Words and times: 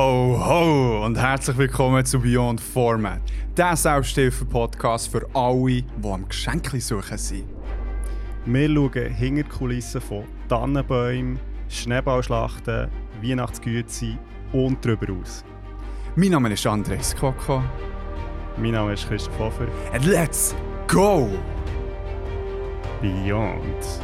Ho, 0.00 0.34
ho, 0.42 1.04
und 1.04 1.18
herzlich 1.18 1.58
willkommen 1.58 2.02
zu 2.06 2.18
Beyond 2.20 2.58
Format, 2.58 3.20
der 3.54 3.76
Selbsthilfe-Podcast 3.76 5.08
für 5.12 5.28
alle, 5.34 5.82
die 5.82 6.08
am 6.08 6.26
Geschenk 6.26 6.70
suchen 6.80 7.18
sind. 7.18 7.44
Wir 8.46 8.66
schauen 8.66 9.12
hinter 9.12 9.42
die 9.42 9.48
Kulissen 9.50 10.00
von 10.00 10.24
Tannenbäumen, 10.48 11.38
Schneeballschlachten, 11.68 12.88
Weihnachtsgüte 13.22 14.18
und 14.54 14.82
darüber 14.82 15.20
aus. 15.20 15.44
Mein 16.16 16.30
Name 16.30 16.50
ist 16.54 16.66
Andres 16.66 17.14
Koko. 17.14 17.62
Mein 18.56 18.70
Name 18.70 18.94
ist 18.94 19.06
Christoph 19.06 19.38
Hofer. 19.38 19.68
And 19.92 20.06
let's 20.06 20.56
go! 20.88 21.28
Beyond. 23.02 24.00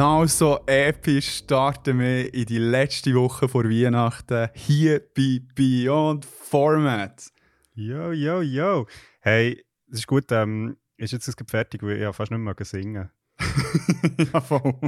Genau 0.00 0.24
so 0.24 0.60
episch 0.64 1.28
starten 1.28 1.98
wir 1.98 2.32
in 2.32 2.46
die 2.46 2.56
letzte 2.56 3.14
Woche 3.14 3.46
vor 3.46 3.64
Weihnachten 3.64 4.48
hier 4.54 5.02
bei 5.14 5.42
Beyond 5.54 6.24
Format. 6.24 7.30
Yo, 7.74 8.10
yo, 8.10 8.40
yo. 8.40 8.86
Hey, 9.20 9.62
das 9.88 9.98
ist 9.98 10.06
gut. 10.06 10.32
Ähm, 10.32 10.78
ist 10.96 11.12
jetzt 11.12 11.28
das 11.28 11.34
fertig, 11.46 11.82
weil 11.82 11.96
ich 11.96 12.00
ja 12.00 12.14
fast 12.14 12.30
nicht 12.30 12.40
mehr 12.40 12.54
singen 12.62 13.10
ja, 14.32 14.40
voll. 14.40 14.72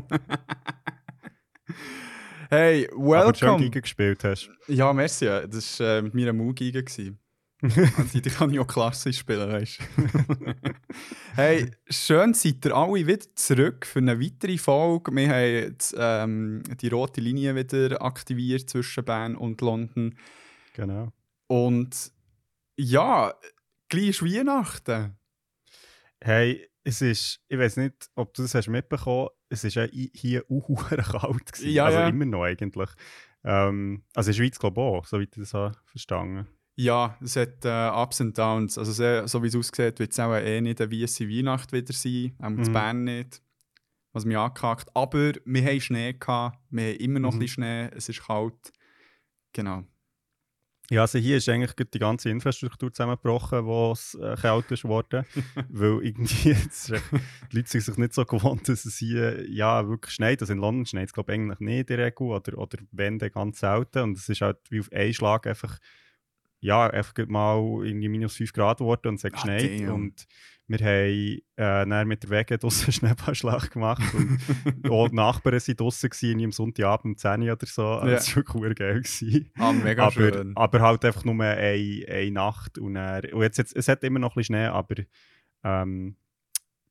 hey, 2.49 2.89
Aber 2.91 3.33
du 3.33 3.39
schon 3.39 3.49
welcome. 3.49 3.65
Giga 3.65 3.81
gespielt 3.81 4.25
hast. 4.25 4.49
Ja, 4.67 4.95
merci. 4.95 5.27
Das 5.27 5.79
war 5.79 5.99
äh, 5.99 6.03
mit 6.03 6.15
meiner 6.15 6.33
Mu-Giga. 6.33 6.81
Also, 7.97 8.21
die 8.21 8.31
kann 8.31 8.53
ich 8.53 8.59
auch 8.59 8.67
klassisch 8.67 9.19
spielen, 9.19 9.51
weißt 9.51 9.79
du. 9.79 10.55
hey, 11.35 11.71
schön 11.89 12.35
seid 12.35 12.65
ihr 12.65 12.75
alle 12.75 13.07
wieder 13.07 13.25
zurück 13.37 13.87
für 13.87 14.01
eine 14.01 14.21
weitere 14.21 14.59
Folge. 14.59 15.13
Wir 15.13 15.29
haben 15.29 15.53
jetzt, 15.53 15.95
ähm, 15.97 16.63
die 16.81 16.89
rote 16.89 17.21
Linie 17.21 17.55
wieder 17.55 18.03
aktiviert 18.03 18.69
zwischen 18.69 19.05
Bern 19.05 19.37
und 19.37 19.61
London. 19.61 20.17
Genau. 20.75 21.13
Und 21.47 22.13
ja, 22.77 23.33
gleich 23.89 24.09
ist 24.09 24.25
Weihnachten. 24.25 25.17
Hey, 26.21 26.69
es 26.83 27.01
ist, 27.01 27.41
ich 27.47 27.59
weiß 27.59 27.77
nicht, 27.77 28.11
ob 28.17 28.35
du 28.35 28.43
das 28.43 28.57
hast 28.57 28.69
mitbekommen 28.69 29.29
es 29.53 29.65
ist 29.65 29.75
ja 29.75 29.87
hier 29.91 30.45
auch 30.51 30.89
kalt 30.89 31.53
gewesen. 31.53 31.71
Ja, 31.71 31.85
also 31.85 31.99
ja. 31.99 32.09
immer 32.09 32.25
noch 32.25 32.43
eigentlich. 32.43 32.89
Ähm, 33.45 34.05
also 34.15 34.31
in 34.31 34.37
der 34.37 34.43
Schweiz 34.43 34.59
glaube 34.59 34.81
ich 34.81 34.85
auch, 34.85 35.07
soweit 35.07 35.29
ich 35.37 35.43
das 35.43 35.55
habe 35.55 35.77
verstanden 35.85 36.49
Ja, 36.75 37.19
es 37.23 37.37
hat 37.37 37.65
äh, 37.65 37.91
Ups 37.91 38.21
und 38.21 38.37
Downs. 38.39 38.79
Also, 38.79 38.93
sehr, 38.93 39.29
so 39.29 39.43
wie 39.43 39.49
es 39.49 39.57
aussieht, 39.57 39.99
wird 39.99 40.13
es 40.13 40.19
auch 40.19 40.35
eh 40.35 40.61
nicht 40.61 40.81
eine 40.81 40.91
weisse 40.91 41.29
Weihnacht 41.29 41.73
wieder 41.73 41.93
sein. 41.93 42.35
Auch 42.41 42.47
in 42.47 42.57
Mhm. 42.57 42.73
Bern 42.73 43.05
nicht. 43.05 43.43
Was 44.13 44.25
mich 44.25 44.37
angehakt. 44.37 44.89
Aber 44.95 45.33
wir 45.45 45.65
haben 45.65 45.81
Schnee 45.81 46.13
gehabt. 46.15 46.59
Wir 46.71 46.91
haben 46.93 46.97
immer 46.99 47.19
noch 47.21 47.33
Mhm. 47.33 47.37
ein 47.37 47.41
bisschen 47.41 47.55
Schnee. 47.65 47.89
Es 47.97 48.09
ist 48.09 48.23
kalt. 48.27 48.73
Genau. 49.53 49.85
Ja, 50.91 51.03
also 51.03 51.19
hier 51.19 51.39
ist 51.39 51.49
eigentlich 51.49 51.73
die 51.91 51.99
ganze 51.99 52.29
Infrastruktur 52.29 52.93
zusammengebrochen, 52.93 53.65
wo 53.65 53.93
es 53.93 54.15
äh, 54.15 54.35
kalt 54.41 54.71
ist 54.71 54.83
geworden. 54.83 55.25
weil 55.71 56.01
irgendwie 56.05 56.51
jetzt 56.51 56.91
echt, 56.91 57.05
die 57.53 57.57
Leute 57.57 57.69
sind 57.71 57.81
sich 57.83 57.97
nicht 57.97 58.13
so 58.15 58.25
gewohnt, 58.27 58.69
dass 58.69 58.85
es 58.85 58.97
hier 58.99 59.49
ja, 59.51 59.89
wirklich 59.89 60.15
schneit. 60.15 60.41
Also 60.43 60.53
in 60.53 60.59
London 60.59 60.85
schneit 60.85 61.07
es 61.07 61.13
glaube 61.15 61.33
ich 61.33 61.39
eigentlich 61.39 61.61
nicht 61.61 61.91
in 61.91 61.97
der 61.97 62.07
Regel 62.07 62.27
oder, 62.27 62.59
oder 62.59 62.79
wenn 62.91 63.19
dann 63.19 63.31
ganz 63.31 63.61
selten. 63.61 64.01
Und 64.03 64.17
es 64.19 64.29
ist 64.29 64.41
halt 64.43 64.59
wie 64.71 64.81
auf 64.81 64.91
einen 64.93 65.15
Schlag 65.15 65.47
einfach, 65.47 65.79
ja, 66.63 66.87
einfach 66.89 67.13
mal 67.29 67.59
irgendwie 67.85 68.09
minus 68.09 68.37
5 68.37 68.53
Grad 68.53 68.79
geworden 68.79 69.09
und 69.09 69.15
es 69.17 69.25
hat 69.25 69.33
Ah, 69.33 69.37
geschneit. 69.37 69.81
damn. 69.81 69.95
und 69.95 70.27
wir 70.69 70.79
haben 70.79 71.43
äh, 71.57 72.05
mit 72.07 72.23
der 72.23 72.31
Wege 72.31 72.57
draussen 72.57 72.85
einen 72.87 72.93
Schneeballschlag 72.95 73.71
gemacht. 73.73 74.03
Und 74.15 74.39
auch 74.91 75.09
die 75.09 75.17
Nachbarn 75.17 75.57
waren 75.57 75.77
draussen, 75.77 76.11
irgendwie 76.23 76.45
am 76.47 76.53
Sonntagabend 76.53 77.05
um 77.05 77.17
10 77.19 77.43
Uhr 77.43 77.53
oder 77.53 77.67
so. 77.67 77.87
Also 77.87 78.07
Ja. 78.09 78.15
Das 78.15 78.37
war 78.37 78.45
verdammt 78.45 78.77
geil. 78.79 78.95
Gewesen 79.03 79.51
Ah, 79.59 79.73
mega 79.73 80.05
aber, 80.05 80.13
schön. 80.13 80.53
aber 80.57 80.81
halt 80.81 81.05
einfach 81.05 81.25
nur 81.25 81.35
eine, 81.45 82.07
eine 82.09 82.31
Nacht. 82.31 82.79
Und, 82.79 82.95
dann, 82.95 83.25
und 83.33 83.43
jetzt, 83.43 83.59
jetzt, 83.59 83.77
es 83.77 83.89
hat 83.89 84.03
immer 84.05 84.21
noch 84.21 84.31
ein 84.37 84.41
bisschen 84.41 84.55
Schnee, 84.57 84.67
aber 84.67 84.95
ähm, 85.65 86.17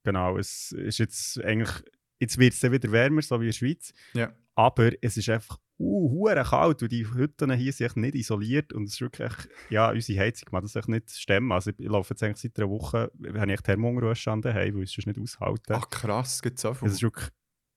genau, 0.04 0.38
es 0.38 0.74
ist 0.74 1.00
jetzt 1.00 1.42
eigentlich, 1.44 1.72
jetzt 2.20 2.38
wird 2.38 2.54
es 2.54 2.62
wieder 2.72 2.92
wärmer, 2.92 3.22
so 3.22 3.40
wie 3.40 3.46
in 3.46 3.50
der 3.52 3.54
Schweiz. 3.58 3.94
Ja. 4.14 4.32
Aber 4.54 4.92
es 5.02 5.18
ist 5.18 5.30
einfach 5.30 5.58
uh, 5.82 6.12
hure 6.12 6.44
kalt, 6.44 6.82
weil 6.82 6.90
die 6.90 7.06
Hütten 7.06 7.52
hier 7.54 7.74
sind 7.74 7.86
echt 7.88 7.98
nicht 7.98 8.16
isoliert 8.16 8.74
und 8.74 8.84
es 8.84 8.94
ist 8.94 9.02
wirklich, 9.02 9.34
ja, 9.70 9.90
unsere 9.92 10.20
Heizung 10.20 10.50
kann 10.50 10.62
das 10.62 10.76
echt 10.76 10.88
nicht 10.88 11.10
stemmen. 11.12 11.52
Also 11.52 11.72
ich 11.72 11.88
laufe 11.88 12.14
jetzt 12.14 12.24
eigentlich 12.24 12.38
seit 12.38 12.58
einer 12.60 12.70
Woche, 12.70 13.12
habe 13.24 13.48
ich 13.48 13.54
echt 13.54 13.66
Thermounterwäsche 13.66 14.32
an 14.32 14.42
daheim, 14.42 14.76
weil 14.76 14.84
ich 14.84 14.98
es 14.98 15.06
nicht 15.06 15.20
aushalten. 15.20 15.74
Ach 15.74 15.90
krass, 15.90 16.36
es 16.36 16.42
gibt 16.42 16.60
so 16.60 16.74
viel. 16.74 16.88
Es 16.88 16.96
ist 16.96 17.02
wirklich, 17.02 17.30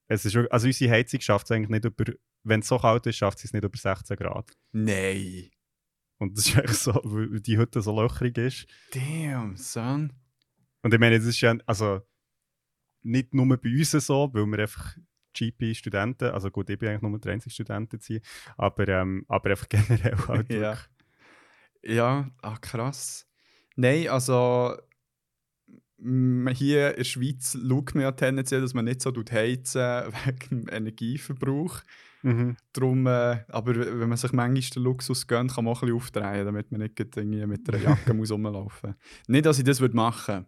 es 0.07 0.25
ist 0.25 0.33
wirklich, 0.35 0.53
also 0.53 0.67
unsere 0.67 0.91
Heizung 0.91 1.21
schafft 1.21 1.45
es 1.45 1.51
eigentlich 1.51 1.69
nicht 1.69 1.85
über, 1.85 2.13
wenn 2.43 2.59
es 2.59 2.67
so 2.67 2.77
kalt 2.77 3.05
ist, 3.07 3.17
schafft 3.17 3.39
sie 3.39 3.47
es 3.47 3.53
nicht 3.53 3.63
über 3.63 3.77
16 3.77 4.15
Grad. 4.17 4.51
Nein. 4.71 5.49
Und 6.17 6.37
das 6.37 6.47
ist 6.47 6.57
echt 6.57 6.75
so, 6.75 6.93
weil 7.03 7.41
die 7.41 7.57
Hütte 7.57 7.81
so 7.81 7.99
löchrig 7.99 8.37
ist. 8.37 8.67
Damn, 8.93 9.57
son. 9.57 10.13
Und 10.81 10.93
ich 10.93 10.99
meine, 10.99 11.17
das 11.17 11.25
ist 11.25 11.41
ja, 11.41 11.55
also 11.65 12.01
nicht 13.01 13.33
nur 13.33 13.45
bei 13.57 13.69
uns 13.69 13.91
so, 13.91 14.29
weil 14.33 14.45
wir 14.45 14.59
einfach 14.59 14.95
GP-Studenten, 15.35 16.31
also 16.31 16.49
gut, 16.49 16.69
ich 16.69 16.79
bin 16.79 16.89
eigentlich 16.89 17.01
nur 17.01 17.19
der 17.19 17.33
einzige 17.33 17.53
Student 17.53 17.93
hier, 18.03 18.21
aber, 18.57 18.87
ähm, 18.87 19.25
aber 19.27 19.51
einfach 19.51 19.69
generell 19.69 20.17
halt 20.27 20.51
Ja. 20.51 20.77
Ja, 21.83 22.31
ach 22.41 22.61
krass. 22.61 23.27
Nein, 23.75 24.07
also 24.07 24.75
hier 25.97 26.91
in 26.91 26.97
der 26.97 27.03
Schweiz 27.03 27.57
schaut 27.67 27.95
man 27.95 28.03
ja 28.03 28.11
tendenziell, 28.11 28.61
dass 28.61 28.73
man 28.73 28.85
nicht 28.85 29.01
so 29.01 29.11
tut 29.11 29.31
heizen 29.31 29.81
wegen 30.25 30.65
dem 30.65 30.69
Energieverbrauch. 30.69 31.81
Mhm. 32.23 32.57
Drum, 32.73 33.05
äh, 33.05 33.43
aber 33.49 33.75
wenn 33.75 34.09
man 34.09 34.17
sich 34.17 34.33
manchmal 34.33 34.61
den 34.61 34.83
Luxus 34.83 35.27
gönnt, 35.27 35.53
kann 35.53 35.63
man 35.63 35.73
auch 35.73 35.83
ein 35.83 35.87
bisschen 35.87 35.97
aufdrehen, 35.97 36.45
damit 36.45 36.71
man 36.71 36.81
nicht 36.81 36.99
irgendwie 36.99 37.45
mit 37.45 37.69
einer 37.69 37.81
Jacke 37.81 38.13
muss 38.15 38.31
rumlaufen 38.31 38.89
muss. 38.89 39.27
Nicht, 39.27 39.45
dass 39.45 39.59
ich 39.59 39.63
das 39.63 39.79
würde 39.79 39.95
machen 39.95 40.47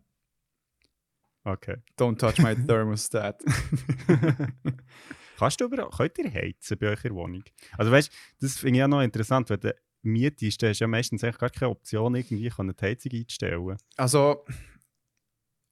Okay. 1.48 1.78
Don't 1.98 2.18
touch 2.18 2.40
my 2.40 2.56
thermostat. 2.56 3.42
Kannst 5.38 5.62
du 5.62 5.66
über, 5.66 5.90
könnt 5.90 6.18
ihr 6.18 6.34
heizen 6.34 6.78
bei 6.78 6.90
euch 6.90 7.06
in 7.06 7.14
der 7.14 7.16
Wohnung? 7.16 7.44
Also 7.78 7.90
weißt 7.90 8.12
das 8.42 8.58
finde 8.58 8.80
ich 8.80 8.84
auch 8.84 8.90
noch 8.90 9.02
interessant, 9.02 9.50
wenn 9.50 9.60
du 9.62 9.74
mietest, 10.02 10.62
dann 10.62 10.72
hast 10.72 10.82
du 10.82 10.84
ja 10.84 10.88
meistens 10.88 11.24
eigentlich 11.24 11.38
gar 11.38 11.50
keine 11.50 11.72
Option, 11.72 12.16
irgendwie 12.16 12.50
die 12.50 12.82
Heizung 12.82 13.12
einzustellen. 13.14 13.78
Also, 13.96 14.46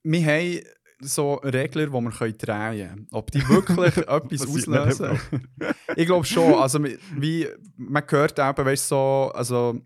wir 0.03 0.25
haben 0.25 0.61
so 1.01 1.33
Regler, 1.35 1.87
die 1.87 1.91
wir 1.91 2.11
können 2.11 2.37
drehen 2.37 2.87
können. 2.87 3.07
Ob 3.11 3.31
die 3.31 3.47
wirklich 3.49 3.97
etwas 4.07 4.47
auslösen? 4.47 5.19
ich 5.95 6.05
glaube 6.05 6.25
schon. 6.25 6.53
Also, 6.53 6.81
wie 6.83 7.47
man 7.75 8.03
hört 8.07 8.39
eben, 8.39 8.65
weißt 8.65 8.87
so, 8.87 9.31
also, 9.33 9.81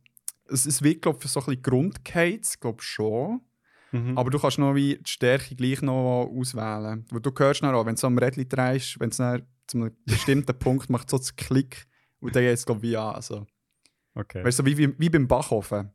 es, 0.50 0.66
es 0.66 0.84
wird, 0.84 1.02
glaube 1.02 1.20
ich, 1.24 1.32
so 1.32 1.40
ein 1.40 1.46
bisschen 1.46 1.62
Grundgeheiz, 1.64 2.60
glaube 2.60 2.84
schon. 2.84 3.42
Mhm. 3.92 4.18
Aber 4.18 4.30
du 4.30 4.40
kannst 4.40 4.60
noch 4.60 4.76
wie 4.76 4.98
die 4.98 5.10
Stärke 5.10 5.56
gleich 5.56 5.82
noch 5.82 6.26
auswählen. 6.26 7.06
Weil 7.10 7.22
du 7.22 7.32
hörst 7.38 7.62
noch, 7.62 7.86
wenn 7.86 7.96
du 7.96 8.00
so 8.00 8.08
am 8.08 8.18
Rädchen 8.18 8.48
drehst, 8.48 9.00
wenn 9.00 9.10
es 9.10 9.18
zu 9.18 9.78
einem 9.78 9.96
bestimmten 10.06 10.54
Punkt 10.60 10.90
macht, 10.90 11.10
so 11.10 11.18
das 11.18 11.36
Klick 11.36 11.88
und 12.20 12.36
dann 12.36 12.44
geht 12.44 12.54
es, 12.54 12.66
glaube 12.66 12.86
ich, 12.86 12.92
wie 12.92 12.98
an. 12.98 13.16
Also. 13.16 13.48
Okay. 14.14 14.44
Weißt 14.44 14.60
du, 14.60 14.66
wie, 14.66 14.78
wie, 14.78 15.00
wie 15.00 15.10
beim 15.10 15.28
Backofen. 15.28 15.92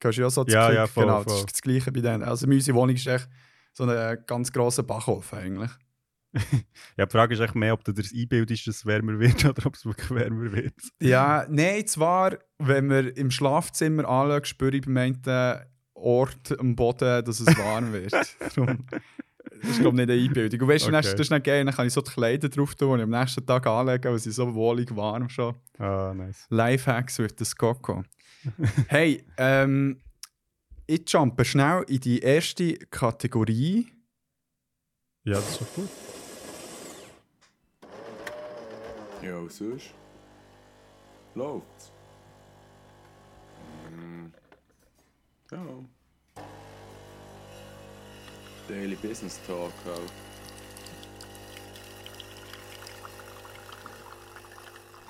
Du 0.00 0.06
hörst 0.06 0.18
ja 0.18 0.30
so 0.30 0.44
das 0.44 0.54
ja, 0.54 0.66
Klick. 0.66 0.76
Ja, 0.76 0.86
voll, 0.86 1.04
genau, 1.04 1.22
voll. 1.22 1.24
das 1.26 1.38
ist 1.38 1.52
das 1.52 1.62
Gleiche 1.62 1.92
bei 1.92 2.00
denen. 2.00 2.22
Also, 2.22 2.46
meine 2.46 2.60
Wohnung 2.60 2.94
ist 2.94 3.06
echt 3.06 3.28
so 3.72 3.84
ein 3.84 4.18
ganz 4.26 4.52
grosser 4.52 4.82
Backofen 4.82 5.38
eigentlich. 5.38 5.70
ja, 6.96 7.06
die 7.06 7.12
Frage 7.12 7.34
ist 7.34 7.40
echt 7.40 7.54
mehr, 7.54 7.74
ob 7.74 7.84
du 7.84 7.92
das 7.92 8.12
einbildest, 8.12 8.66
dass 8.66 8.76
es 8.76 8.86
wärmer 8.86 9.18
wird 9.18 9.44
oder 9.44 9.66
ob 9.66 9.74
es 9.74 9.86
wirklich 9.86 10.10
wärmer 10.10 10.52
wird. 10.52 10.74
Ja, 11.00 11.46
nein, 11.48 11.86
zwar, 11.86 12.38
wenn 12.58 12.90
wir 12.90 13.16
im 13.16 13.30
Schlafzimmer 13.30 14.08
anschauen, 14.08 14.44
spüre 14.44 14.76
ich 14.76 14.82
beim 14.82 14.96
einen 14.96 15.22
Ort 15.94 16.58
am 16.58 16.74
Boden, 16.76 17.24
dass 17.24 17.40
es 17.40 17.46
warm 17.58 17.92
wird. 17.92 18.12
Darum, 18.56 18.84
das 19.62 19.70
ist, 19.70 19.80
glaube 19.80 20.00
ich, 20.00 20.06
nicht 20.06 20.10
eine 20.10 20.22
Einbildung. 20.22 20.60
Und 20.62 20.68
weißt 20.68 20.86
du, 20.86 20.88
Okay. 20.88 21.02
das 21.02 21.14
ist 21.14 21.30
nicht 21.30 21.44
geil, 21.44 21.64
dann 21.64 21.74
kann 21.74 21.86
ich 21.86 21.92
so 21.92 22.00
die 22.00 22.10
Kleider 22.10 22.48
drauf 22.48 22.74
tun, 22.74 22.90
die 22.96 22.96
ich 22.96 23.02
am 23.04 23.10
nächsten 23.10 23.46
Tag 23.46 23.66
anlegen, 23.66 24.10
weil 24.12 24.18
sie 24.18 24.32
so 24.32 24.52
wohlig 24.54 24.94
warm 24.94 25.28
schon. 25.28 25.54
Ah, 25.78 26.12
nice. 26.14 26.46
Lifehacks 26.50 27.18
wird 27.18 27.40
das 27.40 27.54
Coco. 27.56 28.02
hey, 28.88 29.24
ähm, 29.38 30.00
ich 30.86 31.02
jumpe 31.08 31.44
schnell 31.44 31.84
in 31.88 32.00
die 32.00 32.18
erste 32.18 32.74
Kategorie. 32.90 33.86
Ja, 35.22 35.34
das 35.34 35.50
ist 35.52 35.60
doch 35.62 35.74
gut. 35.74 35.88
Ja, 39.22 39.36
und 39.38 39.50
sonst? 39.50 39.94
Läuft's? 41.34 41.90
Mm. 43.90 44.26
Ja. 45.50 45.84
Daily 48.66 48.96
Business 48.96 49.38
Talk. 49.46 49.72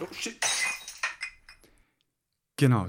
Oh 0.01 0.07
shit! 0.13 0.37
Genau. 2.57 2.89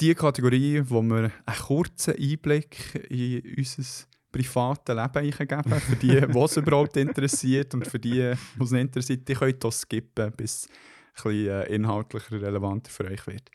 Die 0.00 0.14
Kategorie, 0.14 0.82
wo 0.84 1.02
wir 1.02 1.30
einen 1.46 1.58
kurzen 1.58 2.14
Einblick 2.14 2.94
in 3.08 3.56
unser 3.56 4.06
privates 4.32 4.94
Leben 4.94 5.46
geben 5.46 5.80
Für 5.80 5.96
die, 5.96 6.20
die 6.20 6.38
es 6.38 6.56
überhaupt 6.56 6.96
interessiert 6.96 7.74
und 7.74 7.86
für 7.86 7.98
die, 7.98 8.34
die 8.58 8.62
es 8.62 8.70
nicht 8.70 8.80
interessiert, 8.80 9.28
die 9.28 9.34
könnt 9.34 9.62
das 9.62 9.82
skippen, 9.82 10.32
bis 10.32 10.68
es 11.14 11.24
ein 11.24 11.32
bisschen 11.32 11.48
äh, 11.48 11.74
inhaltlicher 11.74 12.40
relevanter 12.40 12.90
für 12.90 13.04
euch 13.04 13.26
wird. 13.26 13.50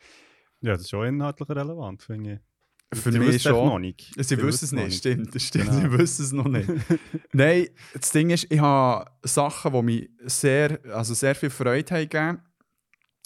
Ja, 0.60 0.72
das 0.72 0.82
ist 0.82 0.90
schon 0.90 1.06
inhaltlich 1.06 1.48
relevant, 1.50 2.02
finde 2.02 2.34
ich. 2.34 2.55
Für 2.94 3.10
Sie 3.12 3.18
mich 3.18 3.42
schon. 3.42 3.52
noch 3.66 3.78
nicht. 3.78 4.12
Sie 4.16 4.38
wissen 4.40 4.64
es 4.64 4.72
noch 4.72 4.84
nicht, 4.84 4.98
stimmt. 4.98 5.34
Das 5.34 5.42
stimmt. 5.42 5.66
Genau. 5.66 5.80
Sie 5.80 5.98
wissen 5.98 6.24
es 6.24 6.32
noch 6.32 6.48
nicht. 6.48 6.68
Nein, 7.32 7.68
das 7.92 8.10
Ding 8.12 8.30
ist, 8.30 8.46
ich 8.50 8.60
habe 8.60 9.10
Sachen, 9.24 9.72
die 9.72 9.82
mich 9.82 10.10
sehr, 10.24 10.78
also 10.94 11.12
sehr 11.14 11.34
viel 11.34 11.50
Freude 11.50 11.92
haben 11.94 12.08
gegeben 12.08 12.38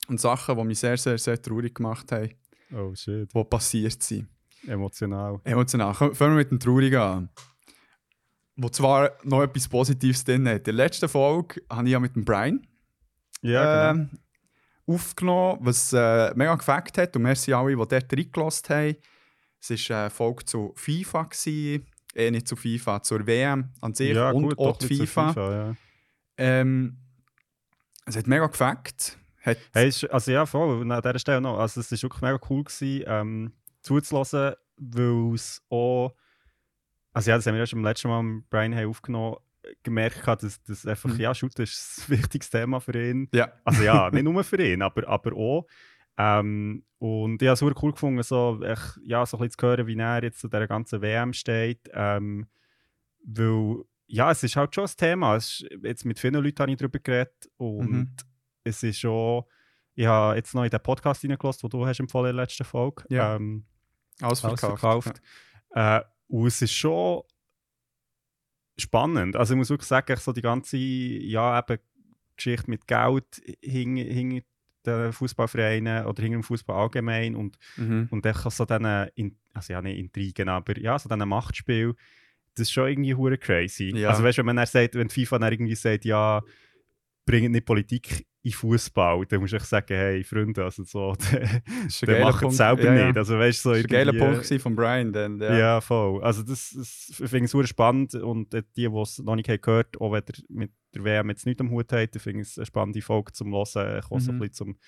und 0.09 0.19
Sachen, 0.21 0.57
die 0.57 0.65
mich 0.65 0.79
sehr, 0.79 0.97
sehr, 0.97 1.19
sehr 1.19 1.41
traurig 1.41 1.75
gemacht 1.75 2.11
haben, 2.11 2.31
Oh 2.75 2.95
shit. 2.95 3.29
die 3.35 3.45
passiert 3.45 4.03
sind. 4.03 4.29
Emotional. 4.67 5.41
Emotional. 5.45 5.95
Fangen 5.95 6.17
wir 6.19 6.29
mit 6.31 6.51
dem 6.51 6.59
Traurigen 6.61 7.01
an. 7.01 7.29
Wo 8.57 8.69
zwar 8.69 9.13
noch 9.25 9.43
etwas 9.43 9.69
Positives 9.69 10.25
drin 10.25 10.47
hat. 10.49 10.59
In 10.59 10.65
der 10.65 10.75
letzten 10.75 11.09
Folge 11.09 11.63
habe 11.71 11.87
ich 11.87 11.93
ja 11.93 12.01
mit 12.01 12.15
dem 12.17 12.25
Brian 12.25 12.67
Ja, 13.43 13.93
genau. 13.93 14.03
ähm, 14.05 14.11
aufgenommen, 14.87 15.59
was 15.63 15.93
äh, 15.93 16.33
mega 16.35 16.55
gefällt 16.57 16.99
hat. 16.99 17.17
Und 17.17 17.23
merci 17.23 17.53
alle, 17.53 17.71
die 17.71 17.77
dort 17.77 18.13
reingelassen 18.13 18.69
haben. 18.75 18.97
Es 19.61 19.91
war 19.91 20.01
eine 20.03 20.11
Folge 20.11 20.45
zu 20.45 20.73
FIFA. 20.77 21.25
Gewesen. 21.25 21.87
Eh, 22.15 22.31
nicht 22.31 22.49
zu 22.49 22.57
FIFA, 22.57 23.03
zur 23.03 23.25
WM 23.27 23.71
an 23.81 23.95
sich 23.95 24.15
ja, 24.17 24.31
und 24.31 24.43
gut, 24.43 24.59
auch 24.59 24.77
doch 24.77 24.81
so 24.81 24.89
FIFA. 24.89 25.35
ja. 25.37 25.77
Ähm, 26.39 26.97
es 28.07 28.17
hat 28.17 28.27
mega 28.27 28.47
gefällt. 28.49 29.17
Hat, 29.43 29.59
Hey, 29.73 29.89
ist, 29.89 30.05
also 30.11 30.33
ja, 30.33 30.45
voll. 30.45 30.83
An 30.91 31.03
dieser 31.03 31.19
Stelle 31.21 31.41
noch. 31.41 31.59
Also 31.59 31.81
es 31.81 31.91
war 31.93 32.03
wirklich 32.03 32.23
mega 32.23 32.41
cool, 32.51 32.65
gewesen, 32.65 33.05
ähm, 33.07 33.53
zuzulassen, 33.83 34.55
weil 34.77 35.35
es 35.35 35.63
auch. 35.71 36.15
Also 37.13 37.31
ja, 37.31 37.37
das 37.37 37.47
haben 37.47 37.55
wir 37.55 37.61
ja 37.61 37.67
schon 37.67 37.79
beim 37.81 37.91
letzten 37.91 38.09
Mal 38.09 38.23
mit 38.23 38.51
Brian 38.51 38.75
haben 38.75 38.89
aufgenommen, 38.89 39.37
gemerkt, 39.83 40.27
hat, 40.27 40.43
dass 40.43 40.61
das 40.65 40.87
einfach, 40.87 41.11
Mhm. 41.11 41.21
ja, 41.21 41.35
Shoot 41.35 41.59
ist 41.61 42.03
ein 42.09 42.19
wichtiges 42.19 42.51
Thema 42.51 42.81
für 42.81 43.09
ihn. 43.11 43.29
ja. 43.33 43.53
Also 43.65 43.83
ja, 43.83 44.11
nicht 44.13 44.25
nur 44.25 44.43
für 44.43 44.61
ihn, 44.63 44.83
aber, 44.83 45.07
aber 45.09 45.33
auch. 45.37 45.67
Ähm, 46.21 46.85
und 46.99 47.41
ich 47.41 47.49
habe 47.49 47.55
es 47.55 47.61
super 47.61 47.81
cool 47.83 47.93
gefunden, 47.93 48.23
so, 48.23 48.61
echt, 48.63 48.99
ja, 49.05 49.25
so 49.25 49.37
ein 49.39 49.41
bisschen 49.45 49.59
zu 49.59 49.67
hören, 49.67 49.87
wie 49.87 49.97
er 49.99 50.23
jetzt 50.23 50.41
zu 50.41 50.49
dieser 50.49 50.67
ganzen 50.67 51.01
WM 51.01 51.33
steht. 51.33 51.89
Ähm, 51.95 52.47
weil, 53.25 53.85
ja, 54.07 54.31
es 54.31 54.43
ist 54.43 54.57
halt 54.57 54.75
schon 54.75 54.85
ein 54.85 54.97
Thema. 54.97 55.37
Es 55.37 55.61
ist, 55.61 55.71
jetzt 55.83 56.05
mit 56.05 56.19
vielen 56.19 56.35
Leuten 56.35 56.59
habe 56.61 56.73
ich 56.73 56.77
darüber 56.79 56.99
geredet 56.99 57.49
und 57.57 57.91
Mhm. 57.91 58.17
es 58.65 58.83
ist 58.83 58.99
schon, 59.01 59.45
ich 59.95 60.07
habe 60.07 60.37
jetzt 60.37 60.55
noch 60.55 60.65
in 60.65 60.71
den 60.71 60.83
Podcast 60.83 61.25
reingelassen, 61.25 61.69
den 61.71 61.81
du 61.81 61.87
hast 61.87 62.01
empfohlen 62.01 62.31
in 62.31 62.37
der 62.37 62.45
letzten 62.45 62.65
Folge. 62.65 63.05
Ja. 63.09 63.37
Ähm, 63.37 63.65
Alles 64.21 64.45
alles 64.45 64.61
verkauft. 64.61 64.81
verkauft. 64.81 65.23
Äh, 65.71 66.01
und 66.29 66.47
es 66.47 66.61
ist 66.63 66.73
schon 66.75 67.23
spannend. 68.77 69.37
Also 69.37 69.55
ich 69.55 69.59
muss 69.59 69.71
wirklich 69.71 69.89
sagen, 69.89 70.17
so 70.17 70.33
die 70.33 70.43
ganze 70.43 70.77
ja, 70.77 71.59
eben 71.59 71.81
Geschichte 72.37 72.71
mit 72.71 72.87
Geld 72.87 73.43
hinter 73.63 74.13
hing 74.13 74.43
den 74.87 75.13
Fußballvereinen 75.13 76.07
oder 76.07 76.23
hinter 76.23 76.39
dem 76.39 76.43
Fußball 76.43 76.77
allgemein 76.77 77.37
und, 77.37 77.59
Mhm. 77.77 78.09
und 78.11 78.25
dann 78.25 78.35
so 78.35 78.65
diesen, 78.65 79.09
In- 79.15 79.37
also 79.53 79.73
ja 79.73 79.83
nicht 79.83 79.99
Intrigen, 79.99 80.49
aber 80.49 80.79
ja, 80.79 80.99
so 80.99 81.09
diesen 81.09 81.29
Machtspiel, 81.29 81.95
das 82.55 82.63
ist 82.69 82.73
schon 82.73 82.89
irgendwie 82.89 83.15
hure 83.15 83.39
crazy. 83.39 83.93
Ja. 83.97 84.11
Also 84.11 84.23
weißt 84.25 84.39
du, 84.39 84.41
wenn 84.41 84.47
man 84.47 84.57
dann 84.57 84.67
sagt, 84.67 84.95
wenn 84.95 85.09
FIFA 85.11 85.39
dann 85.39 85.53
irgendwie 85.53 85.75
sagt, 85.75 86.05
ja, 86.05 86.43
bringt 87.27 87.51
nicht 87.53 87.67
Politik 87.67 88.27
in 88.43 88.53
Fußball, 88.53 89.27
dann 89.27 89.41
musst 89.41 89.53
du 89.53 89.57
echt 89.57 89.67
sagen, 89.67 89.95
hey 89.95 90.25
Freunde, 90.25 90.65
also 90.65 90.83
so, 90.85 91.15
geiler 92.07 92.25
macht 92.25 92.43
es 92.43 92.57
selber 92.57 92.83
Ja, 92.85 92.95
ja. 92.95 93.07
nicht. 93.09 93.19
Also 93.19 93.39
weißt 93.39 93.63
so 93.63 93.71
Das 93.75 93.79
war 93.79 93.85
ein 93.85 93.87
geiler 93.91 94.13
Punkt 94.15 94.63
von 94.63 94.75
Brian. 94.77 95.13
Dann, 95.13 95.39
ja. 95.41 95.59
ja. 95.59 95.81
voll. 95.83 96.23
Also 96.25 96.43
das, 96.43 96.71
das 96.75 97.09
ich 97.11 97.17
finde 97.17 97.45
ich 97.45 97.51
super 97.51 97.67
spannend 97.67 98.15
und 98.15 98.53
die, 98.55 98.63
die 98.77 98.87
es 98.87 99.19
noch 99.19 99.35
nicht 99.37 99.49
haben 99.51 99.61
gehört 99.61 100.01
auch 100.01 100.13
wenn 100.13 100.23
ihr 100.27 100.45
mit 100.49 100.73
der 100.95 101.05
WM 101.05 101.29
jetzt 101.29 101.45
nicht 101.45 101.61
am 101.61 101.71
Hut 101.71 101.93
habt, 101.93 102.17
finde 102.17 102.41
ich 102.41 102.49
es 102.49 102.59
eine 102.59 102.65
spannende 102.67 103.03
Folge 103.03 103.33
zum 103.33 103.53
Hören, 103.53 103.99
Ich 103.99 104.11
auch 104.11 104.21
so 104.21 104.31
ein 104.33 104.37
Mhm. 104.37 104.41
bisschen 104.41 104.55
zum, 104.55 104.79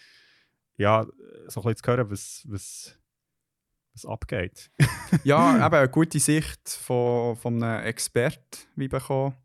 ja, 0.79 1.05
so 1.49 1.61
ein 1.61 1.65
bisschen 1.65 1.77
zu 1.77 1.91
hören, 1.91 2.11
was, 2.11 2.47
was, 2.49 2.99
was 3.93 4.07
abgeht. 4.07 4.71
Ja, 5.25 5.57
eben 5.67 5.75
eine 5.75 5.89
gute 5.91 6.19
Sicht 6.19 6.71
von, 6.71 7.37
von 7.37 7.63
einem 7.63 7.85
Experten 7.85 8.59
wie 8.77 8.89
bekommen. 8.89 9.37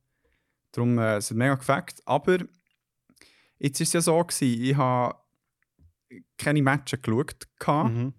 Darum 0.71 0.97
äh, 0.97 1.17
es 1.17 1.29
hat 1.29 1.37
mega 1.37 1.55
gefällt. 1.55 1.95
Aber 2.05 2.37
jetzt 3.59 3.79
war 3.79 3.83
es 3.83 3.93
ja 3.93 4.01
so, 4.01 4.23
gewesen, 4.23 4.61
ich 4.63 4.75
habe 4.75 5.15
keine 6.37 6.61
Matches 6.61 7.01
geschaut. 7.01 7.47
Mhm. 7.67 8.13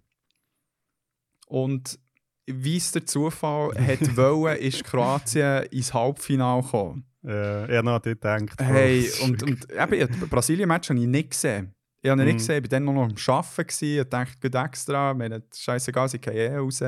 Und 1.47 1.99
wie 2.47 2.77
es 2.77 2.93
der 2.93 3.07
Zufall 3.07 3.71
hat 3.75 4.01
wollen, 4.17 4.57
ist 4.59 4.85
Kroatien 4.85 5.65
ins 5.71 5.93
Halbfinale 5.93 6.63
gekommen. 6.63 7.05
Äh, 7.25 7.67
ich 7.71 7.77
habe 7.77 7.85
noch 7.87 8.03
gedacht. 8.03 8.61
Hey, 8.61 9.11
und, 9.23 9.43
und 9.43 9.67
eben, 9.71 10.21
das 10.21 10.29
Brasilien-Match 10.31 10.91
habe 10.91 11.01
ich 11.01 11.07
nicht 11.07 11.31
gesehen. 11.31 11.75
Ich 12.01 12.11
habe 12.11 12.21
ihn 12.23 12.27
Mhm. 12.27 12.33
nicht 12.35 12.39
gesehen, 12.39 12.57
ich 12.65 12.71
war 12.71 12.79
dann 12.79 12.85
noch 12.85 13.03
am 13.03 13.15
Arbeiten. 13.35 13.85
Ich 13.85 14.05
dachte, 14.05 14.39
gut 14.41 14.55
extra, 14.55 15.15
mir 15.15 15.43
scheißegal, 15.55 16.09
sie 16.09 16.19
gehen 16.21 16.35
eh 16.37 16.57
raus. 16.57 16.83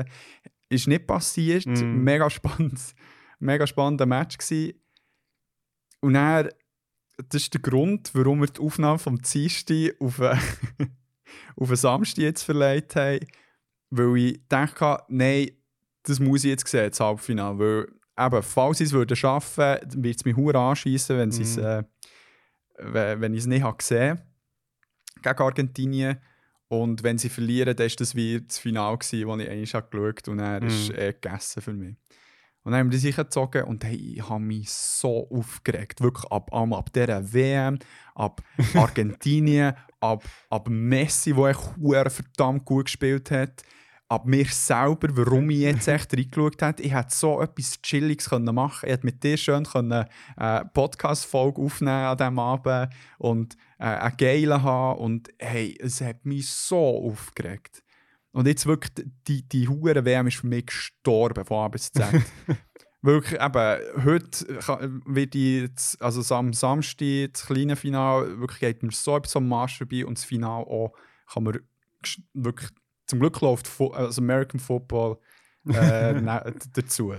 Ist 0.69 0.87
nicht 0.87 1.05
passiert. 1.05 1.65
Mhm. 1.65 2.03
Mega 2.03 2.29
spannend. 2.29 2.79
Mega 3.39 3.67
spannender 3.67 4.05
Match. 4.05 4.37
Gewesen. 4.37 4.73
Und 5.99 6.13
dann, 6.13 6.49
das 7.29 7.43
ist 7.43 7.53
der 7.53 7.61
Grund, 7.61 8.11
warum 8.13 8.41
wir 8.41 8.47
die 8.47 8.61
Aufnahme 8.61 8.99
vom 8.99 9.21
Dienstag 9.21 9.93
auf, 9.99 10.19
äh, 10.19 10.35
auf 11.55 11.67
den 11.67 11.75
Samstag 11.77 12.21
jetzt 12.23 12.43
verlegt 12.43 12.95
haben. 12.95 13.19
Weil 13.89 14.17
ich 14.17 14.39
dachte, 14.47 15.03
nein, 15.09 15.51
das 16.03 16.19
muss 16.19 16.43
ich 16.43 16.49
jetzt 16.51 16.67
sehen, 16.67 16.89
das 16.89 16.99
Halbfinale. 16.99 17.59
Weil 17.59 18.25
eben, 18.25 18.43
falls 18.43 18.77
sie 18.79 18.85
es 18.85 18.91
würden 18.93 19.15
schaffen 19.15 19.57
würden, 19.63 20.03
wird 20.03 20.15
es 20.17 20.25
mich 20.25 20.35
hure 20.35 20.57
anschießen, 20.59 21.17
wenn, 21.17 21.31
sie 21.31 21.43
es, 21.43 21.57
Mhm. 21.57 21.63
äh, 21.63 21.83
we- 22.79 23.15
wenn 23.21 23.33
ich 23.33 23.41
es 23.41 23.45
nicht 23.47 23.63
habe 23.63 23.77
gesehen 23.77 24.21
gegen 25.21 25.39
Argentinien. 25.39 26.17
Und 26.67 27.03
wenn 27.03 27.17
sie 27.17 27.27
verlieren, 27.29 27.75
dann 27.75 27.85
ist 27.87 27.99
das 27.99 28.15
wie 28.15 28.39
das 28.41 28.57
Finale 28.57 28.97
gewesen, 28.97 29.27
das 29.27 29.39
ich 29.39 29.49
eigentlich 29.51 29.73
habe 29.75 29.87
geschaut 29.89 30.21
habe. 30.27 30.31
Und 30.31 30.39
er 30.39 30.63
ist 30.63 30.89
Mhm. 30.89 30.95
eh 30.97 31.13
gegessen 31.13 31.61
für 31.61 31.73
mich. 31.73 31.95
Und 32.63 32.71
dann 32.71 32.81
haben 32.81 32.91
wir 32.91 32.99
das 32.99 33.15
gezogen 33.15 33.63
und 33.63 33.83
hey, 33.83 33.95
ich 33.95 34.29
habe 34.29 34.39
mich 34.39 34.69
so 34.69 35.27
aufgeregt. 35.31 36.01
Wirklich 36.01 36.31
ab, 36.31 36.53
ab, 36.53 36.73
ab 36.73 36.93
dieser 36.93 37.33
WM, 37.33 37.79
ab 38.13 38.41
Argentinien, 38.75 39.73
ab, 39.99 40.23
ab 40.49 40.69
Messi, 40.69 41.33
der 41.33 41.55
echt 41.55 42.11
verdammt 42.11 42.65
gut 42.65 42.85
gespielt 42.85 43.31
hat, 43.31 43.63
ab 44.09 44.27
mir 44.27 44.45
selber, 44.45 45.07
warum 45.13 45.49
ich 45.49 45.59
jetzt 45.59 45.87
echt 45.87 46.13
reingeschaut 46.17 46.61
habe. 46.61 46.83
Ich 46.83 46.93
hätte 46.93 47.15
so 47.15 47.41
etwas 47.41 47.81
Chilliges 47.81 48.29
können 48.29 48.53
machen 48.53 48.85
Ich 48.85 48.93
hätte 48.93 49.05
mit 49.05 49.23
dir 49.23 49.37
schön 49.37 49.65
eine 49.73 50.07
äh, 50.37 50.65
Podcast-Folge 50.65 51.61
aufnehmen 51.61 52.05
an 52.05 52.17
diesem 52.17 52.37
Abend 52.37 52.93
und 53.17 53.55
äh, 53.79 53.85
einen 53.85 54.17
geilen 54.17 54.61
haben. 54.61 54.99
Und 54.99 55.29
hey, 55.39 55.77
es 55.81 56.01
hat 56.01 56.25
mich 56.25 56.47
so 56.49 57.09
aufgeregt. 57.09 57.81
Und 58.33 58.47
jetzt 58.47 58.65
wirklich, 58.65 59.05
die, 59.27 59.47
die 59.47 59.67
hure 59.67 60.05
WM 60.05 60.27
ist 60.27 60.37
für 60.37 60.47
mich 60.47 60.65
gestorben, 60.67 61.43
von 61.45 61.65
A 61.65 61.67
bis 61.67 61.91
Z. 61.91 62.05
wirklich, 63.01 63.39
eben, 63.41 64.03
heute 64.05 64.45
kann- 64.59 65.01
wird 65.05 65.35
jetzt, 65.35 66.01
also 66.01 66.35
am 66.35 66.53
Samstag, 66.53 67.33
das 67.33 67.45
kleine 67.45 67.75
Finale, 67.75 68.39
wirklich 68.39 68.59
geht 68.59 68.83
mir 68.83 68.91
so 68.91 69.17
etwas 69.17 69.35
am 69.35 69.47
Marsch 69.49 69.77
vorbei 69.79 70.05
und 70.05 70.17
das 70.17 70.23
Finale 70.25 70.65
auch, 70.65 70.93
kann 71.31 71.43
man 71.43 71.59
wirklich, 72.33 72.69
zum 73.07 73.19
Glück 73.19 73.41
läuft 73.41 73.67
Fo 73.67 73.89
also 73.91 74.21
American 74.21 74.59
Football 74.59 75.17
äh, 75.67 76.13
ne- 76.21 76.53
dazu. 76.73 77.13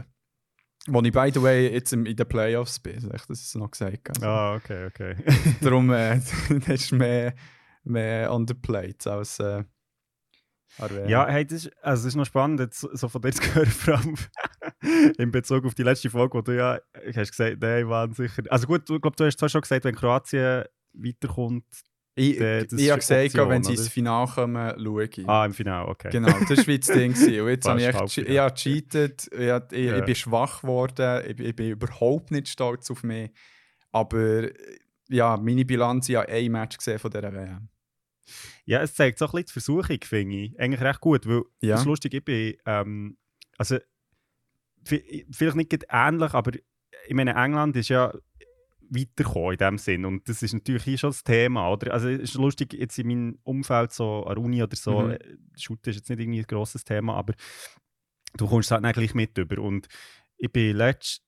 Wo 0.89 1.01
ich, 1.03 1.13
by 1.13 1.31
the 1.33 1.43
way, 1.43 1.69
jetzt 1.73 1.93
in 1.93 2.05
den 2.05 2.17
Playoffs 2.29 2.81
bin, 2.81 3.09
das 3.09 3.29
ist 3.29 3.55
noch 3.55 3.71
gesagt. 3.71 4.09
Also. 4.09 4.27
Ah, 4.27 4.55
okay, 4.57 4.87
okay. 4.87 5.15
Darum 5.61 5.91
äh, 5.93 6.19
das 6.49 6.69
ist 6.69 6.93
mehr, 6.93 7.35
mehr 7.85 8.33
on 8.33 8.49
the 8.49 8.55
plate 8.55 9.09
als 9.13 9.39
äh, 9.39 9.63
WM. 10.79 11.09
Ja, 11.09 11.27
hey, 11.29 11.45
das, 11.45 11.67
ist, 11.67 11.77
also 11.83 12.03
das 12.05 12.07
ist 12.13 12.15
noch 12.17 12.27
spannend, 12.27 12.61
jetzt 12.61 12.81
so 12.81 13.09
von 13.09 13.21
dir 13.23 13.33
zu 13.33 13.55
hören, 13.55 13.67
vor 13.67 13.95
allem 13.99 14.15
in 15.19 15.31
Bezug 15.31 15.65
auf 15.65 15.75
die 15.75 15.83
letzte 15.83 16.11
Folge, 16.11 16.39
wo 16.39 16.41
du 16.43 16.57
ja 16.57 16.81
hast 17.15 17.31
gesagt, 17.31 17.59
nein, 17.61 17.89
waren 17.89 18.13
sicher. 18.13 18.43
Also 18.49 18.67
gut, 18.67 18.89
ich 18.89 19.01
glaube, 19.01 19.17
du 19.17 19.25
hast 19.25 19.39
zwar 19.39 19.49
schon 19.49 19.61
gesagt, 19.61 19.85
wenn 19.85 19.95
Kroatien 19.95 20.65
weiterkommt. 20.95 21.65
Ich, 22.15 22.39
das 22.39 22.73
ich 22.75 22.91
habe 22.91 22.99
gesagt, 23.01 23.25
Option, 23.29 23.49
wenn 23.49 23.63
sie 23.65 23.73
ins? 23.73 23.89
Finale 23.89 24.31
kommen, 24.31 24.75
schaue 24.85 25.05
ich. 25.05 25.27
Ah, 25.29 25.47
im 25.47 25.55
Finale, 25.55 25.89
okay. 25.89 26.11
Genau, 26.13 26.29
das 26.47 26.67
war 26.69 26.77
das 26.79 26.87
Ding. 26.89 27.13
Und 27.43 27.49
jetzt 27.49 27.67
habe 27.67 27.81
ich 27.81 27.87
echt 27.87 28.19
ich 28.19 28.39
habe 28.39 28.53
gecheatet, 28.53 29.29
ich, 29.33 29.49
habe- 29.49 29.75
ich, 29.77 29.87
Ja. 29.87 29.97
ich 29.99 30.05
bin 30.05 30.15
schwach 30.15 30.61
geworden, 30.61 31.23
ich, 31.27 31.37
bin- 31.37 31.47
ich 31.47 31.57
bin 31.57 31.71
überhaupt 31.71 32.31
nicht 32.31 32.49
stolz 32.49 32.91
auf 32.91 33.03
mich. 33.03 33.31
Aber 33.93 34.49
ja, 35.09 35.39
meine 35.39 35.65
Bilanz, 35.65 36.09
ich 36.11 36.17
habe 36.17 36.29
ein 36.29 36.53
Match 36.53 36.77
gesehen 36.77 36.99
von 36.99 37.11
dieser 37.11 37.33
WM. 37.33 37.69
Ja, 38.65 38.81
es 38.81 38.95
zeigt 38.95 39.19
so 39.19 39.25
ein 39.27 39.31
bisschen 39.33 39.47
die 39.47 39.53
Versuchung, 39.53 39.99
finde 40.05 40.37
ich. 40.37 40.61
Eigentlich 40.61 40.81
recht 40.81 41.01
gut, 41.01 41.27
weil 41.27 41.43
Ja. 41.61 41.73
das 41.73 41.81
ist 41.81 41.87
lustig, 41.87 42.15
ich 42.15 42.25
bin, 42.25 42.55
ähm, 42.67 43.17
also 43.59 43.79
vi- 44.85 45.27
vielleicht 45.33 45.57
nicht 45.57 45.85
ähnlich, 45.89 46.33
aber 46.35 46.53
ich 46.55 47.15
meine, 47.15 47.35
England 47.35 47.77
ist 47.77 47.89
ja 47.89 48.13
weitergekommen 48.89 49.53
in 49.53 49.59
dem 49.59 49.79
Sinn 49.79 50.05
und 50.05 50.29
das 50.29 50.43
ist 50.43 50.53
natürlich 50.53 50.85
hier 50.85 50.99
schon 50.99 51.11
das 51.11 51.25
Thema, 51.25 51.71
oder? 51.73 51.93
Also 51.95 52.09
es 52.09 52.21
ist 52.21 52.35
lustig, 52.35 52.75
jetzt 52.75 52.99
in 52.99 53.07
meinem 53.09 53.39
Umfeld, 53.43 53.93
so 53.93 54.25
an 54.25 54.35
der 54.35 54.45
Uni 54.45 54.63
oder 54.63 54.77
so, 54.77 55.03
Mhm. 55.03 55.11
äh, 55.13 55.19
Shooter 55.57 55.91
ist 55.91 55.97
jetzt 55.97 56.11
nicht 56.11 56.21
irgendwie 56.21 56.41
ein 56.41 56.47
grosses 56.47 56.85
Thema, 56.85 57.15
aber 57.15 57.35
du 58.37 58.47
kommst 58.47 58.71
es 58.71 58.71
halt 58.83 58.95
gleich 58.95 59.15
mit 59.15 59.37
über 59.39 59.61
und 59.63 59.89
ich 60.37 60.53
bin 60.53 60.77
letzten 60.77 61.25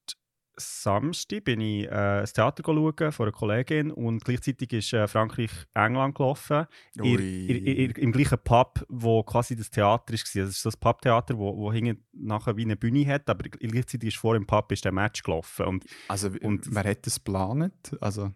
Samstag 0.56 1.44
bin 1.44 1.60
ich 1.60 1.84
äh, 1.84 1.88
das 1.90 2.32
Theater 2.32 2.62
schauen 2.64 3.12
von 3.12 3.26
einer 3.26 3.32
Kollegin 3.32 3.90
und 3.90 4.24
gleichzeitig 4.24 4.72
ist 4.72 4.92
äh, 4.92 5.06
Frankreich-England 5.06 6.14
gelaufen. 6.14 6.66
Ir, 6.94 7.20
ir, 7.20 7.66
ir, 7.66 7.98
Im 7.98 8.12
gleichen 8.12 8.38
Pub, 8.42 8.84
wo 8.88 9.22
quasi 9.22 9.56
das 9.56 9.70
Theater 9.70 10.12
war. 10.12 10.18
Also 10.18 10.40
es 10.40 10.48
ist 10.50 10.62
so 10.62 10.70
ein 10.70 10.80
Pubtheater, 10.80 11.36
wo, 11.38 11.56
wo 11.56 11.72
hinten 11.72 12.04
nachher 12.12 12.56
wie 12.56 12.64
eine 12.64 12.76
Bühne 12.76 13.06
hat, 13.06 13.28
aber 13.28 13.48
gleichzeitig 13.48 14.08
ist 14.08 14.16
vor 14.16 14.34
dem 14.34 14.46
Pub 14.46 14.70
ist 14.72 14.84
der 14.84 14.92
Match 14.92 15.22
gelaufen. 15.22 15.66
Und, 15.66 15.84
Also, 16.08 16.30
und 16.42 16.74
wer 16.74 16.84
hat 16.84 17.06
das 17.06 17.16
geplant? 17.16 17.96
Also, 18.00 18.32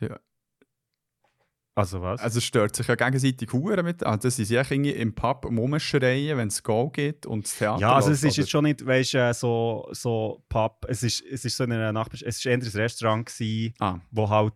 ja. 0.00 0.18
Also 1.78 2.02
was? 2.02 2.20
also 2.20 2.38
es 2.38 2.44
stört 2.44 2.74
sich 2.76 2.86
ja 2.86 2.94
gegenseitig 2.94 3.52
Huren 3.52 3.84
mit. 3.84 4.04
Also, 4.04 4.18
das 4.28 4.38
ist 4.38 4.50
ja 4.50 4.62
irgendwie 4.68 4.90
im 4.90 5.14
Pub 5.14 5.44
rumschreien, 5.46 6.36
wenn 6.36 6.48
es 6.48 6.62
Goal 6.62 6.90
geht 6.90 7.24
und 7.26 7.44
das 7.46 7.56
Theater 7.58 7.80
ja, 7.80 7.94
also 7.94 8.10
es 8.10 8.22
ist 8.22 8.36
jetzt 8.36 8.50
schon 8.50 8.64
nicht, 8.64 8.84
weißt 8.84 9.14
du, 9.14 9.18
äh, 9.18 9.34
so, 9.34 9.88
so 9.92 10.42
Pub, 10.48 10.84
es 10.88 11.02
ist, 11.02 11.22
es 11.30 11.44
ist 11.44 11.56
so 11.56 11.64
in 11.64 11.72
einer 11.72 11.92
Nachbarschaft, 11.92 12.28
es 12.28 12.44
war 12.44 12.52
ein 12.52 12.62
Restaurant, 12.62 13.26
gewesen, 13.26 13.74
Ah, 13.78 13.98
wo 14.10 14.28
halt. 14.28 14.54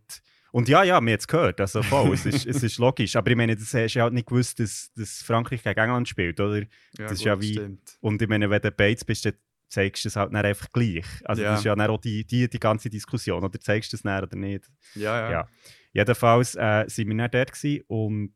Und 0.51 0.69
ja, 0.69 0.83
ja, 0.83 1.01
mir 1.01 1.17
es 1.17 1.27
gehört, 1.27 1.61
also 1.63 1.83
voll, 1.83 2.13
es, 2.13 2.27
ist, 2.27 2.45
es 2.47 2.63
ist 2.63 2.77
logisch. 2.79 3.17
Aber 3.17 3.31
ich 3.31 3.37
meine, 3.39 3.57
das 3.57 3.73
hast 3.73 3.95
du 3.95 3.99
ja 3.99 4.03
halt 4.05 4.13
nicht 4.13 4.27
gewusst, 4.29 4.61
dass, 4.61 4.91
dass 4.95 5.23
Frankreich 5.23 5.63
gegen 5.63 5.81
England 5.81 6.09
spielt, 6.09 6.39
oder? 6.41 6.59
ja, 6.59 6.67
Das 6.99 7.13
ist 7.13 7.19
gut, 7.21 7.27
ja 7.27 7.41
wie- 7.41 7.53
stimmt. 7.55 7.97
Und 8.01 8.21
ich 8.21 8.29
meine, 8.29 8.51
wenn 8.51 8.61
du 8.61 8.71
Bates 8.71 9.03
bist, 9.03 9.25
dann 9.25 9.33
zeigst 9.71 10.05
du 10.05 10.09
es 10.09 10.17
halt 10.17 10.35
dann 10.35 10.45
einfach 10.45 10.71
gleich. 10.71 11.07
Also 11.25 11.41
Ja. 11.43 11.53
das 11.53 11.61
ist 11.61 11.65
ja 11.65 11.75
dann 11.75 11.89
auch 11.91 11.99
die, 11.99 12.27
die, 12.27 12.51
die 12.51 12.61
ganze 12.61 12.91
Diskussion, 12.91 13.43
oder 13.43 13.59
zeigst 13.59 13.91
du 13.95 13.97
es 13.97 14.03
dann 14.03 14.23
oder 14.23 14.37
nicht. 14.37 14.67
Ja, 14.95 15.21
ja. 15.21 15.31
Ja. 15.31 15.49
Jedenfalls 15.93 16.55
äh, 16.55 16.85
sind 16.89 17.09
wir 17.09 17.17
dann 17.17 17.31
dort 17.31 17.53
gewesen 17.53 17.85
und, 17.87 18.35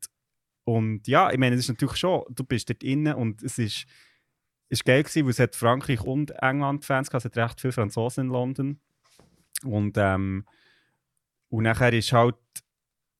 und 0.63 1.07
ja, 1.07 1.31
ich 1.31 1.37
meine, 1.37 1.55
es 1.55 1.61
ist 1.61 1.69
natürlich 1.69 1.97
schon, 1.97 2.23
du 2.29 2.43
bist 2.43 2.69
dort 2.69 2.83
innen 2.83 3.15
und 3.15 3.41
es 3.43 3.57
ist, 3.57 3.85
ist 4.69 4.85
geil 4.85 5.03
gewesen, 5.03 5.25
weil 5.25 5.31
es 5.31 5.39
hat 5.39 5.55
Frankreich 5.55 6.01
und 6.01 6.31
England 6.41 6.85
Fans 6.85 7.09
gehabt, 7.09 7.25
es 7.25 7.31
hat 7.31 7.37
recht 7.37 7.61
viele 7.61 7.73
Franzosen 7.73 8.25
in 8.25 8.31
London 8.31 8.79
und 9.63 9.97
ähm, 9.97 10.45
und 11.49 11.63
nachher 11.63 11.93
ist 11.93 12.11
halt 12.11 12.35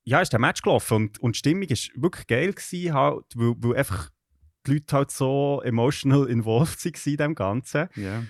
ja, 0.08 0.22
ist 0.22 0.32
der 0.32 0.39
Match 0.39 0.62
gelaufen 0.62 0.96
und, 0.96 1.20
und 1.20 1.36
die 1.36 1.39
Stimmung 1.39 1.63
ist 1.63 1.91
wirklich 2.01 2.27
geil 2.27 2.53
gewesen, 2.53 2.94
halt, 2.94 3.25
weil, 3.36 3.56
weil 3.58 3.75
einfach 3.75 4.10
die 4.65 4.75
Leute 4.75 4.96
halt 4.96 5.12
so 5.12 5.62
emotional 5.65 6.25
involved 6.29 6.86
waren 6.86 7.12
in 7.12 7.17
dem 7.17 7.36
Ganzen. 7.36 7.89
ja. 7.96 8.24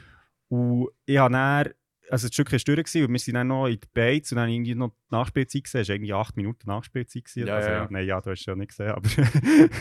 Und 0.49 0.89
ich 1.05 1.17
habe 1.17 1.33
dann, 1.33 1.69
also 2.09 2.27
das 2.27 2.33
Stück 2.33 2.51
war 2.51 2.59
durch 2.59 2.95
und 2.95 3.11
wir 3.11 3.19
sind 3.19 3.33
dann 3.35 3.47
noch 3.47 3.67
in 3.67 3.79
die 3.79 3.87
Bates 3.93 4.31
und 4.31 4.37
dann 4.37 4.49
irgendwie 4.49 4.75
noch 4.75 4.89
die 4.89 5.15
Nachspielzeit 5.15 5.63
gesehen. 5.63 5.81
Es 5.81 5.89
war 5.89 5.95
irgendwie 5.95 6.13
acht 6.13 6.37
Minuten 6.37 6.67
Nachspielzeit. 6.67 7.25
Gewesen. 7.25 7.47
Ja, 7.47 7.55
also, 7.55 7.69
ja. 7.69 7.87
Nein, 7.89 8.05
ja, 8.05 8.21
du 8.21 8.31
hast 8.31 8.39
es 8.39 8.45
ja 8.45 8.55
nicht 8.55 8.69
gesehen, 8.69 8.91
aber... 8.91 9.09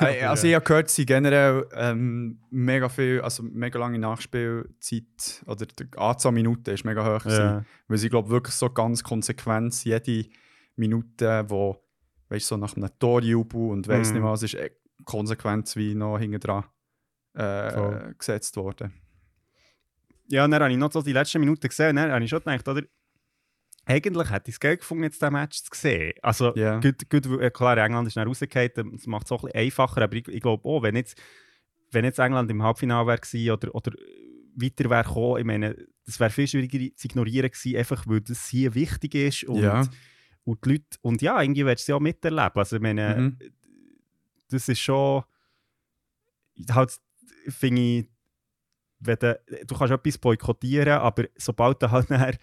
Also 0.26 0.46
ich 0.46 0.54
habe 0.54 0.64
gehört, 0.64 0.90
sie 0.90 1.06
generell 1.06 1.66
ähm, 1.74 2.40
mega 2.50 2.88
viel, 2.88 3.20
also 3.20 3.42
mega 3.42 3.78
lange 3.78 3.98
Nachspielzeit 3.98 5.44
oder 5.46 5.66
die 5.66 5.86
Anzahl 5.96 6.32
Minuten 6.32 6.70
ist 6.70 6.84
mega 6.84 7.04
hoch 7.04 7.22
gewesen, 7.22 7.40
ja. 7.40 7.64
weil 7.88 7.98
sie 7.98 8.08
glaube 8.08 8.30
wirklich 8.30 8.54
so 8.54 8.70
ganz 8.70 9.02
konsequent 9.02 9.84
jede 9.84 10.28
Minute, 10.76 11.44
wo 11.48 11.82
weißt 12.28 12.46
so 12.46 12.56
nach 12.56 12.76
einem 12.76 12.90
Torjubel 12.98 13.70
und 13.70 13.88
weiß 13.88 14.08
Mhm. 14.08 14.14
nicht 14.14 14.24
was, 14.24 14.42
ist 14.42 14.56
konsequent 15.04 15.74
wie 15.76 15.94
noch 15.94 16.18
hinten 16.18 16.40
dran 16.40 16.64
äh, 17.34 18.14
gesetzt 18.18 18.56
worden. 18.56 18.92
Ja, 20.28 20.44
und 20.44 20.50
dann 20.50 20.62
habe 20.62 20.72
ich 20.72 20.78
noch 20.78 20.92
so 20.92 21.02
die 21.02 21.12
letzten 21.12 21.40
Minuten 21.40 21.68
gesehen 21.68 21.90
und 21.90 21.96
dann 21.96 22.10
habe 22.12 22.24
ich 22.24 22.30
schon 22.30 22.40
gedacht, 22.40 22.66
oder, 22.68 22.82
eigentlich 23.84 24.30
hätte 24.30 24.50
ich 24.50 24.56
es 24.56 24.60
geil 24.60 24.76
gefunden, 24.76 25.04
jetzt 25.04 25.22
diesen 25.22 25.32
Match 25.32 25.62
zu 25.62 25.70
sehen. 25.72 26.12
Also, 26.22 26.56
Ja. 26.56 26.80
gut, 26.80 27.08
gut, 27.08 27.52
klar, 27.54 27.76
England 27.78 28.08
ist 28.08 28.16
dann 28.16 28.26
rausgefallen, 28.26 28.70
das 28.92 29.06
macht 29.06 29.26
es 29.26 29.32
auch 29.32 29.44
ein 29.44 29.46
bisschen 29.52 29.60
einfacher, 29.66 30.02
aber 30.02 30.16
ich, 30.16 30.26
ich 30.28 30.40
glaube 30.40 30.68
auch, 30.68 30.82
wenn 30.82 30.96
jetzt, 30.96 31.16
wenn 31.92 32.04
jetzt 32.04 32.18
England 32.18 32.50
im 32.50 32.62
Halbfinale 32.62 33.06
wäre 33.06 33.52
oder, 33.54 33.74
oder 33.74 33.92
weiter 34.56 34.90
wäre 34.90 35.04
gekommen, 35.04 35.38
ich 35.38 35.44
meine, 35.44 35.76
das 36.04 36.18
wäre 36.18 36.30
viel 36.30 36.48
schwieriger 36.48 36.96
zu 36.96 37.06
ignorieren 37.06 37.48
gewesen, 37.50 37.76
einfach 37.76 38.04
weil 38.08 38.20
das 38.22 38.48
hier 38.48 38.74
wichtig 38.74 39.14
ist 39.14 39.44
und, 39.44 39.62
Ja. 39.62 39.86
und 40.44 40.64
die 40.64 40.70
Leute, 40.70 40.84
und 41.02 41.22
ja, 41.22 41.40
irgendwie 41.40 41.64
willst 41.64 41.82
du 41.82 41.84
es 41.84 41.86
ja 41.88 41.94
auch 41.96 42.00
miterleben. 42.00 42.52
Also, 42.56 42.76
ich 42.76 42.82
meine, 42.82 43.20
Mhm. 43.20 43.38
das 44.48 44.68
ist 44.68 44.80
schon, 44.80 45.22
halt, 46.70 46.98
finde 47.48 47.82
ich, 47.82 48.08
wenn 49.06 49.18
du, 49.18 49.40
du 49.66 49.74
kannst 49.76 49.92
etwas 49.92 50.18
boykottieren, 50.18 50.94
aber 50.94 51.24
sobald 51.36 51.82
du 51.82 51.90
halt 51.90 52.10
nachher 52.10 52.38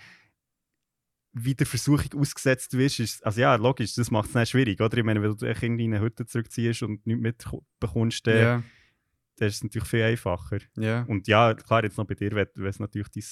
wieder 1.34 1.66
Versuchung 1.66 2.22
ausgesetzt 2.22 2.78
wirst, 2.78 3.00
ist 3.00 3.26
also 3.26 3.42
ja, 3.42 3.56
logisch, 3.56 3.96
das 3.96 4.12
macht 4.12 4.28
es 4.28 4.34
dann 4.34 4.46
schwierig, 4.46 4.80
oder? 4.80 4.98
Ich 4.98 5.04
meine, 5.04 5.22
wenn 5.22 5.32
du 5.32 5.36
dich 5.36 5.64
irgendwie 5.64 5.86
in 5.86 5.94
eine 5.94 6.04
Hütte 6.04 6.26
zurückziehst 6.26 6.84
und 6.84 7.06
nichts 7.08 7.22
mitbekommst, 7.22 8.28
dann, 8.28 8.38
Ja, 8.38 8.64
dann 9.38 9.48
ist 9.48 9.56
es 9.56 9.64
natürlich 9.64 9.88
viel 9.88 10.04
einfacher. 10.04 10.60
ja, 10.78 11.04
Und 11.08 11.28
ja, 11.28 11.54
klar, 11.56 11.84
jetzt 11.84 11.98
noch 11.98 12.06
bei 12.06 12.14
dir, 12.14 12.32
wenn, 12.32 12.66
es 12.68 12.80
natürlich 12.80 13.10
dein, 13.10 13.24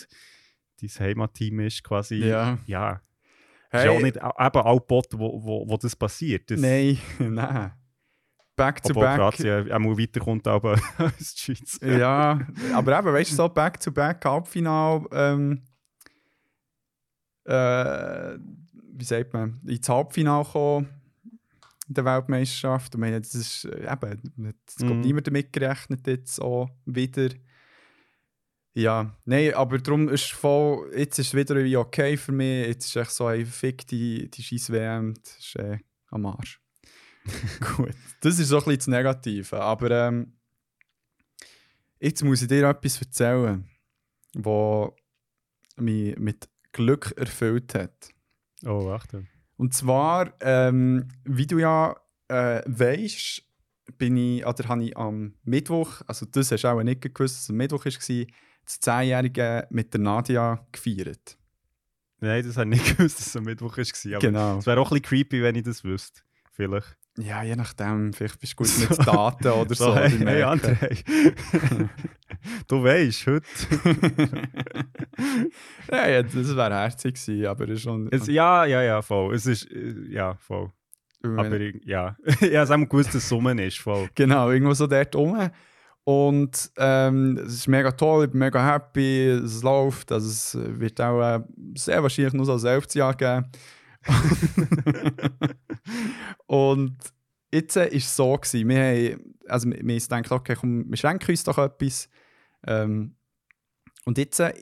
dein 0.81 1.07
Heimatteam 1.07 1.59
ist, 1.59 1.83
quasi, 1.83 2.15
ja. 2.15 2.57
ja, 2.65 3.01
ist 3.71 3.85
ja 3.85 3.91
auch 3.91 3.95
Hey, 3.95 4.03
nicht 4.03 4.17
eben 4.17 4.25
auch 4.27 4.79
Bot, 4.81 5.07
wo, 5.13 5.43
wo, 5.43 5.69
wo 5.69 5.77
das 5.77 5.95
passiert. 5.95 6.49
Das, 6.49 6.59
nein, 6.59 6.97
nein. 7.19 7.71
Back 8.55 8.81
to 8.83 8.89
Obwohl 8.89 9.03
back. 9.05 9.15
Kroatien 9.17 9.71
auch 9.71 9.79
mal 9.79 9.97
weiterkommt 9.97 10.47
aber 10.47 10.79
als 10.97 11.33
die 11.35 11.55
Schweiz. 11.55 11.79
Ja, 11.81 12.39
aber 12.73 12.99
eben, 12.99 13.07
weißt 13.13 13.31
du, 13.31 13.35
so 13.35 13.49
back-to-back 13.49 14.23
Halbfinale, 14.25 15.05
ähm, 15.11 15.61
äh, 17.45 18.37
wie 18.93 19.03
sagt 19.05 19.33
man, 19.33 19.59
ins 19.65 19.87
Halbfinale 19.89 20.45
kommen 20.45 20.89
in 21.87 21.93
der 21.95 22.05
Weltmeisterschaft. 22.05 22.93
Ich 22.93 22.99
meine, 22.99 23.19
das 23.19 23.33
ist 23.35 23.65
äh, 23.65 23.91
eben, 23.91 24.53
es 24.67 24.79
Mhm. 24.79 24.87
kommt 24.87 25.05
niemand 25.05 25.27
damit 25.27 25.51
gerechnet 25.51 26.05
jetzt 26.07 26.39
auch 26.41 26.69
wieder. 26.85 27.29
Ja, 28.73 29.17
nein, 29.25 29.53
aber 29.53 29.79
darum 29.79 30.07
ist 30.07 30.31
voll, 30.31 30.89
jetzt 30.95 31.19
ist 31.19 31.27
es 31.29 31.33
wieder 31.33 31.55
wie 31.61 31.75
okay 31.75 32.15
für 32.15 32.31
mich. 32.31 32.67
Jetzt 32.67 32.85
ist 32.85 32.95
echt 32.95 33.11
so 33.11 33.25
ein 33.25 33.45
Fick, 33.45 33.85
die, 33.87 34.29
die 34.31 34.43
scheiß 34.43 34.71
WM, 34.71 35.13
das 35.21 35.37
ist 35.39 35.55
äh, 35.57 35.77
am 36.07 36.25
Arsch. 36.25 36.61
Gut, 37.77 37.93
das 38.21 38.39
ist 38.39 38.47
so 38.49 38.57
ein 38.57 38.63
bisschen 38.63 38.77
das 38.79 38.87
Negative. 38.87 39.61
Aber 39.61 39.91
ähm, 39.91 40.33
jetzt 41.99 42.23
muss 42.23 42.41
ich 42.41 42.47
dir 42.47 42.67
etwas 42.67 42.99
erzählen, 43.01 43.67
wo 44.35 44.95
mich 45.77 46.17
mit 46.17 46.49
Glück 46.71 47.13
erfüllt 47.17 47.73
hat. 47.75 48.09
Oh, 48.65 48.85
warte. 48.85 49.25
Und 49.57 49.73
zwar, 49.73 50.33
ähm, 50.41 51.07
wie 51.23 51.45
du 51.47 51.59
ja 51.59 51.95
äh, 52.27 52.61
weißt, 52.65 53.43
bin 53.97 54.17
ich, 54.17 54.45
oder 54.45 54.67
habe 54.69 54.83
ich 54.83 54.97
am 54.97 55.35
Mittwoch, 55.43 56.01
also 56.07 56.25
das 56.25 56.51
hast 56.51 56.63
du 56.63 56.67
auch 56.69 56.81
nicht 56.81 57.01
gewusst, 57.01 57.35
dass 57.35 57.43
es 57.43 57.49
am 57.49 57.57
Mittwoch 57.57 57.85
war, 57.85 58.25
das 58.65 58.79
Zehnjährige 58.79 59.67
mit 59.69 59.93
der 59.93 60.01
Nadia 60.01 60.65
gefeiert. 60.71 61.37
Nein, 62.19 62.45
das 62.45 62.57
habe 62.57 62.73
ich 62.73 62.81
nicht 62.81 62.97
gewusst, 62.97 63.19
dass 63.19 63.27
es 63.27 63.35
am 63.35 63.43
Mittwoch 63.43 63.77
war. 63.77 64.11
Aber 64.15 64.19
Genau. 64.19 64.57
es 64.59 64.65
wäre 64.65 64.79
auch 64.79 64.91
ein 64.91 65.01
bisschen 65.01 65.03
creepy, 65.03 65.41
wenn 65.43 65.55
ich 65.55 65.63
das 65.63 65.83
wüsste. 65.83 66.21
Vielleicht. 66.51 66.97
Ja, 67.17 67.43
je 67.43 67.55
nachdem, 67.55 68.13
vielleicht 68.13 68.39
bist 68.39 68.53
du 68.53 68.63
gut 68.63 68.89
mit 68.89 68.97
Daten 69.07 69.47
oder 69.49 69.75
so. 69.75 69.93
hey, 69.95 70.09
die 70.09 70.17
hey 70.17 70.23
merken. 70.25 70.77
André. 70.77 71.89
du 72.67 72.83
weißt, 72.83 73.27
heute. 73.27 73.45
ja, 75.91 76.07
ja, 76.09 76.23
das 76.23 76.55
wäre 76.55 76.73
herzig 76.73 77.15
gewesen, 77.15 77.45
aber 77.47 77.65
es 77.65 77.69
ist 77.71 77.81
schon... 77.81 78.07
Es, 78.11 78.27
ja, 78.27 78.65
ja, 78.65 78.81
ja, 78.81 79.01
voll. 79.01 79.35
Es 79.35 79.45
ist, 79.45 79.69
äh, 79.71 79.93
ja, 80.09 80.35
voll. 80.35 80.71
Aber 81.23 81.59
ich- 81.59 81.81
ja, 81.85 82.15
ich 82.25 82.55
habe 82.55 82.73
auch 82.75 82.89
gewusst, 82.89 83.09
dass 83.09 83.15
es 83.23 83.29
Summen 83.29 83.59
ist, 83.59 83.77
voll. 83.79 84.09
Genau, 84.15 84.49
irgendwo 84.49 84.73
so 84.73 84.87
dort 84.87 85.15
rum. 85.15 85.49
Und 86.03 86.71
ähm, 86.77 87.37
es 87.45 87.53
ist 87.53 87.67
mega 87.67 87.91
toll, 87.91 88.25
ich 88.25 88.31
bin 88.31 88.39
mega 88.39 88.65
happy, 88.65 89.27
es 89.27 89.61
läuft. 89.61 90.11
Also 90.11 90.27
es 90.29 90.57
wird 90.79 90.99
auch 90.99 91.21
äh, 91.21 91.41
sehr 91.75 92.01
wahrscheinlich 92.01 92.33
nur 92.33 92.45
so 92.45 92.53
ein 92.53 92.59
Selbstjahr 92.59 93.13
geben. 93.13 93.45
Und 96.47 96.97
jetzt 97.51 97.75
war 97.75 97.91
es 97.91 98.15
so, 98.15 98.35
gewesen, 98.35 98.69
wir 98.69 98.79
haben, 98.79 99.35
also 99.47 99.69
wir, 99.69 99.79
wir 99.83 99.99
gedacht, 99.99 100.31
okay, 100.31 100.55
komm, 100.59 100.89
wir 100.89 100.97
schenken 100.97 101.31
uns 101.31 101.43
doch 101.43 101.57
etwas. 101.57 102.09
Ähm, 102.65 103.15
und 104.05 104.17
jetzt 104.17 104.39
äh, 104.39 104.53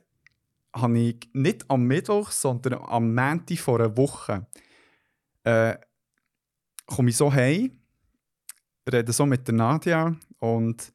habe 0.73 0.99
ich 0.99 1.29
nicht 1.33 1.69
am 1.69 1.85
Mittwoch, 1.85 2.31
sondern 2.31 2.73
am 2.75 3.13
Montag 3.13 3.57
vor 3.59 3.79
einer 3.79 3.95
Woche 3.95 4.47
äh, 5.43 5.77
komme 6.85 7.09
ich 7.09 7.17
so 7.17 7.31
heim, 7.31 7.71
rede 8.91 9.13
so 9.13 9.25
mit 9.25 9.47
der 9.47 9.55
Nadia 9.55 10.15
und 10.39 10.91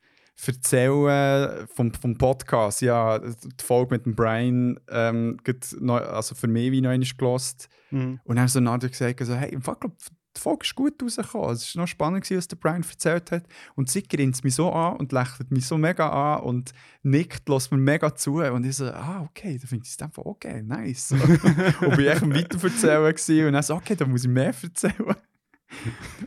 erzähle 0.46 1.66
vom, 1.74 1.92
vom 1.92 2.16
Podcast. 2.16 2.82
Ja, 2.82 3.18
die 3.18 3.64
Folge 3.64 3.94
mit 3.94 4.06
dem 4.06 4.14
Brian, 4.14 4.80
ähm, 4.88 5.38
neu, 5.78 5.98
also 5.98 6.34
für 6.34 6.48
mich 6.48 6.72
wie 6.72 6.80
noch 6.80 6.90
einmal 6.90 7.08
gelost. 7.16 7.68
Mhm. 7.90 8.20
Und 8.24 8.36
dann 8.36 8.48
so 8.48 8.60
Nadia 8.60 8.88
gesagt, 8.88 9.24
so, 9.24 9.34
hey, 9.34 9.52
im 9.52 9.62
Fall, 9.62 9.76
glaub, 9.78 9.96
die 10.36 10.40
Folge 10.40 10.64
ist 10.64 10.74
gut 10.74 11.02
rausgekommen. 11.02 11.50
Es 11.50 11.76
war 11.76 11.82
noch 11.82 11.88
spannend, 11.88 12.28
was 12.30 12.48
der 12.48 12.56
Brian 12.56 12.82
erzählt 12.82 13.30
hat. 13.30 13.44
Und 13.76 13.88
sie 13.88 14.02
grinst 14.02 14.42
mich 14.44 14.56
so 14.56 14.72
an 14.72 14.96
und 14.96 15.12
lächelt 15.12 15.50
mich 15.50 15.66
so 15.66 15.78
mega 15.78 16.08
an 16.08 16.42
und 16.42 16.72
nickt, 17.02 17.48
lässt 17.48 17.70
mir 17.70 17.78
mega 17.78 18.14
zu. 18.14 18.42
Und 18.42 18.66
ich 18.66 18.76
so, 18.76 18.86
ah, 18.86 19.22
okay, 19.28 19.58
da 19.60 19.66
finde 19.66 19.84
ich 19.84 19.92
es 19.92 20.02
einfach 20.02 20.24
okay, 20.24 20.62
nice. 20.62 21.12
Und 21.80 21.96
bin 21.96 22.06
echt 22.06 22.22
am 22.22 22.34
Weiterverzählen 22.34 23.46
und 23.46 23.52
dann 23.52 23.62
so, 23.62 23.74
okay, 23.74 23.94
da 23.94 24.06
muss 24.06 24.24
ich 24.24 24.30
mehr 24.30 24.54
erzählen. 24.60 25.14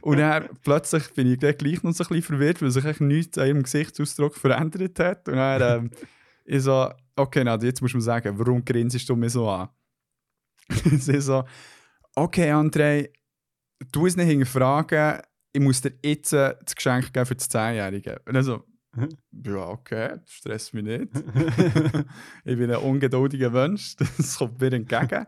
Und 0.02 0.17
dann 0.17 0.50
plötzlich 0.63 1.13
bin 1.13 1.32
ich 1.32 1.39
dann 1.39 1.56
gleich 1.58 1.84
noch 1.84 1.93
so 1.93 2.04
ein 2.04 2.08
bisschen 2.10 2.23
verwirrt, 2.23 2.62
weil 2.62 2.71
sich 2.71 2.86
echt 2.86 3.02
nichts 3.02 3.38
an 3.38 3.47
ihrem 3.47 3.63
Gesichtsausdruck 3.63 4.36
verändert 4.36 5.00
hat. 5.00 5.28
Und 5.28 5.36
dann 5.36 5.84
ähm, 5.86 5.91
ich 6.45 6.63
so, 6.63 6.91
okay, 7.15 7.43
Nadia, 7.43 7.69
jetzt 7.69 7.82
musst 7.82 7.93
du 7.93 7.97
mir 7.97 8.04
sagen, 8.04 8.38
warum 8.38 8.63
grinsest 8.63 9.08
du 9.10 9.15
mich 9.15 9.34
so 9.34 9.50
an? 9.50 9.69
sie 10.69 11.21
so, 11.21 11.43
okay, 12.15 12.52
André, 12.52 13.10
du 13.91 14.06
es 14.06 14.17
nicht 14.17 14.28
hinterfragen, 14.28 15.21
ich 15.54 15.62
muss 15.62 15.82
dir 15.82 15.93
jetzt 16.04 16.34
äh, 16.34 16.56
das 16.63 16.76
Geschenk 16.76 17.13
geben 17.13 17.26
für 17.26 17.36
das 17.36 17.50
10-Jährige. 17.50 18.21
Und 18.26 18.34
dann 18.34 18.43
so, 18.43 18.63
ja, 19.32 19.69
okay, 19.69 20.17
stresst 20.26 20.73
mich 20.73 20.84
nicht. 20.84 21.08
ich 22.45 22.58
bin 22.58 22.71
ein 22.71 22.78
ungeduldiger 22.78 23.50
Mensch, 23.50 23.95
das 23.95 24.38
kommt 24.38 24.60
mir 24.60 24.73
entgegen. 24.73 25.26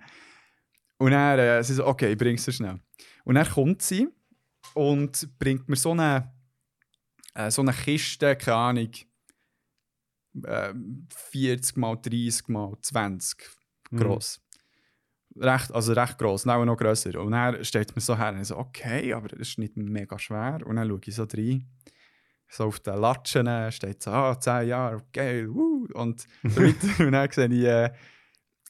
Und 1.00 1.12
dann, 1.12 1.40
äh, 1.40 1.64
sie 1.64 1.74
so, 1.74 1.88
okay, 1.88 2.12
ich 2.12 2.18
bring's 2.18 2.46
dir 2.46 2.52
schnell. 2.52 2.80
Und 3.24 3.36
dann 3.36 3.48
kommt 3.48 3.82
sie 3.82 4.10
und 4.74 5.28
bringt 5.40 5.68
mir 5.70 5.78
so 5.78 5.92
eine, 5.92 6.32
äh, 7.34 7.50
so 7.50 7.62
eine 7.62 7.74
Kiste, 7.74 8.36
keine 8.36 8.58
Ahnung, 8.58 8.92
äh, 10.44 10.74
40 11.32 11.78
mal 11.78 11.96
30 11.96 12.50
mal 12.50 12.78
20 12.82 13.38
gross. 13.96 14.42
Recht, 15.38 15.72
also 15.72 15.94
recht 15.94 16.18
gross, 16.18 16.46
auch 16.46 16.66
noch 16.66 16.76
grösser. 16.76 17.20
Und 17.22 17.32
dann 17.32 17.64
steht 17.64 17.96
mir 17.96 18.02
so 18.02 18.18
her 18.18 18.34
und 18.34 18.42
ich 18.42 18.48
so, 18.48 18.58
okay, 18.58 19.14
aber 19.14 19.30
das 19.30 19.40
ist 19.40 19.58
nicht 19.58 19.78
mega 19.78 20.20
schwer. 20.20 20.60
Und 20.66 20.76
dann 20.76 20.90
schaue 20.90 21.00
ich 21.06 21.16
so 21.16 21.24
rein. 21.24 21.66
So 22.52 22.66
auf 22.66 22.80
den 22.80 23.00
Latschen 23.00 23.72
steht 23.72 24.04
so, 24.04 24.12
ah, 24.12 24.38
10 24.38 24.68
Jahre, 24.68 25.06
geil, 25.14 25.48
wuh. 25.50 25.88
Und 25.94 26.26
so 26.44 26.62
weiter. 26.62 27.06
und 27.06 27.12
dann 27.12 27.32
sehe 27.32 27.48
ich 27.48 27.64
äh, 27.64 27.94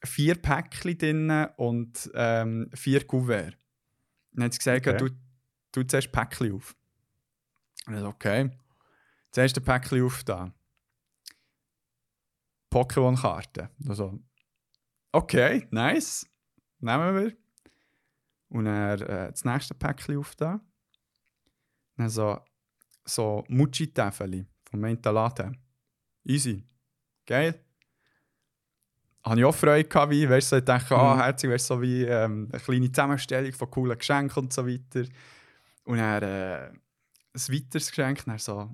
vier 0.04 0.36
Päckchen 0.36 0.98
drin 0.98 1.48
und 1.58 2.10
ähm, 2.14 2.70
vier 2.74 3.06
Kuverts. 3.06 3.58
Dann 4.32 4.46
hat 4.46 4.54
sie 4.54 4.60
gesagt, 4.60 4.88
Okay. 4.88 4.98
du, 4.98 5.10
du 5.72 5.84
zuerst 5.88 6.12
Päckchen 6.12 6.54
auf. 6.54 6.76
Und 7.88 7.96
ich 7.96 8.00
so, 8.00 8.08
okay. 8.08 8.52
Das 9.32 9.42
erste 9.44 9.62
Päckchen 9.62 10.04
auf 10.04 10.24
da. 10.24 10.54
Pokémon-Karten. 12.72 13.70
Also, 13.88 14.20
okay, 15.12 15.68
nice. 15.72 16.28
Nehmen 16.80 17.16
wir. 17.16 17.38
Und 18.50 18.66
dann 18.66 19.02
äh, 19.02 19.32
das 19.32 19.44
nächste 19.44 19.74
Päckchen 19.74 20.18
auf 20.18 20.36
da. 20.36 20.60
Dann 21.98 22.10
so, 22.10 22.40
so 23.06 23.44
Mucci-Täfeli 23.48 24.46
vom 24.70 24.80
Mentalaten. 24.80 25.58
Easy. 26.24 26.64
Geil. 27.26 27.66
Habe 29.30 29.40
ich 29.40 29.46
auch 29.46 29.56
Freude 29.56 29.88
gehabt, 29.88 30.12
wie, 30.12 30.30
weißt 30.30 30.52
du, 30.52 30.56
ich 30.58 30.66
dachte, 30.66 30.96
ah, 30.96 31.16
Mhm. 31.16 31.20
herzig, 31.22 31.50
weißt 31.52 31.70
du, 31.70 31.74
so 31.76 31.82
wie 31.82 32.04
ähm, 32.04 32.50
eine 32.52 32.62
kleine 32.62 32.92
Zusammenstellung 32.92 33.54
von 33.54 33.70
coolen 33.72 33.98
Geschenken 33.98 34.44
und 34.44 34.54
so 34.54 34.68
weiter. 34.68 35.06
Und 35.84 35.98
dann 35.98 36.24
äh, 36.24 36.68
ein 36.70 36.74
weiteres 37.54 37.90
Geschenk, 37.90 38.26
dann 38.26 38.38
so, 38.40 38.70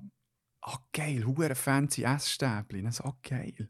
ah, 0.62 0.78
geil, 0.92 1.24
hure 1.26 1.54
fancy 1.54 2.02
Essstäbchen. 2.04 2.82
Dann 2.84 2.92
so, 2.92 3.04
ah, 3.04 3.16
geil. 3.22 3.68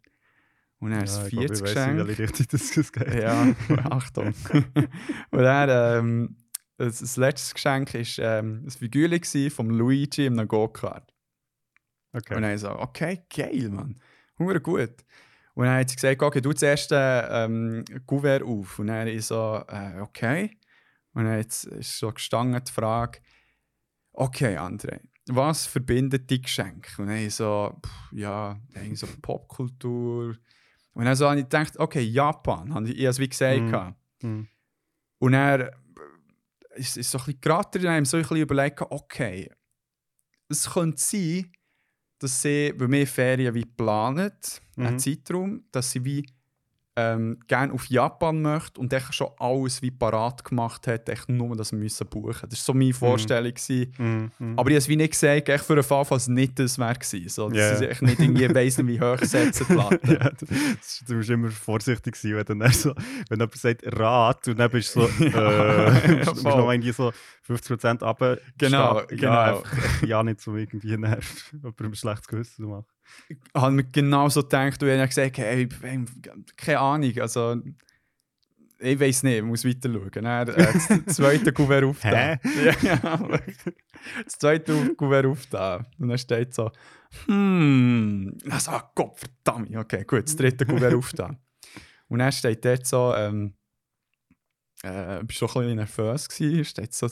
Und 0.78 0.90
dann 0.90 1.06
Ja, 1.06 1.20
ein 1.20 1.26
ich 1.26 1.32
glaube, 1.34 1.48
viertes 1.48 1.58
ich 1.58 1.64
Geschenk. 1.64 2.06
welche 2.06 2.22
Richtung 2.22 2.46
das 2.50 2.70
das 2.72 2.92
geht. 2.92 3.14
Ja, 3.14 3.46
Achtung. 3.90 4.34
und 5.30 5.42
dann, 5.42 5.68
ähm, 5.70 6.36
das, 6.78 6.98
das 6.98 7.16
letzte 7.16 7.54
Geschenk 7.54 7.94
war 7.94 8.24
ähm, 8.38 8.62
ein 8.66 8.70
Figürchen 8.70 9.50
von 9.50 9.70
Luigi 9.70 10.26
in 10.26 10.38
einem 10.38 10.46
Go-Kart. 10.48 11.12
Okay. 12.12 12.34
Und 12.36 12.42
dann 12.42 12.58
so, 12.58 12.70
okay, 12.70 13.24
geil, 13.34 13.68
Mann. 13.70 14.00
Hure 14.38 14.60
gut. 14.60 15.04
Und 15.56 15.64
dann 15.64 15.78
hat 15.78 15.88
sie 15.88 15.96
gesagt, 15.96 16.22
okay, 16.22 16.42
du 16.42 16.52
zuerst 16.52 16.90
ähm, 16.92 17.82
Kuvert 18.04 18.42
auf. 18.42 18.78
Und 18.78 18.88
dann 18.88 19.08
ich 19.08 19.24
so, 19.24 19.64
äh, 19.68 20.00
okay. 20.00 20.50
Und 21.14 21.24
dann 21.24 21.40
ist 21.40 21.62
so 21.98 22.12
gestanden 22.12 22.62
die 22.62 22.70
Frage, 22.70 23.20
okay, 24.12 24.58
André, 24.58 25.00
was 25.28 25.64
verbindet 25.64 26.28
die 26.28 26.42
Geschenke? 26.42 27.00
Und 27.00 27.08
dann 27.08 27.30
so, 27.30 27.74
pff, 27.82 28.12
ja, 28.12 28.60
irgendwie 28.74 28.96
so 28.96 29.06
Popkultur. 29.22 30.36
Und 30.92 31.04
dann 31.06 31.16
so 31.16 31.26
habe 31.26 31.38
ich 31.38 31.46
gedacht, 31.46 31.78
okay, 31.78 32.02
Japan, 32.02 32.74
habe 32.74 32.90
ich, 32.90 32.98
habe 32.98 33.08
es 33.08 33.18
wie 33.18 33.28
gesagt. 33.28 33.96
Mhm. 34.20 34.48
Und 35.18 35.32
er 35.32 35.72
äh, 35.72 35.72
ist, 36.74 36.98
ist 36.98 37.10
so 37.10 37.16
ein 37.16 37.24
bisschen 37.24 37.40
geraten, 37.40 37.82
dann 37.82 37.94
haben 37.94 38.02
wir 38.02 38.06
so 38.06 38.18
ein 38.18 38.24
bisschen 38.24 38.36
überlegt, 38.36 38.82
okay, 38.82 39.50
es 40.50 40.70
könnte 40.70 41.02
sein, 41.02 41.50
dass 42.18 42.42
sie, 42.42 42.72
weil 42.76 42.90
wir 42.90 43.06
Ferien 43.06 43.54
wie 43.54 43.64
planen, 43.64 44.32
einen 44.76 44.94
Mhm. 44.94 44.98
Zeitraum, 44.98 45.64
dass 45.72 45.90
sie 45.92 46.04
wie 46.04 46.24
ähm, 46.98 47.38
gerne 47.46 47.72
auf 47.74 47.86
Japan 47.86 48.40
möchte 48.40 48.80
und 48.80 48.90
echt 48.92 49.14
schon 49.14 49.28
alles 49.38 49.82
wie 49.82 49.90
parat 49.90 50.42
gemacht 50.44 50.86
hat, 50.86 51.08
echt 51.10 51.28
nur 51.28 51.54
das 51.54 51.70
müssen 51.72 52.06
buchen. 52.06 52.48
Das 52.48 52.58
war 52.60 52.64
so 52.64 52.74
meine 52.74 52.94
Vorstellung. 52.94 53.52
gewesen. 53.52 53.92
Mhm. 53.98 54.30
Mhm. 54.38 54.58
Aber 54.58 54.70
ich 54.70 54.74
habe 54.74 54.78
es 54.78 54.88
wie 54.88 54.96
nicht 54.96 55.10
gesagt, 55.12 55.48
echt 55.50 55.64
für 55.64 55.74
einen 55.74 55.82
Fall, 55.82 56.04
falls 56.06 56.22
es 56.22 56.28
nicht 56.28 56.58
das 56.58 56.78
wäre 56.78 56.94
gewesen. 56.94 57.28
So, 57.28 57.48
dass 57.50 57.58
Ja. 57.58 57.76
sie 57.76 57.88
echt 57.88 58.02
nicht 58.02 58.18
irgendwie 58.18 58.54
weiss 58.54 58.78
wie 58.86 59.00
hoch 59.00 59.18
setzen 59.20 59.66
die 59.68 59.74
Latte. 59.74 59.98
ja, 60.06 60.30
du, 61.06 61.14
musst 61.14 61.28
immer 61.30 61.50
vorsichtig 61.50 62.16
sein, 62.16 62.36
wenn, 62.46 62.58
dann 62.60 62.72
so, 62.72 62.94
wenn 63.28 63.38
jemand 63.40 63.54
sagt 63.56 63.82
Rat 63.98 64.48
und 64.48 64.58
dann 64.58 64.70
bist 64.70 64.96
du 64.96 65.02
so, 65.06 65.24
Ja, 65.24 65.88
äh, 65.88 66.08
musst, 66.16 66.26
musst 66.32 66.44
noch 66.44 66.70
irgendwie 66.72 66.92
so 66.92 67.12
50% 67.46 68.02
runter. 68.04 68.38
Genau, 68.58 69.02
genau. 69.06 69.22
Ja, 69.22 69.42
einfach, 69.58 70.02
ja, 70.02 70.22
nicht 70.22 70.40
so 70.40 70.56
irgendwie 70.56 70.96
nervt, 70.96 71.52
jemandem 71.52 71.86
ein 71.92 71.94
schlechtes 71.94 72.26
Gewissen 72.26 72.64
zu 72.64 72.68
machen. 72.70 72.86
Habe 73.54 73.72
mir 73.72 73.84
genau 73.84 74.28
so 74.28 74.42
gedacht 74.42 74.82
und 74.82 74.88
ich 74.88 74.98
habe 74.98 75.08
gesagt, 75.08 75.38
hey, 75.38 75.68
keine 76.56 76.78
Ahnung, 76.78 77.12
also 77.20 77.56
ich 78.78 79.00
weiß 79.00 79.22
nicht, 79.22 79.38
ich 79.38 79.42
muss 79.42 79.64
weiter 79.64 79.90
schauen. 79.90 80.10
Dann, 80.12 80.48
äh, 80.48 80.72
das 81.06 81.16
zweite 81.16 81.52
Kuvert 81.52 81.84
auf 81.84 82.00
da. 82.00 82.36
Ja, 82.82 83.28
das 84.24 84.38
zweite 84.38 84.94
Kuvert 84.94 85.26
auf 85.26 85.46
da. 85.46 85.84
Und 85.98 86.08
dann 86.08 86.18
steht 86.18 86.54
so, 86.54 86.70
hm, 87.26 88.36
also, 88.50 88.72
ah, 88.72 88.90
Gott 88.94 89.18
verdammt, 89.18 89.74
okay, 89.74 90.04
gut, 90.04 90.24
das 90.24 90.36
dritte 90.36 90.66
Kuvert 90.66 90.94
auf 90.94 91.12
da. 91.12 91.34
Und 92.08 92.18
dann 92.18 92.32
steht 92.32 92.64
dort 92.64 92.86
so, 92.86 93.14
ähm, 93.14 93.54
äh, 94.82 95.24
bist 95.24 95.40
du 95.40 95.46
ein 95.46 95.52
bisschen 95.52 95.76
nervös 95.76 96.28
gewesen, 96.28 96.64
steht 96.64 96.94
so 96.94 97.08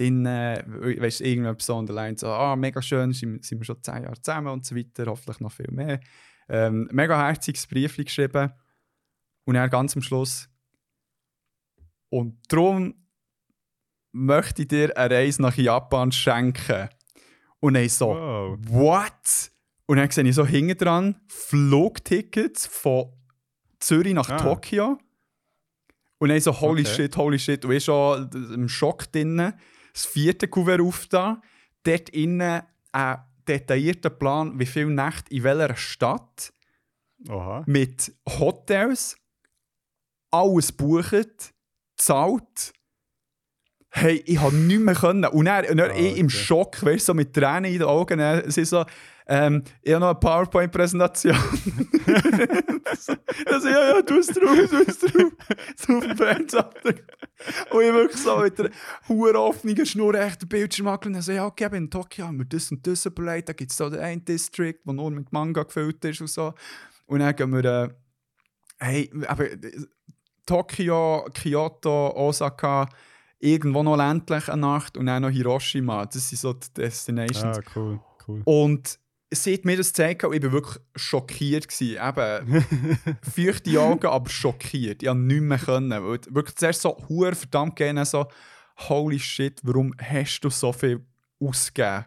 drin, 0.00 0.26
äh, 0.26 0.62
weißt 0.66 1.20
du, 1.20 1.24
irgendjemand 1.24 1.62
so 1.62 1.82
der 1.82 1.94
Line 1.94 2.16
so, 2.18 2.28
ah, 2.28 2.56
mega 2.56 2.80
schön, 2.82 3.12
sind, 3.12 3.44
sind 3.44 3.58
wir 3.60 3.64
schon 3.64 3.82
zehn 3.82 4.02
Jahre 4.02 4.20
zusammen 4.20 4.48
und 4.48 4.64
so 4.64 4.74
weiter, 4.74 5.06
hoffentlich 5.06 5.40
noch 5.40 5.52
viel 5.52 5.70
mehr. 5.70 6.00
Ähm, 6.48 6.88
mega 6.92 7.16
herziges 7.26 7.66
Brief 7.66 7.96
geschrieben. 7.96 8.52
Und 9.44 9.54
dann 9.54 9.70
ganz 9.70 9.94
am 9.96 10.02
Schluss. 10.02 10.48
Und 12.08 12.38
darum 12.48 12.94
möchte 14.12 14.62
ich 14.62 14.68
dir 14.68 14.96
eine 14.96 15.14
Reise 15.14 15.42
nach 15.42 15.56
Japan 15.56 16.10
schenken. 16.12 16.88
Und 17.60 17.74
dann 17.74 17.88
so, 17.88 18.08
Wow. 18.08 18.58
what? 18.68 19.50
Und 19.86 19.96
dann 19.98 20.10
sehe 20.10 20.24
ich 20.24 20.34
so 20.34 20.46
hinten 20.46 20.78
dran 20.78 21.20
Flugtickets 21.28 22.66
von 22.66 23.12
Zürich 23.80 24.14
nach 24.14 24.28
Ah. 24.28 24.36
Tokio. 24.38 24.98
Und 26.18 26.28
dann 26.28 26.40
so, 26.40 26.58
holy 26.60 26.82
Okay. 26.82 26.94
shit, 26.94 27.16
holy 27.16 27.38
shit. 27.38 27.64
Und 27.64 27.72
ich 27.72 27.84
schon 27.84 28.30
im 28.54 28.68
Schock 28.68 29.10
drin. 29.12 29.52
Das 29.92 30.06
vierte 30.06 30.48
Kuvert 30.48 30.80
auf 30.80 31.06
da. 31.06 31.40
Dort 31.82 32.10
innen 32.10 32.62
ein 32.92 33.18
detaillierter 33.46 34.10
Plan, 34.10 34.58
wie 34.58 34.66
viele 34.66 34.90
Nächte 34.90 35.34
in 35.34 35.42
welcher 35.42 35.76
Stadt. 35.76 36.52
Oha. 37.28 37.64
Mit 37.66 38.12
Hotels. 38.28 39.16
Alles 40.30 40.72
bucht. 40.72 41.52
Zahlt. 41.96 42.72
Hey, 43.92 44.22
ich 44.24 44.38
habe 44.38 44.54
nichts 44.54 44.84
mehr 44.84 44.94
können. 44.94 45.24
Und 45.24 45.46
dann, 45.46 45.66
und 45.66 45.76
dann 45.78 45.96
ich 45.96 46.16
im. 46.16 46.30
Schock, 46.30 46.84
weißt 46.84 47.06
so 47.06 47.14
mit 47.14 47.34
Tränen 47.34 47.72
in 47.72 47.80
den 47.80 47.88
Augen. 47.88 48.20
Sie 48.50 48.64
so, 48.64 48.84
ähm, 49.30 49.62
ich 49.80 49.92
habe 49.92 50.00
noch 50.00 50.10
eine 50.10 50.18
PowerPoint-Präsentation. 50.18 51.36
so, 52.98 53.14
also, 53.46 53.68
ja, 53.68 53.94
ja, 53.94 54.02
du 54.02 54.18
es 54.18 54.26
drauf, 54.26 54.56
du 54.68 54.82
es 54.84 54.98
drauf. 54.98 55.32
So 55.76 55.98
auf 55.98 56.04
dem 56.04 56.16
Fernseher. 56.16 56.70
Und 57.70 57.82
ich 57.82 57.92
wirklich 57.92 58.20
so 58.20 58.38
mit 58.38 58.58
der 58.58 58.70
hohen 59.08 59.36
offenen 59.36 59.86
Schnur 59.86 60.14
echt 60.16 60.42
den 60.42 60.48
Bildschirm 60.48 60.88
angeschaut 60.88 61.14
und 61.14 61.22
so, 61.22 61.30
ja, 61.30 61.46
okay, 61.46 61.68
in 61.76 61.88
Tokio 61.88 62.26
haben 62.26 62.38
wir 62.38 62.44
das 62.44 62.72
und 62.72 62.84
das 62.84 63.06
überlegt. 63.06 63.48
Da 63.48 63.52
gibt 63.52 63.70
es 63.70 63.76
so 63.76 63.88
den 63.88 64.00
einen 64.00 64.24
District, 64.24 64.80
der 64.84 64.94
nur 64.94 65.12
mit 65.12 65.32
Manga 65.32 65.62
gefüllt 65.62 66.04
ist 66.04 66.20
und 66.20 66.26
so. 66.26 66.52
Und 67.06 67.20
dann 67.20 67.36
gehen 67.36 67.52
wir, 67.52 67.64
äh, 67.64 67.88
hey, 68.80 69.12
aber 69.28 69.48
äh, 69.48 69.58
Tokio, 70.44 71.28
Kyoto, 71.32 72.16
Osaka, 72.16 72.88
irgendwo 73.38 73.84
noch 73.84 73.96
ländlich 73.96 74.48
eine 74.48 74.62
Nacht 74.62 74.96
und 74.96 75.06
dann 75.06 75.22
noch 75.22 75.30
Hiroshima. 75.30 76.04
Das 76.06 76.28
sind 76.28 76.38
so 76.38 76.52
die 76.52 76.66
Destinations. 76.74 77.58
Ah, 77.58 77.62
cool, 77.76 78.00
cool. 78.26 78.42
Und 78.44 78.98
sie 79.32 79.54
hat 79.54 79.64
mir 79.64 79.76
das 79.76 79.88
gezeigt 79.88 80.24
und 80.24 80.32
ich 80.34 80.42
war 80.42 80.52
wirklich 80.52 80.82
schockiert. 80.96 81.68
Gewesen. 81.68 81.98
Eben, 82.02 82.64
feuchte 83.34 83.80
Augen, 83.80 84.06
aber 84.06 84.28
schockiert. 84.30 85.02
Ich 85.02 85.08
konnte 85.08 85.24
nichts 85.24 85.42
mehr. 85.44 85.58
Können. 85.58 85.90
Wirklich 86.02 86.56
zuerst 86.56 86.82
so 86.82 86.96
hure 87.08 87.34
verdammt 87.34 87.76
gerne 87.76 88.04
so, 88.04 88.26
holy 88.88 89.18
shit, 89.18 89.60
warum 89.62 89.94
hast 90.00 90.40
du 90.40 90.50
so 90.50 90.72
viel 90.72 91.04
ausgegeben 91.40 92.04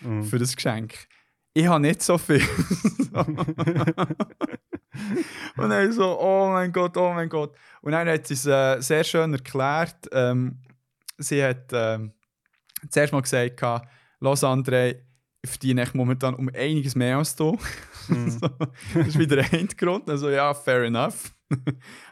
Mhm. 0.00 0.24
für 0.24 0.38
das 0.38 0.56
Geschenk? 0.56 0.94
Ich 1.54 1.66
habe 1.66 1.80
nicht 1.80 2.02
so 2.02 2.16
viel. 2.18 2.40
und 5.56 5.68
dann 5.70 5.92
so, 5.92 6.18
oh 6.18 6.48
mein 6.48 6.72
Gott, 6.72 6.96
oh 6.96 7.12
mein 7.12 7.28
Gott. 7.28 7.54
Und 7.82 7.92
dann 7.92 8.08
hat 8.08 8.26
sie 8.26 8.34
es 8.34 8.46
äh, 8.46 8.80
sehr 8.80 9.04
schön 9.04 9.32
erklärt. 9.34 10.08
Ähm, 10.12 10.58
sie 11.18 11.42
hat 11.44 11.66
ähm, 11.72 12.12
zuerst 12.88 13.12
mal 13.12 13.20
gesagt, 13.22 13.60
«Los 14.20 14.42
André, 14.44 15.00
verdiene 15.44 15.82
echt 15.82 15.94
momentan 15.94 16.34
um 16.34 16.48
einiges 16.54 16.94
mehr 16.94 17.18
als 17.18 17.34
du. 17.36 17.58
so, 18.08 18.48
das 18.94 19.08
ist 19.08 19.18
wieder 19.18 19.44
ein 19.52 19.68
Grund. 19.76 20.08
Also 20.08 20.30
ja, 20.30 20.54
fair 20.54 20.84
enough. 20.84 21.34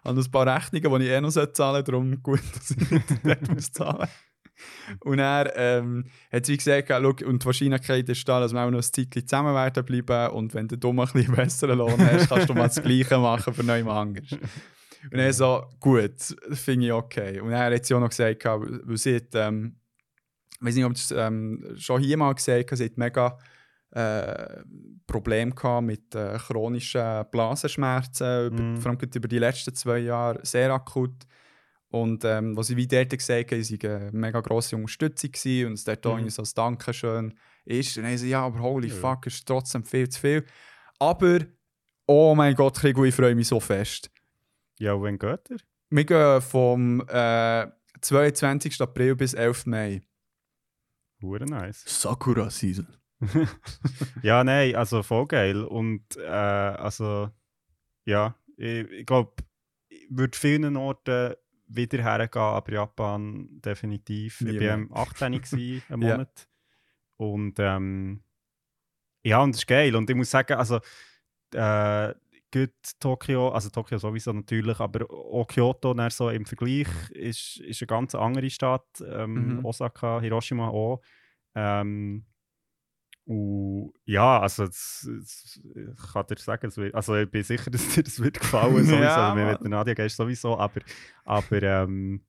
Habe 0.05 0.21
ein 0.21 0.31
paar 0.31 0.47
Rechnungen, 0.47 1.01
die 1.01 1.07
ich 1.07 1.12
eh 1.12 1.21
noch 1.21 1.31
zahlen 1.31 1.55
sollte, 1.55 1.90
darum 1.90 2.23
gut, 2.23 2.43
dass 2.55 2.71
ich 2.71 2.90
nicht 2.90 3.55
muss 3.55 3.73
zahlen 3.73 4.09
Und 5.01 5.19
er 5.19 5.57
ähm, 5.57 6.05
hat 6.31 6.47
sie 6.47 6.57
gesagt, 6.57 6.88
schau, 6.88 7.27
und 7.27 7.43
die 7.43 7.47
Wahrscheinlichkeit 7.47 8.09
ist 8.09 8.29
da, 8.29 8.40
dass 8.40 8.53
wir 8.53 8.61
auch 8.61 8.71
noch 8.71 8.79
ein 8.79 8.83
Zeitchen 8.83 9.27
zusammen 9.27 9.55
werden 9.55 9.85
bleiben 9.85 10.35
und 10.35 10.53
wenn 10.53 10.69
du 10.69 10.77
dumm 10.77 11.01
ein 11.01 11.09
bisschen 11.11 11.35
besseren 11.35 11.79
Lohn 11.79 11.99
hast, 11.99 12.29
kannst 12.29 12.49
du 12.49 12.55
mal 12.55 12.69
das 12.69 12.83
Gleiche 12.83 13.19
machen 13.19 13.55
für 13.55 13.64
neu 13.64 13.85
anders. 13.85 14.33
Und 15.05 15.19
er 15.19 15.33
so, 15.33 15.64
gut, 15.79 16.37
finde 16.53 16.87
ich 16.87 16.93
okay. 16.93 17.40
Und 17.40 17.53
er 17.53 17.75
hat 17.75 17.87
sie 17.87 17.95
auch 17.95 18.01
noch 18.01 18.11
gesagt, 18.11 18.45
weil 18.45 18.97
sie 18.99 19.16
hat, 19.16 19.35
ähm, 19.35 19.77
ich 20.61 20.66
weiß 20.66 20.75
nicht, 20.75 20.85
ob 20.85 20.92
es 20.92 21.11
ähm, 21.11 21.75
schon 21.77 22.03
hier 22.03 22.16
mal 22.16 22.33
gesagt 22.35 22.70
hat, 22.70 22.79
sie 22.79 22.85
hat 22.85 22.96
mega 22.99 23.38
äh, 23.92 24.62
Probleme 25.07 25.53
gehabt 25.53 25.87
mit 25.87 26.14
äh, 26.14 26.38
chronischen 26.38 27.25
Blasenschmerzen, 27.31 28.46
über, 28.46 28.62
Mhm. 28.62 28.77
vor 28.81 28.90
allem 28.92 28.99
über 29.14 29.29
die 29.29 29.38
letzten 29.38 29.75
zwei 29.75 29.99
Jahre, 29.99 30.38
sehr 30.44 30.73
akut. 30.73 31.27
Und 31.88 32.25
ähm, 32.25 32.57
was 32.57 32.70
ich 32.70 32.77
wie 32.77 32.87
dort 32.87 33.11
gesagt 33.11 33.51
habe, 33.51 33.61
war 33.62 33.90
eine 33.90 34.11
mega 34.12 34.40
grosse 34.40 34.77
Unterstützung 34.77 35.33
gewesen 35.33 35.66
und 35.66 35.73
es 35.73 35.83
dort 35.85 36.07
auch 36.07 36.12
Mhm. 36.12 36.18
irgendwie 36.18 36.31
so 36.31 36.42
als 36.42 36.55
Dankeschön 36.55 37.35
ist. 37.64 37.96
Und 37.96 38.05
dann 38.05 38.16
so, 38.16 38.27
ja, 38.27 38.42
aber 38.46 38.61
holy 38.61 38.88
Ja. 38.88 38.94
fuck, 38.94 39.27
ist 39.27 39.44
trotzdem 39.46 39.83
viel 39.85 40.09
zu 40.09 40.20
viel. 40.20 40.44
Aber, 41.01 41.40
oh 42.07 42.35
mein 42.37 42.55
Gott, 42.55 42.77
Krigo, 42.79 43.05
ich 43.05 43.14
freue 43.14 43.35
mich 43.35 43.49
so 43.49 43.59
fest. 43.59 44.09
Ja, 44.79 45.01
wann 45.01 45.18
geht 45.18 45.51
er? 45.51 45.57
Wir 45.88 46.05
gehen 46.05 46.40
vom 46.42 47.01
äh, 47.09 47.66
22. 48.01 48.81
April 48.81 49.16
bis 49.16 49.35
11. 49.35 49.66
Mai. 49.66 50.03
Hure 51.22 51.44
nice. 51.46 51.85
Sakura 51.87 52.50
Season. 52.50 52.87
Ja, 54.22 54.42
nein, 54.44 54.74
also 54.74 55.02
voll 55.02 55.26
geil. 55.26 55.62
Und 55.64 56.16
äh, 56.16 56.20
also, 56.26 57.30
ja, 58.04 58.35
ich, 58.56 58.90
ich 58.90 59.06
glaube, 59.06 59.35
ich 59.88 60.06
würde 60.11 60.37
vielen 60.37 60.76
Orten 60.76 61.35
wieder 61.66 62.02
hergehen, 62.02 62.42
aber 62.42 62.72
Japan 62.72 63.48
definitiv. 63.61 64.40
Nie 64.40 64.56
ich 64.56 64.61
war 64.61 64.72
am 64.74 64.92
18. 64.92 65.33
gewesen, 65.40 65.83
einen 65.88 66.02
Ja. 66.02 66.09
Monat. 66.16 66.48
Und 67.16 67.59
ähm, 67.59 68.22
ja, 69.22 69.42
und 69.42 69.52
das 69.54 69.61
ist 69.61 69.66
geil. 69.66 69.94
Und 69.94 70.09
ich 70.09 70.16
muss 70.16 70.30
sagen, 70.30 70.54
also, 70.54 70.80
äh, 71.54 72.14
gut 72.53 72.73
Tokio, 72.99 73.51
also 73.51 73.71
Tokio 73.71 73.99
sowieso 73.99 74.33
natürlich, 74.33 74.79
aber 74.81 75.09
auch 75.11 75.47
Kyoto 75.47 75.95
dann 75.95 76.11
so 76.11 76.31
im 76.31 76.45
Vergleich 76.47 76.89
ist, 77.11 77.59
ist 77.61 77.83
eine 77.83 77.87
ganz 77.87 78.15
andere 78.15 78.51
Stadt. 78.51 78.87
Ähm, 79.07 79.57
Mhm. 79.59 79.65
Osaka, 79.65 80.21
Hiroshima 80.21 80.69
auch. 80.69 81.01
Ähm, 81.55 82.25
und 83.27 83.93
ja, 84.07 84.41
also 84.41 84.67
das, 84.67 85.09
das, 85.09 85.61
ich 85.63 86.13
kann 86.13 86.27
dir 86.27 86.37
sagen, 86.39 86.75
wird, 86.77 86.95
also 86.95 87.15
ich 87.17 87.31
bin 87.31 87.43
sicher, 87.43 87.71
dass 87.71 87.89
dir 87.95 88.03
das 88.03 88.21
wird 88.23 88.41
gefallen, 88.41 88.75
sowieso, 88.85 89.03
Ja, 89.03 89.35
Mann. 89.35 89.47
mit 89.49 89.61
der 89.61 89.69
Nadia 89.71 89.95
gehst, 89.95 90.17
sowieso, 90.17 90.59
aber, 90.59 90.81
aber 91.25 91.63
ähm, 91.63 92.25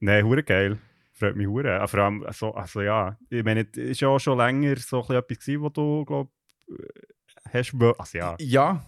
nein, 0.00 0.24
hure 0.24 0.42
geil. 0.42 0.78
Freut 1.14 1.36
mich 1.36 1.46
hure. 1.46 1.80
Ah, 1.80 1.86
Vor 1.86 2.00
allem, 2.00 2.22
also, 2.24 2.52
also 2.54 2.80
ja, 2.80 3.18
ich 3.28 3.44
meine, 3.44 3.66
es 3.70 3.76
ist 3.76 4.00
ja 4.00 4.08
auch 4.08 4.18
schon 4.18 4.38
länger 4.38 4.76
so 4.76 4.96
ein 4.98 5.02
bisschen 5.02 5.16
etwas 5.16 5.38
gewesen, 5.40 5.62
wo 5.62 5.68
du, 5.68 6.04
glaube 6.04 6.30
hast, 7.52 7.78
wo- 7.78 7.90
also 7.98 8.18
ja, 8.18 8.36
Ja, 8.40 8.86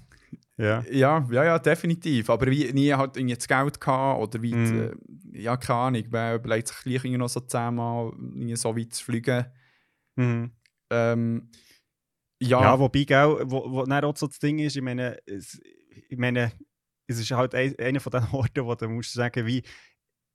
ja. 0.57 0.85
ja, 0.91 1.27
ja, 1.31 1.45
ja, 1.45 1.59
definitiv. 1.59 2.31
Aber 2.31 2.47
wie 2.47 2.73
nie 2.73 2.93
halt 2.93 3.17
irgendwie 3.17 3.35
das 3.35 3.49
Geld 3.49 3.81
gehabt 3.81 4.21
oder 4.21 4.43
wie, 4.43 4.55
Mhm. 4.55 4.97
äh, 5.33 5.41
ja, 5.43 5.57
keine 5.57 5.79
Ahnung, 5.79 6.05
man 6.11 6.37
überlegt 6.37 6.69
sich 6.69 6.77
gleich 6.79 6.95
irgendwie 7.05 7.19
noch 7.19 7.29
so 7.29 7.41
zehnmal 7.41 8.13
irgendwie 8.17 8.57
so 8.57 8.77
weit 8.77 8.93
zu 8.95 9.05
fliegen. 9.05 9.47
Mhm. 10.17 10.53
Ähm, 10.91 11.51
ja, 12.41 12.61
Ja, 12.63 12.79
wobei, 12.79 13.05
gell, 13.05 13.39
wo, 13.47 13.71
wo 13.73 13.85
dann 13.85 14.05
auch 14.05 14.17
so 14.17 14.27
das 14.27 14.39
Ding 14.39 14.59
ist, 14.59 14.77
ich 14.77 14.83
meine, 14.83 15.19
es, 15.27 15.61
ich 16.09 16.19
meine, 16.19 16.53
es 17.07 17.19
ist 17.19 17.31
halt 17.33 17.55
ein, 17.55 17.75
einer 17.79 18.01
von 18.01 18.13
den 18.13 18.23
Orten, 18.33 18.65
wo 18.67 18.75
du 18.75 18.89
musst 18.89 19.13
sagen, 19.13 19.47
wie, 19.47 19.63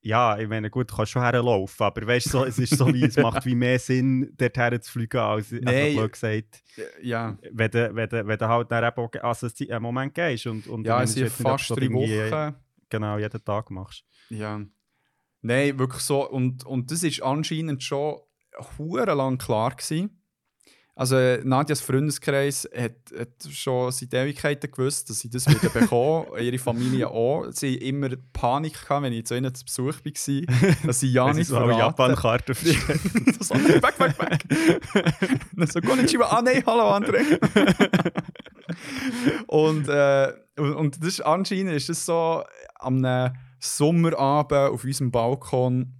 ja, 0.01 0.37
ich 0.37 0.47
meine, 0.47 0.69
gut, 0.69 0.89
du 0.89 0.95
kannst 0.95 1.11
schon 1.11 1.21
herlaufen, 1.21 1.85
aber 1.85 2.07
weißt 2.07 2.27
du, 2.27 2.29
so, 2.29 2.45
es 2.45 2.57
ist 2.57 2.77
so 2.77 2.87
wie, 2.93 3.03
es 3.03 3.17
macht 3.17 3.45
wie 3.45 3.55
mehr 3.55 3.79
Sinn, 3.79 4.33
dorthin 4.37 4.81
zu 4.81 4.91
fliegen, 4.91 5.17
als, 5.17 5.51
Nein. 5.51 5.67
also 5.67 5.97
blöd 5.97 6.11
gesagt, 6.13 6.63
ja, 7.01 7.37
wenn 7.51 7.71
du, 7.71 7.95
wenn 7.95 8.09
du, 8.09 8.27
wenn 8.27 8.37
du 8.37 8.47
halt 8.47 8.71
dann 8.71 8.83
eben 8.85 9.19
also 9.21 9.47
einen 9.47 9.71
einen 9.71 9.83
Moment 9.83 10.13
gehst 10.13 10.47
und, 10.47 10.67
und 10.67 10.85
ja, 10.85 11.03
es 11.03 11.13
sind 11.13 11.29
fast 11.29 11.69
drei 11.71 11.89
Wochen. 11.91 12.55
Genau, 12.89 13.17
jeden 13.17 13.43
Tag 13.43 13.69
machst. 13.69 14.03
Ja. 14.29 14.61
Nein, 15.41 15.77
wirklich 15.77 16.01
so. 16.01 16.27
Und, 16.27 16.65
und 16.65 16.91
das 16.91 17.03
ist 17.03 17.21
anscheinend 17.21 17.83
schon 17.83 18.19
hure 18.77 19.13
lang 19.13 19.37
klar 19.37 19.71
gewesen. 19.71 20.18
Also 20.99 21.15
äh, 21.15 21.39
Nadias 21.45 21.79
Freundeskreis 21.79 22.69
hat, 22.75 22.91
hat 23.17 23.29
schon 23.53 23.89
seit 23.89 24.13
Ewigkeiten 24.13 24.69
gewusst, 24.69 25.09
dass 25.09 25.21
sie 25.21 25.29
das 25.29 25.47
wieder 25.47 25.69
bekommen. 25.69 26.27
Ihre 26.41 26.57
Familie 26.57 27.09
auch. 27.09 27.45
Sie 27.51 27.75
hatten 27.75 27.85
immer 27.85 28.09
Panik 28.33 28.73
gehabt, 28.73 29.03
wenn 29.03 29.13
ich 29.13 29.25
zu 29.25 29.37
ihnen 29.37 29.55
zu 29.55 29.63
Besuch 29.63 29.95
war, 30.03 30.77
dass 30.85 30.99
sie 30.99 31.07
ja 31.13 31.31
nicht 31.31 31.47
so. 31.47 31.55
Japan-Karten 31.55 32.53
verstehen. 32.53 33.33
so, 33.39 33.53
back, 33.79 33.97
back, 33.97 34.17
back. 34.17 34.43
Dann 35.55 35.67
so, 35.67 35.79
Konnichiwa, 35.79 36.25
ah 36.25 36.41
nein, 36.41 36.63
hallo 36.65 36.93
André. 36.93 37.39
und, 39.47 39.87
äh, 39.87 40.33
und, 40.57 40.73
und 40.73 40.99
das 41.01 41.07
ist, 41.07 41.21
anscheinend 41.21 41.71
ist 41.75 41.87
das 41.87 42.05
so 42.05 42.43
am 42.75 43.31
Sommerabend 43.61 44.73
auf 44.73 44.83
unserem 44.83 45.11
Balkon, 45.11 45.93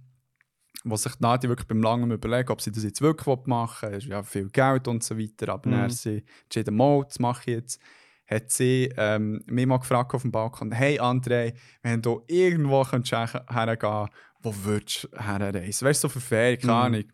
wo 0.84 0.96
sich 0.96 1.12
die 1.14 1.22
Nadia 1.22 1.48
wirklich 1.50 1.68
beim 1.68 1.82
langem 1.82 2.10
überlegen, 2.12 2.50
ob 2.50 2.60
sie 2.60 2.72
das 2.72 2.84
jetzt 2.84 3.02
wirklich 3.02 3.36
machen 3.46 3.90
will. 3.90 3.96
Es 3.98 4.04
ist 4.04 4.10
ja 4.10 4.22
viel 4.22 4.48
Geld 4.50 4.88
und 4.88 5.02
so 5.04 5.18
weiter, 5.18 5.52
aber 5.52 5.68
Mhm. 5.68 5.72
dann 5.72 5.90
sie 5.90 6.24
entschieden, 6.44 6.76
mal, 6.76 7.04
das 7.04 7.18
mache 7.18 7.42
ich 7.50 7.56
jetzt. 7.56 7.80
Hat 8.26 8.50
sie 8.50 8.88
ähm, 8.96 9.42
mich 9.46 9.66
mal 9.66 9.78
gefragt 9.78 10.14
auf 10.14 10.22
dem 10.22 10.30
Balkon, 10.30 10.70
hey 10.72 11.00
André, 11.00 11.54
wenn 11.82 12.00
du 12.00 12.22
irgendwo 12.28 12.82
könntest 12.84 13.12
her- 13.12 13.44
hergehen 13.48 14.08
wo 14.42 14.54
würdest 14.64 15.08
du 15.12 15.18
herreisen? 15.18 15.86
Weißt 15.86 16.02
du, 16.04 16.08
so 16.08 16.12
für 16.12 16.20
Ferien, 16.20 16.58
keine 16.60 16.72
Mhm. 16.72 16.78
Ahnung. 16.78 17.04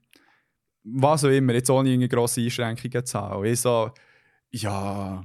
Was 0.85 1.25
auch 1.25 1.29
immer, 1.31 1.55
jetzt 1.55 1.71
ohne 1.71 1.89
irgendeine 1.89 2.09
grosse 2.11 2.41
Einschränkungen 2.43 3.05
zu 3.05 3.19
haben. 3.21 3.41
Und 3.41 3.47
ich 3.47 3.61
so, 3.61 3.91
ja, 4.51 5.25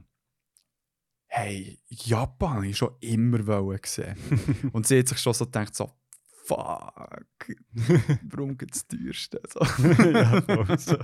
hey, 1.28 1.80
Japan 1.90 2.64
ich 2.64 2.78
schon 2.78 2.96
immer 3.02 3.46
wollen 3.46 3.80
sehen. 3.86 4.16
und 4.74 4.88
sie 4.88 5.00
hat 5.00 5.08
sich 5.10 5.20
schon 5.20 5.34
so 5.34 5.46
gedacht, 5.46 5.76
so, 5.76 5.92
fuck, 6.52 7.56
warum 8.24 8.58
gibt 8.58 8.76
es 8.76 8.88
teuerste? 8.88 9.42
So. 9.48 9.60
ja, 10.12 10.42
voll 10.42 10.78
so. 10.80 10.98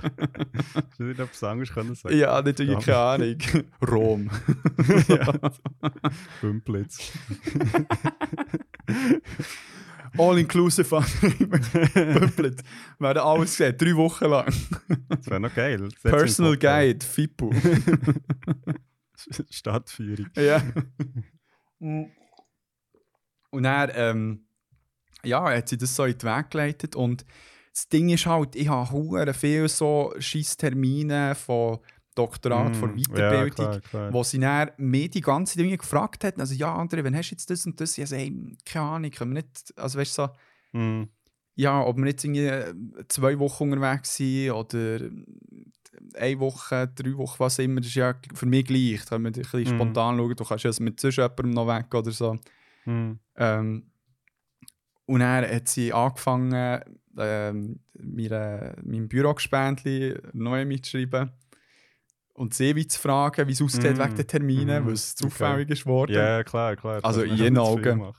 Du 0.96 1.04
nicht 1.04 1.18
etwas 1.18 1.42
anderes 1.42 1.72
können 1.72 1.94
sagen? 1.94 2.16
ja, 2.16 2.40
natürlich 2.42 2.84
keine 2.84 2.98
Ahnung. 2.98 3.38
Rom. 3.86 4.30
ja. 5.08 5.32
Bümplitz. 6.40 7.12
All-inclusive 10.16 11.04
Bümplitz. 11.94 12.62
Wir 12.98 13.08
haben 13.08 13.18
alles 13.18 13.56
gesehen, 13.56 13.76
drei 13.78 13.96
Wochen 13.96 14.24
lang. 14.26 14.52
Das 15.08 15.26
wäre 15.26 15.40
noch 15.40 15.54
geil. 15.54 15.88
Personal. 16.02 16.56
Guide, 16.56 17.04
FIPU. 17.04 17.52
Stadtführung. 19.50 20.28
ja. 20.36 20.62
Und 23.50 23.62
dann, 23.62 23.90
ähm, 23.94 24.47
ja, 25.24 25.50
hat 25.50 25.68
sie 25.68 25.78
das 25.78 25.94
so 25.94 26.04
in 26.04 26.16
den 26.18 26.28
Weg 26.28 26.50
geleitet. 26.50 26.96
Und 26.96 27.24
das 27.72 27.88
Ding 27.88 28.08
ist 28.10 28.26
halt, 28.26 28.56
ich 28.56 28.68
habe 28.68 28.90
hure 28.90 29.32
viel 29.34 29.68
so 29.68 30.12
Scheisstermine 30.18 31.34
von 31.34 31.78
Doktorat, 32.14 32.74
von 32.76 32.90
Mm, 32.94 32.96
Weiterbildung, 32.96 33.66
Ja, 33.72 33.78
klar, 33.78 33.80
klar. 33.80 34.12
wo 34.12 34.22
sie 34.24 34.40
dann 34.40 34.70
mir 34.76 35.08
die 35.08 35.20
ganze 35.20 35.56
Dinge 35.56 35.76
gefragt 35.78 36.24
hat. 36.24 36.38
Also, 36.40 36.54
ja, 36.54 36.76
André, 36.76 37.04
wann 37.04 37.14
hast 37.14 37.30
du 37.30 37.34
jetzt 37.34 37.48
das 37.50 37.64
und 37.66 37.80
das? 37.80 37.96
Ich 37.96 38.08
so, 38.08 38.16
hey, 38.16 38.56
keine 38.64 38.84
Ahnung, 38.86 39.10
können 39.12 39.34
wir 39.34 39.42
nicht, 39.42 39.72
also 39.76 39.98
weißt 39.98 40.18
du, 40.18 40.22
so, 40.22 40.28
Mm, 40.72 41.04
ja, 41.54 41.82
ob 41.82 41.96
wir 41.96 42.06
jetzt 42.06 42.24
irgendwie 42.24 42.44
äh, 42.46 42.74
zwei 43.08 43.38
Wochen 43.38 43.64
unterwegs 43.72 44.16
sind 44.16 44.50
oder 44.50 45.00
eine 46.14 46.38
Woche, 46.40 46.88
drei 46.94 47.16
Wochen, 47.16 47.38
was 47.38 47.58
immer, 47.58 47.80
das 47.80 47.88
ist 47.88 47.94
ja 47.94 48.14
für 48.34 48.46
mich 48.46 48.66
gleich. 48.66 49.00
Da 49.04 49.16
können 49.16 49.24
wir 49.24 49.30
ein 49.30 49.32
bisschen 49.32 49.64
Mhm. 49.64 49.66
spontan 49.66 50.16
schauen, 50.18 50.36
du 50.36 50.44
kannst 50.44 50.64
ja 50.64 50.70
mit 50.80 51.00
sonst 51.00 51.16
jemandem 51.16 51.50
noch 51.50 51.66
weg 51.66 51.94
oder 51.94 52.10
so. 52.12 52.36
mm, 52.84 53.12
Ähm, 53.36 53.90
und 55.08 55.20
dann 55.20 55.44
hat 55.50 55.68
sie 55.68 55.92
angefangen, 55.92 56.80
ähm, 57.18 57.80
mir, 57.98 58.76
meinem 58.84 59.08
Bürogespendli 59.08 60.14
neu 60.34 60.64
mitzuschreiben 60.64 61.32
und 62.34 62.54
sie 62.54 62.76
wie 62.76 62.86
zu 62.86 63.00
fragen, 63.00 63.48
wie 63.48 63.52
es 63.52 63.60
aussieht 63.62 63.96
Mm. 63.96 64.00
wegen 64.00 64.14
den 64.14 64.26
Terminen, 64.26 64.82
Mhm. 64.82 64.86
weil 64.86 64.92
es 64.94 65.16
zu 65.16 65.26
Okay. 65.26 65.34
auffällig 65.44 65.70
ist 65.70 65.82
geworden. 65.84 66.12
Ja, 66.14 66.44
klar, 66.44 66.76
klar. 66.76 67.00
Also 67.02 67.22
in 67.22 67.36
viel 67.36 67.58
Augen. 67.58 68.12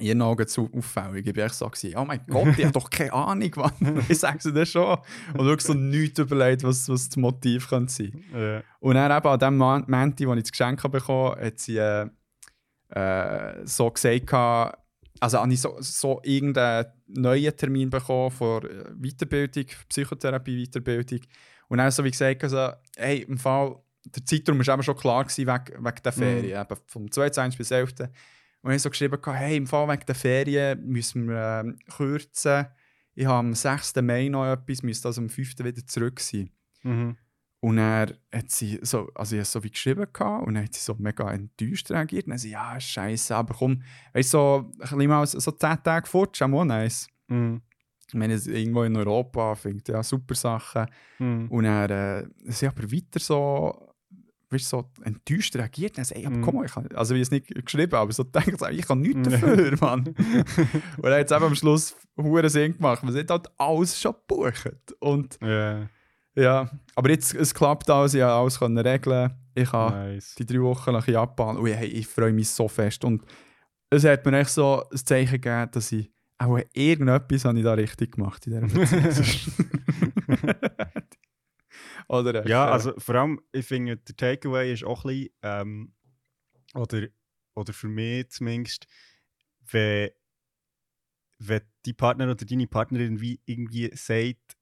ihren 0.00 0.22
Augen 0.22 0.46
zu 0.46 0.70
auffällig. 0.76 1.26
Ich 1.26 1.36
war 1.36 1.44
echt 1.46 1.54
so, 1.54 1.66
oh 1.96 2.04
mein 2.04 2.20
Gott, 2.28 2.56
ich 2.58 2.64
habe 2.64 2.72
doch 2.72 2.90
keine 2.90 3.12
Ahnung, 3.12 3.50
wann. 3.56 3.72
Ich 4.08 4.18
sage 4.18 4.38
sie 4.40 4.52
das 4.52 4.68
schon. 4.68 4.98
Und 5.34 5.46
wirklich 5.46 5.66
so 5.66 5.74
nichts 5.74 6.18
überlegt, 6.20 6.62
was, 6.64 6.88
was 6.88 7.08
das 7.08 7.16
Motiv 7.16 7.68
könnte 7.68 7.92
sein 7.92 8.22
Ja. 8.32 8.62
Und 8.80 8.94
dann 8.96 9.10
eben 9.16 9.26
an 9.28 9.38
dem 9.40 9.56
Montag, 9.56 10.26
wo 10.28 10.34
ich 10.34 10.42
das 10.42 10.52
Geschenk 10.52 10.84
habe 10.84 10.98
bekommen 10.98 11.30
habe, 11.32 11.46
hat 11.46 11.58
sie 11.58 11.78
äh, 11.78 12.08
äh, 12.90 13.66
so 13.66 13.90
gesagt, 13.90 14.77
also 15.20 15.38
habe 15.38 15.52
ich 15.52 15.60
so, 15.60 15.76
so 15.80 16.20
irgendeinen 16.22 16.86
neuen 17.06 17.56
Termin 17.56 17.90
bekommen 17.90 18.30
für 18.30 18.62
äh, 18.64 18.92
Weiterbildung, 18.94 19.66
Psychotherapie-Weiterbildung. 19.88 21.20
Und 21.68 21.78
dann 21.78 21.90
so 21.90 22.04
wie 22.04 22.10
gesagt, 22.10 22.44
also, 22.44 22.70
hey, 22.96 23.22
im 23.22 23.38
Fall, 23.38 23.76
der 24.04 24.24
Zeitraum 24.24 24.64
war 24.64 24.74
eben 24.74 24.82
schon 24.82 24.96
klar 24.96 25.24
gewesen, 25.24 25.46
wegen, 25.46 25.84
wegen 25.84 26.02
der 26.02 26.12
Ferien, 26.12 26.60
eben 26.60 26.80
vom 26.86 27.10
22. 27.10 27.58
bis 27.58 27.70
11. 27.70 27.94
Und 28.00 28.70
ich 28.70 28.74
habe 28.74 28.78
so 28.78 28.90
geschrieben, 28.90 29.18
hey, 29.24 29.56
im 29.56 29.66
Fall 29.66 29.88
wegen 29.88 30.06
der 30.06 30.14
Ferien 30.14 30.86
müssen 30.86 31.28
wir 31.28 31.60
ähm, 31.64 31.78
kürzen. 31.94 32.66
Ich 33.14 33.26
habe 33.26 33.38
am 33.38 33.54
6. 33.54 33.96
Mai 33.96 34.28
noch 34.28 34.50
etwas, 34.50 34.82
müsste 34.82 35.08
also 35.08 35.20
am 35.20 35.28
5. 35.28 35.58
wieder 35.58 35.86
zurück 35.86 36.20
sein. 36.20 36.50
Mhm. 36.82 37.16
Und 37.60 37.78
er 37.78 38.14
hat 38.32 38.50
sie 38.50 38.78
so, 38.82 39.08
also 39.14 39.36
ich 39.36 39.44
so 39.46 39.62
wie 39.64 39.70
geschrieben 39.70 40.06
gehabt, 40.12 40.46
und 40.46 40.54
dann 40.54 40.64
hat 40.64 40.74
sie 40.74 40.80
so 40.80 40.94
mega 40.98 41.30
enttäuscht 41.32 41.90
reagiert. 41.90 42.26
Und 42.26 42.30
dann 42.30 42.38
sie, 42.38 42.50
ja, 42.50 42.78
scheiße, 42.78 43.34
aber 43.34 43.54
komm, 43.54 43.82
weißt 44.12 44.32
du, 44.32 44.38
so, 44.38 44.70
ein 44.74 44.78
bisschen 44.78 45.06
mal 45.08 45.26
so, 45.26 45.40
so 45.40 45.50
10 45.50 45.82
Tage 45.82 46.06
fort, 46.06 46.36
ist 46.36 46.42
auch 46.42 46.64
nice. 46.64 47.08
Mhm. 47.26 47.62
Ich 48.06 48.14
meine, 48.14 48.34
irgendwo 48.34 48.84
in 48.84 48.96
Europa 48.96 49.54
findet 49.56 49.88
ja 49.88 50.02
super 50.02 50.34
Sachen. 50.34 50.86
Mhm. 51.18 51.48
Und 51.48 51.64
er 51.64 51.90
äh, 52.20 52.26
sie 52.46 52.68
aber 52.68 52.84
weiter 52.90 53.18
so, 53.18 53.88
weißt, 54.50 54.68
so 54.68 54.90
enttäuscht 55.02 55.56
reagiert. 55.56 55.90
Und 55.92 55.98
dann 55.98 56.04
sagt, 56.04 56.20
ey, 56.20 56.26
aber 56.26 56.36
Mhm. 56.36 56.42
komm 56.42 56.54
mal, 56.54 56.64
ich 56.64 56.72
kann, 56.72 56.86
also 56.94 57.12
habe 57.14 57.20
es 57.20 57.30
nicht 57.32 57.48
geschrieben, 57.66 57.94
aber 57.96 58.12
so 58.12 58.22
denkt, 58.22 58.62
ich 58.70 58.86
kann 58.86 59.00
nichts 59.00 59.16
Mhm. 59.18 59.22
dafür, 59.32 59.76
Mann. 59.80 60.04
und 60.06 61.04
er 61.04 61.18
hat 61.20 61.26
es 61.26 61.32
eben 61.36 61.44
am 61.44 61.54
Schluss 61.56 61.96
hure 62.16 62.48
Sinn 62.48 62.76
gemacht, 62.76 63.02
sie 63.08 63.18
hat 63.18 63.30
halt 63.30 63.48
alles 63.58 64.00
schon 64.00 64.12
gebucht. 64.14 64.94
Und 65.00 65.38
Ja, 65.42 65.88
ja, 66.38 66.70
aber 66.94 67.10
jetzt 67.10 67.34
es 67.34 67.52
klappt 67.52 67.90
alles, 67.90 68.14
ich 68.14 68.20
konnte 68.20 68.34
alles 68.34 68.58
können 68.58 68.78
regeln. 68.78 69.30
Ich 69.54 69.72
habe 69.72 69.96
nice. 69.96 70.34
die 70.36 70.46
drei 70.46 70.60
Wochen 70.60 70.92
nach 70.92 71.06
Japan 71.06 71.56
und 71.56 71.66
hey, 71.66 71.88
ich 71.88 72.06
freue 72.06 72.32
mich 72.32 72.48
so 72.48 72.68
fest. 72.68 73.04
Und 73.04 73.24
es 73.90 74.04
hat 74.04 74.24
mir 74.24 74.38
echt 74.38 74.50
so 74.50 74.84
ein 74.88 74.96
Zeichen 74.98 75.40
gegeben, 75.40 75.68
dass 75.72 75.90
ich 75.92 76.10
auch 76.38 76.60
irgendetwas 76.72 77.44
habe 77.44 77.58
ich 77.58 77.64
da 77.64 77.74
richtig 77.74 78.12
gemacht 78.12 78.46
in 78.46 78.68
dieser. 78.68 79.24
Oder 82.08 82.36
echt, 82.36 82.48
Ja, 82.48 82.68
äh, 82.68 82.72
also 82.72 82.94
vor 82.98 83.16
allem, 83.16 83.40
ich 83.52 83.66
finde, 83.66 83.96
der 83.96 84.16
Takeaway 84.16 84.72
ist 84.72 84.84
auch 84.84 85.04
ein 85.04 85.08
bisschen, 85.08 85.30
ähm, 85.42 85.92
oder, 86.74 87.08
oder 87.54 87.72
für 87.72 87.88
mich 87.88 88.30
zumindest, 88.30 88.86
wenn, 89.70 90.10
wenn 91.38 91.62
die 91.84 91.92
Partner 91.92 92.30
oder 92.30 92.46
deine 92.46 92.66
Partnerin 92.66 93.20
wie 93.20 93.40
irgendwie 93.44 93.90
sagt, 93.94 94.56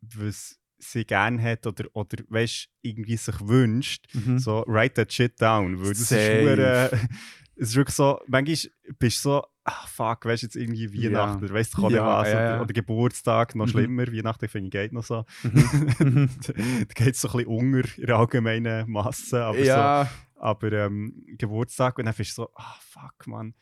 was 0.00 0.58
sie 0.78 1.04
gerne 1.04 1.42
hat 1.42 1.66
oder, 1.66 1.84
oder 1.92 2.18
weißt, 2.28 2.68
irgendwie 2.82 3.16
sich 3.16 3.40
wünscht, 3.46 4.06
mhm. 4.14 4.38
so 4.38 4.62
write 4.66 4.94
that 4.94 5.12
shit 5.12 5.40
down. 5.40 5.78
Weil 5.80 5.90
das 5.90 6.00
ist, 6.00 6.08
Safe. 6.10 6.42
hure- 6.42 6.90
es 7.56 7.68
ist 7.70 7.76
wirklich 7.76 7.96
so, 7.96 8.20
manchmal 8.26 8.56
bist 8.98 9.16
du 9.24 9.28
so, 9.30 9.42
ah 9.64 9.86
fuck, 9.86 10.24
weißt 10.26 10.42
du 10.42 10.46
jetzt 10.46 10.56
irgendwie 10.56 10.92
Weihnachten, 11.04 11.42
oder 11.44 11.54
weißt 11.54 11.76
du, 11.76 11.82
kann 11.82 11.90
Ja, 11.92 12.06
was, 12.06 12.28
ja, 12.28 12.40
ja. 12.40 12.54
Oder, 12.54 12.62
oder 12.62 12.72
Geburtstag, 12.74 13.54
noch 13.54 13.66
Mhm. 13.66 13.70
schlimmer, 13.70 14.06
Weihnachten 14.12 14.48
finde 14.48 14.66
ich 14.66 14.70
geht 14.72 14.92
noch 14.92 15.04
so. 15.04 15.24
Mhm. 15.42 16.28
da 16.48 16.94
geht 16.94 17.14
es 17.14 17.20
so 17.20 17.28
ein 17.28 17.36
bisschen 17.44 17.46
unter 17.46 17.98
in 17.98 18.06
der 18.06 18.16
allgemeinen 18.16 18.90
Masse, 18.90 19.42
aber, 19.44 19.58
so, 19.58 19.64
ja, 19.64 20.10
aber 20.36 20.72
ähm, 20.72 21.24
Geburtstag 21.38 21.98
und 21.98 22.04
dann 22.04 22.14
bist 22.14 22.32
du 22.36 22.42
so, 22.42 22.50
ah 22.54 22.76
fuck, 22.80 23.26
Mann. 23.26 23.54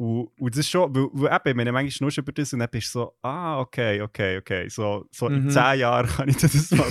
Und, 0.00 0.28
und 0.38 0.54
das 0.54 0.60
ist 0.60 0.70
schon, 0.70 0.94
weil, 0.94 1.08
weil 1.12 1.36
eben, 1.44 1.58
wenn 1.58 1.66
du 1.66 1.72
manchmal 1.72 1.90
schnurst 1.90 2.18
über 2.18 2.30
das 2.30 2.52
und 2.52 2.60
dann 2.60 2.68
bist 2.70 2.94
du 2.94 3.00
so, 3.00 3.14
ah, 3.20 3.58
okay, 3.58 4.00
okay, 4.00 4.38
okay, 4.38 4.68
so, 4.68 5.06
so 5.10 5.26
in 5.26 5.44
Mhm. 5.46 5.50
zehn 5.50 5.80
Jahren 5.80 6.06
kann 6.16 6.28
ich 6.28 6.36
das 6.36 6.70
mal 6.70 6.86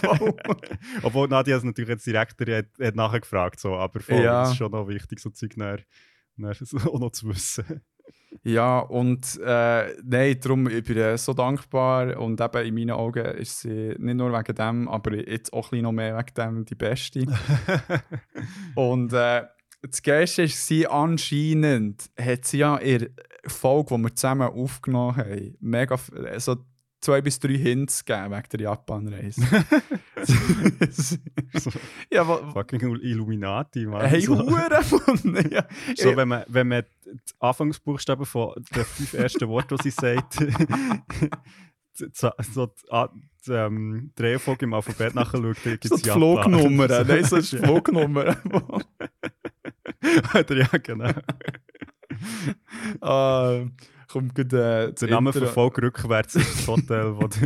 brauchen. 0.00 0.34
Obwohl 1.02 1.28
Nadia 1.28 1.56
es 1.56 1.62
natürlich 1.62 1.90
jetzt 1.90 2.06
direkt 2.06 2.40
hat, 2.40 2.66
hat 2.80 2.94
nachgefragt, 2.96 3.60
so, 3.60 3.74
aber 3.76 4.00
voll, 4.00 4.24
Ja. 4.24 4.40
das 4.42 4.50
ist 4.50 4.56
schon 4.56 4.72
noch 4.72 4.88
wichtig, 4.88 5.20
so 5.20 5.30
Zeug 5.30 5.56
nachher, 5.56 5.84
nachher 6.36 6.66
so 6.66 6.76
auch 6.78 6.98
noch 6.98 7.12
zu 7.12 7.28
wissen. 7.28 7.80
ja, 8.42 8.80
und 8.80 9.38
äh, 9.44 9.94
nein, 10.02 10.36
darum 10.40 10.68
ich 10.68 10.82
bin 10.84 10.98
ich 10.98 11.20
so 11.20 11.34
dankbar 11.34 12.16
und 12.18 12.40
eben 12.40 12.66
in 12.66 12.74
meinen 12.74 12.90
Augen 12.90 13.24
ist 13.36 13.60
sie 13.60 13.94
nicht 13.98 14.16
nur 14.16 14.32
wegen 14.32 14.54
dem, 14.56 14.88
aber 14.88 15.14
jetzt 15.14 15.52
auch 15.52 15.66
ein 15.66 15.70
bisschen 15.70 15.82
noch 15.84 15.92
mehr 15.92 16.16
wegen 16.18 16.34
dem 16.34 16.64
die 16.64 16.74
Beste. 16.74 17.26
Und 18.74 19.12
äh, 19.12 19.44
das 19.90 20.02
Geilste 20.02 20.44
war, 20.44 21.02
anscheinend 21.02 22.10
hat 22.18 22.44
sie 22.44 22.58
ja 22.58 22.76
in 22.76 22.98
der 22.98 23.10
Folge, 23.46 23.96
die 23.96 24.02
wir 24.02 24.14
zusammen 24.14 24.48
aufgenommen 24.48 25.16
haben, 25.16 25.56
mega 25.60 25.98
so 26.38 26.56
zwei 27.00 27.20
bis 27.20 27.38
drei 27.38 27.56
Hints 27.56 28.04
gegeben 28.04 28.32
wegen 28.32 28.48
der 28.50 28.60
Japan-Reise. 28.60 29.42
ja, 32.10 32.24
fucking 32.24 32.96
Illuminati, 32.96 33.86
Mann. 33.86 34.06
hey, 34.06 34.22
so. 34.22 34.36
Hure 34.36 34.68
Mann. 35.22 35.50
ja. 35.50 35.66
So, 35.96 36.16
wenn 36.16 36.28
man, 36.28 36.44
wenn 36.48 36.68
man 36.68 36.82
die 37.04 37.12
Anfangsbuchstaben 37.38 38.26
von 38.26 38.54
den 38.74 38.84
fünf 38.84 39.12
ersten 39.14 39.48
Worten, 39.48 39.76
die 39.76 39.82
sie 39.84 39.90
sagt, 39.90 40.34
so 41.92 42.30
die, 42.66 43.52
ähm, 43.52 44.12
die 44.18 44.22
Reihenfolge 44.22 44.64
im 44.64 44.74
Alphabet 44.74 45.14
nachschaut, 45.14 45.56
dann 45.64 45.72
gibt 45.72 45.88
so 45.88 45.94
es 45.94 46.02
die 46.02 46.10
Flugnummer, 46.10 47.04
nein, 47.04 47.24
so 47.24 47.36
ist 47.36 47.52
die 47.52 47.58
Ja. 47.58 48.34
Oder 50.34 50.56
ja, 50.56 50.68
genau. 50.82 51.10
Ah, 53.00 53.64
kommt 54.08 54.34
gut, 54.34 54.52
äh, 54.52 54.92
Der 54.92 55.08
Name 55.08 55.32
verfolgt 55.32 55.82
rückwärts 55.82 56.36
ins 56.36 56.66
Hotel, 56.66 57.14
wo 57.16 57.28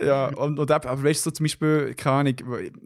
Ja, 0.00 0.28
und, 0.28 0.58
und 0.58 0.70
eben, 0.70 0.88
aber 0.88 1.02
weißt 1.02 1.26
du, 1.26 1.30
so 1.30 1.32
zum 1.32 1.44
Beispiel, 1.44 1.94
keine 1.94 2.16
Ahnung, 2.16 2.34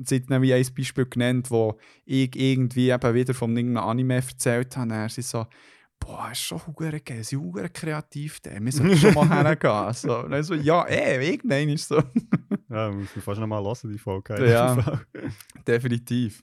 sie 0.02 0.16
hat 0.16 0.30
nämlich 0.30 0.54
ein 0.54 0.66
Beispiel 0.74 1.06
genannt, 1.06 1.50
wo 1.50 1.78
ich 2.06 2.34
irgendwie 2.34 2.90
eben 2.90 3.14
wieder 3.14 3.34
von 3.34 3.56
irgendeinem 3.56 3.88
Anime 3.88 4.14
erzählt 4.14 4.76
habe, 4.76 4.86
und 4.86 4.90
er 4.92 5.08
sie 5.10 5.22
so, 5.22 5.46
boah, 6.00 6.30
ist 6.32 6.40
schon 6.40 6.60
hure 6.66 7.00
geil, 7.00 7.22
sie 7.24 7.36
sind 7.36 7.40
hure 7.40 7.68
kreativ, 7.68 8.40
der, 8.40 8.64
wir 8.64 8.72
sollten 8.72 8.96
schon 8.96 9.14
mal 9.14 9.28
hergehen. 9.28 9.92
So, 9.94 10.20
und 10.20 10.30
dann 10.30 10.42
so, 10.42 10.54
ja, 10.54 10.86
eh, 10.86 11.30
irgendein 11.30 11.68
ist 11.68 11.88
so. 11.88 12.02
Ja, 12.70 12.90
muss 12.90 13.14
man 13.14 13.22
fast 13.22 13.40
noch 13.40 13.46
mal 13.46 13.62
hören, 13.62 13.92
die 13.92 13.98
Folge. 13.98 14.50
Ja. 14.50 15.02
Definitiv. 15.66 16.40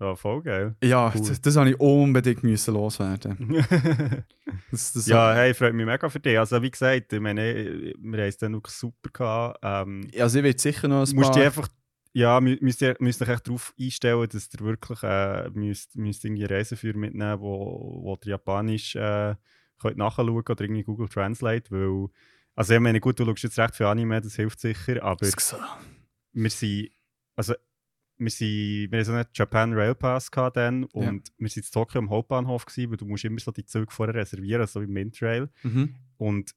Ja, 0.00 0.14
voll 0.16 0.42
geil. 0.42 0.76
Ja, 0.82 1.12
Cool. 1.14 1.26
das, 1.28 1.40
das 1.40 1.56
habe 1.56 1.70
ich 1.70 1.80
unbedingt 1.80 2.42
müssen 2.42 2.74
loswerden. 2.74 3.64
Das, 4.70 4.92
das 4.92 5.06
ja, 5.06 5.34
hey, 5.34 5.54
freut 5.54 5.74
mich 5.74 5.86
mega 5.86 6.08
für 6.08 6.20
dich. 6.20 6.38
Also, 6.38 6.60
wie 6.62 6.70
gesagt, 6.70 7.12
ich 7.12 7.20
meine, 7.20 7.94
wir 7.98 8.18
haben 8.20 8.28
es 8.28 8.36
dann 8.38 8.52
wirklich 8.52 8.74
super 8.74 9.10
gehabt. 9.12 9.58
Ähm, 9.62 10.08
Also 10.18 10.38
ich 10.38 10.44
will 10.44 10.58
sicher 10.58 10.88
noch 10.88 11.06
ein 11.06 11.14
musst 11.14 11.32
paar... 11.32 11.42
einfach, 11.42 11.68
Ja, 12.12 12.40
mü 12.40 12.56
müsst 12.60 12.80
ihr 12.82 12.96
müsst 13.00 13.20
euch 13.22 13.28
echt 13.28 13.46
darauf 13.46 13.74
einstellen, 13.78 14.26
dass 14.30 14.48
ihr 14.52 14.60
wirklich 14.64 15.02
äh, 15.02 15.50
müsst, 15.50 15.96
müsst 15.96 16.24
irgendwie 16.24 16.44
Reiseführer 16.44 16.96
mitnehmen 16.96 17.40
wo, 17.40 18.00
wo 18.02 18.18
ihr 18.24 18.30
Japanisch 18.30 18.96
äh, 18.96 19.34
könnt 19.80 19.98
nachschauen 19.98 20.30
oder 20.30 20.60
irgendwie 20.60 20.84
Google 20.84 21.08
Translate, 21.08 21.70
weil 21.70 22.08
also 22.54 22.72
ich 22.74 22.80
meine, 22.80 23.00
gut, 23.00 23.18
du 23.20 23.24
schaust 23.26 23.42
jetzt 23.42 23.58
recht 23.58 23.74
viel 23.76 23.86
Anime, 23.86 24.20
das 24.22 24.36
hilft 24.36 24.60
sicher, 24.60 25.02
aber 25.02 25.26
wir 26.32 26.50
sind, 26.50 26.88
also 27.36 27.54
wir 28.18 28.30
sind, 28.30 28.90
wir 28.90 28.98
haben 28.98 29.04
so 29.04 29.12
einen 29.12 29.26
Japan 29.34 29.72
Rail 29.72 29.94
Pass 29.94 30.30
gehabt 30.30 30.56
dann 30.56 30.84
und 30.84 31.32
wir 31.38 31.48
sind 31.48 31.66
in 31.66 31.72
Tokio 31.72 31.98
am 31.98 32.10
Hauptbahnhof 32.10 32.64
gewesen, 32.64 32.90
weil 32.90 32.96
du 32.96 33.04
musst 33.06 33.24
immer 33.24 33.38
so 33.38 33.50
die 33.50 33.64
Züge 33.64 33.90
vorher 33.90 34.14
reservieren, 34.14 34.66
so 34.66 34.80
wie 34.80 34.86
Mintrail. 34.86 35.48
Mhm. 35.62 35.94
Und 36.16 36.52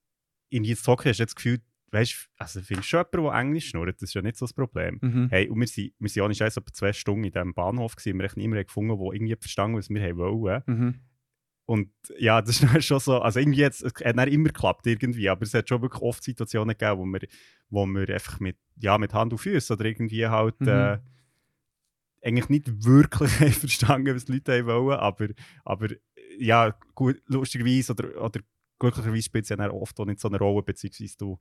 in 0.49 0.63
Tokio 0.63 1.09
hast 1.09 1.19
du 1.19 1.23
jetzt 1.23 1.31
das 1.31 1.35
Gefühl, 1.35 1.59
weißt 1.91 2.11
du, 2.13 2.43
also 2.43 2.61
findest 2.61 2.91
du 2.91 2.97
jemanden, 2.97 3.23
der 3.23 3.33
Englisch 3.33 3.69
schnurrt, 3.69 3.95
das 4.01 4.09
ist 4.09 4.13
ja 4.13 4.21
nicht 4.21 4.37
so 4.37 4.45
das 4.45 4.53
Problem. 4.53 4.99
Mhm. 5.01 5.27
Hey, 5.29 5.49
und 5.49 5.59
wir 5.59 5.67
sind, 5.67 5.93
wir 5.99 6.09
sind 6.09 6.23
auch 6.23 6.27
nicht 6.27 6.41
etwa 6.41 6.61
zwei 6.71 6.93
Stunden 6.93 7.23
in 7.25 7.31
diesem 7.31 7.53
Bahnhof 7.53 7.95
gewesen, 7.95 8.19
wir 8.19 8.27
haben 8.27 8.39
niemanden 8.39 8.65
gefunden, 8.65 8.97
der 8.97 9.13
irgendwie 9.13 9.35
verstanden 9.35 9.77
was 9.77 9.89
wir 9.89 10.01
haben 10.01 10.17
wollen. 10.17 10.63
Mhm. 10.65 10.95
Und 11.65 11.91
ja, 12.17 12.41
das 12.41 12.63
ist 12.63 12.85
schon 12.85 12.99
so, 12.99 13.19
also 13.21 13.39
irgendwie 13.39 13.59
jetzt, 13.59 13.83
es 13.83 13.93
hat 14.03 14.15
nicht 14.15 14.29
immer 14.33 14.49
geklappt 14.49 14.87
irgendwie, 14.87 15.29
aber 15.29 15.43
es 15.43 15.53
hat 15.53 15.69
schon 15.69 15.81
wirklich 15.81 16.01
oft 16.01 16.23
Situationen 16.23 16.75
gegeben, 16.75 16.99
wo 16.99 17.05
wir, 17.05 17.27
wo 17.69 17.85
wir 17.85 18.09
einfach 18.09 18.39
mit, 18.39 18.57
ja, 18.77 18.97
mit 18.97 19.13
Hand 19.13 19.33
und 19.33 19.39
Füßen 19.39 19.75
oder 19.75 19.85
irgendwie 19.85 20.25
halt 20.25 20.59
Mhm. 20.61 20.67
äh, 20.67 20.97
eigentlich 22.21 22.49
nicht 22.49 22.85
wirklich 22.85 23.31
verstanden, 23.57 24.15
was 24.15 24.25
die 24.25 24.33
Leute 24.33 24.65
wollen, 24.65 24.99
aber, 24.99 25.27
aber 25.63 25.87
ja, 26.37 26.75
gut, 26.95 27.21
lustigerweise 27.27 27.93
oder, 27.93 28.21
oder 28.21 28.41
glücklicherweise 28.79 29.23
spielt 29.23 29.43
es 29.43 29.49
ja 29.49 29.71
oft 29.71 29.99
auch 29.99 30.05
nicht 30.05 30.19
so 30.19 30.27
eine 30.27 30.37
Rolle, 30.39 30.63
beziehungsweise 30.63 31.17
du, 31.17 31.37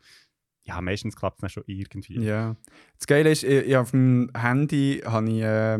ja, 0.62 0.81
meistens 0.81 1.17
klappt 1.17 1.38
es 1.38 1.41
dann 1.41 1.51
schon 1.51 1.62
irgendwie. 1.67 2.21
Ja. 2.21 2.57
Das 2.99 3.07
Geile 3.07 3.31
ist, 3.31 3.45
ich, 3.45 3.67
ich 3.67 3.77
auf 3.77 3.93
dem 3.93 4.31
Handy 4.37 5.03
habe 5.05 5.31
ich 5.31 5.43
äh, 5.43 5.75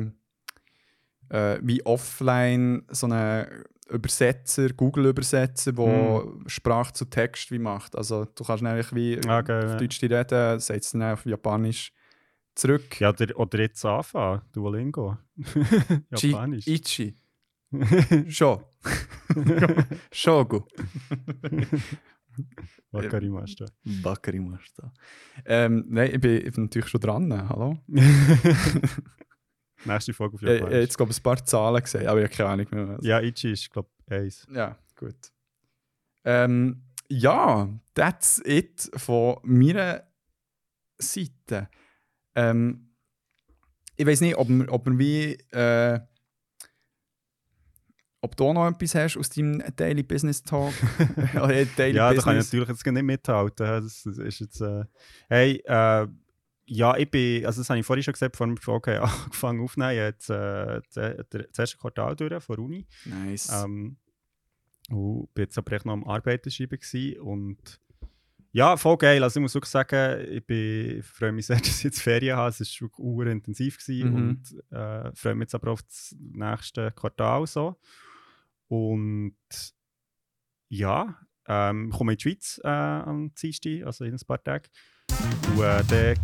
äh, 1.30 1.58
wie 1.62 1.84
offline 1.84 2.84
so 2.90 3.06
einen 3.06 3.64
Übersetzer, 3.90 4.68
Google-Übersetzer, 4.70 5.72
der 5.72 6.24
Sprache 6.46 6.92
zu 6.92 7.06
Text 7.06 7.50
wie 7.50 7.58
macht. 7.58 7.96
Also 7.96 8.26
du 8.26 8.44
kannst 8.44 8.64
eigentlich 8.64 8.94
wie 8.94 9.18
Ah, 9.28 9.40
geil, 9.42 9.64
auf 9.64 9.70
ja. 9.72 9.76
Deutsch 9.78 10.02
reden, 10.02 10.61
setzt 10.61 10.87
es 10.87 10.92
dann 10.92 11.02
auf 11.02 11.24
Japanisch 11.24 11.92
zurück. 12.58 13.00
Ja, 13.00 13.10
oder, 13.10 13.38
oder 13.38 13.60
jetzt 13.60 13.84
anfangen, 13.84 14.42
Duolingo. 14.52 15.16
Japanisch. 16.10 16.66
Ichi. 16.66 17.16
Sho. 18.28 18.62
Shogu. 20.12 20.64
Wakarimashita. 22.92 23.66
Bakerimasta. 24.02 24.92
Ähm, 25.44 25.84
nein, 25.88 26.10
ich 26.14 26.20
bin, 26.20 26.46
ich 26.46 26.52
bin 26.54 26.64
natürlich 26.64 26.88
schon 26.88 27.00
dran. 27.00 27.48
Hallo? 27.48 27.76
Nächste 29.84 30.14
Folge 30.14 30.36
auf 30.36 30.42
Ich, 30.42 30.48
ich 30.48 30.54
Japanisch. 30.54 30.72
habe 30.74 30.80
jetzt 30.80 30.96
glaube 30.96 31.12
ich 31.12 31.18
ein 31.18 31.22
paar 31.22 31.44
Zahlen 31.44 31.82
gesehen, 31.82 32.06
aber 32.06 32.20
ich 32.20 32.26
habe 32.26 32.34
keine 32.36 32.48
Ahnung 32.48 32.66
mehr. 32.70 32.88
was. 32.98 33.04
Ja, 33.04 33.20
Ichi 33.20 33.52
ist, 33.52 33.70
glaube 33.70 33.88
ich, 34.06 34.12
eins. 34.14 34.46
Ja, 34.52 34.78
gut. 34.96 35.16
Ähm, 36.24 36.82
ja, 37.08 37.68
that's 37.94 38.40
it 38.44 38.90
von 38.96 39.38
meiner 39.42 40.02
Seite. 40.98 41.68
Ähm, 42.38 42.90
ich 43.96 44.07
weiß 44.07 44.20
nicht, 44.20 44.37
ob, 44.37 44.48
ob 44.68 44.87
wir 44.87 44.98
wie. 44.98 45.33
Äh, 45.51 46.01
ob 48.20 48.37
du 48.37 48.53
noch 48.53 48.68
etwas 48.68 48.94
hast 48.96 49.16
aus 49.16 49.31
deinem 49.31 49.62
Daily 49.77 50.03
Business 50.03 50.42
Talk? 50.42 50.72
Daily 51.77 51.96
Ja, 51.96 52.12
da 52.12 52.20
kann 52.20 52.37
ich 52.37 52.40
Business. 52.40 52.46
natürlich 52.53 52.68
jetzt 52.68 52.87
nicht 52.87 53.03
mithalten. 53.05 53.66
Das, 53.66 54.07
ist 54.07 54.40
jetzt, 54.40 54.61
äh, 54.61 54.85
hey, 55.29 55.62
äh, 55.64 56.07
ja, 56.66 56.96
ich 56.96 57.11
bin, 57.11 57.46
also 57.46 57.61
das 57.61 57.70
habe 57.70 57.79
ich 57.81 57.87
vorhin 57.87 58.03
schon 58.03 58.12
gesagt, 58.12 58.35
die 58.38 58.57
Folge 58.61 59.01
haben 59.01 59.11
angefangen 59.24 59.61
aufzunehmen, 59.62 59.94
jetzt 59.96 60.29
äh, 60.31 60.81
das- 60.92 61.59
erste 61.59 61.79
Quartal 61.79 62.16
durch 62.16 62.42
von 62.42 62.59
Uni. 62.59 62.87
Nice. 63.05 63.51
Ähm, 63.64 63.96
und 64.90 65.33
bin 65.35 65.44
jetzt 65.44 65.57
aber 65.57 65.72
echt 65.72 65.87
noch 65.87 65.92
am 65.92 66.05
Arbeitenschreiben 66.05 66.79
gewesen 66.79 67.20
und 67.20 67.81
ja, 68.52 68.76
voll 68.76 68.96
geil. 68.96 69.22
Also 69.22 69.38
ich 69.38 69.42
muss 69.42 69.54
wirklich 69.54 69.70
sagen, 69.70 70.26
ich, 70.30 70.44
bin, 70.46 70.98
ich 70.98 71.04
freue 71.06 71.32
mich 71.32 71.46
sehr, 71.46 71.56
dass 71.58 71.68
ich 71.78 71.84
jetzt 71.84 72.00
Ferien 72.00 72.37
habe. 72.37 72.50
Es 72.50 72.61
war 72.61 72.88
wirklich 72.88 73.16
sehr 73.24 73.32
intensiv 73.32 73.78
gewesen 73.78 74.11
Mhm. 74.11 74.14
und 74.14 74.64
äh, 74.76 75.11
freue 75.14 75.34
mich 75.34 75.44
jetzt 75.46 75.54
aber 75.54 75.72
auf 75.72 75.82
das 75.82 76.14
nächste 76.18 76.90
Quartal 76.92 77.46
so. 77.46 77.76
Und 78.68 79.37
ja, 80.68 81.18
ähm, 81.46 81.88
ich 81.90 81.96
komme 81.96 82.12
in 82.12 82.18
die 82.18 82.22
Schweiz 82.22 82.61
äh, 82.62 82.68
am 82.68 83.32
Dienstag, 83.34 83.84
also 83.87 84.04
in 84.04 84.12
ein 84.14 84.20
paar 84.26 84.42
Tagen. 84.42 84.66
Und 85.56 85.62
äh, 85.62 85.82
dann 85.88 86.14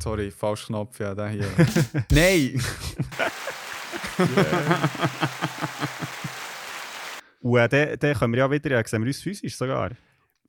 Sorry, 0.00 0.30
falsch 0.30 0.66
Knopf, 0.66 1.00
ja, 1.00 1.12
der 1.14 1.28
hier. 1.28 1.48
Nein! 2.12 2.62
Und 7.40 7.56
äh, 7.56 7.68
dann, 7.68 7.98
dann 7.98 8.14
können 8.14 8.32
wir 8.32 8.38
ja 8.40 8.50
wieder, 8.50 8.70
äh, 8.78 8.84
sehen 8.86 9.02
wir 9.02 9.08
uns 9.08 9.20
physisch 9.22 9.56
sogar. 9.56 9.90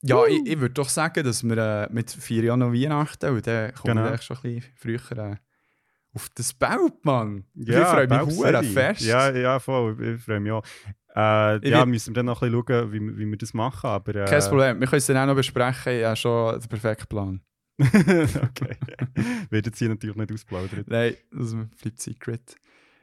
Ja, 0.02 0.26
ich, 0.26 0.46
ich 0.46 0.60
würde 0.60 0.74
doch 0.74 0.88
sagen, 0.90 1.24
dass 1.24 1.44
wir 1.44 1.58
äh, 1.58 1.88
mit 1.92 2.10
vier 2.12 2.44
Jahren 2.44 2.60
noch 2.60 2.72
Weihnachten 2.74 3.30
und 3.32 3.46
dann 3.46 3.74
kommen 3.74 3.98
Genau. 3.98 4.10
wir 4.12 4.18
schon 4.22 4.38
ein 4.38 4.42
bisschen 4.56 4.74
früher 4.76 5.18
äh, 5.18 5.36
auf 6.14 6.30
das 6.36 6.54
Bild, 6.54 7.04
Mann. 7.04 7.44
ich 7.54 7.68
Ja, 7.68 7.86
freue 7.86 8.08
mich 8.08 8.34
City. 8.36 8.66
fest. 8.74 9.02
Ja, 9.02 9.30
ja, 9.36 9.60
voll. 9.60 10.16
Ich 10.16 10.24
freue 10.24 10.40
mich 10.40 10.52
auch. 10.52 10.64
Äh, 11.16 11.58
Ich 11.58 11.72
ja, 11.72 11.86
müssen 11.86 12.12
wir 12.12 12.16
dann 12.16 12.28
noch 12.28 12.42
ein 12.42 12.52
bisschen 12.52 12.66
schauen, 12.80 12.92
wie, 12.94 13.18
wie 13.18 13.26
wir 13.30 13.38
das 13.38 13.54
machen. 13.54 13.88
Aber, 13.90 14.16
äh, 14.16 14.26
Kein 14.26 14.42
Problem, 14.44 14.80
wir 14.80 14.88
können 14.88 14.98
es 15.00 15.06
dann 15.08 15.18
auch 15.18 15.26
noch 15.28 15.36
besprechen. 15.36 15.94
Ich 15.94 16.06
habe 16.06 16.16
schon 16.16 16.60
den 16.60 16.70
perfekten 16.70 17.08
Plan. 17.08 17.42
okay. 17.80 18.76
Wird 19.50 19.66
jetzt 19.66 19.80
hier 19.80 19.90
natürlich 19.90 20.16
nicht 20.16 20.32
ausplaudert. 20.32 20.88
Nein, 20.88 21.16
das 21.32 21.56
bleibt 21.82 22.00
Secret. 22.00 22.56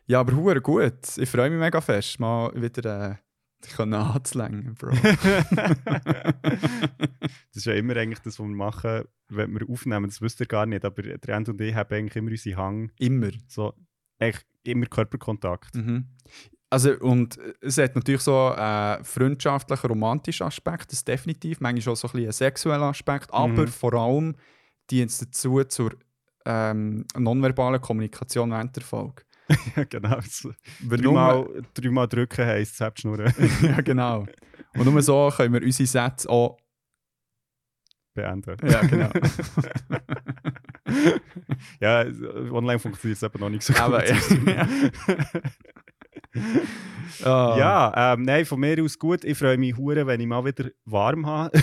Ja, 0.06 0.20
aber 0.20 0.32
gut. 0.60 0.92
Ich 1.16 1.28
freue 1.28 1.50
mich 1.50 1.58
mega 1.58 1.80
fest, 1.80 2.18
mal 2.20 2.50
wieder 2.54 3.18
äh, 3.60 3.66
dich 3.66 3.76
können 3.76 3.94
anzulängen, 3.94 4.74
Bro. 4.74 4.90
das 6.42 7.56
ist 7.56 7.66
ja 7.66 7.74
immer 7.74 7.96
eigentlich 7.96 8.20
das, 8.20 8.38
was 8.38 8.46
wir 8.46 8.54
machen, 8.54 9.04
wenn 9.28 9.52
wir 9.58 9.68
aufnehmen. 9.68 10.06
Das 10.06 10.20
wisst 10.20 10.40
ihr 10.40 10.46
gar 10.46 10.66
nicht, 10.66 10.84
aber 10.84 11.02
der 11.02 11.34
End 11.36 11.48
und 11.48 11.60
ich 11.60 11.74
haben 11.74 11.94
eigentlich 11.94 12.16
immer 12.16 12.30
unsere 12.30 12.56
Hang, 12.56 12.92
Immer. 12.98 13.30
so, 13.48 13.74
eigentlich 14.18 14.44
immer 14.64 14.86
Körperkontakt. 14.86 15.74
Mhm. 15.74 16.06
Also, 16.68 16.98
und 16.98 17.38
es 17.60 17.78
hat 17.78 17.94
natürlich 17.94 18.22
so 18.22 18.48
einen 18.50 19.04
freundschaftlichen, 19.04 19.86
romantischen 19.86 20.46
Aspekt, 20.46 20.90
das 20.90 21.04
definitiv. 21.04 21.60
Manchmal 21.60 21.92
auch 21.92 21.96
so 21.96 22.08
ein 22.08 22.12
bisschen 22.12 22.24
einen 22.24 22.32
sexuellen 22.32 22.82
Aspekt, 22.82 23.32
aber 23.32 23.62
Mhm. 23.62 23.68
vor 23.68 23.94
allem 23.94 24.34
dient 24.90 25.10
es 25.10 25.18
dazu 25.18 25.62
zur 25.64 25.92
ähm, 26.44 27.04
nonverbalen 27.16 27.80
Kommunikation 27.80 28.50
während 28.50 28.74
der 28.76 28.82
Folge. 28.82 29.22
ja, 29.76 29.84
genau. 29.84 30.18
Dreimal, 30.88 31.62
dreimal 31.74 32.08
drücken 32.08 32.46
heisst 32.46 32.76
Selbstschnurren 32.76 33.32
ja, 33.62 33.80
genau. 33.80 34.26
Und 34.76 34.84
nur 34.84 35.02
so 35.02 35.32
können 35.34 35.54
wir 35.54 35.62
unsere 35.62 35.86
Sätze 35.86 36.28
auch. 36.28 36.58
beenden. 38.14 38.56
Ja, 38.68 38.80
genau. 38.80 39.10
ja, 41.80 42.04
online 42.50 42.78
funktioniert 42.78 43.16
es 43.16 43.22
eben 43.22 43.40
noch 43.40 43.50
nicht 43.50 43.62
so 43.62 43.72
gut. 43.72 43.82
Aber, 43.82 44.06
ja. 44.06 44.16
Ah. 47.24 47.56
Ja, 47.58 48.12
ähm, 48.12 48.22
nein, 48.22 48.44
von 48.44 48.60
mir 48.60 48.82
aus 48.82 48.98
gut. 48.98 49.24
Ich 49.24 49.38
freue 49.38 49.56
mich 49.56 49.76
hure, 49.76 50.06
wenn 50.06 50.20
ich 50.20 50.26
mal 50.26 50.44
wieder 50.44 50.70
warm 50.84 51.26
habe. 51.26 51.58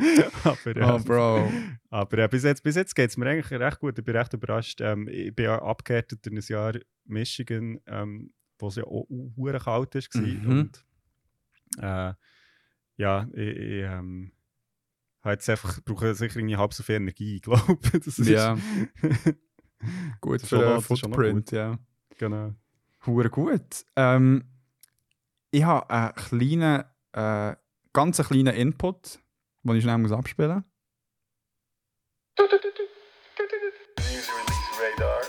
aber 0.44 0.94
Oh, 0.94 0.98
Bro. 0.98 1.52
aber 1.90 2.18
äh, 2.18 2.28
bis 2.28 2.44
jetzt, 2.44 2.62
bis 2.62 2.76
jetzt 2.76 2.94
geht 2.94 3.10
es 3.10 3.16
mir 3.16 3.26
eigentlich 3.26 3.58
recht 3.58 3.80
gut. 3.80 3.98
Ich 3.98 4.04
bin 4.04 4.16
recht 4.16 4.32
überrascht. 4.32 4.80
Ähm, 4.80 5.08
ich 5.08 5.34
bin 5.34 5.46
ja 5.46 5.60
abgehärtet 5.62 6.26
in 6.26 6.36
ein 6.36 6.44
Jahr 6.46 6.74
Michigan, 7.04 7.80
ähm, 7.86 8.32
wo 8.58 8.68
es 8.68 8.76
ja 8.76 8.84
auch 8.84 9.06
hure 9.36 9.58
kalt 9.58 9.94
war. 9.94 10.20
Mhm. 10.22 10.46
Und 10.48 10.84
äh, 11.78 12.14
ja, 12.96 13.28
ich, 13.32 13.56
ich 13.56 13.84
ähm, 13.84 14.32
habe 15.22 15.32
jetzt 15.34 15.48
einfach, 15.48 15.80
brauche 15.84 16.14
sicher 16.14 16.36
irgendwie 16.38 16.56
halb 16.56 16.72
so 16.74 16.82
viel 16.82 16.96
Energie, 16.96 17.36
ich 17.36 17.42
glaube. 17.42 17.78
Ist 18.04 18.18
Ja. 18.18 18.56
Gut 20.20 20.42
für 20.42 20.58
den 20.58 20.80
Footprint, 20.82 21.52
ja. 21.52 21.78
genau. 22.18 22.54
Hure 23.06 23.30
gut. 23.30 23.86
Ähm, 23.96 24.44
ich 25.50 25.64
habe 25.64 25.88
einen 25.88 26.14
kleinen, 26.14 26.84
äh, 27.12 27.56
ganz 27.94 28.20
einen 28.20 28.28
kleinen 28.28 28.54
Input, 28.54 29.20
den 29.62 29.76
ich 29.76 29.82
schnell 29.82 29.98
muss 29.98 30.12
abspielen 30.12 30.64
News 34.10 34.28
release 34.36 34.70
radar. 34.80 35.20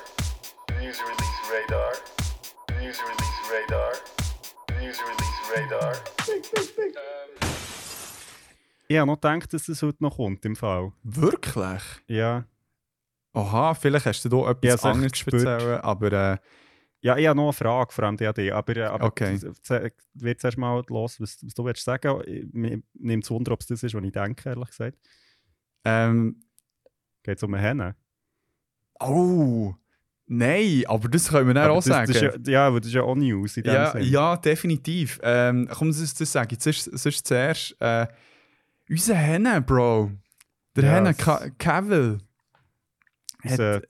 News 0.80 1.00
release 1.02 1.42
radar. 1.52 1.92
News 2.80 3.00
release 3.02 3.42
radar. 3.52 3.94
News 4.80 5.00
release 5.02 5.42
radar. 5.56 5.94
Ich 8.88 8.98
habe 8.98 9.08
noch 9.08 9.22
gedacht, 9.22 9.54
dass 9.54 9.66
das 9.66 9.82
heute 9.82 10.04
noch 10.04 10.18
kommt 10.18 10.44
im 10.46 10.56
Fall. 10.56 10.92
Wirklich? 11.04 11.82
Ja. 12.08 12.46
Aha, 13.34 13.74
vielleicht 13.74 14.06
hast 14.06 14.26
du 14.26 14.30
da 14.30 14.52
etwas 14.52 14.76
echt 14.76 14.86
anderes 14.86 15.12
zu 15.14 15.26
gespürt. 15.26 15.46
erzählen, 15.46 15.82
aber 15.82 16.12
äh, 16.12 16.38
Ja, 17.04 17.18
ich 17.18 17.26
habe 17.28 17.36
noch 17.38 17.46
eine 17.46 17.54
Frage, 17.54 17.92
vor 17.92 18.04
allem 18.04 18.16
die 18.18 18.28
an 18.28 18.34
dich. 18.36 18.54
Aber, 18.54 18.92
aber 18.92 19.06
Okay. 19.06 19.40
das- 19.40 19.92
wird 20.14 20.40
zuerst 20.40 20.58
mal 20.58 20.84
los, 20.88 21.20
was, 21.20 21.44
was 21.44 21.54
du 21.54 21.66
willst 21.66 21.84
sagen. 21.84 22.22
Ich- 22.28 22.46
Mir 22.54 22.82
nimmt 22.94 23.24
es 23.24 23.32
Wunder, 23.32 23.52
ob 23.54 23.62
es 23.62 23.68
das 23.68 23.82
ist, 23.84 23.94
was 23.96 24.04
ich 24.04 24.12
denke, 24.12 24.50
ehrlich 24.50 24.68
gesagt. 24.70 24.98
ähm, 25.84 26.44
Geht 27.24 27.38
es 27.38 27.44
um 27.44 27.54
einen 27.54 27.64
Hennen? 27.64 27.96
Oh, 29.00 29.74
nein, 30.28 30.84
aber 30.88 31.08
das 31.10 31.28
können 31.30 31.48
wir 31.48 31.54
dann 31.56 31.66
Aber 31.66 31.74
auch 31.74 31.78
das, 31.78 31.86
sagen. 31.86 32.12
das 32.14 32.22
ja, 32.22 32.32
ja, 32.52 32.68
aber 32.68 32.80
das 32.80 32.88
ist 32.88 32.94
ja 32.94 33.02
auch 33.04 33.16
News 33.16 33.58
in 33.58 33.64
dem 33.64 33.74
Ja, 33.74 33.92
Sinn. 33.92 34.04
ja, 34.04 34.38
definitiv. 34.38 35.20
Ähm, 35.24 35.68
komm, 35.72 35.90
das, 35.90 36.14
das 36.14 36.32
sage 36.32 36.56
ich. 36.56 36.64
Sonst, 36.64 36.84
sonst 37.00 37.26
zuerst. 37.28 37.76
Äh, 37.80 38.08
unser 38.90 39.16
Henne, 39.16 39.62
Bro. 39.62 40.12
Der 40.76 40.84
Ja, 40.84 40.92
Henne 40.96 41.14
Cavill. 41.58 42.20
Unser 43.44 43.82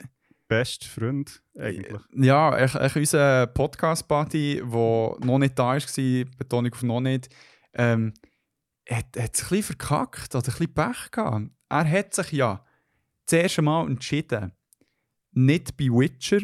bester 0.52 0.88
Freund, 0.90 1.42
eigentlich. 1.58 2.02
Ja, 2.14 2.58
echt, 2.58 2.76
echt 2.76 2.98
unser 2.98 3.48
Podcast-Buddy, 3.48 4.58
der 4.58 5.16
noch 5.26 5.38
nicht 5.38 5.58
da 5.58 5.76
war, 5.76 6.26
Betonung 6.38 6.74
auf 6.74 6.84
noch 6.84 7.00
nicht, 7.00 7.30
ähm, 7.74 8.14
hat, 8.90 9.06
hat 9.18 9.34
es 9.34 9.44
ein 9.44 9.50
bisschen 9.50 9.64
verkackt 9.64 10.36
oder 10.36 10.46
ein 10.46 10.52
bisschen 10.52 10.74
Pech 10.74 11.12
gehabt. 11.12 11.52
Er 11.70 11.90
hat 11.90 12.14
sich 12.14 12.34
ja 12.34 12.66
das 13.26 13.34
erste 13.40 13.62
Mal 13.62 13.88
entschieden, 13.88 14.52
nicht 15.32 15.78
bei 15.78 15.86
Witcher 15.86 16.42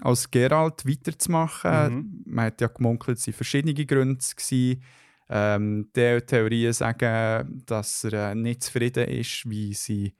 als 0.00 0.30
Geralt 0.30 0.86
weiterzumachen. 0.86 1.94
Mhm. 1.94 2.22
Man 2.24 2.46
hat 2.46 2.62
ja 2.62 2.68
gemunkelt, 2.68 3.18
es 3.18 3.26
waren 3.26 3.34
verschiedene 3.34 3.74
Gründe. 3.74 4.24
Gewesen. 4.36 4.82
Ähm, 5.28 5.90
die 5.94 6.20
Theorien 6.22 6.72
sagen, 6.72 7.62
dass 7.66 8.04
er 8.04 8.30
äh, 8.30 8.34
nicht 8.34 8.62
zufrieden 8.62 9.06
ist, 9.06 9.48
wie 9.48 9.74
sie 9.74 10.14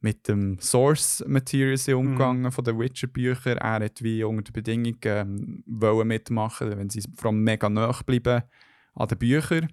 mit 0.00 0.28
dem 0.28 0.58
Source 0.60 1.24
Material 1.26 1.76
sind 1.76 1.94
umgegangen 1.94 2.52
von 2.52 2.64
den 2.64 2.78
Witcher-Büchern. 2.78 3.58
Er 3.58 3.84
hat 3.84 4.02
wie 4.02 4.22
unter 4.22 4.52
den 4.52 4.52
Bedingungen 4.52 4.98
ähm, 5.04 5.64
wollen 5.66 6.08
mitmachen, 6.08 6.76
wenn 6.76 6.90
sie 6.90 7.02
vor 7.16 7.30
allem 7.30 7.42
mega 7.42 7.68
nahe 7.68 7.98
bleiben 8.04 8.42
an 8.94 9.08
den 9.08 9.18
Büchern. 9.18 9.72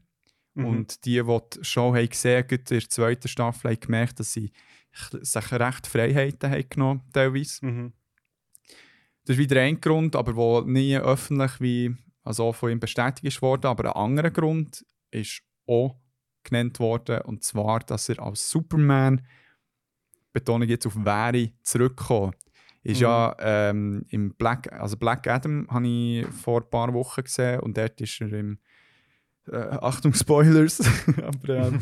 Mhm. 0.53 0.65
Und 0.65 1.05
die, 1.05 1.21
die 1.21 1.63
Show 1.63 1.93
haben 1.93 2.09
gesehen 2.09 2.43
haben, 2.43 2.55
in 2.55 2.63
der 2.63 2.89
zweiten 2.89 3.28
Staffel, 3.28 3.71
haben 3.71 3.80
gemerkt, 3.80 4.19
dass 4.19 4.34
sie 4.34 4.51
sich 5.21 5.51
recht 5.51 5.88
Freiheiten 5.88 6.51
haben 6.51 6.69
genommen 6.69 7.01
teilweise. 7.11 7.65
Mhm. 7.65 7.93
Das 9.26 9.36
ist 9.36 9.39
wieder 9.39 9.61
ein 9.61 9.80
Grund, 9.80 10.15
aber 10.15 10.36
wo 10.36 10.61
nie 10.61 10.97
öffentlich 10.97 11.59
wie, 11.59 11.95
also 12.24 12.51
von 12.51 12.71
ihm 12.71 12.80
bestätigt 12.80 13.26
ist 13.26 13.41
worden. 13.41 13.67
Aber 13.67 13.95
ein 13.95 14.03
anderer 14.03 14.32
Grund 14.32 14.86
ist 15.11 15.41
auch 15.65 15.97
genannt 16.43 16.80
worden, 16.80 17.21
und 17.21 17.43
zwar, 17.43 17.80
dass 17.80 18.09
er 18.09 18.19
als 18.19 18.49
Superman, 18.49 19.26
Betonung 20.34 20.67
jetzt 20.67 20.86
auf 20.86 20.95
wäre, 20.95 21.51
zurückgekommen. 21.61 22.34
Ist 22.84 22.97
Mhm. 22.99 23.03
ja 23.03 23.36
ähm, 23.39 24.05
im 24.09 24.34
Black, 24.34 24.71
also 24.73 24.97
Black 24.97 25.25
Adam 25.27 25.67
habe 25.69 25.88
ich 25.88 26.25
vor 26.27 26.61
ein 26.61 26.69
paar 26.69 26.93
Wochen 26.93 27.23
gesehen 27.23 27.61
und 27.61 27.77
dort 27.77 28.01
ist 28.01 28.19
er 28.19 28.34
im 28.34 28.57
äh, 29.49 29.55
Achtung 29.57 30.13
Spoilers, 30.13 30.81
aber 31.23 31.49
ähm, 31.49 31.79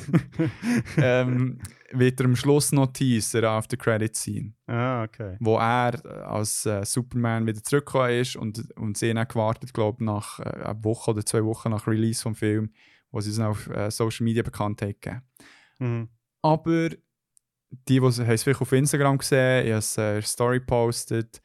ähm, 0.97 1.60
wird 1.91 2.20
er 2.20 2.26
am 2.26 2.36
Schluss 2.36 2.72
noch 2.72 2.88
teaser 2.93 3.52
auf 3.52 3.68
der 3.68 3.78
Credit 3.80 4.16
Scene 4.16 4.54
Ah, 4.68 5.04
okay. 5.04 5.38
wo 5.39 5.58
er 5.58 5.93
äh, 6.06 6.08
als 6.24 6.66
äh, 6.66 6.84
Superman 6.86 7.45
wieder 7.47 7.64
zurückgekommen 7.64 8.12
ist 8.20 8.36
und, 8.36 8.72
und 8.78 8.97
sie 8.97 9.10
haben 9.10 9.18
dann 9.18 9.28
gewartet, 9.28 9.74
glaube 9.74 10.04
nach 10.04 10.39
äh, 10.39 10.43
einer 10.43 10.84
Woche 10.84 11.12
oder 11.12 11.26
zwei 11.26 11.43
Wochen 11.43 11.70
nach 11.70 11.88
Release 11.88 12.22
vom 12.22 12.36
Film, 12.36 12.72
wo 13.12 13.22
sie 13.22 13.30
es 13.32 13.38
dann 13.38 13.47
auf 13.47 13.68
äh, 13.70 13.89
Social 13.91 14.24
Media 14.24 14.43
bekannt 14.43 14.82
haben. 14.82 15.22
Mhm. 15.80 16.10
Aber 16.43 16.89
die, 17.72 18.00
die 18.00 18.02
haben 18.02 18.08
es 18.08 18.44
vielleicht 18.44 18.62
auf 18.62 18.72
Instagram 18.72 19.18
gesehen, 19.18 19.66
ich 19.66 19.72
habe 19.72 19.80
es 19.80 19.98
äh, 19.98 20.22
Story 20.22 20.60
gepostet, 20.60 21.42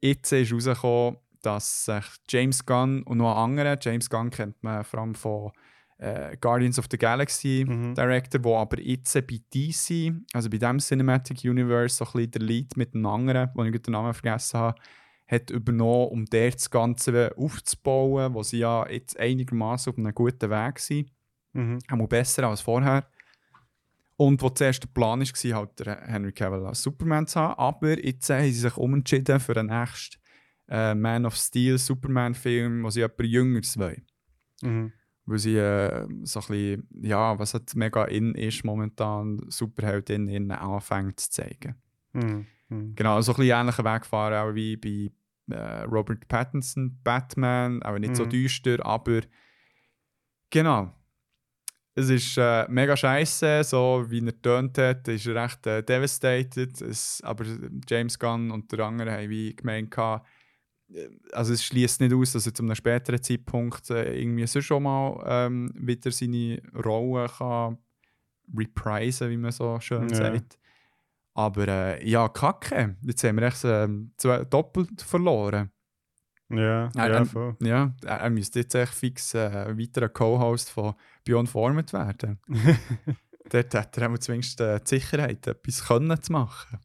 jetzt 0.00 0.32
ist 0.32 0.52
rausgekommen, 0.52 1.18
dass 1.42 1.86
sich 1.86 2.04
James 2.28 2.64
Gunn 2.64 3.02
und 3.02 3.18
noch 3.18 3.32
ein 3.32 3.50
anderer, 3.50 3.76
James 3.80 4.08
Gunn 4.08 4.30
kennt 4.30 4.62
man 4.62 4.84
vor 4.84 5.00
allem 5.00 5.14
von 5.14 5.52
äh, 5.98 6.36
Guardians 6.40 6.78
of 6.78 6.86
the 6.90 6.98
Galaxy 6.98 7.64
Mhm. 7.66 7.94
Director, 7.94 8.40
der 8.40 8.52
aber 8.52 8.80
jetzt 8.80 9.14
bei 9.14 9.40
DC, 9.54 10.12
also 10.32 10.50
bei 10.50 10.58
dem 10.58 10.78
Cinematic 10.78 11.44
Universe, 11.44 11.96
so 11.96 12.04
ein 12.04 12.12
bisschen 12.12 12.30
der 12.32 12.42
Lead 12.42 12.76
mit 12.76 12.94
einem 12.94 13.06
anderen, 13.06 13.50
wo 13.54 13.64
ich 13.64 13.82
den 13.82 13.92
Namen 13.92 14.12
vergessen 14.12 14.58
habe, 14.58 14.80
hat 15.26 15.50
übernommen, 15.50 16.08
um 16.08 16.24
dort 16.26 16.54
das 16.54 16.70
Ganze 16.70 17.32
aufzubauen, 17.36 18.34
wo 18.34 18.42
sie 18.42 18.58
ja 18.58 18.88
jetzt 18.88 19.18
einigermaßen 19.18 19.92
auf 19.92 19.98
einem 19.98 20.14
guten 20.14 20.50
Weg 20.50 20.78
sind. 20.78 21.10
Mhm. 21.52 21.78
Einmal 21.88 22.08
besser 22.08 22.48
als 22.48 22.60
vorher. 22.60 23.06
Und 24.16 24.40
wo 24.42 24.48
zuerst 24.48 24.82
der 24.82 24.88
Plan 24.88 25.20
war, 25.20 25.56
halt 25.58 25.86
Henry 26.06 26.32
Cavill 26.32 26.66
als 26.66 26.82
Superman 26.82 27.26
zu 27.26 27.40
haben. 27.40 27.58
Aber 27.58 28.04
jetzt 28.04 28.30
haben 28.30 28.44
sie 28.44 28.52
sich 28.52 28.76
umentschieden 28.76 29.40
für 29.40 29.54
den 29.54 29.66
nächsten 29.66 30.20
äh, 30.68 30.94
Man 30.94 31.26
of 31.26 31.34
Steel 31.36 31.78
Superman-Film, 31.78 32.84
wo 32.84 32.90
sie 32.90 33.00
jemand 33.00 33.20
Jüngeres 33.20 33.78
wollen. 33.78 34.06
Mhm. 34.62 34.92
Weil 35.26 35.38
sie 35.38 35.56
äh, 35.56 36.06
so 36.22 36.40
ein 36.40 36.46
bisschen, 36.46 36.88
ja, 37.02 37.38
was 37.38 37.54
halt 37.54 37.74
mega 37.74 38.04
in 38.04 38.34
ist 38.34 38.64
momentan, 38.64 39.40
Superheldin 39.48 40.28
in 40.28 40.50
anfängt 40.50 41.18
zu 41.18 41.30
zeigen. 41.30 41.74
Mhm. 42.12 42.46
Mhm. 42.68 42.94
Genau, 42.94 43.20
so 43.20 43.32
ein 43.32 43.36
bisschen 43.36 43.58
ähnlichen 43.60 43.84
Weg 43.84 44.06
fahren, 44.06 44.34
auch 44.34 44.54
wie 44.54 44.76
bei 44.76 45.10
äh, 45.54 45.82
Robert 45.82 46.28
Pattinson, 46.28 47.00
Batman, 47.02 47.82
auch 47.82 47.98
nicht 47.98 48.16
so 48.16 48.24
Mhm. 48.24 48.30
düster, 48.30 48.84
aber 48.86 49.22
genau. 50.50 50.92
Es 51.96 52.08
ist 52.08 52.36
äh, 52.38 52.66
mega 52.68 52.96
scheiße, 52.96 53.62
so 53.62 54.04
wie 54.08 54.24
er 54.24 54.42
tönt 54.42 54.78
hat, 54.78 55.06
ist 55.06 55.26
er 55.26 55.44
recht 55.44 55.66
äh, 55.66 55.82
devastated. 55.82 56.80
Es, 56.82 57.20
aber 57.22 57.44
James 57.88 58.18
Gunn 58.18 58.50
und 58.50 58.70
der 58.72 58.80
andere 58.80 59.12
haben 59.12 59.30
wie 59.30 59.54
gemeint, 59.54 59.96
äh, 59.96 60.18
also 61.32 61.52
es 61.52 61.64
schließt 61.64 62.00
nicht 62.00 62.12
aus, 62.12 62.32
dass 62.32 62.46
er 62.46 62.54
zu 62.54 62.64
einem 62.64 62.74
späteren 62.74 63.22
Zeitpunkt 63.22 63.90
äh, 63.90 64.12
irgendwie 64.20 64.46
sonst 64.46 64.64
schon 64.66 64.82
mal 64.82 65.22
ähm, 65.26 65.72
wieder 65.76 66.10
seine 66.10 66.60
Rolle 66.84 67.28
kann 67.28 67.78
reprisen, 68.56 69.30
wie 69.30 69.36
man 69.36 69.52
so 69.52 69.78
schön 69.80 70.08
Ja. 70.08 70.14
sagt. 70.16 70.58
Aber 71.34 71.66
äh, 71.68 72.08
ja, 72.08 72.28
Kacke. 72.28 72.96
Jetzt 73.02 73.24
haben 73.24 73.36
wir 73.36 73.44
echt 73.44 73.58
zwei, 73.58 74.44
doppelt 74.44 75.00
verloren. 75.02 75.70
Ja, 76.50 76.90
Ja, 76.94 77.08
ja, 77.08 77.24
voll. 77.24 77.56
Ja, 77.60 77.94
er, 78.04 78.16
er 78.20 78.30
müsste 78.30 78.60
jetzt 78.60 78.74
echt 78.74 78.94
fix 78.94 79.34
äh, 79.34 79.48
ein 79.68 79.78
weiterer 79.78 80.08
Co-Host 80.08 80.70
von 80.70 80.94
Beyond 81.24 81.48
Format 81.48 81.92
werden. 81.92 82.38
Dort 83.50 83.74
hat 83.74 83.98
er 83.98 84.20
zumindest 84.20 84.60
äh, 84.60 84.78
die 84.80 84.88
Sicherheit, 84.88 85.46
etwas 85.46 85.84
können 85.86 86.22
zu 86.22 86.32
machen. 86.32 86.78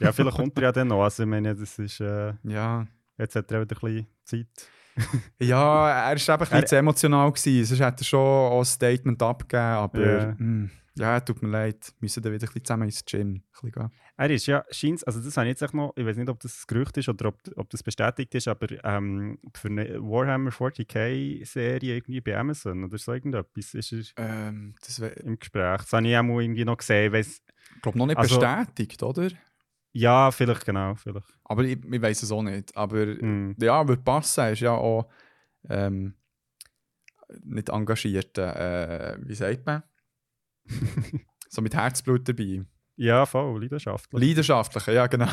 ja, 0.00 0.12
vielleicht 0.12 0.36
kommt 0.36 0.56
er 0.58 0.62
ja 0.64 0.72
dann 0.72 0.88
noch. 0.88 1.02
Also, 1.02 1.22
ich 1.22 1.28
meine, 1.28 1.54
das 1.54 1.78
ist, 1.78 2.00
äh, 2.00 2.34
Ja, 2.44 2.86
jetzt 3.18 3.36
hat 3.36 3.50
er 3.52 3.62
wieder 3.62 3.76
ein 3.76 3.80
bisschen 3.80 4.06
Zeit. 4.24 4.68
ja 5.40 5.88
er 5.90 6.04
war 6.04 6.12
eben 6.12 6.32
ein 6.32 6.38
bisschen 6.38 6.56
Er- 6.58 6.66
zu 6.66 6.76
emotional. 6.76 7.32
Gewesen. 7.32 7.64
Sonst 7.64 7.80
hätte 7.80 8.02
er 8.02 8.04
schon 8.04 8.20
auch 8.20 8.58
ein 8.60 8.64
Statement 8.64 9.22
abgegeben, 9.22 9.62
aber 9.62 10.00
Ja. 10.00 10.36
Mm, 10.96 11.00
ja, 11.00 11.20
tut 11.20 11.42
mir 11.42 11.48
leid. 11.48 11.86
Wir 11.86 11.94
müssen 12.00 12.22
dann 12.22 12.32
wieder 12.32 12.44
ein 12.44 12.46
bisschen 12.46 12.64
zusammen 12.64 12.82
ins 12.84 13.04
Gym 13.04 13.42
gehen. 13.62 13.90
Er 14.16 14.30
ist 14.30 14.46
ja, 14.46 14.64
scheint 14.70 15.06
also 15.06 15.20
das 15.20 15.36
habe 15.36 15.48
ich 15.48 15.60
jetzt 15.60 15.74
noch, 15.74 15.92
ich 15.96 16.06
weiß 16.06 16.16
nicht, 16.16 16.28
ob 16.28 16.38
das 16.40 16.60
ein 16.62 16.64
Gerücht 16.68 16.96
ist 16.98 17.08
oder 17.08 17.28
ob, 17.28 17.38
ob 17.56 17.68
das 17.70 17.82
bestätigt 17.82 18.34
ist, 18.34 18.46
aber 18.48 18.66
ähm, 18.84 19.38
für 19.54 19.68
eine 19.68 20.00
Warhammer 20.00 20.50
40k-Serie 20.50 21.96
irgendwie 21.96 22.20
bei 22.20 22.36
Amazon 22.36 22.84
oder 22.84 22.96
so 22.98 23.12
irgendetwas 23.12 23.74
ist 23.74 23.92
er 24.16 24.48
Ähm, 24.48 24.74
im 25.24 25.38
Gespräch. 25.38 25.78
Das 25.78 25.92
habe 25.92 26.06
ich 26.08 26.16
auch 26.16 26.22
mal 26.22 26.42
irgendwie 26.42 26.64
noch 26.64 26.76
gesehen. 26.76 27.12
Weiss, 27.12 27.42
ich 27.76 27.82
glaube, 27.82 27.98
noch 27.98 28.06
nicht 28.06 28.16
Also- 28.18 28.38
bestätigt, 28.38 29.02
oder? 29.02 29.28
ja, 29.92 30.30
vielleicht, 30.30 30.64
genau, 30.66 30.94
vielleicht. 30.96 31.26
Aber 31.44 31.62
ich, 31.64 31.78
ich 31.84 32.02
weiß 32.02 32.22
es 32.22 32.30
auch 32.32 32.42
nicht. 32.42 32.76
Aber 32.76 32.98
Hm. 33.06 33.56
ja, 33.60 33.86
würde 33.86 34.02
passen. 34.02 34.52
ist 34.52 34.60
ja 34.60 34.72
auch 34.72 35.08
ähm, 35.68 36.14
nicht 37.42 37.68
engagiert. 37.68 38.36
Äh, 38.38 39.16
wie 39.22 39.34
sagt 39.34 39.64
man? 39.66 39.82
so 41.48 41.62
mit 41.62 41.74
Herzblut 41.74 42.28
dabei. 42.28 42.64
Ja, 42.96 43.26
voll, 43.26 43.60
leidenschaftlich. 43.60 44.22
Leidenschaftliche, 44.22 44.92
ja, 44.92 45.06
genau. 45.08 45.28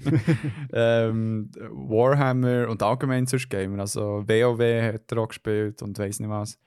ähm, 0.72 1.50
Warhammer 1.70 2.68
und 2.68 2.82
allgemein 2.82 3.26
sonst 3.26 3.48
Gamer. 3.48 3.80
Also 3.80 4.24
WoW 4.26 4.82
hat 4.92 5.10
er 5.10 5.18
auch 5.18 5.28
gespielt 5.28 5.80
und 5.82 5.98
weiß 5.98 6.20
nicht 6.20 6.28
was. 6.28 6.58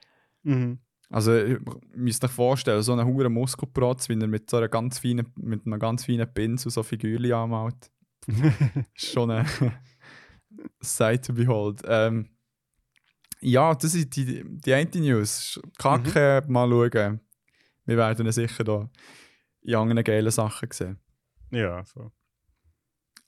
mhm. 0.42 0.78
Also, 1.08 1.36
ihr 1.36 1.60
müsst 1.94 2.24
euch 2.24 2.30
vorstellen, 2.32 2.82
so 2.82 2.92
einen 2.92 3.06
hohen 3.06 3.32
Muskelprotz, 3.32 4.08
wie 4.08 4.18
er 4.18 4.26
mit 4.26 4.50
so 4.50 4.56
einer 4.56 4.68
ganz 4.68 4.98
feinen, 4.98 5.32
mit 5.36 5.64
einem 5.64 5.78
ganz 5.78 6.04
feinen 6.04 6.32
Pinsel 6.32 6.72
so 6.72 6.82
Figürchen 6.82 7.32
anmalt. 7.32 7.92
ist 8.26 8.32
schon 9.12 9.30
eine 9.30 9.46
Sight 10.80 11.26
to 11.26 11.32
behold. 11.32 11.82
Ähm, 11.86 12.30
ja, 13.40 13.74
das 13.74 13.94
ist 13.94 14.16
die, 14.16 14.42
die 14.44 14.74
eine 14.74 14.90
News. 14.96 15.60
Kacke, 15.78 16.42
mal 16.48 16.68
schauen. 16.68 17.20
Wir 17.86 17.96
werden 17.96 18.26
ihn 18.26 18.32
sicher 18.32 18.64
da 18.64 18.90
in 19.62 19.74
anderen 19.74 20.04
geilen 20.04 20.30
Sachen 20.30 20.70
sehen. 20.70 20.98
ja, 21.50 21.84
so. 21.84 22.12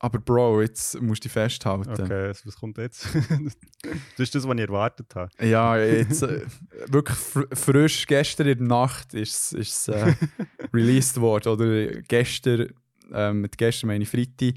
Aber 0.00 0.20
Bro, 0.20 0.62
jetzt 0.62 1.00
musst 1.00 1.24
du 1.24 1.26
dich 1.26 1.32
festhalten. 1.32 1.90
Okay, 1.90 2.32
was 2.44 2.56
kommt 2.56 2.78
jetzt? 2.78 3.08
das 3.82 4.18
ist 4.18 4.34
das, 4.34 4.46
was 4.46 4.54
ich 4.54 4.60
erwartet 4.60 5.12
habe. 5.16 5.28
Ja, 5.44 5.76
jetzt 5.76 6.22
äh, 6.22 6.46
wirklich 6.86 7.18
fr 7.18 7.44
frisch, 7.52 8.06
gestern 8.06 8.46
in 8.46 8.58
der 8.58 8.66
Nacht 8.68 9.12
ist 9.14 9.54
es 9.54 9.88
äh, 9.88 10.14
released 10.72 11.20
worden. 11.20 11.48
Oder 11.48 12.00
gestern, 12.02 12.72
ähm, 13.12 13.40
mit 13.40 13.58
gestern 13.58 13.88
meine 13.88 14.04
ich 14.04 14.10
Freitag. 14.10 14.54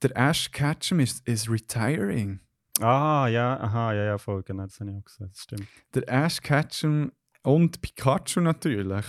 Der 0.00 0.16
Ash 0.16 0.50
Ketchum 0.50 1.00
ist, 1.00 1.28
ist 1.28 1.50
retiring. 1.50 2.40
Ah, 2.80 3.28
ja, 3.28 3.60
aha, 3.60 3.92
ja, 3.92 4.04
ja, 4.04 4.16
voll, 4.16 4.42
genau, 4.42 4.62
das 4.62 4.80
habe 4.80 4.90
ich 4.90 4.96
auch 4.96 5.04
gesagt, 5.04 5.32
das 5.32 5.42
stimmt. 5.42 5.66
Der 5.92 6.08
Ash 6.08 6.40
Ketchum 6.40 7.12
und 7.42 7.80
Pikachu 7.80 8.40
natürlich. 8.40 9.06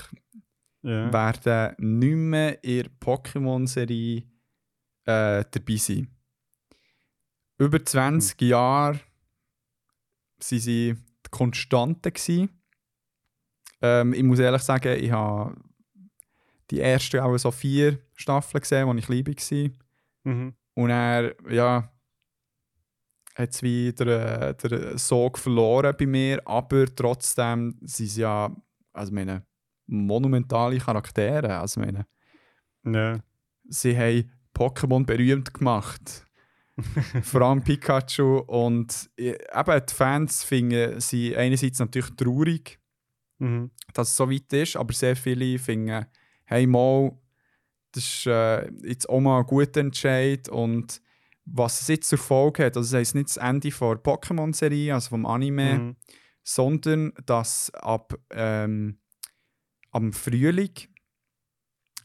Ja. 0.84 1.14
werden 1.14 1.76
nicht 1.78 2.16
mehr 2.16 2.64
in 2.64 2.84
der 2.84 2.92
Pokémon-Serie 3.00 4.24
äh, 5.06 5.44
dabei 5.52 5.76
sein. 5.76 6.08
Über 7.60 7.86
20 7.86 8.42
Jahre 8.42 8.96
waren 8.96 9.00
sie 10.40 10.60
die 10.60 10.96
Konstante. 11.30 12.12
Ähm, 13.82 14.14
ich 14.14 14.24
muss 14.24 14.40
ehrlich 14.40 14.64
sagen, 14.64 15.00
ich 15.00 15.12
habe 15.12 15.56
die 16.72 16.80
ersten 16.80 17.20
auch 17.20 17.38
so 17.38 17.52
vier 17.52 18.00
Staffeln 18.16 18.62
gesehen, 18.62 18.88
als 18.88 19.00
ich 19.00 19.06
klein 19.06 19.72
war. 20.24 20.34
Mhm. 20.34 20.54
Und 20.74 20.90
er, 20.90 21.36
ja, 21.52 21.91
hat 23.42 23.50
es 23.52 23.64
wieder 23.64 24.50
äh, 24.50 24.56
der 24.56 24.98
Sog 24.98 25.38
verloren 25.38 25.96
bei 25.98 26.06
mir, 26.06 26.42
aber 26.46 26.86
trotzdem 26.96 27.78
sind 27.82 28.10
sie 28.10 28.22
ja, 28.22 28.56
also 28.94 29.14
meine, 29.14 29.46
monumentale 29.88 30.78
Charaktere. 30.78 31.60
Also 31.60 31.80
meine, 31.82 32.06
Ja. 32.86 33.20
sie 33.68 33.98
haben 33.98 34.32
Pokémon 34.54 35.06
berühmt 35.06 35.54
gemacht. 35.54 36.26
Vor 37.24 37.42
allem 37.42 37.64
Pikachu. 37.64 38.38
Und 38.48 39.10
äh, 39.18 39.32
eben 39.32 39.86
die 39.88 39.94
Fans 39.94 40.44
finden 40.44 41.00
sie 41.00 41.36
einerseits 41.36 41.80
natürlich 41.80 42.16
traurig, 42.16 42.80
Mhm. 43.40 43.72
dass 43.94 44.10
es 44.10 44.18
so 44.18 44.30
weit 44.30 44.54
ist, 44.54 44.76
aber 44.76 44.94
sehr 44.94 45.16
viele 45.16 45.58
finden, 45.58 46.06
hey 46.46 46.68
mal, 46.68 47.12
das 47.92 48.04
ist 48.04 48.28
äh, 48.28 48.70
jetzt 48.84 49.10
auch 49.10 49.20
mal 49.20 49.40
ein 49.40 49.46
guter 49.48 49.80
Entscheid 49.82 50.48
und 50.48 51.02
was 51.46 51.82
es 51.82 51.88
jetzt 51.88 52.10
zur 52.10 52.20
Folge 52.20 52.66
hat, 52.66 52.78
also 52.78 52.92
das 52.92 53.00
heisst 53.00 53.16
nicht 53.16 53.30
das 53.30 53.38
Ende 53.38 53.70
der 53.70 53.78
Pokémon-Serie, 53.78 54.94
also 54.94 55.10
vom 55.10 55.26
Anime, 55.26 55.80
Mhm. 55.80 55.96
sondern 56.44 57.14
dass 57.26 57.72
ab 57.74 58.14
ähm, 58.32 59.00
am 59.92 60.14
Frühling 60.14 60.72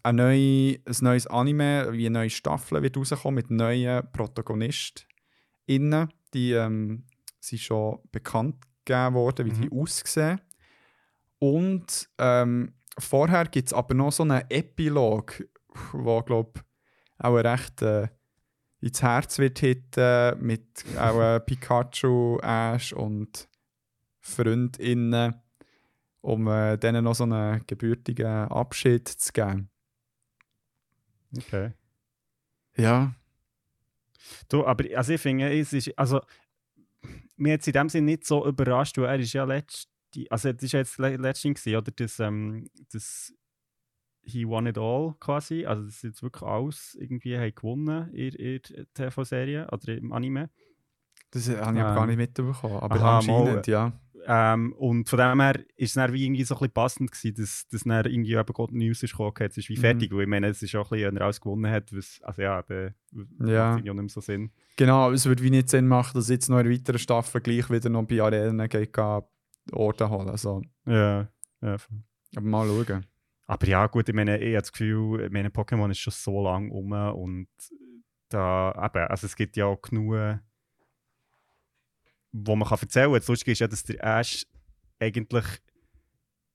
ein, 0.03 0.17
neue, 0.17 0.79
ein 0.85 0.97
neues 1.01 1.27
Anime, 1.27 1.89
wie 1.93 2.07
eine 2.07 2.19
neue 2.21 2.31
Staffel 2.31 2.83
wird 2.83 2.97
rauskommen 2.97 3.35
mit 3.37 3.51
neuen 3.51 4.11
ProtagonistInnen. 4.13 6.09
Die 6.33 6.53
ähm, 6.53 7.07
sind 7.41 7.61
schon 7.61 7.99
bekannt 8.13 8.57
gegeben 8.85 9.15
worden, 9.15 9.47
wie 9.47 9.51
die 9.53 9.71
aussehen. 9.73 10.41
Und 11.39 12.09
ähm, 12.19 12.75
vorher 12.99 13.47
gibt 13.47 13.69
es 13.69 13.73
aber 13.73 13.95
noch 13.95 14.13
so 14.13 14.23
einen 14.23 14.45
Epilog, 14.49 15.45
der, 15.93 16.23
glaube 16.23 16.61
auch 17.19 17.35
recht 17.35 17.83
äh, 17.83 18.09
ins 18.87 19.03
Herz 19.03 19.39
wird 19.39 19.59
hitten, 19.59 20.45
mit 20.45 20.85
auch 20.99 21.21
äh, 21.21 21.41
Pikachu, 21.41 22.39
Ash 22.41 22.93
und 22.93 23.49
FreundInnen, 24.21 25.35
um 26.21 26.49
äh, 26.49 26.77
denen 26.77 27.05
noch 27.05 27.15
so 27.15 27.25
einen 27.25 27.67
gebürtigen 27.67 28.49
Abschied 28.49 29.09
zu 29.09 29.33
geben. 29.33 29.71
Okay. 31.37 31.73
Ja. 32.77 33.15
Du, 34.49 34.67
aber 34.67 34.85
also 34.97 35.13
ich 35.13 35.21
finde, 35.21 35.57
es 35.57 35.73
ist, 35.73 35.97
also, 35.99 36.21
mir 37.37 37.55
hat 37.55 37.61
es 37.61 37.67
in 37.67 37.73
dem 37.75 37.89
Sinne 37.89 38.07
nicht 38.07 38.27
so 38.27 38.47
überrascht, 38.47 38.99
weil 38.99 39.07
er 39.07 39.19
ist 39.21 39.33
ja 39.33 39.45
letzte, 39.45 39.91
also 40.31 40.53
das 40.53 40.63
ist 40.63 40.73
ja 40.73 40.81
jetzt 40.81 40.99
le- 40.99 41.17
letztens 41.17 41.63
gewesen, 41.63 41.77
oder 41.77 41.93
das, 41.93 42.19
ähm, 42.21 42.69
das 42.93 43.33
He 44.27 44.47
Won 44.47 44.67
It 44.67 44.77
All 44.79 45.15
quasi, 45.21 45.65
also 45.67 45.85
das 45.85 45.95
ist 45.97 46.03
jetzt 46.03 46.23
wirklich 46.23 46.43
alles 46.43 46.97
irgendwie 47.01 47.39
haben 47.39 47.55
gewonnen 47.55 48.13
in, 48.13 48.35
in 48.35 48.61
der 48.67 48.93
TV-Serie 49.11 49.69
oder 49.71 49.97
im 49.97 50.13
Anime. 50.13 50.51
Das 51.31 51.49
habe 51.49 51.57
ich 51.79 51.83
aber 51.85 51.95
gar 51.95 52.03
Ähm, 52.03 52.09
nicht 52.09 52.17
mitbekommen. 52.17 52.77
Aber 52.81 52.95
aha, 52.97 53.17
anscheinend, 53.19 53.67
ja. 53.67 53.93
Ähm, 54.29 54.73
und 54.73 55.09
von 55.09 55.19
dem 55.21 55.41
her 55.41 55.55
ist 55.77 55.91
es 55.91 55.95
dann 55.95 56.13
wie 56.13 56.25
irgendwie 56.25 56.43
so 56.43 56.57
ein 56.57 56.59
bisschen 56.59 56.73
passend 56.73 57.13
gewesen, 57.13 57.35
dass, 57.37 57.69
dass 57.69 57.83
dann 57.85 58.05
irgendwie 58.07 58.35
eben 58.35 58.53
God 58.53 58.73
News 58.73 59.03
ist 59.05 59.13
gekommen, 59.13 59.33
jetzt 59.39 59.57
ist 59.59 59.69
wie 59.69 59.77
Mhm. 59.77 59.81
fertig, 59.81 60.13
weil 60.13 60.23
ich 60.23 60.29
meine, 60.29 60.49
es 60.49 60.61
ist 60.63 60.75
auch 60.75 60.91
ein 60.91 60.97
bisschen, 60.99 61.07
wenn 61.13 61.17
er 61.19 61.25
alles 61.27 61.41
gewonnen 61.41 61.71
hat, 61.71 61.93
was, 61.97 62.21
also 62.23 62.43
ja, 62.43 62.61
der 62.63 62.95
Ja. 63.13 63.21
macht 63.39 63.79
irgendwie 63.79 63.91
auch 63.91 63.95
nicht 63.95 64.03
mehr 64.03 64.09
so 64.09 64.21
Sinn. 64.21 64.51
Genau, 64.77 65.13
es 65.13 65.27
würde 65.27 65.43
wie 65.45 65.51
nicht 65.51 65.69
Sinn 65.69 65.87
machen, 65.87 66.13
dass 66.15 66.29
jetzt 66.29 66.49
noch 66.49 66.59
in 66.59 66.69
weiteren 66.71 66.99
Staffel 66.99 67.41
gleich 67.41 67.71
wieder 67.71 67.89
noch 67.89 68.03
bei 68.05 68.21
Arenen 68.21 68.69
geht, 68.69 68.99
Orte 69.73 70.11
holen. 70.11 70.29
Also, 70.29 70.63
Ja, 70.87 71.29
ja. 71.63 71.77
aber 72.35 72.45
mal 72.47 72.67
schauen. 72.67 73.07
Aber 73.47 73.67
ja, 73.67 73.87
gut, 73.87 74.09
ich 74.09 74.15
meine, 74.15 74.39
ich 74.39 74.55
habe 74.55 74.63
das 74.63 74.73
Gefühl, 74.73 75.25
ich 75.27 75.31
meine, 75.31 75.51
Pokémon 75.51 75.91
ist 75.91 75.99
schon 76.01 76.13
so 76.13 76.43
lange 76.43 76.73
um 76.73 76.93
und 76.93 77.49
da, 78.29 78.73
eben, 78.85 79.07
also 79.09 79.27
es 79.27 79.37
gibt 79.37 79.57
ja 79.57 79.67
auch 79.67 79.81
genug, 79.81 80.41
wo 82.33 82.57
man 82.57 82.69
kann 82.69 82.79
erzählen 82.81 83.07
kann. 83.07 83.21
Das 83.21 83.29
Lustige 83.29 83.53
ist 83.53 83.61
ja, 83.61 83.69
dass 83.69 83.85
der 83.85 84.03
Ash 84.03 84.45
eigentlich 84.99 85.45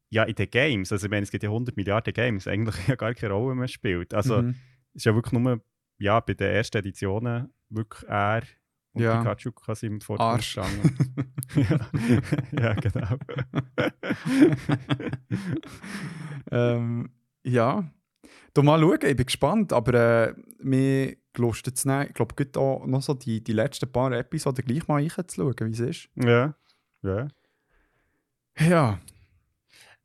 ja 0.10 0.24
in 0.24 0.36
den 0.36 0.50
Games, 0.50 0.92
also 0.92 1.06
ich 1.08 1.12
meine, 1.12 1.24
es 1.24 1.32
gibt 1.32 1.44
ja 1.44 1.50
100 1.50 1.78
Milliarden 1.78 2.14
Games, 2.14 2.48
eigentlich 2.48 2.76
ja 2.88 2.96
gar 2.96 3.14
keine 3.14 3.34
Rolle 3.34 3.56
mehr 3.56 3.68
spielt. 3.70 4.14
Also 4.14 4.42
Mhm. 4.42 4.56
es 4.90 4.98
ist 4.98 5.06
ja 5.06 5.16
wirklich 5.16 5.32
nur, 5.32 5.64
ja, 5.98 6.20
bei 6.20 6.34
den 6.34 6.52
ersten 6.52 6.78
Editionen 6.78 7.54
wirklich 7.70 8.10
er 8.10 8.44
und 8.94 9.02
Ja. 9.02 9.20
Pikachu 9.20 9.52
quasi 9.52 9.88
im 9.88 10.02
Vordergrund 10.02 10.34
Arsch. 10.36 10.56
gestanden. 10.56 11.26
ja. 11.56 11.80
ja, 12.64 12.74
genau. 12.74 13.18
ähm, 16.52 17.10
ja. 17.44 17.90
Du 18.54 18.64
mal 18.64 18.80
schauen, 18.80 19.00
ich 19.04 19.16
bin 19.16 19.26
gespannt, 19.26 19.72
aber 19.74 19.94
äh, 20.30 20.34
mir 20.60 21.16
gelustet 21.34 21.78
es 21.78 21.86
nicht. 21.86 22.10
Ich 22.10 22.14
glaube, 22.14 22.36
es 22.38 22.58
auch 22.58 22.86
noch 22.86 23.02
so 23.02 23.14
die, 23.14 23.42
die 23.44 23.54
letzten 23.54 23.90
paar 23.92 24.12
Episoden 24.12 24.66
gleich 24.66 24.88
mal 24.88 25.02
reinzuschauen, 25.02 25.56
wie 25.60 25.72
es 25.72 25.80
ist. 25.80 26.10
ja, 26.16 26.56
ja. 27.02 27.28
Ja. 28.60 29.00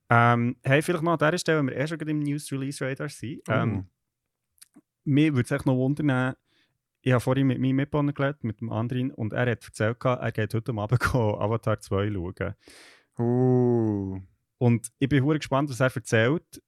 Ähm, 0.09 0.57
hey, 0.63 0.81
vielleicht 0.83 1.03
noch 1.03 1.13
an 1.13 1.19
dieser 1.19 1.37
Stelle, 1.39 1.59
wenn 1.59 1.67
wir 1.67 1.77
eh 1.77 1.87
schon 1.87 1.99
gerade 1.99 2.13
im 2.13 2.21
News 2.21 2.51
Release 2.53 2.83
Radar 2.85 3.09
sind. 3.09 3.41
Oh. 3.49 3.53
Ähm, 3.53 3.87
Mir 5.05 5.35
würde 5.35 5.45
es 5.47 5.51
echt 5.51 5.67
noch 5.67 5.75
wundern, 5.75 6.35
ich 7.07 7.13
habe 7.13 7.21
vorhin 7.21 7.47
mit 7.47 7.61
meinem 7.61 7.77
Mitbewohner 7.77 8.13
geredet, 8.13 8.43
mit 8.43 8.61
dem 8.61 8.73
anderen, 8.73 9.13
und 9.13 9.33
er 9.33 9.49
hat 9.49 9.65
erzählt, 9.65 10.05
er 10.05 10.33
geht 10.33 10.53
heute 10.53 10.73
Abend 10.73 11.01
Avatar 11.15 11.79
2 11.79 12.11
schauen. 12.13 12.55
Uh. 13.17 14.21
Und 14.59 14.91
ich 14.99 15.09
bin 15.09 15.23
hure 15.23 15.39
gespannt, 15.39 15.71
was 15.71 15.79
er 15.79 15.95
erzählt. 15.95 16.61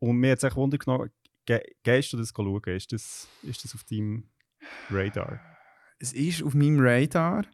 Und 0.00 0.18
mir 0.18 0.32
hat 0.32 0.38
es 0.38 0.44
echt 0.44 0.56
Wunder 0.56 0.76
genommen, 0.76 1.10
ge 1.46 1.62
gehst 1.82 2.12
du 2.12 2.18
das 2.18 2.34
schauen? 2.36 2.62
Ist 2.66 2.92
das, 2.92 3.26
ist 3.42 3.64
das 3.64 3.74
auf 3.74 3.84
deinem 3.84 4.28
Radar? 4.90 5.40
Es 5.98 6.12
ist 6.12 6.42
auf 6.42 6.52
meinem 6.52 6.80
Radar. 6.80 7.46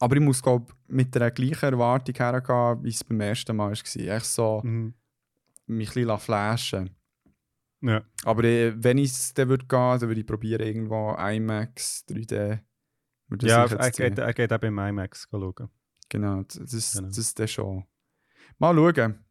Aber 0.00 0.16
ich 0.16 0.22
muss, 0.22 0.42
glaube 0.42 0.74
mit 0.88 1.14
der 1.14 1.30
gleichen 1.30 1.74
Erwartung 1.74 2.16
hergehen, 2.16 2.82
wie 2.82 2.88
es 2.88 3.04
beim 3.04 3.20
ersten 3.20 3.54
Mal 3.54 3.70
war. 3.70 4.16
Echt 4.16 4.26
so, 4.26 4.62
Mhm. 4.64 4.94
mich 5.66 5.90
ein 5.90 5.94
bisschen 5.94 6.18
flashen. 6.18 6.97
Ja. 7.80 8.02
Aber 8.24 8.44
äh, 8.44 8.72
wenn 8.82 8.98
ich 8.98 9.10
es 9.12 9.34
dann 9.34 9.48
würde 9.48 9.66
gehen, 9.66 9.98
dann 10.00 10.02
würde 10.08 10.20
ich 10.20 10.26
probieren, 10.26 10.62
irgendwo 10.66 11.14
IMAX, 11.14 12.04
3D. 12.08 12.60
mir 13.28 13.42
das 13.42 13.50
Ja, 13.50 13.64
er 13.66 13.90
geht, 13.90 14.18
er 14.18 14.34
geht 14.34 14.52
auch 14.52 14.58
beim 14.58 14.78
IMAX 14.78 15.28
schauen. 15.30 15.68
Genau, 16.08 16.42
das, 16.42 16.92
Genau. 16.94 17.06
das 17.08 17.18
ist 17.18 17.38
dann 17.38 17.48
schon. 17.48 17.84
Mal 18.58 18.74
schauen. 18.74 19.24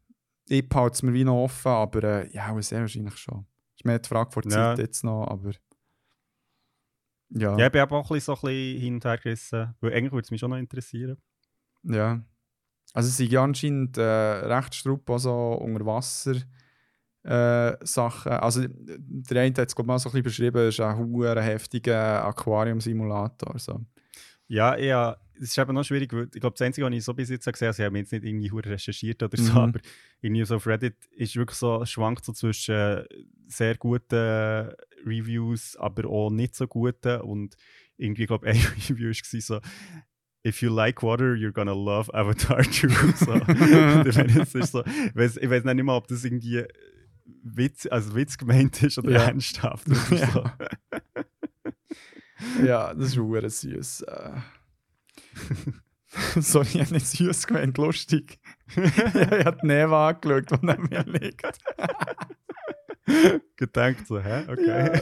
Ich 0.50 0.70
behalte 0.70 0.94
es 0.94 1.04
mir 1.04 1.14
wie 1.14 1.24
noch 1.26 1.44
offen, 1.44 1.68
aber 1.70 2.04
äh, 2.04 2.32
ja, 2.32 2.62
sehr 2.62 2.80
wahrscheinlich 2.82 3.18
schon. 3.18 3.46
Ist 3.76 3.84
mehr 3.86 4.00
die 4.00 4.08
Frage 4.08 4.32
vor 4.32 4.42
der 4.44 4.52
Ja. 4.52 4.58
Zeit 4.76 4.80
jetzt 4.80 5.04
noch, 5.04 5.26
aber. 5.28 5.52
Ja, 7.30 7.58
Ja, 7.58 7.66
ich 7.66 7.72
bin 7.72 7.82
auch 7.82 7.92
ein 7.92 8.00
bisschen, 8.16 8.22
so 8.22 8.34
ein 8.34 8.42
bisschen 8.42 8.80
hin 8.80 8.94
und 8.96 9.06
her 9.06 9.18
gerissen, 9.18 9.76
weil 9.82 9.94
eigentlich 9.94 10.12
würde 10.14 10.24
es 10.26 10.32
mich 10.32 10.40
schon 10.40 10.52
noch 10.52 10.58
interessieren. 10.58 11.18
ja. 11.84 12.24
Also, 12.94 13.10
es 13.10 13.18
sind 13.18 13.30
ja 13.32 13.44
anscheinend 13.44 13.98
äh, 13.98 14.02
recht 14.02 14.74
strupp, 14.74 15.10
also 15.10 15.54
unter 15.56 15.86
Wasser. 15.86 16.36
Äh, 17.28 17.78
Sachen. 17.86 18.32
Also, 18.32 18.64
der 18.68 19.42
eine 19.42 19.54
hat 19.56 19.68
es, 19.68 19.76
glaube 19.76 19.86
ich, 19.86 19.88
mal 19.88 20.00
so 20.00 20.10
ein 20.10 20.12
bisschen 20.14 20.24
beschrieben, 20.24 20.58
es 20.68 20.76
ist 20.76 20.80
ein 20.80 20.98
hoher 20.98 21.42
heftiger 21.42 22.24
Aquarium-Simulator. 22.26 23.60
So. 23.60 23.82
Ja, 24.48 24.78
ja, 24.78 25.18
es 25.36 25.50
ist 25.50 25.58
eben 25.58 25.74
noch 25.74 25.84
schwierig, 25.84 26.14
weil 26.14 26.30
ich 26.34 26.40
glaube, 26.40 26.56
das 26.58 26.66
Einzige, 26.66 26.88
was 26.88 26.94
ich 26.94 27.04
so 27.04 27.14
bis 27.14 27.30
jetzt 27.30 27.46
gesehen 27.46 27.68
habe, 27.68 27.70
also 27.70 27.84
ich 27.84 27.86
habe 27.86 27.98
jetzt 27.98 28.12
nicht 28.14 28.24
irgendwie 28.24 28.70
recherchiert 28.70 29.22
oder 29.24 29.38
so, 29.38 29.52
Mhm. 29.52 29.58
aber 29.58 29.80
irgendwie 30.22 30.46
so 30.46 30.56
auf 30.56 30.66
Reddit 30.68 30.96
ist 31.12 31.36
wirklich 31.36 31.58
so, 31.58 31.86
schwankt 31.86 32.24
so 32.24 32.32
zwischen 32.32 32.74
äh, 32.76 33.04
sehr 33.48 33.76
guten 33.76 34.72
Reviews, 35.06 35.76
aber 35.76 36.10
auch 36.10 36.30
nicht 36.30 36.56
so 36.56 36.66
guten 36.66 37.20
und 37.22 37.56
irgendwie, 37.98 38.22
ich 38.24 38.28
glaube, 38.28 38.48
ein 38.48 38.56
Review 38.90 39.10
war 39.10 39.42
so, 39.42 39.60
If 40.46 40.62
you 40.62 40.74
like 40.74 41.04
water, 41.04 41.34
you're 41.34 41.52
gonna 41.52 41.74
love 41.74 42.10
Avatar 42.14 42.62
2. 42.64 42.88
So. 44.64 44.82
Ich 44.86 45.50
weiß 45.50 45.64
nicht 45.66 45.84
mal, 45.84 45.98
ob 45.98 46.08
das 46.08 46.24
irgendwie 46.24 46.64
Witz, 47.44 47.88
also 47.88 48.16
Witz 48.16 48.38
gemeint 48.38 48.82
ist 48.84 48.98
oder 48.98 49.12
Ja. 49.18 49.24
ernsthaft. 49.26 49.90
Das 49.90 50.12
ist 50.12 50.32
so. 50.32 50.44
Ja, 52.64 52.94
das 52.94 53.10
ist 53.10 53.18
hure 53.18 53.50
süß. 53.50 54.02
Äh. 54.04 54.32
Sorry, 56.42 56.68
ich 56.74 56.82
habe 56.82 56.94
nicht 56.94 57.08
süß 57.08 57.48
gemeint, 57.48 57.78
lustig. 57.78 58.40
ja, 58.76 58.84
ich 59.38 59.46
habe 59.46 59.58
die 59.62 59.68
Neva 59.68 60.10
angeschaut, 60.10 60.52
die 60.52 60.66
neben 60.66 60.90
mir 60.90 61.04
liegt. 61.04 61.60
Gedacht 63.56 64.08
so, 64.08 64.20
hä? 64.20 64.44
Okay. 64.48 65.02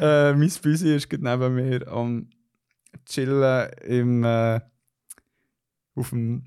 äh, 0.00 0.32
mein 0.34 0.50
Büsi 0.62 0.94
ist 0.94 1.08
gerade 1.08 1.24
neben 1.24 1.54
mir 1.54 1.88
am 1.88 2.30
chillen 3.06 3.70
im, 3.84 4.24
äh, 4.24 4.60
auf 5.94 6.10
dem 6.10 6.44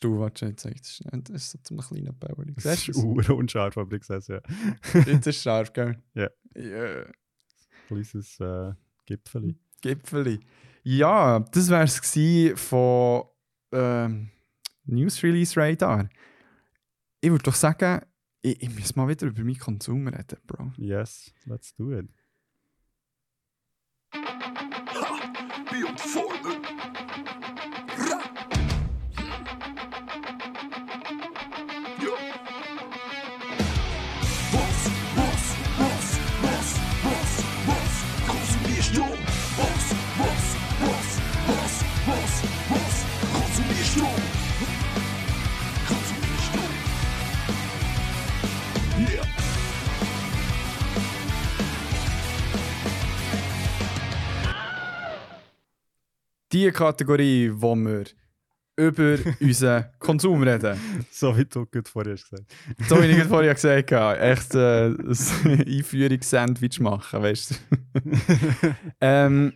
Du 0.00 0.26
jetzt 0.26 0.62
sagst? 0.62 1.04
Das 1.10 1.30
ist, 1.30 1.50
so 1.50 1.58
zum 1.62 1.78
kleinen 1.78 2.16
Bauer. 2.18 2.44
Das 2.56 2.88
ist 2.88 2.88
du 2.96 3.14
ur 3.14 3.30
unscharf, 3.30 3.76
aber 3.76 3.96
ich 3.96 4.04
sehe 4.04 4.16
es 4.16 4.28
ja. 4.28 4.40
Jetzt 5.06 5.26
ist 5.26 5.42
scharf, 5.42 5.72
gell? 5.72 6.02
Ja. 6.14 6.28
Ja. 6.56 7.04
Kleines 7.86 8.40
äh, 8.40 8.72
Gipfeli. 9.06 9.56
Gipfeli. 9.80 10.40
Ja, 10.82 11.40
das 11.40 11.68
wäre 11.68 11.84
es 11.84 12.60
von 12.60 13.24
ähm, 13.72 14.30
News 14.84 15.22
Release 15.22 15.58
Radar. 15.58 16.08
Ich 17.20 17.30
würde 17.30 17.42
doch 17.42 17.54
sagen, 17.54 18.02
ich, 18.42 18.62
ich 18.62 18.78
muss 18.78 18.94
mal 18.96 19.08
wieder 19.08 19.26
über 19.26 19.42
meinen 19.42 19.58
Konsum 19.58 20.06
reden, 20.08 20.38
Bro. 20.46 20.72
Yes, 20.76 21.32
let's 21.46 21.74
do 21.74 21.92
it. 21.92 22.08
Die 56.54 56.70
Kategorie, 56.70 57.50
wo 57.52 57.74
wir 57.74 58.04
über 58.76 59.18
unseren 59.40 59.86
Konsum 59.98 60.40
reden. 60.40 60.78
So 61.10 61.36
wie 61.36 61.46
du 61.46 61.66
gut 61.66 61.88
vorher 61.88 62.12
hast 62.12 62.30
gesagt 62.30 62.54
So 62.88 63.02
wie 63.02 63.06
ich 63.06 63.24
vorher 63.24 63.54
gesagt 63.60 63.90
habe. 63.90 64.20
Echt 64.20 64.54
äh, 64.54 64.86
ein 64.86 65.66
Einführungssandwich 65.66 66.78
machen, 66.78 67.22
weißt 67.22 67.50
du? 67.50 68.74
ähm, 69.00 69.54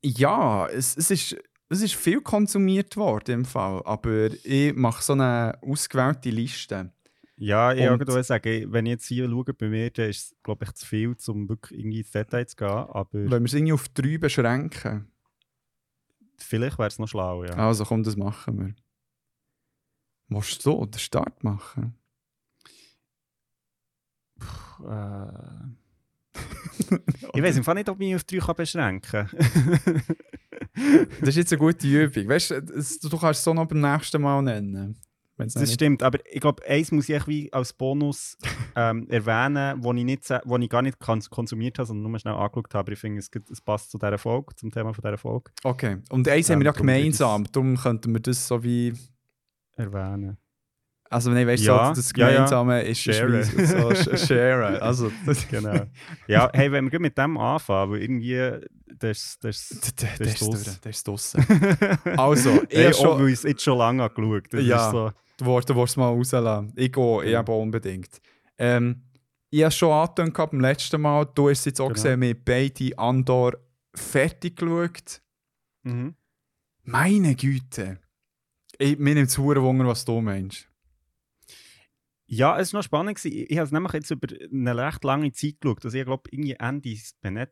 ja, 0.00 0.68
es, 0.68 0.96
es, 0.96 1.10
ist, 1.10 1.36
es 1.68 1.82
ist 1.82 1.96
viel 1.96 2.20
konsumiert 2.20 2.96
worden 2.96 3.40
im 3.40 3.44
Fall, 3.44 3.82
aber 3.84 4.28
ich 4.44 4.72
mache 4.76 5.02
so 5.02 5.14
eine 5.14 5.58
ausgewählte 5.60 6.30
Liste. 6.30 6.92
Ja, 7.36 7.72
ich 7.72 7.88
auch 7.88 8.22
sagen, 8.22 8.72
wenn 8.72 8.86
ich 8.86 8.90
jetzt 8.90 9.06
hier 9.06 9.28
schaue 9.28 9.54
bei 9.54 9.66
mir, 9.66 9.90
dann 9.90 10.08
ist 10.08 10.18
es, 10.18 10.42
glaube 10.44 10.66
ich, 10.66 10.72
zu 10.74 10.86
viel, 10.86 11.16
um 11.26 11.48
wirklich 11.48 11.80
irgendwie 11.80 11.98
ins 11.98 12.12
Detail 12.12 12.46
zu 12.46 12.54
gehen. 12.54 12.68
Aber 12.68 13.08
Wenn 13.12 13.30
wir 13.30 13.44
es 13.46 13.54
irgendwie 13.54 13.72
auf 13.72 13.88
drei 13.88 14.18
beschränken, 14.18 15.11
vielleicht 16.36 16.78
wäre 16.78 16.88
es 16.88 16.98
noch 16.98 17.08
schlau, 17.08 17.44
ja. 17.44 17.54
also 17.54 17.84
komm, 17.84 18.02
das 18.02 18.16
machen 18.16 18.58
wir. 18.58 18.74
Musst 20.28 20.64
du 20.64 20.70
so 20.70 20.86
den 20.86 20.98
Start 20.98 21.44
machen? 21.44 21.94
Äh, 24.84 25.26
ich 27.34 27.42
weiß 27.42 27.54
Fall 27.64 27.74
nicht, 27.74 27.88
ob 27.88 28.00
ich 28.00 28.06
mich 28.06 28.16
auf 28.16 28.24
drei 28.24 28.40
kann 28.40 28.54
beschränken 28.54 29.10
kann. 29.10 30.02
Das 31.20 31.28
ist 31.28 31.36
jetzt 31.36 31.52
eine 31.52 31.58
gute 31.58 31.86
Übung. 31.86 32.28
Weißt 32.28 32.50
du 32.50 33.18
kannst 33.18 33.40
es 33.40 33.44
so 33.44 33.52
noch 33.52 33.66
beim 33.66 33.80
nächsten 33.80 34.22
Mal 34.22 34.42
nennen. 34.42 34.98
Wenn's 35.38 35.54
Das 35.54 35.62
nicht- 35.62 35.72
stimmt, 35.74 36.02
aber 36.02 36.18
ich 36.30 36.40
glaube, 36.40 36.62
eins 36.66 36.92
muss 36.92 37.08
ich 37.08 37.14
echt 37.14 37.26
wie 37.26 37.52
als 37.52 37.72
Bonus 37.72 38.36
ähm, 38.76 39.06
erwähnen, 39.10 39.82
wo 39.82 39.92
ich, 39.94 40.04
nicht, 40.04 40.28
wo 40.44 40.58
ich 40.58 40.68
gar 40.68 40.82
nicht 40.82 40.98
kons- 41.00 41.30
konsumiert 41.30 41.78
habe, 41.78 41.86
sondern 41.86 42.10
nur 42.10 42.18
schnell 42.18 42.34
angeschaut 42.34 42.74
habe. 42.74 42.78
Aber 42.80 42.92
ich 42.92 42.98
finde, 42.98 43.18
es, 43.20 43.30
es 43.50 43.60
passt 43.60 43.90
zu 43.90 43.98
dieser 43.98 44.18
Folge, 44.18 44.54
zum 44.56 44.70
Thema 44.70 44.92
von 44.92 45.02
dieser 45.02 45.16
Folge. 45.18 45.50
Okay, 45.64 45.98
und 46.10 46.28
eins 46.28 46.48
haben 46.50 46.54
Ähm, 46.56 46.60
wir 46.60 46.66
ja 46.66 46.72
gemeinsam, 46.72 47.44
darum 47.50 47.76
könnten 47.76 48.12
wir 48.12 48.20
das 48.20 48.46
so 48.46 48.62
wie. 48.62 48.92
Erwähnen. 49.74 50.36
Also, 51.12 51.30
nein, 51.30 51.46
weißt 51.46 51.64
Ja, 51.64 51.88
so, 51.94 52.00
das 52.00 52.12
ja, 52.16 52.28
ja. 52.28 52.34
Gemeinsame 52.34 52.82
ist 52.82 52.98
wie 53.56 53.64
so 53.66 53.76
sh- 53.90 54.26
sharen. 54.26 54.76
Also, 54.82 55.12
das, 55.26 55.46
Genau. 55.50 55.86
ja, 56.26 56.50
hey, 56.54 56.72
wenn 56.72 56.90
wir 56.90 56.98
mit 57.00 57.16
dem 57.18 57.36
anfangen, 57.38 57.92
weil 57.92 58.02
irgendwie, 58.02 58.66
das, 58.98 59.38
das, 59.40 59.70
ist 60.28 60.40
draus. 60.40 60.64
durch, 60.64 60.80
der 60.80 60.90
ist 60.90 61.08
draussen. 61.08 61.46
Also, 62.16 62.62
ich 62.68 62.78
hey, 62.78 62.92
schon. 62.94 63.18
es 63.32 63.42
jetzt 63.42 63.62
schon 63.62 63.78
lange 63.78 64.02
habe 64.02 64.14
geschaut 64.14 64.48
Das 64.52 64.64
Ja. 64.64 64.90
so, 64.90 65.12
Du 65.38 65.46
willst, 65.46 65.68
es 65.84 65.96
mal 65.96 66.06
rauslassen. 66.08 66.72
Ich 66.76 66.92
gehe, 66.92 67.24
ich 67.24 67.30
Ja. 67.32 67.38
habe 67.38 67.52
unbedingt. 67.52 68.20
Ähm, 68.58 69.02
ich 69.50 69.62
habe 69.62 69.72
schon 69.72 69.90
angetönt 69.92 70.34
beim 70.34 70.60
letzten 70.60 71.00
Mal. 71.00 71.26
Du 71.34 71.50
hast 71.50 71.64
jetzt 71.66 71.80
auch 71.80 71.86
Genau. 71.88 71.94
gesehen, 71.94 72.20
wir 72.20 72.34
beide 72.44 72.96
Andor 72.98 73.54
fertig 73.94 74.56
geschaut. 74.56 75.20
mhm. 75.82 76.14
Meine 76.84 77.34
Güte. 77.34 77.98
Ich, 78.78 78.98
mir 78.98 79.14
nimmt 79.14 79.28
es 79.28 79.38
Wunder, 79.62 79.86
was 79.86 80.04
du 80.04 80.20
meinst. 80.20 80.68
Ja, 82.34 82.58
es 82.58 82.72
war 82.72 82.78
noch 82.78 82.84
spannend. 82.84 83.18
gewesen. 83.18 83.44
Ich, 83.46 83.58
habe 83.58 83.66
es 83.66 83.72
nämlich 83.72 83.92
jetzt 83.92 84.10
über 84.10 84.26
eine 84.50 84.74
recht 84.74 85.04
lange 85.04 85.32
Zeit 85.32 85.60
geschaut. 85.60 85.84
Also 85.84 85.98
ich 85.98 86.06
glaube, 86.06 86.30
irgendwie 86.30 86.54
Ende, 86.54 86.96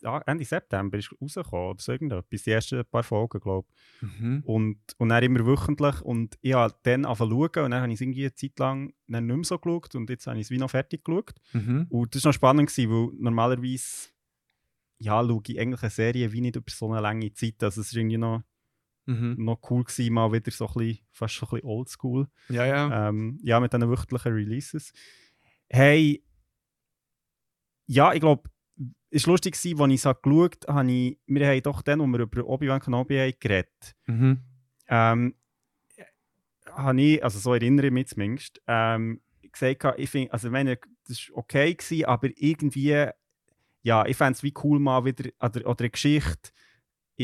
ah, 0.04 0.22
Ende 0.24 0.44
September 0.46 0.96
ist 0.96 1.12
rausgekommen 1.20 1.70
oder 1.72 1.82
so 1.82 1.92
irgendetwas. 1.92 2.42
Die 2.42 2.50
ersten 2.50 2.82
paar 2.86 3.02
Folgen, 3.02 3.40
glaube 3.40 3.68
ich. 4.00 4.08
Mhm. 4.08 4.42
Und, 4.46 4.78
und 4.96 5.08
dann 5.10 5.22
immer 5.22 5.44
wöchentlich. 5.44 6.00
Und 6.00 6.38
ich 6.40 6.54
habe 6.54 6.74
dann 6.84 7.04
angefangen 7.04 7.30
zu 7.30 7.36
schauen 7.36 7.64
und 7.66 7.70
dann 7.72 7.82
habe 7.82 7.92
ich 7.92 7.96
es 7.96 8.00
irgendwie 8.00 8.22
eine 8.22 8.34
Zeit 8.34 8.58
lang 8.58 8.94
nicht 9.06 9.22
mehr 9.22 9.44
so 9.44 9.58
geschaut 9.58 9.94
und 9.96 10.08
jetzt 10.08 10.26
habe 10.26 10.38
ich 10.38 10.44
es 10.46 10.50
wie 10.50 10.56
noch 10.56 10.70
fertig 10.70 11.04
geschaut. 11.04 11.34
Mhm. 11.52 11.86
Und 11.90 12.14
das 12.14 12.24
war 12.24 12.30
noch 12.30 12.34
spannend, 12.34 12.70
gewesen, 12.70 12.90
weil 12.90 13.10
normalerweise 13.18 14.08
ja, 14.98 15.22
schaue 15.22 15.42
ich 15.46 15.60
eigentlich 15.60 15.82
eine 15.82 15.90
Serie 15.90 16.32
wie 16.32 16.40
nicht 16.40 16.56
über 16.56 16.70
so 16.70 16.90
eine 16.90 17.02
lange 17.02 17.30
Zeit. 17.34 17.62
Also 17.62 17.82
es 17.82 17.94
war 17.94 18.00
irgendwie 18.00 18.16
noch, 18.16 18.44
Mhm. 19.10 19.44
noch 19.44 19.58
cool, 19.68 19.82
gewesen, 19.82 20.14
mal 20.14 20.32
wieder 20.32 20.52
so 20.52 20.68
ein 20.68 20.74
bisschen, 20.74 20.98
fast 21.10 21.34
so 21.34 21.46
ein 21.46 21.50
bisschen 21.50 21.68
oldschool. 21.68 22.28
Ja, 22.48 22.64
ja. 22.64 23.08
Ähm, 23.08 23.40
ja, 23.42 23.58
mit 23.58 23.72
diesen 23.72 23.90
wöchentlichen 23.90 24.32
Releases. 24.32 24.92
Hey, 25.68 26.22
ja, 27.86 28.12
ich 28.12 28.20
glaube, 28.20 28.48
es 29.10 29.26
war 29.26 29.32
lustig, 29.32 29.54
gewesen, 29.54 29.80
als 29.80 29.92
ich 29.92 30.04
es 30.04 30.22
geschaut 30.22 30.68
habe, 30.68 30.92
ich, 30.92 31.18
wir 31.26 31.48
haben 31.48 31.62
doch 31.62 31.82
dann, 31.82 32.00
als 32.00 32.10
wir 32.10 32.20
über 32.20 32.46
Obi-Wan 32.46 32.80
Kenobi 32.80 33.18
haben 33.18 33.34
geredet 33.40 33.96
Mhm. 34.06 34.38
ähm, 34.86 35.34
habe 36.72 37.02
ich, 37.02 37.24
also 37.24 37.40
so 37.40 37.52
erinnere 37.52 37.86
ich 37.86 37.92
mich 37.92 38.06
zumindest, 38.06 38.62
ähm, 38.68 39.20
gesagt, 39.50 39.98
ich 39.98 40.08
finde, 40.08 40.32
also 40.32 40.46
ich 40.46 40.52
meine, 40.52 40.78
das 41.08 41.28
war 41.30 41.38
okay, 41.38 41.74
gewesen, 41.74 42.04
aber 42.04 42.28
irgendwie, 42.36 43.08
ja, 43.82 44.06
ich 44.06 44.16
fände 44.16 44.34
es 44.34 44.44
wie 44.44 44.54
cool 44.62 44.78
mal 44.78 45.04
wieder, 45.04 45.30
oder, 45.40 45.66
oder 45.66 45.80
eine 45.80 45.90
Geschichte 45.90 46.52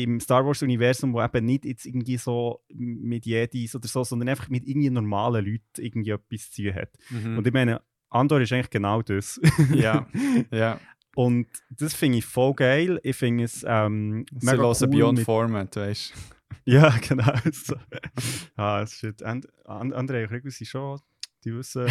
im 0.03 0.19
Star 0.19 0.45
Wars-Universum, 0.45 1.11
wo 1.13 1.23
eben 1.23 1.45
nicht 1.45 1.65
jetzt 1.65 1.87
irgendwie 1.87 2.17
so 2.17 2.61
mit 2.69 3.25
Jedis 3.25 3.73
oder 3.75 3.87
so, 3.87 4.03
sondern 4.03 4.29
einfach 4.29 4.47
mit 4.47 4.67
irgendwie 4.67 4.91
normalen 4.91 5.43
Leuten 5.43 5.63
irgendwie 5.79 6.11
etwas 6.11 6.51
zu 6.51 6.61
tun 6.61 6.75
hat. 6.75 6.91
Mhm. 7.09 7.39
Und 7.39 7.47
ich 7.47 7.53
meine, 7.53 7.81
Andor 8.09 8.39
ist 8.39 8.53
eigentlich 8.53 8.69
genau 8.69 9.01
das. 9.01 9.41
Ja. 9.73 10.07
ja. 10.51 10.79
Und 11.15 11.47
das 11.71 11.95
finde 11.95 12.19
ich 12.19 12.25
voll 12.25 12.53
geil. 12.53 12.99
Ich 13.01 13.15
finde 13.15 13.45
es 13.45 13.65
ähm, 13.67 14.27
Sie 14.39 14.45
mega 14.45 14.61
cool 14.63 14.87
Beyond 14.87 15.17
mit- 15.17 15.25
Format, 15.25 15.75
weißt 15.75 16.13
du. 16.13 16.19
Ja, 16.65 16.95
genau. 16.99 17.33
So. 17.51 17.75
ah, 18.55 18.85
shit. 18.85 19.23
And, 19.23 19.47
and, 19.65 19.93
André 19.93 20.29
Rico 20.29 20.49
sind 20.49 20.67
schon, 20.67 20.99
die 21.43 21.55
wissen, 21.55 21.85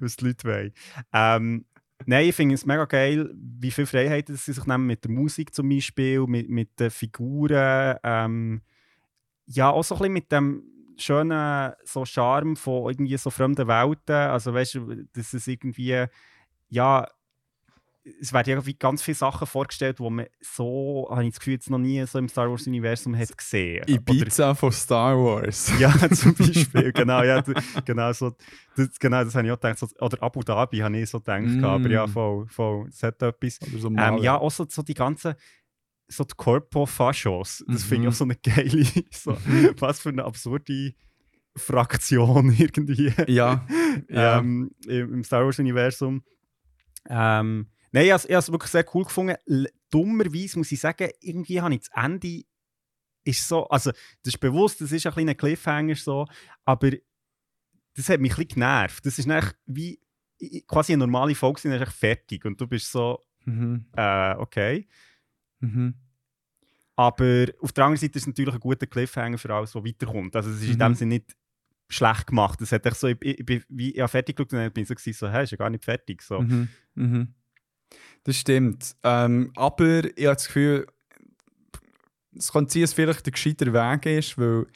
was 0.00 0.16
die 0.16 0.24
Leute 0.24 0.48
wollen. 0.48 0.72
Ähm, 1.12 1.66
nein, 2.06 2.28
ich 2.28 2.34
finde 2.34 2.54
es 2.54 2.66
mega 2.66 2.84
geil, 2.84 3.30
wie 3.34 3.70
viel 3.70 3.86
Freiheiten 3.86 4.36
sie 4.36 4.52
sich 4.52 4.66
nehmen 4.66 4.86
mit 4.86 5.04
der 5.04 5.10
Musik 5.10 5.54
zum 5.54 5.68
Beispiel, 5.68 6.26
mit, 6.26 6.48
mit 6.48 6.78
den 6.78 6.90
Figuren. 6.90 7.96
Ähm, 8.02 8.62
ja, 9.46 9.70
auch 9.70 9.84
so 9.84 9.94
ein 9.94 9.98
bisschen 9.98 10.12
mit 10.12 10.32
dem 10.32 10.62
schönen 10.96 11.72
so 11.84 12.04
Charme 12.04 12.56
von 12.56 12.90
irgendwie 12.90 13.16
so 13.16 13.30
fremden 13.30 13.66
Welten. 13.66 14.14
Also 14.14 14.54
weißt 14.54 14.74
du, 14.74 15.04
dass 15.12 15.34
es 15.34 15.46
irgendwie, 15.46 16.06
ja, 16.68 17.06
es 18.20 18.32
werden 18.34 18.50
ja 18.50 18.66
wie 18.66 18.74
ganz 18.74 19.02
viele 19.02 19.14
Sachen 19.14 19.46
vorgestellt, 19.46 19.98
die 19.98 20.10
man 20.10 20.26
so, 20.40 21.08
habe 21.10 21.24
ich 21.24 21.30
das 21.30 21.38
Gefühl, 21.38 21.54
jetzt 21.54 21.70
noch 21.70 21.78
nie 21.78 22.04
so 22.06 22.18
im 22.18 22.28
Star 22.28 22.50
Wars-Universum 22.50 23.16
hat 23.16 23.36
gesehen. 23.36 23.82
Oder- 23.84 23.92
Ibiza 23.92 24.54
von 24.54 24.72
Star 24.72 25.16
Wars. 25.16 25.72
ja, 25.80 25.90
zum 26.10 26.34
Beispiel, 26.34 26.92
genau, 26.92 27.22
ja, 27.22 27.42
genau, 27.84 28.12
so, 28.12 28.32
das, 28.76 28.98
genau, 28.98 29.24
das 29.24 29.34
habe 29.34 29.46
ich 29.46 29.52
auch 29.52 29.60
gedacht, 29.60 29.78
so, 29.78 29.88
oder 30.00 30.22
Abu 30.22 30.42
Dhabi 30.42 30.78
habe 30.80 30.98
ich 30.98 31.08
so 31.08 31.18
gedacht, 31.18 31.44
Mm. 31.44 31.64
aber 31.64 31.88
ja, 31.88 32.06
voll, 32.06 32.46
voll, 32.48 32.88
es 32.88 33.02
hat 33.02 33.22
etwas. 33.22 33.58
Oder 33.62 33.78
so 33.78 33.88
Ähm, 33.88 34.18
ja, 34.18 34.36
auch 34.38 34.50
so, 34.50 34.66
so 34.68 34.82
die 34.82 34.92
ganzen, 34.94 35.34
so 36.06 36.24
die 36.24 36.34
Corpo-Faschos, 36.36 37.64
das 37.66 37.84
finde 37.84 38.00
Mhm. 38.00 38.02
ich 38.02 38.08
auch 38.08 38.18
so 38.18 38.24
eine 38.24 38.36
geile, 38.36 38.84
so, 39.10 39.36
was 39.78 40.00
für 40.00 40.10
eine 40.10 40.24
absurde 40.24 40.92
Fraktion 41.56 42.52
irgendwie 42.58 43.12
Ja. 43.28 43.66
ja. 44.10 44.38
ähm, 44.40 44.72
im, 44.86 45.14
im 45.14 45.24
Star 45.24 45.44
Wars-Universum. 45.44 46.22
Ähm, 47.08 47.68
nein, 47.94 48.06
ich 48.06 48.12
habe 48.12 48.32
es 48.34 48.50
wirklich 48.52 48.70
sehr 48.70 48.84
cool 48.94 49.04
gefunden. 49.04 49.36
Dummerweise 49.90 50.58
muss 50.58 50.72
ich 50.72 50.80
sagen, 50.80 51.08
irgendwie 51.20 51.60
habe 51.60 51.74
ich 51.74 51.80
das 51.88 51.90
Ende 52.04 52.42
ist 53.26 53.48
so, 53.48 53.66
also 53.68 53.90
das 53.90 54.34
ist 54.34 54.38
bewusst, 54.40 54.80
das 54.80 54.92
ist 54.92 55.06
ein 55.06 55.12
kleiner 55.12 55.34
Cliffhanger 55.34 55.94
so, 55.96 56.26
aber 56.64 56.90
das 57.94 58.08
hat 58.08 58.20
mich 58.20 58.32
ein 58.32 58.36
bisschen 58.36 58.48
genervt. 58.60 59.06
Das 59.06 59.18
ist 59.18 59.26
nicht 59.26 59.56
wie 59.66 59.98
quasi 60.66 60.92
eine 60.92 61.06
normale 61.06 61.34
Folge, 61.34 61.60
sind 61.60 61.72
echt 61.72 61.92
fertig 61.92 62.44
und 62.44 62.60
du 62.60 62.66
bist 62.66 62.90
so, 62.90 63.18
Mhm. 63.46 63.86
äh, 63.96 64.34
okay. 64.36 64.88
Mhm. 65.60 65.94
Aber 66.96 67.46
auf 67.60 67.72
der 67.72 67.84
anderen 67.84 68.00
Seite 68.00 68.18
ist 68.18 68.22
es 68.22 68.26
natürlich 68.26 68.54
ein 68.54 68.60
guter 68.60 68.86
Cliffhanger 68.86 69.38
für 69.38 69.54
alles, 69.54 69.74
was 69.74 69.84
weiterkommt. 69.84 70.34
Also 70.36 70.50
es 70.50 70.62
ist 70.62 70.70
in 70.70 70.78
dem 70.78 70.92
Mhm. 70.92 70.94
Sinne 70.94 71.14
nicht 71.14 71.36
schlecht 71.88 72.26
gemacht. 72.26 72.60
Es 72.60 72.72
hat 72.72 72.86
echt 72.86 72.96
so, 72.96 73.08
ich, 73.08 73.18
ich, 73.20 73.48
ich 73.48 73.64
wie 73.68 73.96
ja, 73.96 74.06
fertig 74.08 74.36
geschaut 74.36 74.52
und 74.52 74.58
dann 74.58 74.72
bin 74.72 74.82
ich 74.82 74.88
so, 74.88 74.94
gewesen, 74.94 75.18
so 75.18 75.30
hä, 75.30 75.42
ist 75.44 75.50
ja 75.50 75.56
gar 75.56 75.70
nicht 75.70 75.84
fertig. 75.84 76.22
So. 76.22 76.40
Mhm. 76.40 76.68
Mhm. 76.94 77.34
Das 78.24 78.36
stimmt. 78.36 78.96
Ähm, 79.02 79.52
aber 79.54 80.04
ich 80.16 80.26
habe 80.26 80.36
das 80.36 80.46
Gefühl, 80.46 80.86
es 82.36 82.52
kann 82.52 82.68
sein, 82.68 82.82
dass 82.82 82.92
vielleicht 82.92 83.26
der 83.26 83.32
gescheiter 83.32 83.72
Weg 83.72 84.06
ist, 84.06 84.38
weil 84.38 84.66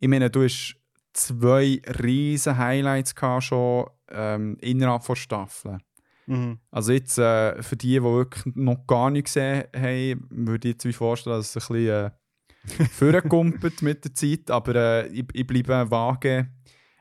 ich 0.00 0.08
meine, 0.08 0.30
du 0.30 0.42
hast 0.42 0.76
zwei 1.12 1.80
riesen 2.02 2.58
Highlights 2.58 3.14
gehabt 3.14 3.44
schon 3.44 3.88
ähm, 4.10 4.56
innerhalb 4.60 5.06
der 5.06 5.14
Staffel. 5.14 5.78
Mhm. 6.26 6.58
Also 6.70 6.92
jetzt 6.92 7.18
äh, 7.18 7.62
für 7.62 7.76
die, 7.76 7.94
die 7.94 8.02
wirklich 8.02 8.54
noch 8.56 8.86
gar 8.86 9.10
nicht 9.10 9.24
gesehen 9.24 9.64
haben, 9.74 10.26
würde 10.30 10.68
ich 10.68 10.84
wie 10.84 10.92
vorstellen, 10.92 11.36
dass 11.36 11.54
es 11.54 11.70
ein 11.70 11.76
bisschen 11.76 12.06
äh, 12.06 12.84
vorkommt 12.90 13.82
mit 13.82 14.04
der 14.04 14.14
Zeit, 14.14 14.50
aber 14.50 14.74
äh, 14.74 15.06
ich, 15.08 15.26
ich 15.32 15.46
bleibe 15.46 15.90
vage. 15.90 16.48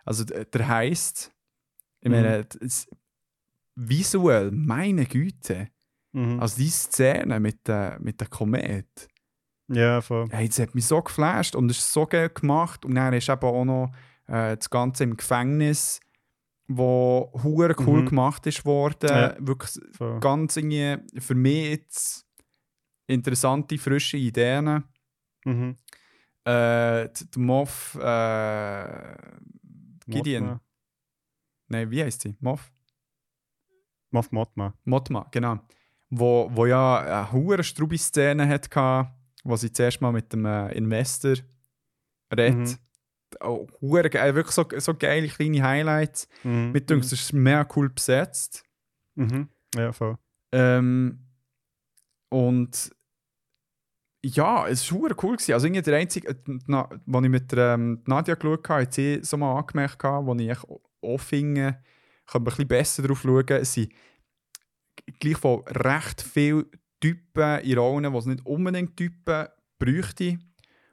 Also 0.06 0.26
der 0.26 0.68
heisst, 0.68 1.32
ich 2.02 2.10
meine, 2.10 2.44
das, 2.44 2.90
visuell, 3.76 4.52
meine 4.52 5.06
Güte, 5.06 5.70
Mhm. 6.16 6.40
also 6.40 6.58
die 6.58 6.70
Szene 6.70 7.40
mit 7.40 7.68
der, 7.68 7.98
mit 8.00 8.20
der 8.22 8.28
Komet, 8.28 9.08
ja, 9.68 10.00
voll. 10.02 10.28
hey, 10.32 10.48
das 10.48 10.60
hat 10.60 10.76
mich 10.76 10.86
so 10.86 11.02
geflasht 11.02 11.56
und 11.56 11.72
es 11.72 11.80
ist 11.80 11.92
so 11.94 12.06
geil 12.06 12.30
gemacht 12.30 12.86
und 12.86 12.94
dann 12.96 13.14
ist 13.14 13.30
eben 13.30 13.42
auch 13.44 13.66
noch 13.66 13.92
äh, 14.28 14.56
das 14.56 14.70
Ganze 14.70 15.04
im 15.06 15.18
Gefängnis, 15.18 16.00
wo 16.68 17.32
hure 17.44 17.76
cool 17.80 18.02
Mhm. 18.04 18.06
gemacht 18.10 18.46
ist 18.48 18.64
worden, 18.66 19.10
Ja. 19.10 19.36
wirklich 19.40 19.72
voll. 19.98 20.20
ganz 20.20 20.56
irgendwie 20.56 20.98
für 21.20 21.36
mich 21.36 21.70
jetzt 21.72 22.26
interessante, 23.08 23.78
frische 23.78 24.18
Ideen. 24.18 24.84
Mhm. 25.46 25.78
Äh, 26.46 27.10
d- 27.10 27.26
der 27.36 27.42
Moff, 27.42 27.96
äh, 27.96 29.16
Gideon. 30.08 30.44
Mothma. 30.44 30.62
Nein, 31.70 31.92
wie 31.92 32.04
heißt 32.04 32.22
sie? 32.22 32.36
Moff? 32.40 32.72
Moff 34.14 34.32
Mothma. 34.32 34.74
Motma, 34.86 35.28
genau. 35.32 35.60
Wo, 36.10 36.50
wo 36.54 36.66
ja 36.66 37.00
eine 37.00 37.32
hure 37.32 37.64
strube 37.64 37.98
Szene 37.98 38.48
hatte, 38.48 39.10
wo 39.44 39.56
sie 39.56 39.72
zuerst 39.72 40.02
mal 40.02 40.12
mit 40.12 40.32
dem 40.32 40.46
äh, 40.46 40.72
Investor 40.74 41.36
redet. 42.34 42.70
Mhm. 42.70 42.78
Oh, 43.42 43.68
geil, 43.82 44.36
wirklich 44.36 44.54
so, 44.54 44.66
so 44.78 44.94
geile 44.94 45.28
kleine 45.28 45.64
Highlights. 45.64 46.28
Mhm. 46.44 46.72
Mit 46.72 46.92
uns 46.92 47.12
ist 47.12 47.22
es 47.22 47.34
mega 47.34 47.68
cool 47.76 47.90
besetzt. 47.90 48.64
Mhm. 49.16 49.50
Ja, 49.76 49.92
voll. 49.92 50.18
Ähm, 50.52 51.20
und 52.30 52.96
ja, 54.24 54.68
es 54.68 54.90
war 54.92 55.00
hure 55.00 55.16
cool. 55.24 55.36
Gewesen. 55.36 55.54
Also 55.54 55.68
irgendwie 55.68 55.82
der 55.82 55.98
einzige, 55.98 56.30
äh, 56.30 56.36
na, 56.68 56.84
als 56.86 57.02
ich 57.24 57.30
mit 57.30 57.52
der, 57.52 57.74
ähm, 57.74 58.04
Nadja 58.06 58.36
geschaut 58.36 58.70
habe, 58.70 58.84
hat 58.84 58.94
sie 58.94 59.20
so 59.24 59.36
mal 59.38 59.58
angemerkt, 59.58 60.04
wo 60.04 60.36
ich 60.36 60.50
echt 60.50 60.66
kann 62.34 62.44
man 62.44 62.52
ein 62.54 62.56
bisschen 62.56 62.68
besser 62.68 63.04
drauf 63.04 63.22
schauen. 63.22 63.46
Es 63.48 63.74
sind 63.74 63.92
gleichwohl 65.20 65.64
recht 65.68 66.22
viele 66.22 66.66
Typen 67.00 67.60
in 67.62 67.78
Rollen, 67.78 68.12
die 68.12 68.18
es 68.18 68.26
nicht 68.26 68.46
unbedingt 68.46 68.98
Typen 68.98 69.48
bräuchte. 69.80 70.40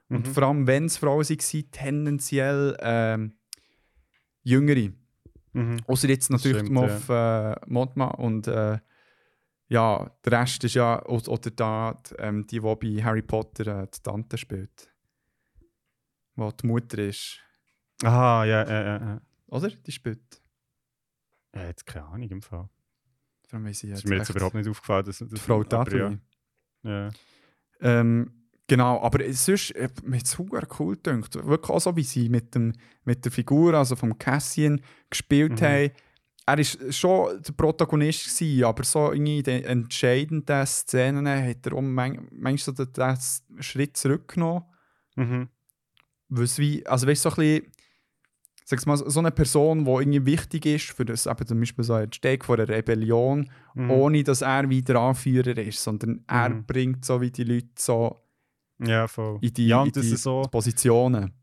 Und 0.09 0.27
Mhm. 0.27 0.33
vor 0.33 0.43
allem, 0.43 0.67
wenn 0.67 0.85
es 0.85 0.97
Frauen 0.97 1.27
waren, 1.27 1.71
tendenziell 1.71 2.77
ähm, 2.81 3.33
jüngere. 4.43 4.91
Mhm. 5.53 5.77
Außer 5.87 6.09
jetzt 6.09 6.29
natürlich 6.29 6.59
stimmt, 6.59 6.71
Moff 6.71 7.09
äh, 7.09 7.55
Mothma 7.67 8.07
und 8.07 8.47
äh, 8.47 8.79
ja, 9.69 10.11
der 10.25 10.31
Rest 10.41 10.63
ist 10.65 10.73
ja, 10.75 11.01
oder 11.05 11.49
da, 11.51 12.01
die, 12.09 12.15
ähm, 12.15 12.45
die, 12.47 12.59
die 12.59 12.59
bei 12.59 13.03
Harry 13.03 13.21
Potter 13.21 13.83
äh, 13.83 13.87
die 13.87 14.01
Tante 14.01 14.37
spielt. 14.37 14.91
Wo 16.35 16.51
die 16.51 16.67
Mutter 16.67 16.97
ist. 16.99 17.39
Aha, 18.03 18.43
ja, 18.45 18.67
ja, 18.67 18.81
ja, 18.83 18.97
ja. 18.97 19.21
Oder? 19.47 19.69
Die 19.69 19.91
spielt. 19.91 20.40
Ja, 21.55 21.65
jetzt 21.65 21.85
keine 21.85 22.05
Ahnung 22.05 22.29
im 22.29 22.41
Fall. 22.41 22.69
Darum 23.49 23.65
weiss 23.65 23.83
ich 23.83 23.89
Das 23.89 23.99
jetzt 23.99 24.05
ist 24.05 24.09
mir 24.09 24.17
jetzt 24.17 24.29
überhaupt 24.29 24.55
nicht 24.55 24.69
aufgefallen. 24.69 25.05
Dass, 25.05 25.17
Die 25.17 25.35
Frau 25.37 25.63
Dudley. 25.63 25.99
Ja. 25.99 26.17
Ja. 26.83 27.09
Ähm, 27.81 28.31
genau, 28.67 29.01
aber 29.01 29.25
es 29.25 29.45
sonst, 29.45 29.71
äh, 29.71 29.89
mir 30.03 30.17
hat 30.17 30.25
es 30.25 30.31
super 30.31 30.65
cool 30.79 30.95
gedacht. 30.95 31.35
Wirklich 31.35 31.69
auch 31.69 31.79
so, 31.81 31.95
wie 31.95 32.03
sie 32.03 32.29
mit, 32.29 32.55
dem, 32.55 32.73
mit 33.03 33.25
der 33.25 33.31
Figur, 33.31 33.73
also 33.73 33.95
vom 33.95 34.17
Cassian, 34.17 34.81
gespielt 35.09 35.59
Mhm. 35.59 35.65
haben. 35.65 35.91
Er 36.47 36.57
war 36.57 36.91
schon 36.91 37.41
der 37.43 37.53
Protagonist, 37.53 38.25
gewesen, 38.25 38.63
aber 38.63 38.83
so 38.83 39.11
in 39.11 39.25
den 39.43 39.63
entscheidenden 39.63 40.65
Szenen 40.65 41.27
hat 41.27 41.65
er 41.67 41.73
auch 41.73 41.81
man 41.81 42.27
manchmal 42.31 42.57
so 42.57 42.71
den, 42.85 42.91
den 42.93 43.61
Schritt 43.61 43.95
zurückgenommen. 43.95 44.63
Mhm. 45.15 45.49
Weil 46.29 46.43
es 46.45 46.57
wie, 46.57 46.85
also 46.87 47.05
weißt 47.07 47.25
du, 47.25 47.29
so 47.29 47.35
ein 47.35 47.61
bisschen, 47.61 47.71
sag's 48.71 48.85
mal, 48.87 48.97
so 48.97 49.19
eine 49.19 49.31
Person, 49.31 49.85
die 49.85 49.91
irgendwie 49.91 50.25
wichtig 50.25 50.65
ist 50.65 50.91
für 50.91 51.05
das, 51.05 51.25
eben 51.27 51.45
zum 51.45 51.59
Beispiel 51.59 51.83
so 51.83 51.93
ein 51.93 52.11
Steg 52.11 52.43
von 52.43 52.59
einer 52.59 52.67
Rebellion, 52.69 53.49
Mhm. 53.75 53.91
ohne 53.91 54.23
dass 54.23 54.41
er 54.41 54.69
wieder 54.69 54.99
Anführer 54.99 55.57
ist, 55.57 55.83
sondern 55.83 56.23
er 56.27 56.49
Mhm. 56.49 56.65
bringt 56.65 57.05
so 57.05 57.21
wie 57.21 57.31
die 57.31 57.43
Leute 57.43 57.69
so 57.77 58.17
Ja, 58.79 59.07
voll. 59.07 59.37
in 59.41 59.53
die, 59.53 59.67
ja, 59.67 59.83
in 59.83 59.91
die 59.91 60.01
so. 60.01 60.41
Positionen. 60.51 61.33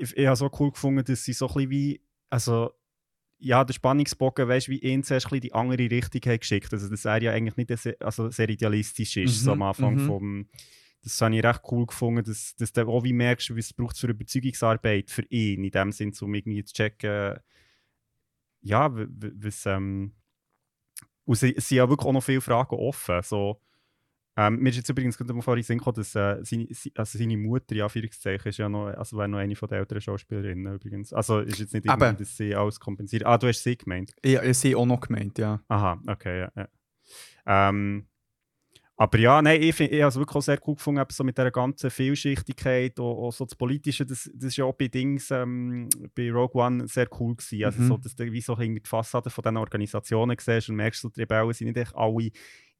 ich, 0.00 0.16
ich 0.16 0.26
habe 0.26 0.36
so 0.36 0.48
cool 0.60 0.70
gefunden, 0.70 1.02
dass 1.04 1.24
sie 1.24 1.32
so 1.32 1.46
ein 1.48 1.54
bisschen 1.54 1.70
wie, 1.70 2.00
also 2.30 2.70
ja, 3.40 3.64
der 3.64 3.72
Spannungsbogen, 3.74 4.48
weißt 4.48 4.66
du, 4.68 4.72
wie 4.72 4.78
ihn 4.78 5.02
zuerst 5.04 5.26
ein 5.26 5.30
bisschen 5.30 5.40
die 5.42 5.54
andere 5.54 5.90
Richtung 5.90 6.20
haben 6.26 6.38
geschickt. 6.40 6.72
Also, 6.72 6.88
dass 6.88 7.04
er 7.04 7.22
ja 7.22 7.32
eigentlich 7.32 7.56
nicht 7.56 7.76
sehr, 7.80 7.96
also 8.00 8.30
sehr 8.30 8.48
idealistisch 8.48 9.16
ist, 9.16 9.40
Mhm, 9.40 9.44
so 9.44 9.52
am 9.52 9.62
Anfang 9.62 9.94
mhm. 9.94 10.06
vom. 10.06 10.46
Das 11.02 11.20
habe 11.22 11.36
ich 11.36 11.44
recht 11.44 11.60
cool 11.70 11.86
gefunden, 11.86 12.24
dass, 12.24 12.54
dass 12.56 12.72
du 12.72 12.86
auch 12.88 13.04
wie 13.04 13.12
merkst, 13.12 13.50
was 13.56 13.66
es 13.66 13.72
braucht 13.72 13.96
für 13.98 14.08
Überzeugungsarbeit 14.08 15.10
für 15.10 15.22
ihn, 15.30 15.64
in 15.64 15.70
dem 15.70 15.92
Sinn, 15.92 16.12
um 16.20 16.34
irgendwie 16.34 16.64
zu 16.64 16.74
checken, 16.74 17.38
ja, 18.60 18.90
was, 18.92 19.66
ähm, 19.66 20.12
und 21.24 21.36
sie- 21.36 21.54
es 21.56 21.68
sind 21.68 21.76
ja 21.78 21.88
wirklich 21.88 22.06
auch 22.08 22.12
noch 22.12 22.22
viele 22.22 22.40
Fragen 22.40 22.74
offen, 22.76 23.22
so, 23.22 23.60
ähm, 24.36 24.58
mir 24.60 24.70
ist 24.70 24.76
jetzt 24.76 24.88
übrigens 24.88 25.16
gerade 25.18 25.32
mal 25.32 25.42
vorhin 25.42 25.58
in 25.58 25.62
den 25.62 25.66
Sinn 25.66 25.78
gekommen, 25.78 25.96
dass 25.96 26.14
äh, 26.14 26.44
seine, 26.44 26.66
sie- 26.70 26.92
also 26.96 27.18
seine 27.18 27.36
Mutter, 27.36 27.74
ja, 27.74 27.84
Anführungszeichen, 27.84 28.48
ist 28.48 28.58
ja 28.58 28.68
noch, 28.68 28.86
also 28.86 29.16
wäre 29.16 29.28
noch 29.28 29.38
eine 29.38 29.56
von 29.56 29.68
der 29.68 29.78
älteren 29.78 30.00
Schauspielerinnen 30.00 30.74
übrigens. 30.74 31.12
Also 31.12 31.40
ist 31.40 31.58
jetzt 31.58 31.74
nicht 31.74 31.86
irgendwie, 31.86 32.18
dass 32.18 32.36
sie 32.36 32.54
alles 32.54 32.78
kompensiert. 32.78 33.24
Ah, 33.26 33.36
du 33.38 33.48
hast 33.48 33.62
sie 33.62 33.76
gemeint. 33.76 34.12
Ich 34.22 34.38
sehe 34.58 34.76
auch 34.76 34.86
noch 34.86 35.00
gemeint, 35.00 35.38
ja. 35.38 35.60
Aha, 35.68 36.00
okay, 36.06 36.40
ja. 36.40 36.52
ja. 36.56 36.68
Ähm, 37.46 38.06
aber 39.00 39.18
ja, 39.18 39.40
nein, 39.40 39.62
ich, 39.62 39.74
find- 39.76 39.92
ich 39.92 40.00
habe 40.02 40.08
es 40.08 40.16
wirklich 40.16 40.36
auch 40.36 40.42
sehr 40.42 40.58
cool 40.66 40.74
gefunden, 40.74 41.04
so 41.10 41.24
mit 41.24 41.38
dieser 41.38 41.52
ganzen 41.52 41.90
Vielschichtigkeit, 41.90 42.98
auch, 43.00 43.28
auch 43.28 43.32
so 43.32 43.44
das 43.46 43.54
Politische, 43.54 44.04
das, 44.04 44.30
das 44.34 44.48
ist 44.48 44.56
ja 44.56 44.64
auch 44.64 44.74
bei 44.74 44.88
Dings, 44.88 45.30
ähm, 45.30 45.88
bei 46.16 46.30
Rogue 46.32 46.60
One 46.62 46.88
sehr 46.88 47.08
cool 47.20 47.36
gewesen. 47.36 47.64
Also 47.64 47.80
Mhm. 47.80 47.86
so, 47.86 47.96
dass 47.98 48.16
du 48.16 48.24
wie 48.32 48.40
so 48.40 48.56
die 48.56 48.82
Fassade 48.84 49.30
von 49.30 49.42
diesen 49.42 49.56
Organisationen 49.56 50.36
siehst 50.40 50.68
und 50.68 50.76
merkst, 50.76 51.00
so, 51.00 51.08
die 51.10 51.20
Rebellen 51.20 51.52
sind 51.52 51.68
nicht 51.68 51.78
echt 51.78 51.94
alle 51.96 52.30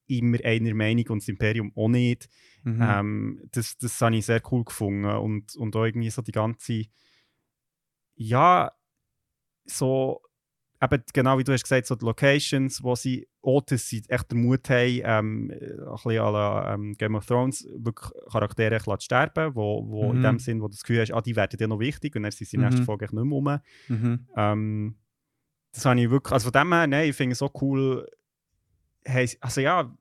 immer 0.09 0.39
einer 0.45 0.75
Meinung 0.75 1.07
und 1.11 1.23
das 1.23 1.29
Imperium 1.29 1.73
auch 1.77 1.89
nicht. 1.89 2.29
Mhm. 2.64 2.83
Ähm, 2.83 3.43
das, 3.53 3.77
das 3.79 4.01
habe 4.01 4.16
ich 4.16 4.27
sehr 4.27 4.43
cool 4.51 4.64
gefunden. 4.64 5.05
Und, 5.05 5.55
und 5.57 5.77
auch 5.77 5.85
irgendwie 5.85 6.11
so 6.11 6.23
die 6.23 6.33
ganze, 6.33 6.85
ja, 8.16 8.73
so, 9.66 10.23
eben 10.81 11.03
genau 11.12 11.39
wie 11.39 11.45
du 11.45 11.53
hast 11.53 11.62
gesagt, 11.64 11.87
so 11.87 11.95
die 11.97 12.05
Locations, 12.05 12.83
wo 12.83 12.95
sie 12.95 13.26
dass 13.66 13.89
sie 13.89 14.03
echt 14.09 14.31
den 14.31 14.43
Mut 14.43 14.68
haben, 14.68 15.01
ähm, 15.05 15.51
ein 15.51 15.59
bisschen 15.59 16.20
à 16.20 16.31
la, 16.31 16.74
ähm, 16.74 16.95
Game 16.99 17.14
of 17.14 17.24
Thrones, 17.24 17.66
wirklich 17.76 18.11
Charaktere 18.31 18.79
zu 18.79 18.97
sterben, 19.01 19.55
wo, 19.55 19.89
wo 19.89 20.12
in 20.12 20.18
Mhm. 20.18 20.22
dem 20.22 20.39
Sinn, 20.39 20.61
wo 20.61 20.66
du 20.68 20.72
das 20.72 20.83
Gefühl 20.83 21.01
hast, 21.01 21.12
ah, 21.12 21.22
die 21.22 21.35
werden 21.35 21.57
dir 21.57 21.66
noch 21.66 21.79
wichtig 21.81 22.14
und 22.14 22.24
dann 22.24 22.33
sind 22.33 22.47
sie 22.47 22.57
in 22.57 22.61
der 22.61 22.68
nächsten 22.70 22.83
Mhm. 22.83 22.87
Folge 22.87 23.05
nicht 23.07 23.12
mehr 23.14 23.22
rum. 23.24 23.59
Mhm. 23.89 24.26
Ähm, 24.37 24.97
das 25.72 25.85
habe 25.87 26.01
ich 26.01 26.11
wirklich, 26.11 26.33
also 26.33 26.51
von 26.51 26.61
dem 26.61 26.72
her, 26.72 26.87
nein, 26.87 27.09
ich 27.09 27.16
finde 27.16 27.33
es 27.33 27.39
so 27.39 27.51
cool. 27.61 28.07
Hey, 29.05 29.31
also 29.41 29.61
ja, 29.62 29.95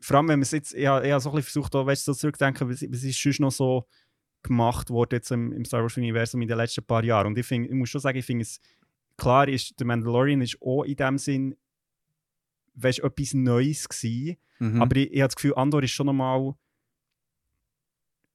vor 0.00 0.16
allem, 0.16 0.28
wenn 0.28 0.38
man 0.38 0.42
es 0.42 0.50
jetzt, 0.50 0.72
ich, 0.74 0.80
ich 0.80 0.86
habe 0.86 1.02
so 1.20 1.30
ein 1.30 1.36
bisschen 1.36 1.42
versucht, 1.42 1.74
auch, 1.76 1.86
weißt, 1.86 2.06
du, 2.06 2.12
so 2.12 2.18
zurückzudenken, 2.18 2.68
was, 2.68 2.82
was 2.82 3.02
ist 3.04 3.20
sonst 3.22 3.40
noch 3.40 3.50
so 3.52 3.86
gemacht 4.42 4.88
worden 4.90 5.16
jetzt 5.16 5.30
im, 5.30 5.52
im 5.52 5.64
Star 5.66 5.82
Wars-Universum 5.82 6.40
in 6.40 6.48
den 6.48 6.56
letzten 6.56 6.84
paar 6.84 7.04
Jahren. 7.04 7.26
Und 7.28 7.38
ich, 7.38 7.46
find, 7.46 7.66
ich 7.66 7.72
muss 7.74 7.90
schon 7.90 8.00
sagen, 8.00 8.16
ich 8.18 8.24
finde 8.24 8.42
es, 8.42 8.60
klar 9.20 9.48
ist, 9.48 9.78
der 9.78 9.86
Mandalorian 9.86 10.40
ist 10.42 10.58
auch 10.60 10.82
in 10.84 10.96
dem 10.96 11.18
Sinn, 11.18 11.56
weißt, 12.74 13.00
etwas 13.00 13.34
Neues 13.34 13.88
gewesen. 13.88 14.36
Mhm. 14.58 14.82
Aber 14.82 14.96
ich, 14.96 15.12
ich 15.12 15.20
habe 15.20 15.28
das 15.28 15.36
Gefühl, 15.36 15.54
Andor 15.54 15.82
ist 15.82 15.90
schon 15.92 16.06
nochmal 16.06 16.54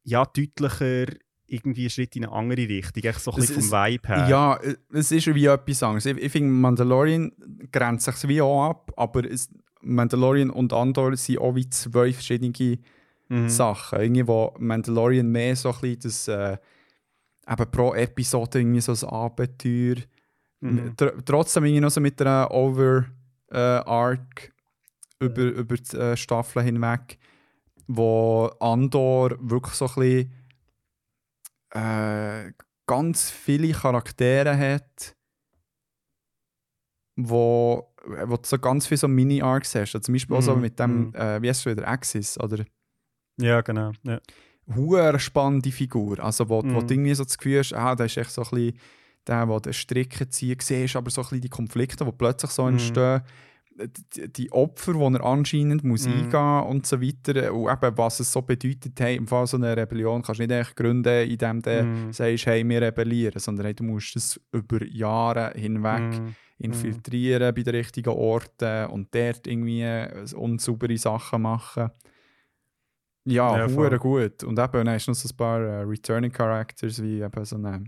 ja, 0.04 0.24
deutlicher 0.26 1.08
irgendwie 1.48 1.86
ein 1.86 1.90
Schritt 1.90 2.16
in 2.16 2.26
eine 2.26 2.34
andere 2.34 2.68
Richtung, 2.68 3.04
echt 3.04 3.20
so 3.20 3.32
ein 3.32 3.40
Es 3.40 3.48
bisschen 3.48 3.64
vom 3.64 3.72
Vibe 3.72 4.08
her. 4.08 4.28
Ja, 4.28 4.60
es 4.94 5.12
ist 5.12 5.34
wie 5.34 5.46
etwas 5.46 5.84
anderes. 5.84 6.06
Ich, 6.06 6.18
ich 6.18 6.32
finde, 6.32 6.50
Mandalorian 6.52 7.32
grenzt 7.72 8.06
sich 8.06 8.28
wie 8.28 8.42
auch 8.42 8.70
ab, 8.70 8.92
aber 8.98 9.30
es, 9.30 9.50
Mandalorian 9.82 10.50
und 10.50 10.74
Andor 10.74 11.16
sind 11.16 11.40
auch 11.40 11.56
wie 11.56 11.70
zwei 11.70 12.14
verschiedene 12.14 12.52
Mhm. 13.28 13.50
Sachen. 13.50 14.00
Irgendwie, 14.02 14.28
wo 14.28 14.54
Mandalorian 14.60 15.28
mehr 15.28 15.56
so 15.56 15.70
ein 15.70 15.80
bisschen 15.82 16.00
das, 16.02 16.28
äh, 16.28 16.58
eben 17.50 17.72
pro 17.72 17.94
Episode 17.96 18.60
irgendwie 18.60 18.82
so 18.82 18.92
ein 18.92 19.10
Abenteuer, 19.12 19.96
Mhm. 20.72 20.98
tr 20.98 21.08
trotzdem 21.26 21.66
irgendwie 21.66 21.82
noch 21.82 21.92
so 21.92 22.02
mit 22.02 22.20
einer 22.22 22.50
Over-Arc 22.52 24.54
über, 25.20 25.42
über 25.44 25.76
die 25.76 25.98
äh, 25.98 26.18
Staffeln 26.18 26.66
hinweg. 26.66 27.18
wo 27.88 28.48
Andor 28.60 29.36
wirklich 29.40 29.76
so 29.76 29.86
ein 29.88 29.94
bisschen 29.96 30.32
äh, 31.72 32.52
ganz 32.88 33.30
viele 33.32 33.72
Charaktere 33.74 34.58
hat, 34.58 35.16
wo, 37.16 37.94
wo 38.26 38.38
du 38.38 38.44
so 38.44 38.58
ganz 38.60 38.88
viele 38.88 38.98
so 38.98 39.08
Mini-Arcs 39.08 39.76
hast. 39.76 39.96
Also 39.96 40.00
zum 40.00 40.14
Beispiel 40.14 40.36
auch 40.36 40.42
so 40.42 40.56
Mhm, 40.56 40.62
mit 40.62 40.80
dem, 40.80 41.00
mhm. 41.08 41.16
äh, 41.16 41.42
wie 41.42 41.50
heißt 41.50 41.66
es 41.66 41.72
wieder, 41.78 41.88
Axis, 41.88 42.40
oder? 42.40 42.66
Ja, 43.40 43.62
genau. 43.62 43.92
Ja. 44.04 44.20
Huere 44.76 45.20
spannende 45.20 45.72
Figur. 45.72 46.20
Also, 46.20 46.50
wo, 46.50 46.64
wo 46.64 46.68
Mhm. 46.82 46.88
du 46.88 46.94
irgendwie 46.94 47.14
so 47.14 47.24
das 47.24 47.38
Gefühl 47.38 47.60
hast, 47.60 47.74
ah, 47.74 47.96
da 47.96 48.06
ist 48.06 48.18
echt 48.18 48.32
so 48.32 48.42
ein 48.44 48.50
bisschen 48.50 48.80
der, 49.28 49.46
der 49.46 49.60
den 49.60 49.74
Stricken 49.74 50.30
zieht, 50.32 50.62
siehst 50.62 50.96
aber 50.96 51.10
so 51.12 51.22
ein 51.22 51.24
bisschen 51.26 51.42
die 51.42 51.50
Konflikte, 51.50 52.06
die 52.06 52.12
plötzlich 52.12 52.52
so 52.52 52.64
Mhm. 52.64 52.70
entstehen. 52.70 53.22
Die, 54.16 54.32
die 54.32 54.52
Opfer, 54.54 54.94
die 54.94 55.16
er 55.16 55.24
anscheinend 55.26 55.84
muss 55.84 56.08
Mhm. 56.08 56.14
eingehen 56.30 56.64
und 56.64 56.86
so 56.88 57.02
weiter. 57.02 57.54
Und 57.54 57.70
eben, 57.70 57.98
was 57.98 58.22
es 58.22 58.32
so 58.32 58.42
bedeutet, 58.42 58.98
hey, 59.00 59.18
im 59.18 59.28
Fall 59.28 59.48
so 59.48 59.58
einer 59.58 59.76
Rebellion 59.76 60.22
kannst 60.22 60.40
du 60.40 60.44
nicht 60.48 60.52
echt 60.56 60.78
gründen, 60.78 61.30
indem 61.30 61.62
du 61.62 61.84
Mhm. 61.84 62.14
sagst, 62.14 62.46
hey, 62.46 62.68
wir 62.68 62.82
rebellieren, 62.82 63.38
sondern 63.40 63.66
hey, 63.66 63.74
du 63.76 63.84
musst 63.84 64.16
es 64.16 64.40
über 64.54 64.82
Jahre 64.86 65.52
hinweg 65.56 66.22
Mhm. 66.22 66.36
infiltrieren 66.58 67.54
bei 67.54 67.64
den 67.64 67.76
richtigen 67.76 68.12
Orten 68.14 68.86
und 68.92 69.14
dort 69.14 69.46
irgendwie 69.46 69.82
äh, 69.82 70.26
unsaubere 70.36 70.98
Sachen 70.98 71.42
machen. 71.42 71.90
Ja, 73.26 73.58
Ja, 73.58 73.68
gut. 73.98 74.44
Und 74.44 74.60
eben, 74.60 74.72
dann 74.72 74.90
hast 74.90 75.08
du 75.08 75.12
noch 75.12 75.16
so 75.18 75.28
ein 75.28 75.36
paar 75.36 75.60
äh, 75.60 75.82
Returning 75.82 76.32
Characters 76.32 77.02
wie 77.02 77.20
eben 77.22 77.46
so 77.46 77.56
eine 77.58 77.84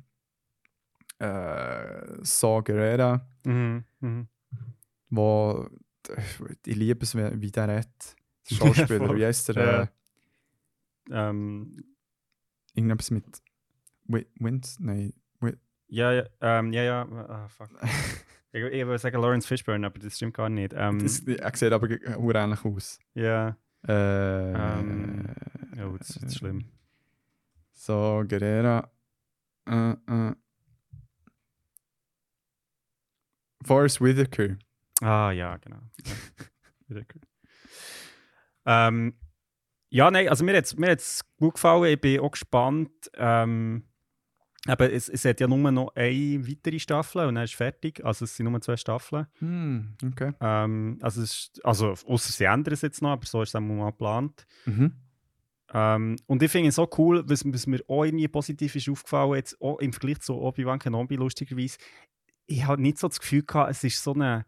äh, 1.20 2.24
Saw 2.24 2.62
Gerrera, 2.64 3.28
Mhm. 3.46 3.84
Mhm. 4.00 4.28
wo 5.10 5.68
ich 6.66 6.76
liebe 6.76 7.04
es, 7.04 7.16
wie, 7.16 7.52
der 7.52 7.68
redet. 7.68 8.16
Der 8.50 8.56
Schauspieler, 8.56 9.16
wie 9.16 9.26
heißt 9.26 9.50
der? 9.50 9.56
Ja. 9.66 9.82
Äh, 9.84 9.88
Ähm, 11.10 11.84
irgendetwas 12.74 13.12
mit 13.12 13.26
Wi- 14.08 14.28
Wind? 14.40 14.76
Nein. 14.80 15.14
ja, 15.90 16.12
ja, 16.14 16.24
ähm, 16.42 16.74
ja, 16.74 16.84
ja, 16.84 17.02
ah, 17.30 17.48
fuck. 17.48 17.70
ich, 18.52 18.62
ich 18.64 18.86
würde 18.86 19.00
sagen 19.00 19.22
Lawrence 19.22 19.48
Fishburne, 19.48 19.88
aber 19.88 20.00
das 20.00 20.16
stimmt 20.18 20.34
gar 20.36 20.50
nicht. 20.50 20.74
Ähm, 20.76 21.00
Das, 21.00 21.20
er 21.22 21.56
sieht 21.56 21.72
aber 21.72 21.88
ge- 21.88 22.16
hure 22.16 22.38
ähnlich 22.40 22.64
aus. 22.66 23.00
ja, 23.14 23.58
Äh, 23.88 24.52
Ähm, 24.54 25.26
oh, 25.82 25.98
das 25.98 26.10
ist 26.18 26.38
schlimm. 26.38 26.66
So, 27.74 28.24
Guerrera. 28.28 28.92
Äh, 29.66 29.92
äh. 29.92 30.36
Forrest 33.68 34.02
Whitaker. 34.02 34.58
Ah, 35.02 35.32
ja, 35.32 35.58
genau. 35.58 35.80
Cool. 36.90 37.06
ähm, 38.66 39.14
ja, 39.90 40.10
nein, 40.10 40.30
also 40.30 40.44
mir 40.44 40.56
hat 40.56 40.66
es 40.66 40.78
mir 40.78 40.92
hat's 40.92 41.22
gut 41.38 41.56
gefallen. 41.56 41.94
Ich 41.94 42.02
bin 42.02 42.20
auch 42.22 42.32
gespannt. 42.32 42.92
Ähm, 43.16 43.84
aber 44.66 44.92
es, 44.92 45.08
es 45.08 45.24
hat 45.24 45.40
ja 45.40 45.48
nur 45.48 45.72
noch 45.72 45.96
eine 45.96 46.48
weitere 46.48 46.80
Staffel 46.80 47.26
und 47.26 47.36
dann 47.36 47.44
ist 47.46 47.56
fertig. 47.56 48.04
Also 48.04 48.26
es 48.26 48.36
sind 48.36 48.50
nur 48.50 48.62
zwei 48.62 48.76
Staffeln. 48.76 49.28
Hm, 49.40 49.96
okay. 50.06 50.34
Ähm, 50.42 50.98
also, 51.02 51.22
es 51.22 51.34
ist, 51.34 51.66
also 51.66 51.92
außer 51.92 52.32
sie 52.32 52.46
ändern 52.46 52.74
es 52.74 52.82
jetzt 52.82 53.02
noch, 53.02 53.12
aber 53.12 53.26
so 53.26 53.42
ist 53.42 53.56
es 53.56 53.62
mal 53.62 53.92
geplant. 53.92 54.46
Mhm. 54.66 54.94
Ähm, 55.74 56.16
und 56.26 56.44
ich 56.44 56.52
finde 56.52 56.70
es 56.70 56.76
so 56.76 56.90
cool, 56.98 57.24
was, 57.28 57.44
was 57.46 57.68
mir 57.68 57.82
auch 57.88 58.04
irgendwie 58.04 58.28
positiv 58.28 58.76
ist 58.76 58.90
aufgefallen, 58.90 59.36
jetzt 59.36 59.60
auch 59.62 59.80
im 59.80 59.94
Vergleich 59.94 60.20
zu 60.20 60.36
Obi-Wan 60.36 60.80
Kenobi 60.80 61.16
lustigerweise, 61.16 61.78
ich 62.48 62.66
habe 62.66 62.82
nicht 62.82 62.98
so 62.98 63.08
das 63.08 63.20
Gefühl 63.20 63.44
gehabt, 63.44 63.72
es 63.72 63.84
ist 63.84 64.02
so 64.02 64.14
ein 64.14 64.44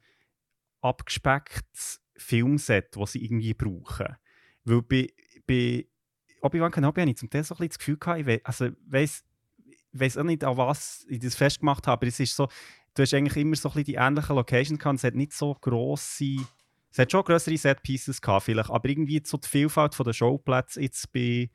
abgespecktes 0.81 2.01
Filmset, 2.15 2.95
das 2.95 3.11
sie 3.11 3.23
irgendwie 3.23 3.53
brauchen. 3.53 4.15
Weil 4.63 4.81
bei, 4.81 5.09
bei 5.45 5.85
Obi-Wan 6.41 6.71
Kenobi 6.71 7.01
habe 7.01 7.11
ich 7.11 7.17
zum 7.17 7.29
Teil 7.29 7.43
so 7.43 7.53
ein 7.53 7.57
bisschen 7.57 7.69
das 7.69 7.79
Gefühl 7.79 7.97
gehabt, 7.97 8.19
ich 8.19 8.25
we 8.25 8.41
also, 8.43 8.69
weiss, 8.87 9.23
weiß 9.91 10.17
auch 10.17 10.23
nicht, 10.23 10.43
an 10.43 10.57
was 10.57 11.05
ich 11.09 11.19
das 11.19 11.35
festgemacht 11.35 11.87
habe, 11.87 11.93
aber 11.93 12.07
es 12.07 12.19
ist 12.19 12.35
so, 12.35 12.47
du 12.95 13.01
hast 13.01 13.13
eigentlich 13.13 13.37
immer 13.37 13.55
so 13.55 13.69
ein 13.69 13.73
bisschen 13.73 13.85
die 13.85 13.95
ähnlichen 13.95 14.35
Locations 14.35 14.79
gehabt, 14.79 14.97
es 14.97 15.03
hat 15.03 15.15
nicht 15.15 15.33
so 15.33 15.53
grosse 15.55 16.37
es 16.91 16.97
hat 16.97 17.11
schon 17.11 17.23
größere 17.23 17.55
Set-Pieces 17.55 18.21
gehabt, 18.21 18.45
vielleicht, 18.45 18.69
aber 18.69 18.89
irgendwie 18.89 19.21
so 19.23 19.37
die 19.37 19.47
Vielfalt 19.47 19.93
von 19.93 20.05
den 20.05 20.13
Showplätzen 20.13 20.81
jetzt 20.81 21.11
bei 21.11 21.49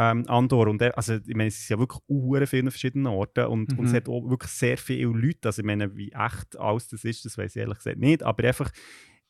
ähm, 0.00 0.24
Andor. 0.28 0.68
Und 0.68 0.80
er, 0.80 0.96
also, 0.96 1.14
ich 1.14 1.34
meine, 1.34 1.48
es 1.48 1.58
ist 1.58 1.68
ja 1.68 1.78
wirklich 1.78 2.00
sehr 2.08 2.46
viele 2.46 2.70
verschiedene 2.70 3.10
Orte 3.10 3.48
und, 3.48 3.76
und 3.76 3.86
es 3.86 3.92
Mhm. 3.92 3.96
hat 3.96 4.08
auch 4.08 4.30
wirklich 4.30 4.52
sehr 4.52 4.78
viele 4.78 5.10
Leute. 5.10 5.48
Also, 5.48 5.60
ich 5.60 5.66
meine, 5.66 5.94
wie 5.96 6.12
echt 6.12 6.56
alles 6.58 6.88
das 6.88 7.04
ist, 7.04 7.24
das 7.24 7.36
weiß 7.36 7.56
ich 7.56 7.60
ehrlich 7.60 7.78
gesagt 7.78 7.98
nicht. 7.98 8.22
Aber 8.22 8.44
einfach, 8.44 8.70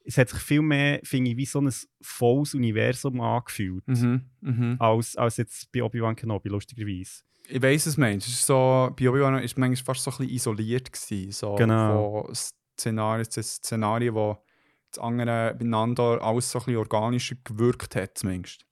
es 0.05 0.17
hat 0.19 0.29
sich 0.29 0.39
viel 0.41 0.63
mehr, 0.63 1.01
finde 1.05 1.31
ich, 1.31 1.37
wie 1.37 1.47
so 1.47 1.61
ein 1.61 1.73
volles 2.03 2.55
Universum 2.55 3.21
angefühlt, 3.21 3.87
Mhm. 3.89 4.23
Mhm. 4.41 4.77
als, 4.79 5.17
als 5.17 5.39
jetzt 5.39 5.73
bei 5.73 5.83
Obi-Wan 5.83 6.17
Kenobi, 6.17 6.49
lustigerweise. 6.49 7.23
Ich 7.51 7.63
weiß 7.63 7.87
es, 7.87 7.97
ist 7.97 8.45
so, 8.47 8.91
bei 8.99 9.09
Obi-Wan 9.09 9.43
ist 9.43 9.57
manchmal 9.57 9.85
fast 9.95 10.05
so 10.05 10.11
ein 10.11 10.17
bisschen 10.19 10.35
isoliert 10.35 10.93
gewesen. 10.93 11.33
So 11.33 11.55
Genau. 11.55 12.25
Von 12.27 12.35
Szenarien, 12.79 13.27
das 13.35 13.55
Szenario, 13.57 14.15
wo 14.15 14.39
das 14.93 15.03
andere 15.03 15.55
beieinander 15.59 16.23
alles 16.23 16.51
so 16.51 16.59
ein 16.59 16.65
bisschen 16.67 16.77
organischer 16.79 17.37
gewirkt 17.45 17.97
hat, 17.97 18.19
zumindest. 18.19 18.65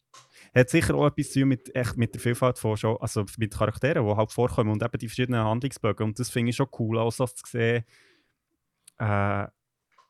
Hat 0.56 0.70
sicher 0.70 0.94
auch 0.94 1.06
etwas 1.06 1.30
zu 1.30 1.40
tun 1.40 1.48
mit, 1.50 1.74
echt 1.74 1.96
mit 1.96 2.14
der 2.14 2.20
Vielfalt 2.20 2.58
von 2.58 2.76
Show, 2.76 2.94
also 2.94 3.24
mit 3.36 3.54
Charakteren, 3.54 4.06
die 4.06 4.16
halt 4.16 4.32
vorkommen 4.32 4.70
und 4.70 4.82
eben 4.82 4.98
die 4.98 5.08
verschiedenen 5.08 5.44
Handlungsbögen. 5.44 6.06
Und 6.06 6.18
das 6.18 6.30
finde 6.30 6.50
ich 6.50 6.56
schon 6.56 6.68
cool, 6.78 6.98
auch 6.98 7.12
so 7.12 7.26
zu 7.26 7.44
sehen, 7.46 7.84
äh, 8.98 9.46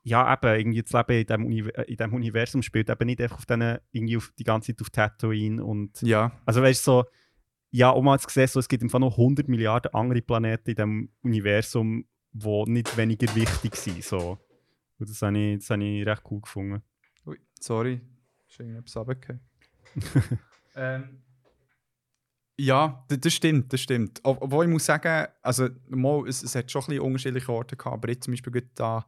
ja, 0.09 0.33
eben, 0.33 0.59
irgendwie 0.61 0.83
das 0.83 0.93
Leben 0.93 1.21
in 1.21 1.27
diesem, 1.27 1.47
Uni 1.47 1.59
in 1.89 1.97
diesem 1.97 2.15
Universum 2.15 2.63
spielt 2.63 2.89
eben 2.89 3.07
nicht 3.07 3.21
einfach 3.21 3.39
auf 3.39 3.47
denen, 3.47 3.79
irgendwie 3.91 4.17
auf, 4.19 4.33
die 4.39 4.45
ganze 4.45 4.73
Zeit 4.73 4.83
auf 4.83 4.91
Tatooine 4.91 5.65
und 5.65 6.01
Ja. 6.03 6.31
also 6.45 6.63
weißt 6.63 6.87
du, 6.87 6.91
so, 6.91 7.05
ja, 7.73 7.91
um 7.91 8.05
mal 8.05 8.21
zu 8.21 8.31
sehen, 8.31 8.47
so, 8.47 8.61
es 8.61 8.69
gibt 8.69 8.85
einfach 8.85 9.01
noch 9.01 9.19
100 9.19 9.49
Milliarden 9.49 9.93
andere 9.95 10.23
Planeten 10.23 10.71
in 10.71 10.77
diesem 10.77 11.11
Universum, 11.23 12.07
die 12.33 12.65
nicht 12.69 12.97
weniger 12.97 13.35
wichtig 13.35 13.75
sind. 13.75 14.05
So. 14.05 14.39
Und 14.99 15.11
das 15.11 15.21
habe 15.23 15.37
ich, 15.37 15.59
das 15.59 15.71
habe 15.71 15.85
ich 15.85 16.07
recht 16.07 16.23
cool 16.31 16.41
gefunden. 16.41 16.83
Ui, 17.27 17.39
sorry. 17.59 18.01
Ist 18.49 18.61
irgendetwas 18.61 18.97
runtergefallen. 18.97 19.41
ähm, 20.77 21.23
ja, 22.59 23.05
das 23.09 23.35
stimmt, 23.35 23.73
das 23.73 23.81
stimmt. 23.81 24.21
Ob- 24.23 24.41
Obwohl 24.43 24.65
ich 24.65 24.71
muss 24.71 24.87
sagen, 24.87 25.27
also 25.43 25.69
mal, 25.89 26.27
es, 26.27 26.43
es 26.43 26.55
hat 26.55 26.71
schon 26.71 26.83
ein 26.89 27.01
unterschiedliche 27.01 27.53
Orte 27.53 27.77
gehabt, 27.77 27.95
aber 27.95 28.09
jetzt 28.09 28.25
zum 28.25 28.33
Beispiel 28.33 28.69
da, 28.75 29.07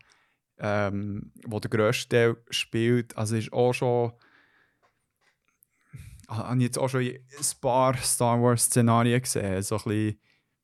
ähm, 0.59 1.32
wo 1.47 1.61
der 1.61 1.70
grösste 1.70 2.09
Teil 2.09 2.36
spielt, 2.51 3.16
also 3.16 3.36
ist 3.36 3.53
auch 3.53 3.72
schon 3.72 4.12
habe 6.28 6.57
ich 6.59 6.62
jetzt 6.64 6.78
auch 6.78 6.89
schon 6.89 7.03
ein 7.03 7.18
paar 7.61 7.97
Star 7.97 8.41
Wars 8.43 8.64
Szenarien 8.64 9.20
gesehen, 9.22 9.62
so 9.62 9.76
ein 9.76 9.82
bisschen 9.84 10.20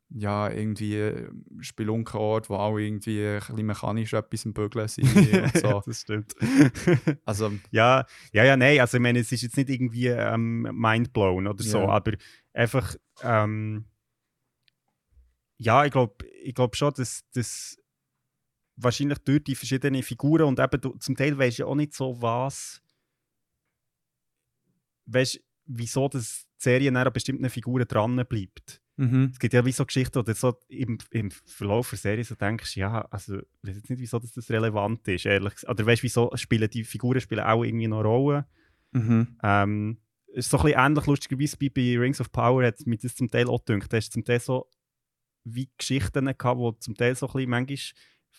ja, 0.09 0.49
irgendwie 0.51 0.99
ein 1.01 1.45
Spelunkenort, 1.61 2.49
wo 2.49 2.55
auch 2.55 2.77
irgendwie 2.77 3.25
ein 3.25 3.39
bisschen 3.39 3.65
mechanisch 3.65 4.13
etwas 4.13 4.45
im 4.45 4.53
Bügeln 4.53 4.87
sind 4.87 5.05
und 5.15 5.57
so. 5.57 5.81
das 5.85 6.01
stimmt. 6.01 6.33
Also, 7.25 7.51
Ja, 7.71 8.05
ja, 8.31 8.43
ja, 8.45 8.55
nein, 8.55 8.79
also 8.79 8.97
ich 8.97 9.01
meine, 9.01 9.19
es 9.19 9.31
ist 9.31 9.41
jetzt 9.41 9.57
nicht 9.57 9.69
irgendwie 9.69 10.07
ähm, 10.07 10.61
mindblown 10.73 11.47
oder 11.47 11.63
so, 11.63 11.79
Ja. 11.79 11.89
aber 11.89 12.13
einfach, 12.53 12.95
ähm, 13.23 13.85
ja, 15.57 15.85
ich 15.85 15.91
glaube 15.91 16.13
ich 16.43 16.53
glaub 16.53 16.75
schon, 16.75 16.93
dass 16.95 17.23
das 17.33 17.77
wahrscheinlich 18.75 19.17
durch 19.19 19.43
die 19.43 19.55
verschiedenen 19.55 20.03
Figuren 20.03 20.43
und 20.43 20.59
eben 20.59 20.81
du, 20.81 20.97
zum 20.97 21.15
Teil 21.15 21.37
weisst 21.37 21.59
du 21.59 21.65
auch 21.67 21.75
nicht 21.75 21.93
so, 21.93 22.21
was, 22.21 22.81
weißt 25.07 25.41
wieso 25.65 26.07
das 26.09 26.45
die 26.59 26.63
Serie 26.63 26.95
an 26.95 27.11
bestimmten 27.13 27.49
Figuren 27.49 27.87
dran 27.87 28.23
bleibt. 28.29 28.81
Mhm. 28.97 29.29
Es 29.31 29.39
gibt 29.39 29.53
ja 29.53 29.65
wie 29.65 29.71
so 29.71 29.85
Geschichten, 29.85 30.15
wo 30.15 30.21
du 30.21 30.33
so 30.33 30.57
im, 30.67 30.97
im 31.11 31.31
Verlauf 31.31 31.89
der 31.89 31.99
Serie 31.99 32.23
so 32.23 32.35
denkst, 32.35 32.75
ja, 32.77 33.01
also 33.11 33.37
ich 33.37 33.45
weiß 33.63 33.75
jetzt 33.77 33.89
nicht, 33.89 33.99
wieso 33.99 34.19
das, 34.19 34.31
das 34.33 34.49
relevant 34.49 35.07
ist, 35.07 35.25
ehrlich 35.25 35.55
gesagt. 35.55 35.71
Oder 35.71 35.85
weißt 35.85 36.01
du, 36.01 36.03
wieso 36.03 36.31
spielen 36.35 36.69
die 36.69 36.83
Figuren 36.83 37.21
spielen 37.21 37.45
auch 37.45 37.63
irgendwie 37.63 37.87
noch 37.87 38.03
Rollen. 38.03 38.45
Mhm. 38.91 39.37
Ähm, 39.43 39.97
es 40.27 40.45
ist 40.45 40.49
so 40.49 40.57
ein 40.57 40.63
bisschen 40.65 40.79
ähnlich, 40.79 41.05
lustigerweise 41.05 41.55
wie 41.59 41.69
bei 41.69 41.97
Rings 41.97 42.19
of 42.19 42.31
Power 42.31 42.65
hat 42.65 42.85
mir 42.85 42.97
das 42.97 43.15
zum 43.15 43.29
Teil 43.29 43.47
auch 43.47 43.63
gedacht. 43.63 43.91
Da 43.91 43.97
hast 43.97 44.11
zum 44.11 44.25
Teil 44.25 44.39
so 44.39 44.67
wie 45.45 45.69
Geschichten 45.77 46.25
gehabt, 46.25 46.59
die 46.59 46.79
zum 46.79 46.95
Teil 46.95 47.15
so 47.15 47.27
ein 47.27 47.33
bisschen, 47.33 47.49
manchmal 47.49 47.77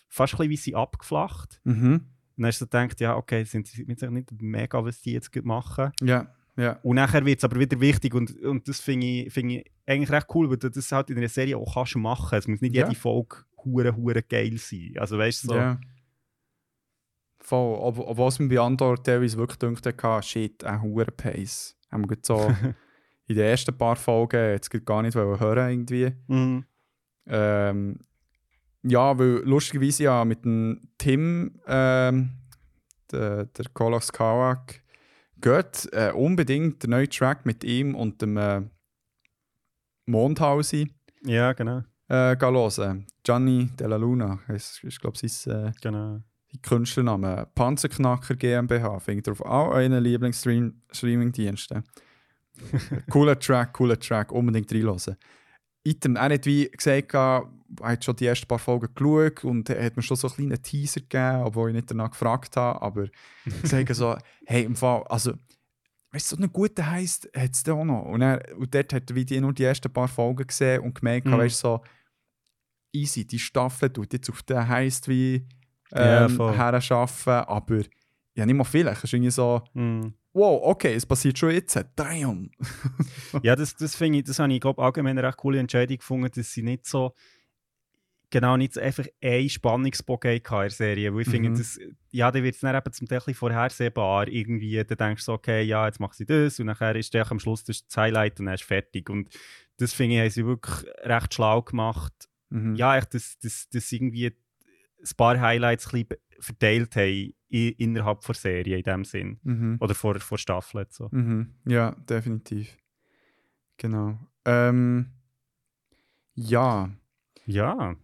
fast 0.07 0.33
ein 0.33 0.37
bisschen 0.37 0.49
wie 0.49 0.57
sie 0.57 0.75
abgeflacht. 0.75 1.59
Mhm. 1.63 1.93
Und 2.37 2.43
dann 2.43 2.47
hast 2.47 2.61
du 2.61 2.65
gedacht, 2.65 2.99
ja, 2.99 3.15
okay, 3.15 3.43
sind 3.45 3.67
sie 3.67 3.83
mit 3.85 3.99
nicht 3.99 4.31
mega, 4.39 4.83
was 4.83 5.01
die 5.01 5.13
jetzt 5.13 5.35
machen. 5.43 5.91
Ja, 6.01 6.35
ja. 6.57 6.79
Und 6.83 6.95
nachher 6.95 7.23
wird 7.25 7.37
es 7.37 7.43
aber 7.43 7.59
wieder 7.59 7.79
wichtig 7.79 8.13
und, 8.13 8.37
und 8.43 8.67
das 8.67 8.79
finde 8.81 9.05
ich, 9.07 9.31
find 9.33 9.51
ich 9.51 9.71
eigentlich 9.85 10.11
recht 10.11 10.27
cool, 10.33 10.49
weil 10.49 10.57
du 10.57 10.69
das 10.69 10.91
halt 10.91 11.09
in 11.09 11.17
einer 11.17 11.29
Serie 11.29 11.57
auch 11.57 11.73
kannst 11.73 11.95
machen. 11.95 12.37
Es 12.37 12.47
muss 12.47 12.61
nicht 12.61 12.75
Ja. 12.75 12.85
jede 12.87 12.99
Folge 12.99 13.37
hure 13.63 13.95
hure 13.95 14.21
geil 14.23 14.57
sein. 14.57 14.93
Also 14.97 15.17
weißt 15.17 15.43
du 15.43 15.47
so. 15.49 15.55
Ja. 15.55 15.79
Voll. 17.39 17.77
Ob, 17.79 17.99
obwohl 17.99 18.27
es 18.29 18.39
mir 18.39 18.47
bei 18.49 18.59
Andor 18.59 19.01
teilweise 19.01 19.37
wirklich 19.37 19.59
gedacht 19.59 20.03
hat, 20.03 20.25
shit, 20.25 20.63
ein 20.63 20.81
hoher 20.81 21.05
Pace. 21.05 21.77
Haben 21.91 22.09
wir 22.09 22.17
so 22.21 22.47
in 23.27 23.35
den 23.35 23.45
ersten 23.45 23.77
paar 23.77 23.95
Folgen 23.95 24.51
jetzt 24.51 24.69
gar 24.85 25.01
nicht 25.01 25.15
hören 25.15 25.69
irgendwie. 25.69 26.11
Mhm. 26.27 26.65
Ähm, 27.27 27.99
ja, 28.83 29.17
weil 29.17 29.41
lustigerweise 29.43 30.03
ja 30.03 30.25
mit 30.25 30.43
dem 30.45 30.89
Tim, 30.97 31.59
ähm, 31.67 32.31
der, 33.11 33.45
der 33.45 33.65
Kolos 33.73 34.11
Kawak, 34.11 34.81
geht 35.41 35.89
äh, 35.91 36.11
unbedingt 36.11 36.83
den 36.83 36.91
neuen 36.91 37.09
Track 37.09 37.45
mit 37.45 37.63
ihm 37.63 37.95
und 37.95 38.21
dem 38.21 38.37
äh, 38.37 38.61
Mondhausi 40.05 40.91
Ja, 41.23 41.53
genau. 41.53 41.83
äh, 42.07 42.35
gehen 42.35 42.55
hören. 42.55 43.05
Gianni 43.23 43.69
Della 43.79 43.97
Luna, 43.97 44.39
das 44.47 44.79
ist, 44.83 45.01
glaube 45.01 45.17
ich, 45.21 45.33
sein 45.33 45.67
äh, 45.67 45.71
genau. 45.81 46.21
die 46.51 46.61
Künstlername. 46.61 47.47
Panzerknacker 47.55 48.35
GmbH, 48.35 48.99
findet 48.99 49.27
ihr 49.27 49.31
auf 49.33 49.45
all 49.45 49.69
euren 49.69 50.03
Lieblings-Streaming-Diensten. 50.03 51.83
cooler 53.09 53.37
Track, 53.37 53.73
cooler 53.73 53.99
Track, 53.99 54.31
unbedingt 54.31 54.71
reinhören. 54.73 55.17
Item, 55.83 56.15
er 56.15 56.33
hat 56.33 56.45
wie 56.45 56.69
gesagt, 56.69 57.13
hat 57.81 58.03
schon 58.05 58.15
die 58.15 58.25
ersten 58.25 58.47
paar 58.47 58.59
Folgen 58.59 58.87
geschaut 58.93 59.43
und 59.43 59.69
hat 59.69 59.95
mir 59.95 60.01
schon 60.03 60.17
so 60.17 60.27
einen 60.27 60.35
kleinen 60.49 60.61
Teaser 60.63 61.01
gegeben, 61.01 61.41
obwohl 61.43 61.69
ich 61.69 61.75
nicht 61.75 61.91
danach 61.91 62.11
gefragt 62.11 62.55
habe, 62.57 62.81
aber 62.81 63.07
gesagt 63.61 63.93
so, 63.95 64.15
hey, 64.45 64.63
im 64.63 64.75
Fall, 64.75 65.03
also, 65.09 65.33
weißt 66.11 66.31
du, 66.31 66.35
so 66.35 66.41
einen 66.41 66.51
guten 66.53 66.85
heisst, 66.89 67.29
hat 67.35 67.51
es 67.53 67.63
da 67.63 67.73
auch 67.73 67.83
noch. 67.85 68.03
Und, 68.03 68.21
er, 68.21 68.41
und 68.57 68.73
dort 68.73 68.93
hat 68.93 69.09
er 69.09 69.15
wie 69.15 69.25
die 69.25 69.39
nur 69.41 69.53
die 69.53 69.63
ersten 69.63 69.91
paar 69.91 70.07
Folgen 70.07 70.47
gesehen 70.47 70.81
und 70.81 70.95
gemerkt, 70.95 71.27
Mhm. 71.27 71.37
weißt 71.37 71.63
du, 71.63 71.67
so, 71.67 71.81
easy, 72.93 73.25
die 73.25 73.39
Staffel 73.39 73.89
tut 73.91 74.13
jetzt 74.13 74.29
auf 74.29 74.41
den 74.43 74.67
heisst 74.67 75.07
wie 75.07 75.45
ähm, 75.93 76.29
voll. 76.29 76.53
herarbeiten, 76.55 77.31
aber 77.47 77.81
ja, 78.35 78.45
nicht 78.45 78.55
mal 78.55 78.63
vielleicht. 78.63 78.99
Es 78.99 79.03
ist 79.05 79.13
irgendwie 79.13 79.31
so, 79.31 79.61
Mm. 79.73 80.07
wow, 80.33 80.61
okay, 80.63 80.93
es 80.93 81.05
passiert 81.05 81.37
schon 81.37 81.51
jetzt, 81.51 81.79
damn. 81.95 82.51
Ja, 83.41 83.55
das, 83.55 83.75
das 83.75 83.95
finde 83.95 84.19
ich, 84.19 84.25
das 84.25 84.39
habe 84.39 84.53
ich 84.53 84.61
glaube 84.61 84.81
allgemein 84.83 85.17
eine 85.17 85.27
recht 85.27 85.37
coole 85.37 85.59
Entscheidung 85.59 85.97
gefunden, 85.97 86.29
dass 86.33 86.51
sie 86.51 86.61
nicht 86.63 86.85
so 86.85 87.13
genau 88.29 88.57
nicht 88.57 88.77
einfach 88.77 89.05
einen 89.21 89.49
Spannungsbogen 89.49 90.31
in 90.35 90.43
der 90.43 90.69
Serie, 90.69 91.13
weil 91.13 91.21
ich 91.21 91.29
finde, 91.29 91.49
Mhm. 91.51 91.57
das, 91.57 91.79
ja, 92.11 92.31
dann 92.31 92.43
wird 92.43 92.55
es 92.55 92.61
dann 92.61 92.75
eben 92.75 92.91
zum 92.93 93.07
Teil 93.07 93.33
vorhersehbar 93.33 94.27
irgendwie, 94.27 94.83
dann 94.83 94.97
denkst 94.97 95.21
du 95.23 95.25
so, 95.31 95.33
okay, 95.33 95.61
ja, 95.63 95.85
jetzt 95.85 95.99
macht 95.99 96.15
sie 96.15 96.25
das 96.25 96.59
und 96.59 96.65
nachher 96.65 96.95
ist 96.95 97.13
der 97.13 97.29
am 97.31 97.39
Schluss 97.39 97.63
das 97.63 97.85
Highlight 97.95 98.39
und 98.39 98.47
dann 98.47 98.55
ist 98.55 98.63
fertig 98.63 99.09
und 99.09 99.29
das 99.77 99.93
finde 99.93 100.15
ich, 100.15 100.21
haben 100.21 100.29
sie 100.29 100.45
wirklich 100.45 100.85
recht 101.03 101.33
schlau 101.33 101.61
gemacht. 101.61 102.13
Mhm. 102.49 102.75
Ja, 102.75 102.97
echt, 102.97 103.13
dass, 103.13 103.37
dass, 103.39 103.69
dass 103.69 103.91
irgendwie 103.91 104.27
ein 104.27 105.15
paar 105.15 105.39
Highlights 105.39 105.93
ein 105.93 106.05
verteilt 106.39 106.95
haben 106.95 107.33
innerhalb 107.49 108.21
der 108.25 108.35
Serie 108.35 108.77
in 108.77 108.83
dem 108.83 109.03
Sinn. 109.05 109.39
Mhm. 109.43 109.77
Oder 109.79 109.95
vor, 109.95 110.19
vor 110.19 110.37
Staffel. 110.37 110.85
So. 110.89 111.07
Mhm. 111.11 111.55
Ja, 111.65 111.91
definitiv. 111.91 112.75
Genau. 113.77 114.19
Ähm, 114.45 115.11
ja, 116.35 116.89
Ja. 117.45 117.95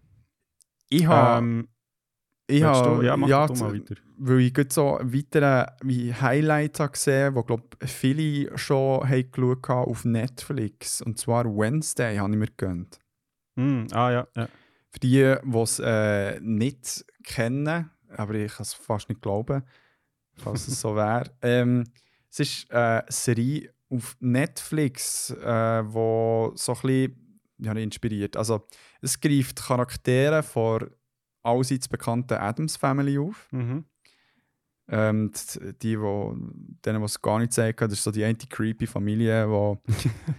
Ich 0.94 1.06
habe. 1.06 1.46
Ähm, 1.46 1.68
ich 2.48 2.64
habe? 2.64 3.06
Ja, 3.06 3.18
mach 3.18 3.28
ja. 3.28 3.48
Weil 4.18 4.42
ich 4.42 4.54
so 4.70 5.00
weitere 5.02 5.66
wie 5.82 6.14
Highlights 6.14 6.80
habe 6.80 6.92
gesehen 6.92 7.36
wo 7.36 7.44
glaube 7.44 7.64
viele 7.86 8.56
schon 8.58 9.08
haben 9.08 9.32
geschaut 9.32 9.70
haben 9.70 9.90
auf 9.90 10.06
Netflix. 10.06 11.02
Und 11.02 11.18
zwar 11.18 11.46
Wednesday 11.46 12.18
habe 12.18 12.32
ich 12.32 12.40
mir 12.40 12.48
gegönnt. 12.48 13.00
Mm, 13.56 13.86
ah 13.92 14.12
ja, 14.12 14.28
ja. 14.36 14.48
Für 14.90 15.00
die, 15.00 15.36
die 15.44 15.58
es 15.58 15.80
äh, 15.80 16.40
nicht 16.42 17.06
kennen, 17.24 17.90
aber 18.16 18.36
ich 18.36 18.54
kann 18.54 18.64
es 18.64 18.74
fast 18.74 19.10
nicht 19.10 19.22
glauben, 19.22 19.64
falls 20.36 20.68
es 20.68 20.80
so 20.80 20.96
wäre. 20.96 21.32
Ähm, 21.42 21.86
es 22.30 22.40
ist 22.40 22.72
äh, 22.72 22.76
eine 22.76 23.06
Serie 23.10 23.74
auf 23.90 24.16
Netflix, 24.20 25.30
äh, 25.32 25.84
wo 25.86 26.52
so 26.56 26.74
ein 26.74 26.82
bisschen 26.82 27.23
ja, 27.64 27.72
inspiriert. 27.74 28.36
Also, 28.38 28.68
es 29.02 29.20
greift 29.20 29.62
Charaktere 29.64 30.44
von 30.44 30.90
allseits 31.44 31.88
bekannten 31.88 32.36
Adams 32.38 32.78
Family 32.78 33.18
auf. 33.18 33.48
Mhm. 33.52 33.86
Ähm, 34.90 35.32
die, 35.32 35.74
die, 35.82 36.00
wo, 36.02 36.36
denen, 36.86 37.00
die 37.00 37.06
es 37.06 37.22
gar 37.22 37.40
nicht 37.40 37.54
sagen, 37.54 37.76
das 37.80 37.94
ist 37.94 38.04
so 38.04 38.12
die 38.12 38.24
eine 38.26 38.36
creepy 38.38 38.86
Familie, 38.86 39.48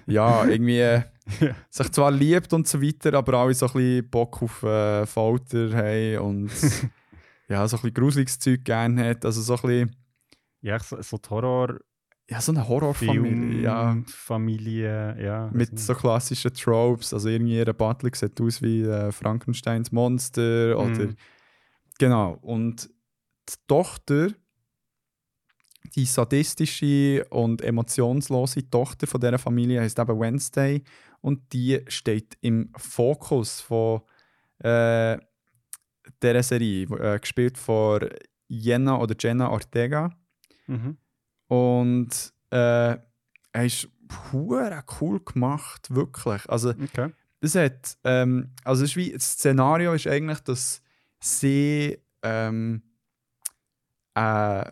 die 0.06 0.12
ja, 0.12 0.44
irgendwie 0.46 1.02
Ja. 1.40 1.56
sich 1.70 1.90
zwar 1.92 2.10
liebt 2.10 2.52
und 2.52 2.68
so 2.68 2.82
weiter, 2.82 3.14
aber 3.14 3.34
alle 3.38 3.54
so 3.54 3.66
ein 3.66 3.72
bisschen 3.72 4.10
Bock 4.10 4.42
auf 4.42 4.62
äh, 4.62 5.06
Folter 5.06 5.70
haben 5.74 6.18
und 6.18 6.50
ja, 7.48 7.66
so 7.66 7.76
ein 7.76 7.80
bisschen 7.82 7.94
gruseliges 7.94 8.38
Zeug 8.38 8.62
gerne 8.64 9.08
hat. 9.08 9.24
Also 9.24 9.40
so 9.40 9.54
ein 9.54 9.60
bisschen, 9.62 9.96
Ja, 10.60 10.78
so, 10.78 11.00
so 11.00 11.18
Horror 11.30 11.78
ja, 12.30 12.40
so 12.40 12.52
eine 12.52 12.66
Horrorfamilie, 12.66 13.60
ja, 13.60 13.96
Familie, 14.06 15.16
ja. 15.22 15.50
mit 15.52 15.78
so 15.78 15.94
klassischen 15.94 16.54
Tropes. 16.54 17.12
Also 17.12 17.28
irgendwie 17.28 17.58
ihre 17.58 17.74
Butler 17.74 18.10
sieht 18.14 18.40
aus 18.40 18.62
wie 18.62 18.82
äh, 18.82 19.12
Frankensteins 19.12 19.92
Monster 19.92 20.78
oder 20.78 21.06
Mhm. 21.06 21.16
Genau. 21.98 22.38
Und 22.42 22.88
die 23.48 23.54
Tochter, 23.68 24.28
die 25.94 26.06
sadistische 26.06 27.24
und 27.30 27.62
emotionslose 27.62 28.68
Tochter 28.68 29.06
von 29.06 29.20
dieser 29.20 29.38
Familie, 29.38 29.80
heißt 29.82 29.98
eben 29.98 30.18
Wednesday. 30.18 30.82
Und 31.20 31.52
die 31.52 31.80
steht 31.88 32.36
im 32.40 32.72
Fokus 32.76 33.60
von 33.60 34.00
äh, 34.58 35.18
dieser 36.22 36.42
Serie, 36.42 36.84
äh, 36.84 37.18
gespielt 37.18 37.58
von 37.58 38.08
Jenna 38.48 38.98
oder 38.98 39.14
Jenna 39.18 39.50
Ortega. 39.50 40.10
Mhm. 40.66 40.96
Und 41.48 42.32
äh, 42.50 42.96
er 42.96 43.64
ist 43.64 43.88
hure 44.32 44.82
cool 45.00 45.20
gemacht, 45.20 45.94
wirklich. 45.94 46.48
Also, 46.48 46.70
Okay. 46.70 47.10
das 47.40 47.54
hat, 47.54 47.98
ähm, 48.04 48.50
also 48.64 48.84
es 48.84 48.90
ist 48.90 48.96
wie, 48.96 49.12
das 49.12 49.32
Szenario 49.32 49.92
ist 49.94 50.06
eigentlich, 50.06 50.40
dass 50.40 50.82
sie 51.20 51.98
ähm, 52.22 52.82
äh, 54.14 54.64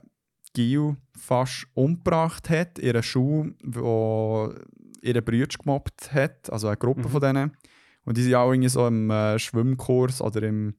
Gil 0.55 0.97
fast 1.19 1.67
umgebracht 1.75 2.51
hat, 2.51 2.79
ihre 2.79 3.03
Schule, 3.03 3.55
wo 3.65 4.55
ihre 5.01 5.23
Brüder 5.23 5.47
gemobbt 5.47 6.13
hat, 6.13 6.53
also 6.53 6.69
eine 6.69 6.77
Gruppe 6.77 7.01
Mhm. 7.09 7.09
von 7.11 7.21
denen. 7.21 7.57
Und 8.05 8.17
die 8.17 8.23
sind 8.23 8.35
auch 8.35 8.51
irgendwie 8.53 8.69
so 8.69 8.87
im 8.87 9.11
äh, 9.11 9.39
Schwimmkurs 9.39 10.21
oder 10.21 10.43
im 10.43 10.75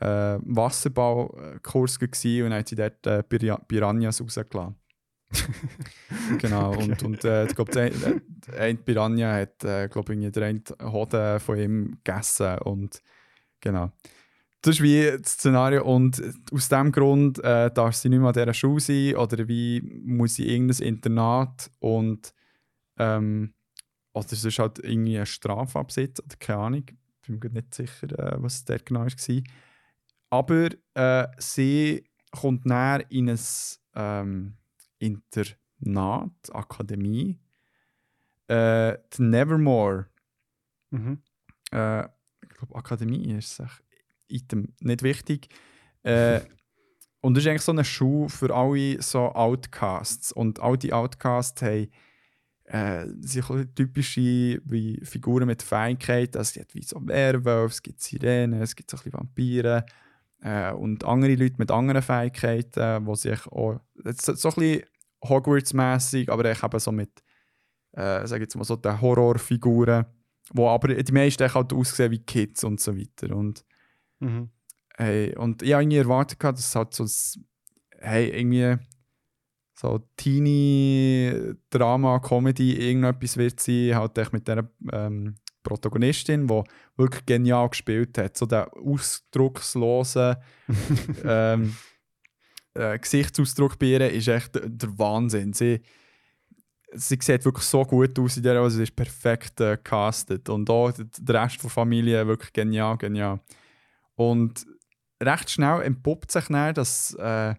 äh, 0.00 0.38
Wasserballkurs 0.42 1.98
gewesen 1.98 2.46
und 2.46 2.52
hat 2.54 2.68
sie 2.68 2.76
dort 2.76 3.06
äh, 3.06 3.22
Pira- 3.22 3.60
Piranhas 3.66 4.20
rausgelassen. 4.20 4.76
genau, 6.38 6.76
und, 6.78 7.02
und 7.02 7.24
äh, 7.24 7.46
ich 7.46 7.54
glaube, 7.54 7.92
eine 8.56 8.74
Piranha 8.76 9.32
hat, 9.34 9.64
äh, 9.64 9.88
glaube 9.88 10.14
ich, 10.14 10.32
der 10.32 10.44
eine 10.44 10.62
Hoden 10.82 11.40
von 11.40 11.58
ihm 11.58 11.98
gegessen 12.04 12.58
und 12.58 13.02
genau. 13.60 13.90
Das 14.62 14.76
ist 14.76 14.82
wie 14.82 15.16
das 15.20 15.32
Szenario 15.32 15.84
und 15.84 16.20
aus 16.52 16.68
diesem 16.68 16.92
Grund 16.92 17.38
äh, 17.44 17.70
darf 17.70 17.94
sie 17.94 18.08
nicht 18.08 18.18
mehr 18.18 18.28
an 18.28 18.34
dieser 18.34 18.54
Schule 18.54 18.80
sein 18.80 19.16
oder 19.16 19.46
wie 19.48 19.80
muss 20.04 20.36
sie 20.36 20.48
irgendein 20.48 20.86
Internat 20.86 21.70
und 21.78 22.32
ähm, 22.98 23.54
oder 24.12 24.32
es 24.32 24.44
ist 24.44 24.58
halt 24.58 24.78
irgendwie 24.78 25.16
eine 25.16 25.26
Strafe 25.26 25.78
absitzen 25.78 26.24
oder 26.24 26.36
keine 26.36 26.58
Ahnung, 26.58 26.84
ich 26.88 27.26
bin 27.26 27.38
mir 27.38 27.60
nicht 27.60 27.74
sicher, 27.74 28.18
äh, 28.18 28.42
was 28.42 28.64
der 28.64 28.78
genau 28.78 29.04
war. 29.04 29.42
Aber 30.30 30.68
äh, 30.94 31.28
sie 31.38 32.04
kommt 32.32 32.66
näher 32.66 33.04
in 33.10 33.28
ein 33.28 33.38
ähm, 33.94 34.56
Internat, 34.98 36.30
Akademie, 36.52 37.38
äh, 38.48 38.96
die 39.16 39.22
Nevermore 39.22 40.06
Mhm. 40.90 41.18
äh, 41.72 42.04
ich 42.04 42.48
glaube, 42.58 42.74
Akademie 42.76 43.32
ist. 43.32 43.62
Item, 44.28 44.74
nicht 44.80 45.02
wichtig. 45.02 45.48
Äh, 46.02 46.40
und 47.20 47.34
das 47.34 47.44
ist 47.44 47.48
eigentlich 47.50 47.62
so 47.62 47.72
eine 47.72 47.84
Schule 47.84 48.28
für 48.28 48.54
alle 48.54 49.00
so 49.02 49.32
Outcasts. 49.32 50.32
Und 50.32 50.60
all 50.60 50.76
die 50.76 50.92
Outcasts 50.92 51.62
haben 51.62 51.90
äh, 52.64 53.06
bisschen 53.06 53.74
typische 53.74 54.60
wie 54.64 55.00
Figuren 55.04 55.46
mit 55.46 55.62
Fähigkeiten. 55.62 56.38
Also, 56.38 56.48
es 56.48 56.54
gibt 56.54 56.74
wie 56.74 56.82
so 56.82 57.00
Werwölfe, 57.06 57.74
es 57.74 57.82
gibt 57.82 58.00
Sirenen, 58.00 58.60
es 58.60 58.74
gibt 58.74 58.90
so 58.90 58.96
ein 58.96 59.02
bisschen 59.02 59.18
Vampire. 59.18 59.86
Äh, 60.42 60.72
und 60.72 61.04
andere 61.04 61.34
Leute 61.34 61.54
mit 61.58 61.70
anderen 61.70 62.02
Fähigkeiten, 62.02 63.06
die 63.06 63.16
sich 63.16 63.46
auch. 63.46 63.80
So, 64.20 64.34
so 64.34 64.48
ein 64.50 64.54
bisschen 64.54 64.82
Hogwarts-mässig, 65.24 66.28
aber 66.30 66.50
ich 66.50 66.62
eben 66.62 66.78
so 66.78 66.92
mit, 66.92 67.22
äh, 67.92 68.26
sag 68.26 68.40
jetzt 68.40 68.54
mal 68.56 68.64
so, 68.64 68.76
den 68.76 69.00
Horrorfiguren 69.00 70.04
wo 70.52 70.68
aber 70.68 70.94
die 70.94 71.12
meisten 71.12 71.52
halt 71.52 71.72
aussehen 71.72 72.12
wie 72.12 72.20
Kids 72.20 72.62
und 72.62 72.78
so 72.80 72.96
weiter. 72.96 73.34
Und, 73.34 73.64
Mhm. 74.20 74.50
hey, 74.96 75.34
und 75.36 75.60
ich 75.62 75.72
habe 75.72 75.82
irgendwie 75.82 75.96
erwartet, 75.98 76.40
dass 76.44 76.60
es 76.60 76.76
halt 76.76 76.94
so 76.94 77.02
ein, 77.02 77.10
hey, 77.98 78.28
irgendwie 78.28 78.76
so 79.74 79.98
Teenie-Drama-Comedy 80.16 82.74
irgendetwas 82.88 83.36
wird 83.36 83.60
sein, 83.60 83.94
halt 83.94 84.18
echt 84.18 84.32
mit 84.32 84.48
dieser 84.48 84.68
ähm, 84.92 85.36
Protagonistin, 85.66 86.46
die 86.46 86.62
wirklich 86.96 87.26
genial 87.26 87.68
gespielt 87.68 88.16
hat. 88.18 88.36
So 88.36 88.46
der 88.46 88.72
ausdruckslose 88.76 90.38
ähm, 91.24 91.76
äh, 92.74 92.98
Gesichtsausdruck 92.98 93.78
bei 93.78 93.86
ihr 93.86 94.10
ist 94.10 94.28
echt 94.28 94.54
der, 94.54 94.98
Wahnsinn. 94.98 95.52
Sie, 95.52 95.80
sie 96.92 97.18
sieht 97.20 97.44
wirklich 97.44 97.64
so 97.64 97.82
gut 97.82 98.16
aus 98.18 98.36
in 98.36 98.44
der 98.44 98.58
Rolle, 98.58 98.70
sie 98.70 98.84
ist 98.84 98.94
perfekt 98.94 99.60
äh, 99.60 99.76
castet. 99.76 100.48
Und 100.48 100.70
auch 100.70 100.92
der, 100.92 101.06
der 101.18 101.42
Rest 101.42 101.62
der 101.62 101.70
Familie 101.70 102.26
wirklich 102.26 102.52
genial, 102.52 102.96
genial. 102.96 103.40
Und 104.14 104.64
recht 105.20 105.50
schnell 105.50 105.82
entpuppt 105.82 106.30
sich 106.30 106.46
dann, 106.46 106.74
dass 106.74 107.12
äh, 107.14 107.54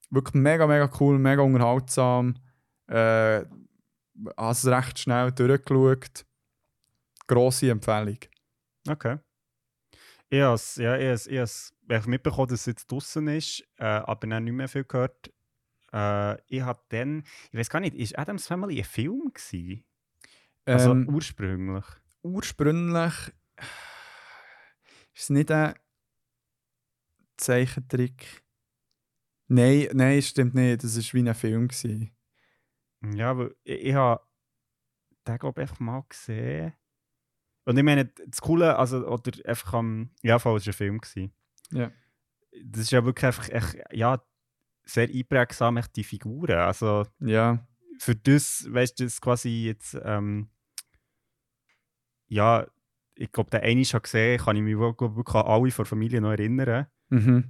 Wirklich 0.09 0.35
mega, 0.35 0.67
mega 0.67 0.89
cool, 0.99 1.17
mega 1.19 1.41
unterhaltsam. 1.41 2.35
Äh, 2.87 3.43
also 4.35 4.71
recht 4.71 4.99
schnell 4.99 5.31
durchgeschaut. 5.31 6.25
Grosse 7.27 7.71
Empfehlung. 7.71 8.19
Okay. 8.87 9.17
Ich 10.29 10.41
habe 10.41 10.59
ja, 10.75 10.97
ich 10.97 11.39
has, 11.39 11.73
ich 11.89 12.05
mitbekommen, 12.05 12.49
dass 12.49 12.61
es 12.61 12.65
jetzt 12.65 12.91
draußen 12.91 13.27
ist, 13.29 13.63
äh, 13.77 13.85
aber 13.85 14.27
dann 14.27 14.43
nicht 14.43 14.53
mehr 14.53 14.67
viel 14.67 14.83
gehört. 14.83 15.31
Äh, 15.93 16.41
ich 16.47 16.61
habe 16.61 16.81
dann, 16.89 17.23
ich 17.51 17.59
weiß 17.59 17.69
gar 17.69 17.79
nicht, 17.79 17.95
ist 17.95 18.17
Adams 18.17 18.47
Family 18.47 18.79
ein 18.79 18.83
Film 18.83 19.31
gewesen? 19.33 19.85
Also 20.67 20.91
Ähm, 20.91 21.07
ursprünglich. 21.09 21.85
ursprünglich 22.23 23.13
ist 25.13 25.23
es 25.23 25.29
nicht 25.29 25.49
ein 25.51 25.73
Zeichentrick. 27.37 28.43
Nein, 29.47 29.87
nein, 29.93 30.21
stimmt 30.21 30.55
nicht. 30.55 30.83
Das 30.83 30.97
war 30.97 31.13
wie 31.13 31.29
ein 31.29 31.35
Film. 31.35 31.67
Gewesen. 31.67 32.11
Ja, 33.13 33.37
weil 33.37 33.55
ich, 33.63 33.81
ich 33.85 33.93
habe 33.93 34.21
den, 35.27 35.37
glaube 35.37 35.61
ich, 35.61 35.69
einfach 35.69 35.79
mal 35.79 36.03
gesehen. 36.09 36.73
Und 37.65 37.77
ich 37.77 37.83
meine, 37.83 38.05
das 38.05 38.41
Coole, 38.41 38.77
also, 38.77 39.07
oder 39.07 39.31
einfach 39.47 39.73
am, 39.73 40.09
ja, 40.21 40.39
voll, 40.39 40.57
es 40.57 40.65
war 40.67 40.71
ein 40.71 40.77
Film. 40.77 40.99
Gewesen. 40.99 41.33
Ja. 41.71 41.91
Das 42.63 42.81
ist 42.81 42.91
ja 42.91 43.05
wirklich 43.05 43.25
einfach, 43.25 43.49
echt, 43.49 43.77
ja, 43.91 44.21
sehr 44.83 45.07
einprägsam, 45.09 45.77
echt 45.77 45.95
die 45.95 46.03
Figuren. 46.03 46.57
Also, 46.57 47.05
Ja, 47.19 47.65
für 47.99 48.15
das, 48.15 48.67
weißt 48.69 48.99
du, 48.99 49.03
das 49.05 49.19
quasi 49.21 49.65
jetzt, 49.65 49.97
ähm, 50.03 50.49
ja, 52.27 52.65
ich 53.15 53.31
glaube, 53.31 53.49
der 53.49 53.63
eine 53.63 53.83
schon 53.85 54.01
gesehen, 54.01 54.39
kann 54.39 54.55
ich 54.55 54.61
mich 54.61 54.77
wirklich 54.77 55.35
an 55.35 55.45
alle 55.45 55.71
von 55.71 55.83
der 55.83 55.89
Familie 55.89 56.21
noch 56.21 56.31
erinnern. 56.31 56.87
mhm. 57.09 57.43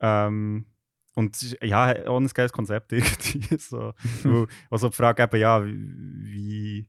Ähm, 0.00 0.66
und 1.14 1.56
ja, 1.60 2.06
auch 2.06 2.18
ein 2.20 2.28
geiles 2.28 2.52
Konzept 2.52 2.92
irgendwie. 2.92 3.58
so, 3.58 3.92
weil, 4.22 4.46
also 4.70 4.88
die 4.90 4.94
Frage 4.94 5.24
eben, 5.24 5.40
ja, 5.40 5.64
wie, 5.64 6.88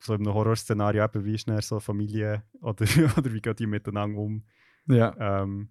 so 0.00 0.14
in 0.14 0.22
einem 0.26 0.34
Horrorszenario 0.34 1.04
eben, 1.04 1.24
wie 1.24 1.34
ist 1.36 1.46
so 1.62 1.78
Familie 1.78 2.42
oder, 2.60 2.84
oder 3.16 3.32
wie 3.32 3.40
gehen 3.40 3.54
die 3.56 3.66
miteinander 3.66 4.18
um? 4.18 4.44
ja. 4.86 5.14
Ähm, 5.42 5.70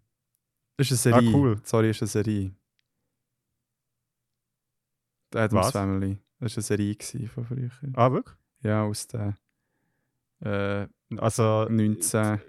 Das 0.77 0.89
ist 0.91 1.05
eine 1.07 1.15
Ah, 1.15 1.19
Serie. 1.21 1.35
cool. 1.35 1.59
Sorry, 1.63 1.89
ist 1.89 2.01
eine 2.01 2.07
Serie. 2.07 2.55
Die 5.33 5.37
Adams 5.37 5.65
Was? 5.65 5.71
Family. 5.71 6.17
Das 6.39 6.55
war 6.55 6.57
eine 6.57 6.63
Serie 6.63 7.27
von 7.27 7.45
früher. 7.45 7.69
ah, 7.93 8.11
wirklich? 8.11 8.35
Ja, 8.61 8.83
aus 8.83 9.07
den 9.07 9.35
äh, 10.41 10.87
Also, 11.17 11.67
19... 11.69 12.39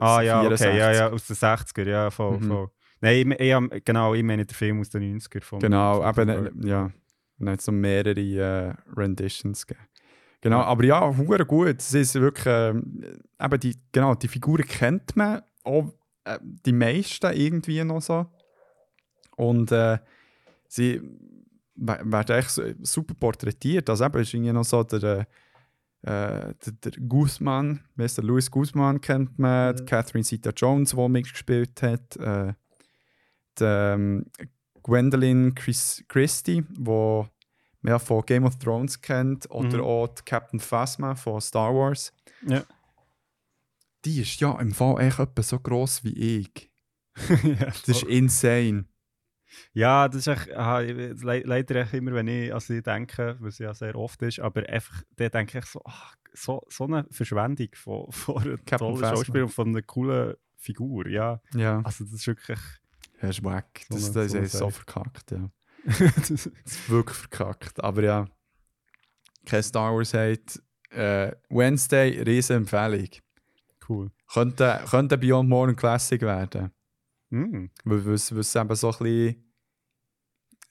ah 0.00 0.20
ja, 0.22 0.40
okay, 0.40 0.56
64. 0.56 0.66
ja, 0.78 0.92
ja, 0.92 1.10
aus 1.10 1.26
den 1.26 1.36
60er, 1.36 1.88
ja, 1.88 2.10
voll, 2.10 2.38
Mhm. 2.38 2.48
voll. 2.48 2.68
Nein, 3.00 3.32
ich, 3.32 3.40
ich, 3.40 3.84
genau, 3.84 4.14
ich 4.14 4.22
meine 4.22 4.46
den 4.46 4.54
Film 4.54 4.80
aus 4.80 4.88
den 4.90 5.02
90er. 5.18 5.42
Von, 5.42 5.60
Genau, 5.60 6.00
von 6.12 6.28
eben, 6.28 6.62
äh, 6.64 6.68
ja. 6.68 6.84
Und 6.84 6.92
dann 7.46 7.50
hat 7.50 7.60
es 7.60 7.66
noch 7.66 7.74
mehrere 7.74 8.18
äh, 8.20 8.74
Renditions 8.96 9.66
gegeben. 9.66 9.86
Genau, 10.40 10.60
aber 10.60 10.84
ja, 10.84 11.14
hure 11.16 11.44
gut. 11.44 11.76
Es 11.80 11.92
ist 11.92 12.14
wirklich, 12.14 12.46
ähm, 12.46 13.02
eben 13.40 13.60
die, 13.60 13.76
genau, 13.92 14.14
die 14.14 14.28
Figuren 14.28 14.64
kennt 14.66 15.14
man, 15.16 15.42
auch 15.64 15.92
äh, 16.24 16.38
die 16.42 16.72
meisten 16.72 17.32
irgendwie 17.34 17.82
noch 17.84 18.00
so. 18.00 18.26
Und 19.36 19.70
äh, 19.72 19.98
sie 20.68 21.00
we- 21.74 22.00
werden 22.04 22.36
echt 22.36 22.50
super 22.82 23.14
porträtiert. 23.14 23.90
Also 23.90 24.04
eben 24.04 24.20
ist 24.20 24.32
irgendwie 24.32 24.52
noch 24.52 24.64
so 24.64 24.82
der, 24.84 25.26
äh, 26.06 26.54
der, 26.84 26.92
Guzman, 27.08 27.80
du, 28.18 28.22
Louis 28.22 28.50
Guzman 28.50 29.00
kennt 29.00 29.38
man, 29.38 29.76
die 29.76 29.84
Catherine 29.84 30.24
Zeta-Jones, 30.24 30.90
die 30.90 31.08
mitgespielt 31.08 31.82
hat, 31.82 32.16
äh, 32.16 32.52
die, 33.58 33.64
ähm, 33.64 34.26
Gwendolyn 34.82 35.54
Chris 35.54 36.04
Christie, 36.08 36.64
wo 36.78 37.26
man 37.80 37.98
von 37.98 38.24
Game 38.24 38.44
of 38.44 38.56
Thrones 38.58 39.00
kennt, 39.00 39.50
oder 39.50 39.78
Mhm. 39.78 39.84
auch 39.84 40.08
die 40.08 40.22
Captain 40.24 40.60
Phasma 40.60 41.14
von 41.14 41.40
Star 41.40 41.74
Wars. 41.74 42.12
Ja. 42.46 42.62
Die 44.04 44.20
ist 44.20 44.40
ja 44.40 44.58
im 44.60 44.72
Fall 44.72 45.00
echt 45.00 45.18
etwa 45.18 45.42
so 45.42 45.58
gross 45.58 46.04
wie 46.04 46.40
ich. 46.42 46.70
ja, 47.42 47.66
Das 47.66 47.88
ist 47.88 48.02
insane. 48.04 48.84
Ja, 49.72 50.08
das 50.08 50.26
ist 50.26 50.28
echt, 50.28 50.54
aha, 50.54 50.80
leider 50.80 51.76
echt 51.76 51.94
immer, 51.94 52.12
wenn 52.14 52.28
ich 52.28 52.52
an 52.52 52.60
sie 52.60 52.82
denke, 52.82 53.36
was 53.40 53.58
ja 53.58 53.74
sehr 53.74 53.96
oft 53.96 54.22
ist, 54.22 54.40
aber 54.40 54.68
einfach, 54.68 55.02
dann 55.16 55.30
denke 55.30 55.58
ich 55.58 55.64
so, 55.66 55.80
ach, 55.84 56.14
so, 56.32 56.62
so 56.68 56.84
eine 56.84 57.06
Verschwendung 57.10 57.68
von, 57.74 58.06
von 58.12 58.42
Captain 58.64 58.78
tollen 58.78 58.96
Phasma. 58.98 59.16
Schauspielerin 59.16 59.44
und 59.44 59.52
von 59.54 59.68
einer 59.68 59.82
coolen 59.82 60.34
Figur, 60.56 61.06
ja. 61.08 61.40
Ja, 61.54 61.80
Also 61.84 62.04
das 62.04 62.14
ist 62.14 62.26
wirklich... 62.26 62.58
das 63.20 63.30
ist 63.38 63.44
wack. 63.44 63.82
So 63.88 63.94
Das, 63.94 64.12
das 64.12 64.32
so 64.32 64.38
ist 64.38 64.52
so 64.52 64.58
Sache. 64.70 64.72
verkackt, 64.72 65.30
ja. 65.30 65.50
Das 66.16 66.30
ist 66.30 66.90
wirklich 66.90 67.16
verkackt. 67.16 67.82
Aber 67.82 68.02
ja, 68.02 68.26
kein 69.44 69.62
Star 69.62 69.94
Wars 69.94 70.12
hat. 70.14 70.60
Äh, 70.90 71.32
Wednesday, 71.48 72.20
riesen 72.22 72.56
Empfehlung. 72.58 73.08
cool. 73.88 74.10
Könnte, 74.32 74.80
könnte 74.90 75.16
Beyond 75.18 75.48
Morning 75.48 75.76
Classic 75.76 76.20
werden. 76.20 76.70
Mm. 77.30 77.66
Weil 77.84 78.08
es 78.14 78.30
eben 78.30 78.42
so 78.42 78.58
ein 78.58 78.68
bisschen 78.98 79.45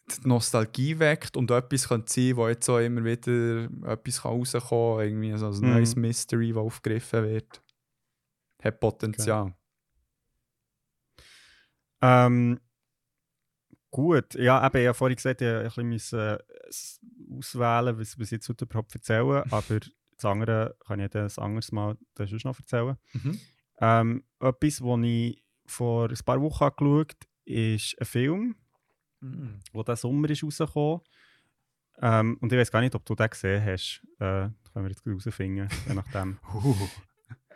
die 0.08 0.28
Nostalgie 0.28 1.00
weckt 1.00 1.36
und 1.36 1.50
etwas 1.52 1.88
könnte 1.88 2.12
sein, 2.14 2.36
wo 2.38 2.48
jetzt 2.48 2.70
auch 2.70 2.80
immer 2.80 3.04
wieder 3.04 3.64
etwas 3.92 4.24
rauskommen 4.24 5.00
kann. 5.00 5.06
Irgendwie 5.08 5.38
so 5.38 5.48
ein 5.48 5.60
Mhm. 5.60 5.74
neues 5.74 5.96
Mystery, 5.96 6.50
das 6.50 6.58
aufgegriffen 6.58 7.24
wird. 7.24 7.62
Hat 8.64 8.80
Potenzial. 8.80 9.54
Ähm, 12.02 12.60
gut, 13.92 14.36
ja, 14.36 14.66
eben, 14.66 14.78
ich 14.82 14.88
habe 14.88 14.94
vorhin 14.94 15.16
gesagt, 15.16 15.42
ich 15.42 15.48
musste 15.48 15.60
ein 15.60 15.64
bisschen 15.66 15.90
müssen, 15.90 16.20
äh, 16.20 17.36
auswählen, 17.38 17.98
was, 18.00 18.20
was 18.20 18.28
ich 18.28 18.32
jetzt 18.32 18.50
heute 18.50 18.66
überhaupt 18.66 18.94
erzählen 18.94 19.44
aber 19.52 19.80
das 19.80 20.26
andere 20.26 20.78
kann 20.86 21.00
ich 21.00 21.14
ein 21.16 21.30
anderes 21.38 21.72
Mal 21.72 21.98
dann 22.14 22.28
sonst 22.28 22.46
noch 22.46 22.58
erzählen. 22.60 22.98
Mhm. 23.14 23.40
Ähm, 23.80 24.24
etwas, 24.40 24.82
was 24.82 25.00
ich 25.04 25.44
vor 25.66 26.10
ein 26.10 26.18
paar 26.26 26.42
Wochen 26.42 26.64
angeschaut 26.64 27.14
habe, 27.14 27.30
ist 27.46 27.96
ein 28.00 28.06
Film, 28.06 28.56
Mhm. 29.26 29.60
der 29.74 29.84
diesen 29.84 29.96
Sommer 29.98 30.30
ist 30.30 30.44
rausgekommen 30.44 31.02
ähm, 32.02 32.38
Und 32.42 32.52
ich 32.52 32.60
weiß 32.60 32.72
gar 32.72 32.82
nicht, 32.82 32.96
ob 32.96 33.06
du 33.06 33.16
den 33.16 33.30
gesehen 33.30 33.64
hast. 33.66 34.02
Äh, 34.20 34.50
können 34.74 34.86
wir 34.86 34.90
jetzt 34.90 35.06
herausfinden, 35.06 35.70
je 35.88 35.94
nachdem. 35.94 36.38
Uh. 36.54 36.76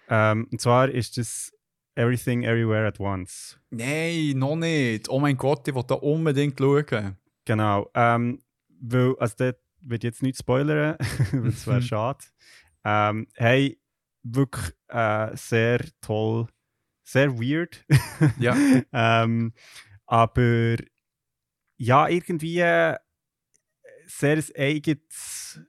ähm, 0.10 0.48
und 0.52 0.62
zwar 0.62 0.90
ist 0.90 1.18
das 1.18 1.52
Everything 1.96 2.44
Everywhere 2.44 2.88
at 2.88 3.00
Once. 3.00 3.60
Nein, 3.70 4.32
noch 4.38 4.56
nicht. 4.56 5.10
Oh 5.10 5.20
mein 5.20 5.36
Gott, 5.38 5.68
ich 5.68 5.76
will 5.76 5.84
da 5.86 5.96
unbedingt 5.96 6.58
schauen. 6.58 7.18
Genau. 7.46 7.90
Ähm, 7.94 8.42
weil, 8.82 9.16
also 9.20 9.36
dort 9.38 9.58
wird 9.82 10.04
jetzt 10.04 10.24
nicht 10.24 10.38
spoilern, 10.40 10.96
weil 11.32 11.48
es 11.50 11.68
wäre 11.68 11.78
Mhm. 11.80 11.82
schade. 11.84 12.26
Ähm, 12.86 13.28
hey, 13.36 13.80
wirklich 14.24 14.74
äh, 14.88 15.36
sehr 15.36 15.82
toll, 16.02 16.48
sehr 17.04 17.38
weird. 17.38 17.86
Ja. 18.40 18.56
ähm, 18.94 19.54
aber 20.06 20.78
ja, 21.80 22.08
irgendwie 22.08 22.60
äh, 22.60 22.96
sehr 24.06 24.38
ein 24.38 24.46
eigenes, 24.56 25.60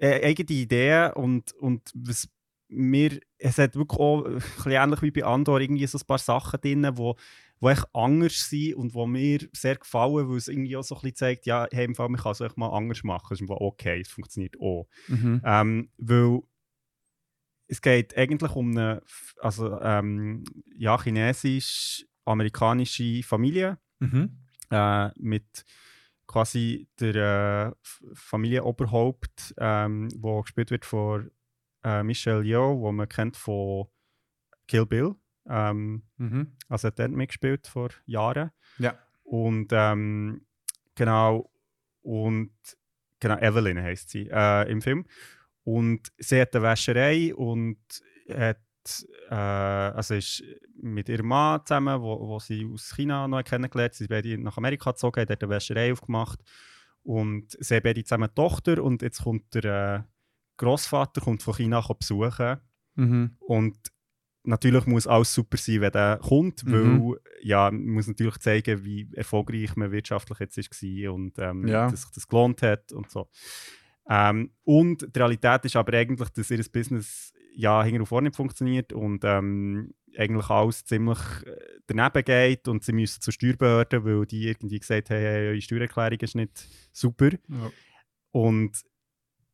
äh, 0.00 0.26
eigene 0.26 0.58
Idee 0.58 1.12
und, 1.14 1.52
und 1.52 1.92
was 1.94 2.28
mir, 2.68 3.20
es 3.38 3.58
hat 3.58 3.76
wirklich 3.76 4.00
auch 4.00 4.24
ein 4.24 4.34
bisschen 4.36 4.72
ähnlich 4.72 5.02
wie 5.02 5.10
bei 5.10 5.24
Andor 5.24 5.60
irgendwie 5.60 5.86
so 5.86 5.98
ein 5.98 6.06
paar 6.06 6.16
Sachen 6.18 6.58
drin, 6.60 6.88
wo, 6.94 7.16
wo 7.58 7.68
echt 7.68 7.84
anders 7.92 8.48
sind 8.48 8.76
und 8.76 8.94
wo 8.94 9.06
mir 9.06 9.40
sehr 9.52 9.76
gefallen, 9.76 10.30
weil 10.30 10.38
es 10.38 10.48
irgendwie 10.48 10.74
auch 10.76 10.82
so 10.82 10.94
ein 10.94 11.02
bisschen 11.02 11.16
zeigt, 11.16 11.44
ja, 11.46 11.66
hey, 11.70 11.84
im 11.84 11.94
Fall, 11.94 12.08
man 12.08 12.20
kann 12.20 12.32
es 12.32 12.40
echt 12.40 12.56
mal 12.56 12.74
anders 12.74 13.04
machen, 13.04 13.34
es 13.34 13.40
ist 13.40 13.42
einfach 13.42 13.60
okay, 13.60 14.00
es 14.00 14.08
funktioniert 14.08 14.58
auch. 14.60 14.88
Mhm. 15.08 15.42
Ähm, 15.44 15.90
weil 15.98 16.40
es 17.66 17.82
geht 17.82 18.16
eigentlich 18.16 18.56
um 18.56 18.70
eine 18.70 19.02
also, 19.40 19.78
ähm, 19.80 20.44
ja, 20.74 20.98
chinesisch-amerikanische 21.00 23.22
Familie 23.24 23.78
Mhm. 24.00 24.39
Äh, 24.70 25.10
mit 25.16 25.64
quasi 26.26 26.88
der 27.00 27.74
äh, 27.76 28.06
Familienoberhaupt, 28.14 29.54
ähm, 29.58 30.08
wo 30.16 30.42
gespielt 30.42 30.70
wird 30.70 30.84
von 30.84 31.30
äh, 31.84 32.02
Michelle 32.02 32.42
Yeoh, 32.44 32.80
wo 32.80 32.92
man 32.92 33.08
kennt 33.08 33.36
von 33.36 33.86
Kill 34.68 34.86
Bill. 34.86 35.14
Ähm, 35.48 36.02
Mhm. 36.18 36.52
also 36.68 36.88
hat 36.88 36.98
dort 36.98 37.10
mitgespielt 37.10 37.66
vor 37.66 37.88
Jahren. 38.06 38.50
Ja. 38.78 38.96
Und 39.24 39.68
ähm, 39.72 40.46
genau, 40.94 41.50
und 42.02 42.52
genau, 43.18 43.36
Evelyn 43.38 43.82
heißt 43.82 44.10
sie 44.10 44.28
äh, 44.30 44.70
im 44.70 44.82
Film. 44.82 45.06
Und 45.64 46.12
sie 46.18 46.40
hat 46.40 46.54
eine 46.54 46.64
Wäscherei 46.64 47.34
und 47.34 47.78
hat 48.28 48.58
äh, 49.30 49.34
also 49.34 50.14
ist 50.14 50.42
mit 50.80 51.08
ihrem 51.08 51.26
Mann 51.28 51.60
zusammen, 51.64 52.00
wo, 52.00 52.18
wo 52.28 52.38
sie 52.38 52.66
aus 52.72 52.94
China 52.96 53.28
noch 53.28 53.44
kennengelernt 53.44 53.94
Sie 53.94 54.04
sind 54.04 54.10
beide 54.10 54.38
nach 54.38 54.56
Amerika 54.56 54.90
gezogen, 54.92 55.26
dort 55.26 55.42
eine 55.42 55.50
Wäscherei 55.50 55.92
aufgemacht. 55.92 56.40
Und 57.02 57.56
sie 57.58 57.74
haben 57.76 57.82
beide 57.82 58.04
zusammen 58.04 58.24
eine 58.24 58.34
Tochter 58.34 58.82
und 58.82 59.02
jetzt 59.02 59.22
kommt 59.22 59.54
der 59.54 60.06
äh, 60.06 60.10
Großvater 60.58 61.20
kommt 61.22 61.42
von 61.42 61.54
China 61.54 61.80
besuchen. 61.80 62.58
Mhm. 62.94 63.36
Und 63.40 63.76
natürlich 64.42 64.86
muss 64.86 65.06
alles 65.06 65.32
super 65.34 65.56
sein, 65.56 65.80
wenn 65.80 65.92
der 65.92 66.18
kommt, 66.22 66.64
Mhm. 66.64 66.72
weil 67.12 67.18
ja, 67.42 67.70
man 67.70 67.86
muss 67.86 68.06
natürlich 68.08 68.38
zeigen, 68.38 68.84
wie 68.84 69.08
erfolgreich 69.14 69.76
man 69.76 69.92
wirtschaftlich 69.92 70.38
jetzt 70.40 70.58
war 70.58 71.12
und 71.14 71.38
ähm, 71.38 71.66
Ja. 71.66 71.90
dass 71.90 72.02
sich 72.02 72.10
das 72.10 72.28
gelohnt 72.28 72.62
hat 72.62 72.92
und 72.92 73.10
so. 73.10 73.28
Ähm, 74.08 74.52
und 74.64 75.06
die 75.14 75.18
Realität 75.18 75.64
ist 75.66 75.76
aber 75.76 75.96
eigentlich, 75.96 76.28
dass 76.30 76.50
ihr 76.50 76.64
Business 76.72 77.32
ja 77.54 77.82
hinten 77.82 78.00
und 78.00 78.06
vorne 78.06 78.28
nicht 78.28 78.36
funktioniert 78.36 78.92
und 78.92 79.24
ähm, 79.24 79.94
eigentlich 80.16 80.50
alles 80.50 80.84
ziemlich 80.84 81.18
äh, 81.46 81.56
daneben 81.86 82.24
geht 82.24 82.68
und 82.68 82.84
sie 82.84 82.92
müssen 82.92 83.20
zur 83.20 83.32
Steuerbehörde, 83.32 84.04
weil 84.04 84.26
die 84.26 84.48
irgendwie 84.48 84.78
gesagt 84.78 85.10
haben, 85.10 85.18
hey, 85.18 85.48
eure 85.48 85.60
Steuererklärung 85.60 86.18
ist 86.20 86.34
nicht 86.34 86.66
super. 86.92 87.30
Ja. 87.30 87.70
Und, 88.32 88.82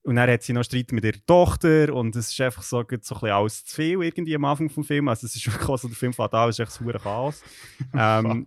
und 0.02 0.16
dann 0.16 0.31
hat 0.31 0.43
sie 0.43 0.52
noch 0.52 0.64
Streit 0.64 0.93
mit 0.93 1.05
ihrer 1.05 1.24
Tochter 1.27 1.94
und 1.94 2.14
es 2.16 2.31
ist 2.31 2.40
einfach 2.40 2.62
so, 2.62 2.78
so 2.78 2.86
ein 2.89 3.01
bisschen 3.01 3.31
alles 3.31 3.64
zu 3.64 3.74
viel 3.74 4.02
irgendwie 4.02 4.35
am 4.35 4.44
Anfang 4.44 4.68
des 4.68 4.86
Films. 4.86 5.09
Also 5.09 5.27
es 5.27 5.36
ist 5.36 5.47
wirklich 5.52 5.81
so, 5.81 5.89
der 5.89 5.97
Film 5.97 6.12
fängt 6.12 6.35
an, 6.35 6.48
es 6.48 6.59
ist 6.59 6.68
echt 6.68 6.81
ein 6.81 6.93
Chaos. 6.98 7.43
ähm, 7.94 8.47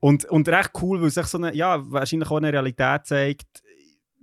und, 0.00 0.24
und 0.26 0.48
recht 0.48 0.70
cool, 0.80 1.00
weil 1.00 1.08
es 1.08 1.16
echt 1.16 1.28
so 1.28 1.38
eine, 1.38 1.54
ja, 1.54 1.90
wahrscheinlich 1.90 2.30
auch 2.30 2.36
eine 2.36 2.52
Realität 2.52 3.06
zeigt, 3.06 3.62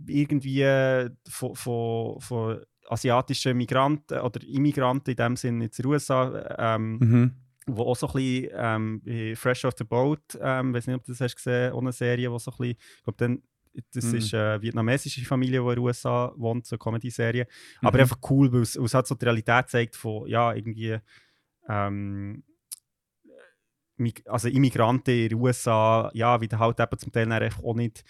irgendwie 0.07 0.61
äh, 0.61 1.09
von, 1.27 1.55
von, 1.55 2.21
von 2.21 2.65
asiatischen 2.89 3.57
Migranten 3.57 4.19
oder 4.19 4.41
Immigranten 4.43 5.11
in 5.11 5.15
dem 5.17 5.35
Sinne 5.35 5.65
in 5.65 5.71
den 5.71 5.85
USA, 5.85 6.75
ähm, 6.75 6.97
Mhm. 6.99 7.31
wo 7.67 7.83
auch 7.83 7.95
so 7.95 8.07
ein 8.07 8.13
bisschen 8.13 8.49
ähm, 8.53 9.35
Fresh 9.35 9.65
Off 9.65 9.73
the 9.77 9.83
Boat, 9.83 10.21
ähm, 10.39 10.73
weiß 10.73 10.87
nicht, 10.87 10.95
ob 10.95 11.03
du 11.03 11.11
das 11.11 11.21
hast 11.21 11.35
gesehen, 11.35 11.73
eine 11.73 11.91
Serie, 11.91 12.31
wo 12.31 12.37
so 12.37 12.51
ein 12.51 12.57
bisschen, 12.57 12.77
ich 12.97 13.03
glaube, 13.03 13.17
dann, 13.17 13.43
das 13.93 14.05
Mhm. 14.05 14.17
ist 14.19 14.33
eine 14.33 14.61
vietnamesische 14.61 15.25
Familie, 15.25 15.59
die 15.61 15.67
in 15.67 15.75
den 15.75 15.79
USA 15.79 16.31
wohnt, 16.37 16.65
so 16.65 16.75
eine 16.75 16.79
Comedy-Serie. 16.79 17.47
Aber 17.81 17.97
Mhm. 17.97 18.01
einfach 18.03 18.19
cool, 18.29 18.53
weil 18.53 18.61
es, 18.61 18.77
weil 18.77 18.85
es 18.85 18.93
halt 18.93 19.07
so 19.07 19.15
die 19.15 19.25
Realität 19.25 19.69
zeigt 19.69 19.95
von, 19.95 20.27
ja, 20.27 20.53
irgendwie, 20.53 20.97
ähm, 21.67 22.43
also 24.25 24.47
Immigranten 24.49 25.11
in 25.11 25.29
den 25.29 25.39
USA, 25.39 26.11
ja, 26.13 26.39
wie 26.41 26.47
du 26.47 26.59
halt 26.59 26.79
eben 26.79 26.97
zum 26.99 27.11
Teil 27.11 27.31
einfach 27.31 27.63
auch 27.63 27.75
nicht 27.75 28.03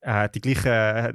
äh, 0.00 0.28
die 0.30 0.40
gleichen, 0.40 0.66
äh, 0.72 1.12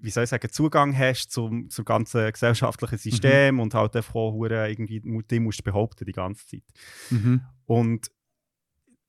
wie 0.00 0.10
soll 0.10 0.24
ich 0.24 0.30
sagen, 0.30 0.50
Zugang 0.50 0.96
hast 0.96 1.30
zum, 1.32 1.68
zum 1.70 1.84
ganzen 1.84 2.30
gesellschaftlichen 2.32 2.98
System 2.98 3.60
und 3.60 3.74
halt 3.74 3.96
einfach 3.96 4.14
auch 4.14 4.44
irgendwie, 4.44 5.00
die 5.00 5.40
musst 5.40 5.60
du 5.60 5.64
behaupten 5.64 6.04
die 6.04 6.12
ganze 6.12 6.46
Zeit. 6.46 6.62
Mhm. 7.10 7.42
Und 7.66 8.10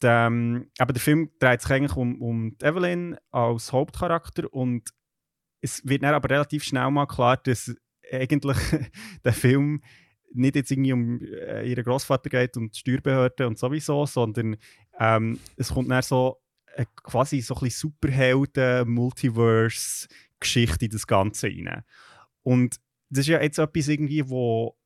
ähm, 0.01 0.69
aber 0.77 0.93
der 0.93 1.01
Film 1.01 1.29
dreht 1.39 1.61
sich 1.61 1.71
eigentlich 1.71 1.97
um, 1.97 2.21
um 2.21 2.55
Evelyn 2.61 3.17
als 3.31 3.73
Hauptcharakter 3.73 4.51
und 4.53 4.89
es 5.61 5.81
wird 5.85 6.03
dann 6.03 6.13
aber 6.13 6.29
relativ 6.29 6.63
schnell 6.63 6.89
mal 6.89 7.05
klar, 7.05 7.35
dass 7.37 7.75
eigentlich 8.09 8.57
der 9.25 9.33
Film 9.33 9.81
nicht 10.31 10.55
jetzt 10.55 10.71
irgendwie 10.71 10.93
um 10.93 11.21
äh, 11.21 11.69
ihren 11.69 11.83
Großvater 11.83 12.29
geht 12.29 12.55
und 12.55 12.75
die 12.75 12.79
Steuerbehörde 12.79 13.47
und 13.47 13.57
sowieso, 13.57 14.05
sondern 14.05 14.57
ähm, 14.99 15.39
es 15.57 15.69
kommt 15.69 15.89
dann 15.89 16.01
so 16.01 16.37
äh, 16.75 16.85
quasi 17.03 17.41
so 17.41 17.55
ein 17.55 17.61
bisschen 17.61 17.95
Superhelden-Multiverse-Geschichte 20.39 20.85
in 20.85 20.91
das 20.91 21.07
Ganze 21.07 21.47
rein. 21.47 21.83
Und 22.43 22.77
das 23.09 23.21
ist 23.21 23.27
ja 23.27 23.41
jetzt 23.41 23.59
etwas 23.59 23.87
irgendwie, 23.87 24.27
wo 24.29 24.77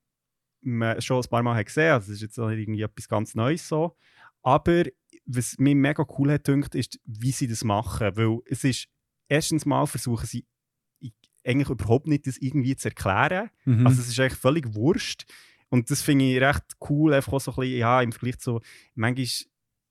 man 0.61 1.01
schon 1.01 1.21
ein 1.21 1.29
paar 1.29 1.43
Mal 1.43 1.57
hat 1.57 1.65
gesehen 1.65 1.91
also 1.91 2.07
das 2.07 2.15
ist 2.15 2.21
jetzt 2.21 2.37
nicht 2.37 2.59
irgendwie 2.59 2.81
etwas 2.81 3.09
ganz 3.09 3.35
Neues 3.35 3.67
so. 3.67 3.95
Aber 4.41 4.83
was 5.25 5.57
mir 5.57 5.75
mega 5.75 6.05
cool 6.17 6.31
hat 6.31 6.45
gedacht, 6.45 6.75
ist, 6.75 6.99
wie 7.05 7.31
sie 7.31 7.47
das 7.47 7.63
machen. 7.63 8.15
Weil 8.15 8.39
es 8.45 8.63
ist, 8.63 8.87
erstens 9.27 9.65
mal 9.65 9.85
versuchen 9.85 10.25
sie 10.25 10.45
eigentlich 11.45 11.69
überhaupt 11.69 12.07
nicht, 12.07 12.27
das 12.27 12.37
irgendwie 12.37 12.75
zu 12.75 12.89
erklären. 12.89 13.49
Mhm. 13.65 13.85
Also 13.85 14.01
es 14.01 14.07
ist 14.07 14.19
eigentlich 14.19 14.39
völlig 14.39 14.73
wurscht. 14.73 15.25
Und 15.69 15.89
das 15.89 16.01
finde 16.01 16.25
ich 16.25 16.39
recht 16.39 16.63
cool, 16.89 17.13
einfach 17.13 17.33
auch 17.33 17.41
so 17.41 17.51
ein 17.51 17.55
bisschen, 17.61 17.79
ja, 17.79 18.01
im 18.01 18.11
Vergleich 18.11 18.37
zu 18.39 18.61
manchmal 18.95 19.27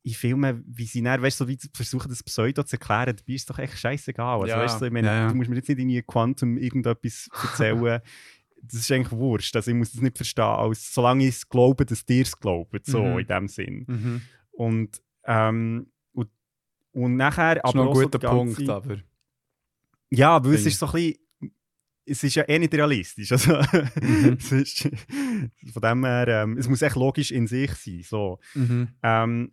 in 0.04 0.12
Filmen, 0.14 0.64
wie 0.66 0.84
sie 0.86 1.00
dann, 1.02 1.22
weißt 1.22 1.38
du, 1.40 1.44
so 1.44 1.48
wie 1.48 1.56
sie 1.60 1.68
versuchen, 1.72 2.08
das 2.08 2.22
Pseudo 2.22 2.62
zu 2.64 2.74
erklären, 2.76 3.14
dabei 3.16 3.34
ist 3.34 3.42
es 3.42 3.46
doch 3.46 3.58
echt 3.58 3.78
scheißegal. 3.78 4.34
Also, 4.40 4.46
Ja, 4.48 4.58
weißt 4.58 4.80
du, 4.80 4.86
ich 4.86 4.92
meine, 4.92 5.06
ja, 5.06 5.14
ja. 5.22 5.28
du 5.28 5.34
musst 5.36 5.48
mir 5.48 5.56
jetzt 5.56 5.68
nicht 5.68 5.78
irgendwie 5.78 6.02
Quantum 6.02 6.56
irgendetwas 6.58 7.28
erzählen. 7.42 8.00
das 8.64 8.74
ist 8.80 8.90
eigentlich 8.92 9.12
wurscht. 9.12 9.54
Also 9.56 9.70
ich 9.70 9.76
muss 9.76 9.92
das 9.92 10.00
nicht 10.00 10.16
verstehen, 10.16 10.44
als, 10.44 10.92
solange 10.94 11.24
ich 11.24 11.30
es 11.36 11.48
glaube, 11.48 11.84
dass 11.86 12.04
dir 12.04 12.22
es 12.22 12.38
glaubt, 12.38 12.84
so 12.86 13.02
Mhm. 13.04 13.18
in 13.20 13.26
dem 13.26 13.48
Sinn. 13.48 13.84
Mhm. 13.88 14.20
Und, 14.52 15.02
ähm, 15.24 15.86
und, 16.12 16.28
und 16.92 17.16
nachher 17.16 17.56
Das 17.56 17.70
ist 17.70 17.74
noch 17.74 17.88
ein 17.88 17.94
so 17.94 18.02
guter 18.02 18.18
die 18.18 18.26
ganze- 18.26 18.54
Punkt, 18.56 18.68
aber. 18.70 18.96
ja, 20.10 20.44
weil 20.44 20.54
es 20.54 20.66
ist 20.66 20.78
so 20.78 20.86
ein 20.86 20.92
bisschen. 20.92 21.16
Es 22.04 22.24
ist 22.24 22.34
ja 22.34 22.42
eh 22.48 22.58
nicht 22.58 22.74
realistisch. 22.74 23.30
Also, 23.32 23.52
Mhm. 24.00 24.36
es 24.38 24.50
ist, 24.52 24.88
von 25.72 25.82
dem 25.82 26.04
her, 26.04 26.26
ähm, 26.28 26.58
es 26.58 26.68
muss 26.68 26.82
echt 26.82 26.96
logisch 26.96 27.30
in 27.30 27.46
sich 27.46 27.70
sein. 27.74 28.02
So. 28.02 28.40
Mhm. 28.54 28.88
Ähm, 29.04 29.52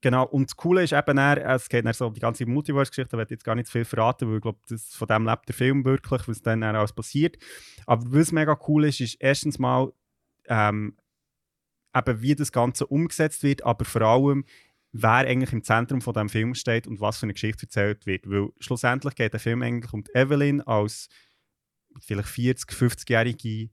genau, 0.00 0.26
und 0.26 0.50
das 0.50 0.56
Coole 0.56 0.82
ist 0.84 0.92
eben, 0.92 1.16
dann, 1.16 1.38
es 1.38 1.68
geht 1.68 1.84
dann 1.84 1.92
so 1.92 2.06
um 2.06 2.14
die 2.14 2.20
ganze 2.20 2.46
Multiverse-Geschichte, 2.46 3.10
da 3.12 3.18
werde 3.18 3.34
jetzt 3.34 3.44
gar 3.44 3.54
nicht 3.54 3.66
zu 3.66 3.72
viel 3.72 3.84
verraten, 3.84 4.28
weil 4.28 4.36
ich 4.36 4.42
glaube, 4.42 4.58
das- 4.68 4.94
von 4.94 5.08
dem 5.08 5.26
lebt 5.26 5.48
der 5.48 5.54
Film 5.54 5.84
wirklich, 5.84 6.26
was 6.28 6.42
dann, 6.42 6.60
dann 6.60 6.76
alles 6.76 6.92
passiert. 6.92 7.36
Aber 7.86 8.04
was 8.12 8.32
mega 8.32 8.58
cool 8.68 8.84
ist, 8.84 9.00
ist 9.00 9.16
erstens 9.20 9.58
mal, 9.58 9.92
ähm, 10.48 10.96
eben 11.96 12.20
wie 12.22 12.34
das 12.34 12.52
Ganze 12.52 12.86
umgesetzt 12.86 13.42
wird, 13.42 13.64
aber 13.64 13.84
vor 13.84 14.02
allem, 14.02 14.44
wer 14.92 15.10
eigentlich 15.12 15.52
im 15.52 15.62
Zentrum 15.64 16.00
von 16.00 16.14
dem 16.14 16.28
Film 16.28 16.54
steht 16.54 16.86
und 16.86 17.00
was 17.00 17.18
für 17.18 17.24
eine 17.24 17.32
Geschichte 17.32 17.66
erzählt 17.66 18.06
wird. 18.06 18.28
Weil 18.30 18.50
schlussendlich 18.60 19.14
geht 19.14 19.32
der 19.32 19.40
Film 19.40 19.62
eigentlich 19.62 19.92
um 19.92 20.04
Evelyn 20.14 20.60
als 20.62 21.08
vielleicht 22.00 22.28
40, 22.28 22.70
50-jährige 22.72 23.70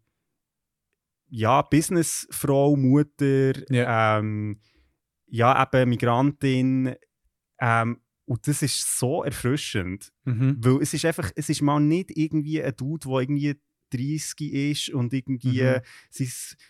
ja, 1.30 1.62
Businessfrau, 1.64 2.76
Mutter, 2.76 3.54
Ja. 3.74 4.20
ähm, 4.20 4.60
ja, 5.34 5.64
eben 5.74 5.90
Migrantin. 5.90 6.96
Ähm, 7.60 8.00
und 8.26 8.48
das 8.48 8.62
ist 8.62 8.98
so 9.00 9.24
erfrischend. 9.24 10.12
Mhm. 10.26 10.58
Weil 10.60 10.82
es 10.82 10.94
ist 10.94 11.06
einfach, 11.06 11.32
es 11.36 11.50
ist 11.50 11.62
mal 11.62 11.80
nicht 11.80 12.12
irgendwie 12.16 12.62
ein 12.64 12.76
Dude, 12.76 13.08
der 13.10 13.20
irgendwie 13.20 13.56
30 13.92 14.54
ist 14.54 14.90
und 14.90 15.14
irgendwie 15.14 15.62
Mhm. 15.62 15.82
sein 16.10 16.28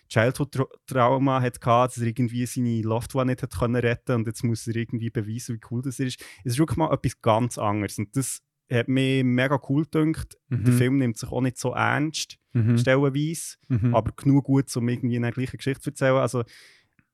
Childhood-Trauma 0.08 1.40
hat 1.40 1.60
gehabt, 1.60 1.96
dass 1.96 2.02
er 2.02 2.08
irgendwie 2.08 2.46
seine 2.46 2.82
Loved 2.82 3.14
One 3.14 3.26
nicht 3.32 3.42
hat 3.42 3.56
können 3.58 3.76
retten 3.76 4.16
und 4.16 4.26
jetzt 4.26 4.44
muss 4.44 4.66
er 4.66 4.76
irgendwie 4.76 5.10
beweisen, 5.10 5.56
wie 5.56 5.60
cool 5.70 5.82
das 5.82 5.98
ist. 6.00 6.20
Es 6.44 6.52
ist 6.52 6.58
wirklich 6.58 6.76
mal 6.76 6.92
etwas 6.92 7.20
ganz 7.22 7.58
anderes 7.58 7.98
und 7.98 8.14
das 8.16 8.40
hat 8.70 8.88
mir 8.88 9.24
mega 9.24 9.60
cool 9.68 9.84
gedacht. 9.90 10.36
Der 10.50 10.58
Mhm. 10.58 10.78
Film 10.78 10.96
nimmt 10.98 11.18
sich 11.18 11.30
auch 11.30 11.40
nicht 11.42 11.58
so 11.58 11.72
ernst, 11.72 12.38
Mhm. 12.52 12.78
stellenweise, 12.78 13.56
Mhm. 13.68 13.94
aber 13.94 14.12
genug 14.12 14.44
gut, 14.44 14.74
um 14.76 14.88
irgendwie 14.88 15.16
eine 15.16 15.32
gleiche 15.32 15.56
Geschichte 15.56 15.80
zu 15.82 15.90
erzählen. 15.90 16.16
Also, 16.16 16.44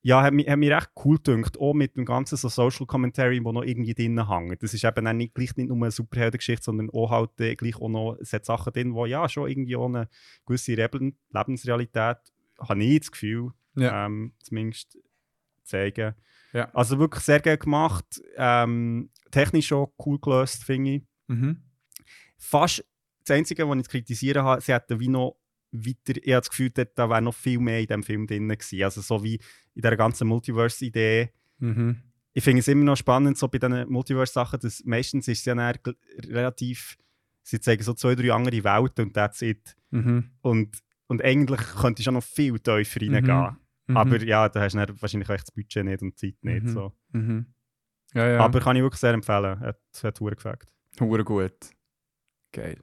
ja, 0.02 0.22
hat 0.22 0.32
mich, 0.32 0.48
hat 0.48 0.58
mich 0.58 0.70
recht 0.70 0.90
cool 1.04 1.18
gedacht, 1.18 1.58
auch 1.58 1.74
mit 1.74 1.96
dem 1.96 2.04
ganzen 2.06 2.36
so 2.36 2.48
Social 2.48 2.86
Commentary, 2.86 3.44
wo 3.44 3.52
noch 3.52 3.62
irgendwie 3.64 3.94
drin 3.94 4.28
hängt. 4.28 4.62
Das 4.62 4.72
ist 4.72 4.84
eben 4.84 5.04
dann 5.04 5.16
nicht, 5.18 5.34
gleich 5.34 5.54
nicht 5.56 5.68
nur 5.68 5.76
eine 5.76 5.90
Superheldengeschichte, 5.90 6.64
sondern 6.64 6.88
auch 6.90 7.10
halt 7.10 7.38
äh, 7.40 7.54
gleich 7.54 7.76
auch 7.76 7.88
noch, 7.88 8.16
Sachen 8.22 8.72
drin, 8.72 8.94
die 8.94 9.10
ja 9.10 9.28
schon 9.28 9.48
irgendwie 9.50 9.76
auch 9.76 9.86
eine 9.88 10.08
gewisse 10.46 10.74
Leben, 10.74 11.18
Lebensrealität, 11.30 12.16
habe 12.58 12.82
ich 12.84 13.00
das 13.00 13.12
Gefühl, 13.12 13.50
Ja. 13.76 14.06
ähm, 14.06 14.32
zumindest 14.42 14.98
zeigen. 15.64 16.14
Ja. 16.52 16.70
Also 16.72 16.98
wirklich 16.98 17.22
sehr 17.24 17.40
gut 17.40 17.60
gemacht, 17.60 18.22
ähm, 18.36 19.10
technisch 19.30 19.72
auch 19.72 19.92
cool 20.04 20.18
gelöst, 20.18 20.64
finde 20.64 20.90
ich 20.96 21.02
Mhm. 21.28 21.62
fast 22.38 22.84
das 23.24 23.36
Einzige, 23.36 23.68
was 23.68 23.76
ich 23.78 23.84
zu 23.84 23.90
kritisieren 23.90 24.42
habe, 24.42 24.60
sie 24.60 24.72
hätten 24.72 24.98
wie 24.98 25.08
noch 25.08 25.36
weiter, 25.72 26.20
ich 26.22 26.32
habe 26.32 26.40
das 26.40 26.50
Gefühl, 26.50 26.70
da 26.70 27.08
wäre 27.08 27.22
noch 27.22 27.34
viel 27.34 27.58
mehr 27.58 27.80
in 27.80 27.86
diesem 27.86 28.02
Film 28.02 28.26
drin 28.26 28.48
gewesen. 28.48 28.82
Also 28.82 29.00
so 29.00 29.22
wie 29.22 29.36
in 29.74 29.82
dieser 29.82 29.96
ganzen 29.96 30.28
Multiverse-Idee. 30.28 31.30
Mhm. 31.58 32.02
Ich 32.32 32.44
finde 32.44 32.60
es 32.60 32.68
immer 32.68 32.84
noch 32.84 32.96
spannend, 32.96 33.38
so 33.38 33.48
bei 33.48 33.58
diesen 33.58 33.88
Multiverse-Sachen, 33.88 34.60
dass 34.60 34.84
meistens 34.84 35.28
ist 35.28 35.40
es 35.40 35.44
ja 35.44 35.72
relativ, 36.28 36.96
sie 37.42 37.60
zeigen 37.60 37.82
so 37.82 37.94
zwei, 37.94 38.14
drei 38.14 38.32
andere 38.32 38.62
Welten 38.64 39.06
und 39.06 39.14
that's 39.14 39.42
it. 39.42 39.76
Mhm. 39.90 40.30
Und, 40.40 40.78
und 41.08 41.22
eigentlich 41.22 41.60
könnte 41.80 42.00
ich 42.00 42.04
schon 42.04 42.14
noch 42.14 42.22
viel 42.22 42.58
tiefer 42.58 43.00
reingehen. 43.00 43.56
Mhm. 43.86 43.96
Aber 43.96 44.22
ja, 44.22 44.48
da 44.48 44.60
hast 44.60 44.74
du 44.74 45.02
wahrscheinlich 45.02 45.28
echt 45.28 45.48
das 45.48 45.50
Budget 45.52 45.84
nicht 45.84 46.02
und 46.02 46.20
die 46.20 46.32
Zeit 46.32 46.44
nicht. 46.44 46.64
Mhm. 46.64 46.68
So. 46.68 46.92
Mhm. 47.12 47.46
Ja, 48.14 48.28
ja. 48.28 48.40
Aber 48.40 48.60
kann 48.60 48.76
ich 48.76 48.82
wirklich 48.82 49.00
sehr 49.00 49.14
empfehlen. 49.14 49.58
Hat, 49.60 49.80
hat 50.02 50.18
verdammt 50.18 50.36
gefällt. 50.36 50.66
Hure 51.00 51.24
gut. 51.24 51.70
Geil. 52.52 52.78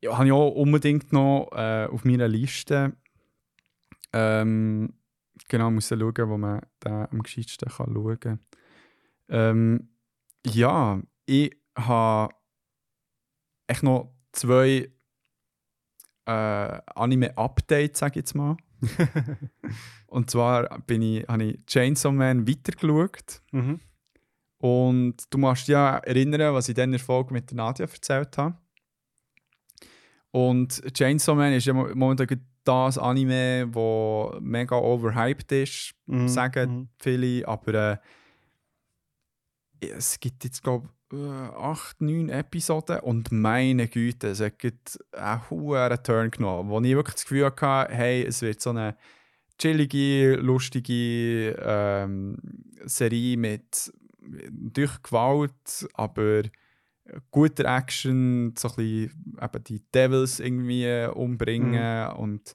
Ja, 0.00 0.16
habe 0.16 0.26
ich 0.26 0.32
auch 0.32 0.50
unbedingt 0.50 1.12
noch 1.12 1.50
äh, 1.52 1.86
auf 1.86 2.04
meiner 2.04 2.28
Liste. 2.28 2.96
Ähm, 4.12 4.94
genau, 5.48 5.70
muss 5.70 5.88
schauen, 5.88 6.28
wo 6.28 6.38
man 6.38 6.60
den 6.84 6.92
am 6.92 7.22
gescheitsten 7.22 7.68
kann 7.68 7.94
schauen 7.94 8.20
kann. 8.20 8.40
Ähm, 9.28 9.88
ja, 10.46 11.02
ich 11.26 11.56
habe 11.76 12.34
echt 13.66 13.82
noch 13.82 14.14
zwei 14.32 14.90
äh, 16.26 16.80
Anime-Update, 16.94 17.96
sage 17.96 18.12
ich 18.12 18.16
jetzt 18.16 18.34
mal. 18.34 18.56
Und 20.06 20.30
zwar 20.30 20.80
bin 20.80 21.02
ich, 21.02 21.26
habe 21.28 21.44
ich 21.44 21.66
Chainsaw 21.66 22.12
Man 22.12 22.48
weitergeschaut. 22.48 23.42
Mhm. 23.52 23.80
Und 24.58 25.22
du 25.30 25.38
musst 25.38 25.62
dich 25.62 25.72
ja 25.72 25.98
erinnern, 25.98 26.54
was 26.54 26.68
ich 26.68 26.78
in 26.78 26.92
der 26.92 27.00
Folge 27.00 27.32
mit 27.32 27.50
der 27.50 27.56
Nadia 27.56 27.86
erzählt 27.86 28.36
habe. 28.38 28.56
Und 30.30 30.82
Chainsaw 30.94 31.34
Man 31.34 31.52
ist 31.52 31.66
ja 31.66 31.72
mo- 31.72 31.88
momentan 31.94 32.26
das 32.64 32.98
Anime, 32.98 33.66
das 33.72 34.40
mega 34.40 34.76
overhyped 34.76 35.50
ist, 35.52 35.94
Mhm. 36.06 36.28
sagen 36.28 36.70
Mhm. 36.70 36.88
viele. 36.98 37.48
Aber 37.48 37.74
äh, 39.80 39.86
es 39.90 40.18
gibt 40.20 40.44
jetzt, 40.44 40.62
glaube 40.62 40.88
ich, 41.12 41.18
acht, 41.18 42.02
neun 42.02 42.28
Episoden 42.28 43.00
und 43.00 43.32
meine 43.32 43.88
Güte, 43.88 44.28
es 44.28 44.40
hat 44.40 44.54
einen 45.12 45.48
hohen 45.50 46.02
Turn 46.02 46.30
genommen, 46.30 46.68
wo 46.68 46.78
ich 46.80 46.94
wirklich 46.94 47.14
das 47.14 47.22
Gefühl 47.24 47.46
hatte, 47.46 47.94
hey, 47.94 48.24
es 48.26 48.42
wird 48.42 48.60
so 48.60 48.70
eine 48.70 48.94
chillige, 49.58 50.34
lustige 50.36 51.56
ähm, 51.62 52.36
Serie 52.84 53.38
mit 53.38 53.90
durch 54.50 55.02
Gewalt, 55.02 55.88
aber 55.94 56.42
guter 57.30 57.64
Action, 57.76 58.54
so 58.56 58.68
ein 58.68 58.74
bisschen 58.76 59.38
eben 59.42 59.64
die 59.64 59.82
Devils 59.92 60.40
irgendwie 60.40 61.06
umbringen 61.14 62.10
und 62.12 62.54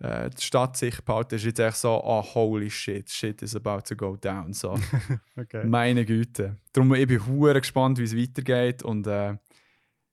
äh, 0.00 0.30
die 0.30 0.42
Stadt 0.42 0.76
sich 0.76 1.00
behalten, 1.04 1.34
ist 1.34 1.44
jetzt 1.44 1.58
echt 1.58 1.76
so, 1.76 2.00
oh 2.04 2.22
holy 2.22 2.70
shit, 2.70 3.10
shit 3.10 3.42
is 3.42 3.56
about 3.56 3.80
to 3.82 3.96
go 3.96 4.16
down. 4.16 4.52
So. 4.52 4.78
Okay. 5.36 5.64
Meine 5.64 6.04
Güte. 6.04 6.56
Darum 6.72 6.92
ich 6.94 7.06
bin 7.06 7.20
ich 7.20 7.54
gespannt, 7.54 7.98
wie 7.98 8.02
es 8.02 8.16
weitergeht. 8.16 8.82
Und 8.82 9.06
äh, 9.06 9.36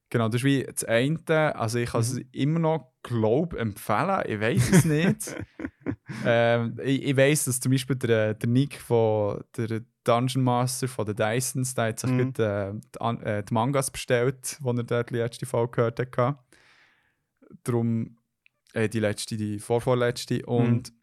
genau, 0.10 0.28
das 0.28 0.42
ist 0.42 0.44
wie 0.44 0.64
das 0.64 0.84
eine. 0.84 1.56
Also 1.56 1.80
ich 1.80 1.90
kann 1.90 2.02
es 2.02 2.20
immer 2.32 2.60
noch, 2.60 2.94
glaube 3.02 3.58
empfehlen. 3.58 4.22
Ich 4.28 4.40
weiß 4.40 4.72
es 4.72 4.86
nicht. 4.86 5.36
ähm, 6.24 6.80
ich, 6.84 7.04
ich 7.04 7.18
weiß, 7.18 7.46
dass 7.46 7.60
zum 7.60 7.72
Beispiel 7.72 7.96
der, 7.96 8.34
der 8.36 8.50
Nick 8.50 8.80
von 8.80 9.44
der 9.58 9.82
Dungeon 10.04 10.44
Master 10.44 10.88
von 10.88 11.06
den 11.06 11.16
Dysons, 11.16 11.74
der 11.74 11.86
hat 11.86 12.00
sich 12.00 12.10
Mhm. 12.12 12.34
gerade, 12.34 12.80
äh, 13.00 13.20
die, 13.20 13.26
äh, 13.26 13.44
die 13.44 13.54
Mangas 13.54 13.90
bestellt, 13.90 14.60
die 14.62 14.68
er 14.68 14.84
dort 14.84 15.10
die 15.10 15.16
letzte 15.16 15.46
Folge 15.46 15.72
gehört 15.78 16.00
hat. 16.18 16.38
Darum 17.64 18.18
äh, 18.74 18.90
die 18.90 19.00
letzte, 19.00 19.38
die 19.38 19.60
vorvorletzte. 19.60 20.46
Und 20.46 20.94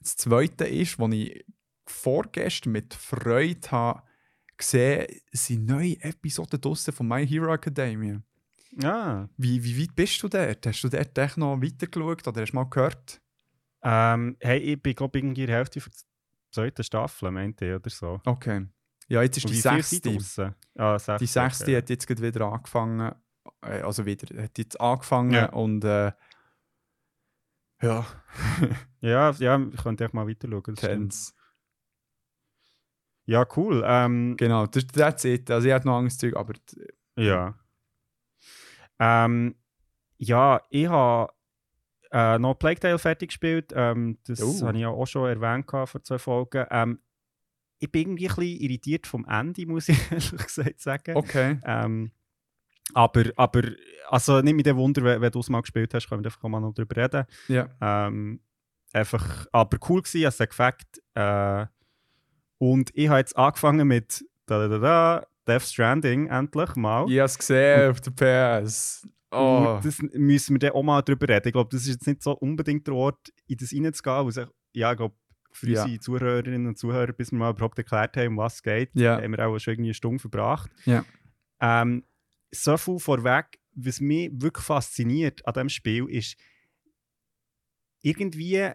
das 0.00 0.16
zweite 0.16 0.66
ist, 0.66 0.98
was 0.98 1.12
ich 1.12 1.44
vorgestern 1.86 2.72
mit 2.72 2.94
Freude 2.94 3.70
habe 3.70 4.02
gesehen, 4.56 5.06
sind 5.32 5.66
neue 5.66 6.00
Episoden 6.00 6.60
draussen 6.60 6.92
von 6.92 7.08
My 7.08 7.26
Hero 7.26 7.52
Academia. 7.52 8.22
Ah. 8.82 9.26
Wie, 9.36 9.62
wie 9.64 9.82
weit 9.82 9.94
bist 9.96 10.22
du 10.22 10.28
dort? 10.28 10.66
Hast 10.66 10.82
du 10.82 10.88
dort 10.88 11.36
noch 11.36 11.60
weitergeschaut 11.62 12.26
oder 12.26 12.42
hast 12.42 12.52
du 12.52 12.56
mal 12.56 12.64
gehört? 12.64 13.20
Ähm, 13.88 14.36
hey, 14.40 14.58
ich 14.58 14.82
bin 14.82 14.94
glaube 14.96 15.16
irgendwie 15.16 15.42
in 15.42 15.46
der 15.46 15.56
Hälfte 15.58 15.78
der 15.78 15.92
zweiten 16.50 16.82
Staffel, 16.82 17.30
meinte 17.30 17.66
ich, 17.66 17.74
oder 17.74 17.88
so. 17.88 18.20
Okay. 18.26 18.66
Ja, 19.06 19.22
jetzt 19.22 19.36
ist 19.36 19.44
Und 19.44 19.52
die 19.54 19.60
sechste. 19.60 20.54
Ah, 20.74 20.98
sechste. 20.98 21.18
Die 21.24 21.26
sechste 21.26 21.64
okay. 21.66 21.76
hat 21.76 21.90
jetzt 21.90 22.08
wieder 22.20 22.52
angefangen. 22.52 23.14
Äh, 23.62 23.82
also 23.82 24.04
wieder, 24.04 24.42
hat 24.42 24.58
jetzt 24.58 24.80
angefangen 24.80 25.30
Ja. 25.34 25.46
und 25.50 25.84
äh, 25.84 26.10
ja, 27.80 28.04
Ja, 29.00 29.30
ja, 29.30 29.60
ich 29.72 29.82
könnte 29.82 30.04
echt 30.04 30.14
mal 30.14 30.26
weiter 30.26 30.48
schauen. 30.80 31.10
Ja, 33.26 33.46
cool. 33.56 33.84
Ähm, 33.86 34.36
Genau, 34.36 34.66
das, 34.66 34.86
that's 34.88 35.24
it. 35.24 35.48
Also 35.50 35.68
ich 35.68 35.74
hatte 35.74 35.86
noch 35.86 35.98
anderes 35.98 36.18
Zeug, 36.18 36.34
aber 36.34 36.54
Ja. 37.16 37.56
Ähm, 38.98 39.54
ja, 40.18 40.60
ich 40.70 40.88
habe 40.88 41.32
äh, 42.16 42.38
noch 42.38 42.54
Plague 42.54 42.80
Tale 42.80 42.98
fertig 42.98 43.28
gespielt. 43.28 43.72
Ähm, 43.76 44.18
das 44.26 44.40
Oh. 44.42 44.66
habe 44.66 44.76
ich 44.78 44.82
ja 44.82 44.88
auch 44.88 45.06
schon 45.06 45.28
erwähnt 45.28 45.66
vor 45.70 46.02
zwei 46.02 46.18
Folgen. 46.18 46.64
Ähm, 46.70 46.98
ich 47.78 47.92
bin 47.92 48.02
irgendwie 48.02 48.28
ein 48.28 48.34
bisschen 48.36 48.60
irritiert 48.62 49.06
vom 49.06 49.26
Ende, 49.26 49.66
muss 49.66 49.88
ich 49.90 49.98
ehrlich 50.10 50.30
gesagt 50.30 50.80
sagen. 50.80 51.16
okay. 51.16 51.58
Ähm, 51.64 52.12
aber, 52.94 53.24
aber 53.36 53.62
also 54.08 54.40
nicht 54.40 54.54
mit 54.54 54.64
dem 54.64 54.76
Wunder, 54.76 55.02
wenn, 55.02 55.20
wenn 55.20 55.30
du 55.32 55.40
es 55.40 55.50
mal 55.50 55.60
gespielt 55.60 55.92
hast, 55.92 56.08
können 56.08 56.22
wir 56.24 56.28
einfach 56.28 56.48
mal 56.48 56.60
noch 56.60 56.72
drüber 56.72 56.96
reden. 56.96 57.24
Ja. 57.48 57.68
Ähm, 57.80 58.40
einfach, 58.92 59.46
aber 59.52 59.76
cool 59.88 60.00
gewesen, 60.02 60.26
es 60.26 60.40
hat 60.40 60.50
gefällt. 60.50 60.86
Äh, 61.14 61.66
und 62.58 62.90
ich 62.94 63.08
habe 63.08 63.18
jetzt 63.18 63.36
angefangen 63.36 63.86
mit 63.88 64.24
da, 64.46 64.60
da, 64.60 64.68
da, 64.68 64.78
da, 64.78 65.26
Death 65.46 65.62
Stranding 65.64 66.28
endlich 66.28 66.74
mal. 66.76 67.10
Ich 67.10 67.18
habe 67.18 67.26
es 67.26 67.36
gesehen 67.38 67.90
auf 67.90 68.00
der 68.00 68.10
PS. 68.62 69.06
Oh. 69.36 69.80
Das 69.82 70.00
müssen 70.14 70.54
wir 70.54 70.58
dann 70.58 70.70
auch 70.72 70.82
mal 70.82 71.02
drüber 71.02 71.28
reden. 71.28 71.48
Ich 71.48 71.52
glaube, 71.52 71.70
das 71.70 71.82
ist 71.82 71.88
jetzt 71.94 72.06
nicht 72.06 72.22
so 72.22 72.32
unbedingt 72.32 72.86
der 72.86 72.94
Ort, 72.94 73.32
in 73.46 73.56
das 73.58 73.72
reinzugehen, 73.72 74.28
echt- 74.28 74.52
ja, 74.72 74.90
ich 74.92 74.96
glaube, 74.96 75.14
für 75.52 75.70
Ja. 75.70 75.82
unsere 75.84 76.00
Zuhörerinnen 76.00 76.66
und 76.66 76.78
Zuhörer, 76.78 77.12
bis 77.12 77.32
wir 77.32 77.38
mal 77.38 77.50
überhaupt 77.50 77.78
erklärt 77.78 78.16
haben, 78.16 78.28
um 78.32 78.36
was 78.38 78.56
es 78.56 78.62
geht, 78.62 78.90
Ja. 78.94 79.20
haben 79.20 79.32
wir 79.32 79.46
auch 79.46 79.58
schon 79.58 79.72
irgendwie 79.74 79.88
eine 79.88 79.94
Stunde 79.94 80.18
verbracht. 80.18 80.70
Ja. 80.84 81.04
Ähm, 81.60 82.04
so 82.52 82.76
viel 82.76 82.98
vorweg, 82.98 83.58
was 83.74 84.00
mich 84.00 84.30
wirklich 84.34 84.64
fasziniert 84.64 85.46
an 85.46 85.54
diesem 85.54 85.68
Spiel 85.70 86.06
ist, 86.10 86.36
irgendwie 88.02 88.70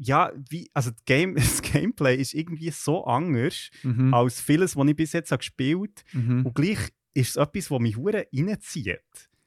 ja, 0.00 0.32
wie, 0.48 0.70
also 0.74 0.90
das, 0.90 1.04
Game, 1.04 1.34
das 1.36 1.60
Gameplay 1.62 2.16
ist 2.16 2.34
irgendwie 2.34 2.70
so 2.70 3.04
anders 3.04 3.70
Mhm. 3.82 4.14
als 4.14 4.40
vieles, 4.40 4.76
was 4.76 4.86
ich 4.88 4.96
bis 4.96 5.12
jetzt 5.12 5.32
habe 5.32 5.38
gespielt 5.40 6.04
Mhm. 6.12 6.46
Und 6.46 6.54
gleich 6.54 6.78
ist 7.18 7.30
es 7.30 7.36
etwas, 7.36 7.68
das 7.68 7.78
mich 7.80 7.96
hure 7.96 8.26
reinzieht. 8.32 9.00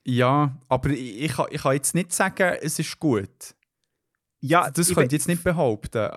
Ja, 0.03 0.57
aber 0.67 0.89
ich, 0.89 1.21
ich, 1.23 1.31
kann, 1.33 1.45
ich 1.51 1.61
kann 1.61 1.73
jetzt 1.73 1.93
nicht 1.95 2.11
sagen, 2.11 2.57
es 2.61 2.79
ist 2.79 2.99
gut. 2.99 3.55
Ja, 4.43 4.71
das 4.71 4.89
ich 4.89 4.95
könnte 4.95 5.15
ich 5.15 5.19
jetzt 5.21 5.27
nicht 5.27 5.43
behaupten. 5.43 6.09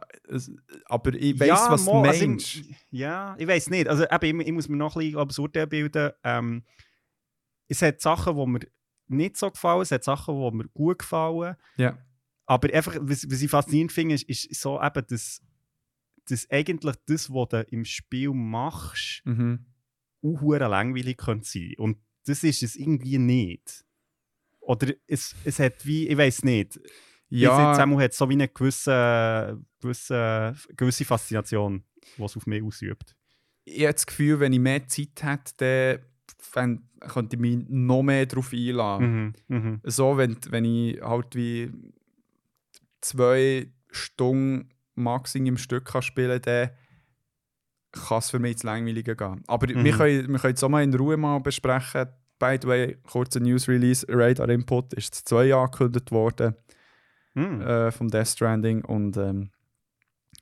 Aber 0.87 1.13
ich 1.15 1.39
weiß, 1.39 1.49
ja, 1.49 1.71
was 1.71 1.85
du 1.85 1.91
mo- 1.93 2.03
also 2.05 2.27
meinst. 2.27 2.55
ich- 2.57 2.75
ja, 2.91 3.37
ich 3.39 3.47
weiß 3.47 3.69
nicht. 3.71 3.87
Also 3.89 4.05
eben, 4.11 4.41
ich, 4.41 4.47
ich 4.47 4.53
muss 4.53 4.69
mir 4.69 4.77
noch 4.79 4.97
ein 4.97 5.01
bisschen 5.13 5.21
ein 5.21 5.43
Urteil 5.45 5.67
bilden. 5.67 6.11
Ähm, 6.25 6.65
es 7.69 7.83
hat 7.83 8.01
Sachen, 8.01 8.35
die 8.37 8.47
mir 8.47 8.61
nicht 9.09 9.37
so 9.37 9.51
gefallen, 9.51 9.83
es 9.83 9.91
hat 9.91 10.05
Sachen, 10.05 10.35
die 10.41 10.57
mir 10.57 10.69
gut 10.69 10.99
gefallen. 11.01 11.57
ja. 11.77 11.99
Aber 12.47 12.71
einfach, 12.75 12.97
was, 13.01 13.27
was 13.31 13.41
ich 13.41 13.51
faszinierend 13.51 13.91
finde, 13.91 14.15
ist, 14.17 14.29
ist 14.29 14.61
so 14.61 14.79
eben, 14.81 15.07
dass, 15.09 15.41
dass 16.29 16.51
eigentlich 16.51 16.97
das, 17.07 17.31
was 17.31 17.49
du 17.49 17.63
im 17.71 17.85
Spiel 17.87 18.31
machst, 18.35 19.23
Mhm. 19.25 19.65
Auch 20.25 20.71
langweilig 20.71 21.19
könnte 21.19 21.47
sein. 21.47 21.75
Und 21.79 21.99
das 22.27 22.43
ist 22.43 22.63
es 22.63 22.77
irgendwie 22.77 23.19
nicht. 23.19 23.85
Oder 24.61 24.95
es, 25.07 25.35
es 25.45 25.59
hat 25.59 25.85
wie, 25.85 26.09
ich 26.09 26.17
weiß 26.17 26.45
nicht. 26.45 26.81
Ja. 27.29 27.73
Jetzt 27.73 27.81
hat 27.81 28.15
so 28.15 28.29
wie 28.29 28.35
eine 28.35 28.49
gewisse, 28.49 29.61
gewisse, 29.81 30.55
gewisse 30.77 31.05
Faszination, 31.05 31.85
die 32.17 32.23
es 32.23 32.37
auf 32.37 32.47
mich 32.47 32.63
ausübt. 32.63 33.15
ich 33.65 33.83
habe 33.83 33.95
das 33.95 34.07
Gefühl, 34.07 34.41
wenn 34.41 34.53
ich 34.53 34.61
mehr 34.61 34.87
Zeit 34.87 35.23
hätte, 35.23 36.01
dann 36.55 36.89
könnte 37.01 37.37
ich 37.37 37.41
mich 37.41 37.59
noch 37.69 38.03
mehr 38.03 38.27
darauf 38.27 38.53
einladen. 38.53 39.35
Mhm. 39.49 39.57
Mhm. 39.57 39.81
So, 39.85 40.17
wenn, 40.17 40.37
wenn 40.49 40.65
ich 40.65 41.01
halt 41.03 41.35
wie 41.35 41.71
zwei 43.01 43.69
Stunden 43.91 44.71
Max 44.95 45.35
im 45.35 45.57
Stück 45.57 45.87
kann 45.87 46.03
spielen 46.03 46.41
kann, 46.41 46.71
kann 47.95 48.19
es 48.19 48.31
für 48.31 48.39
mich 48.39 48.59
zu 48.59 48.67
langweilig 48.67 49.05
gehen. 49.05 49.43
Aber 49.47 49.69
wir, 49.69 49.77
Mhm. 49.77 49.91
können, 49.91 50.29
wir 50.33 50.39
können 50.39 50.55
es 50.55 50.63
auch 50.65 50.69
mal 50.69 50.83
in 50.83 50.95
Ruhe 50.95 51.17
mal 51.17 51.39
besprechen. 51.41 52.07
By 52.39 52.59
the 52.61 52.69
way, 52.69 52.97
kurzer 53.09 53.41
News 53.41 53.69
Release, 53.69 54.05
Radar 54.09 54.49
Input 54.51 54.93
ist 54.95 55.15
zwei 55.15 55.45
Jahre 55.47 55.65
angekündigt 55.65 56.11
worden 56.11 56.55
Mhm. 57.35 57.61
äh, 57.63 57.91
vom 57.91 58.09
Death 58.11 58.29
Stranding 58.29 58.85
und 58.85 59.17
ähm, 59.17 59.51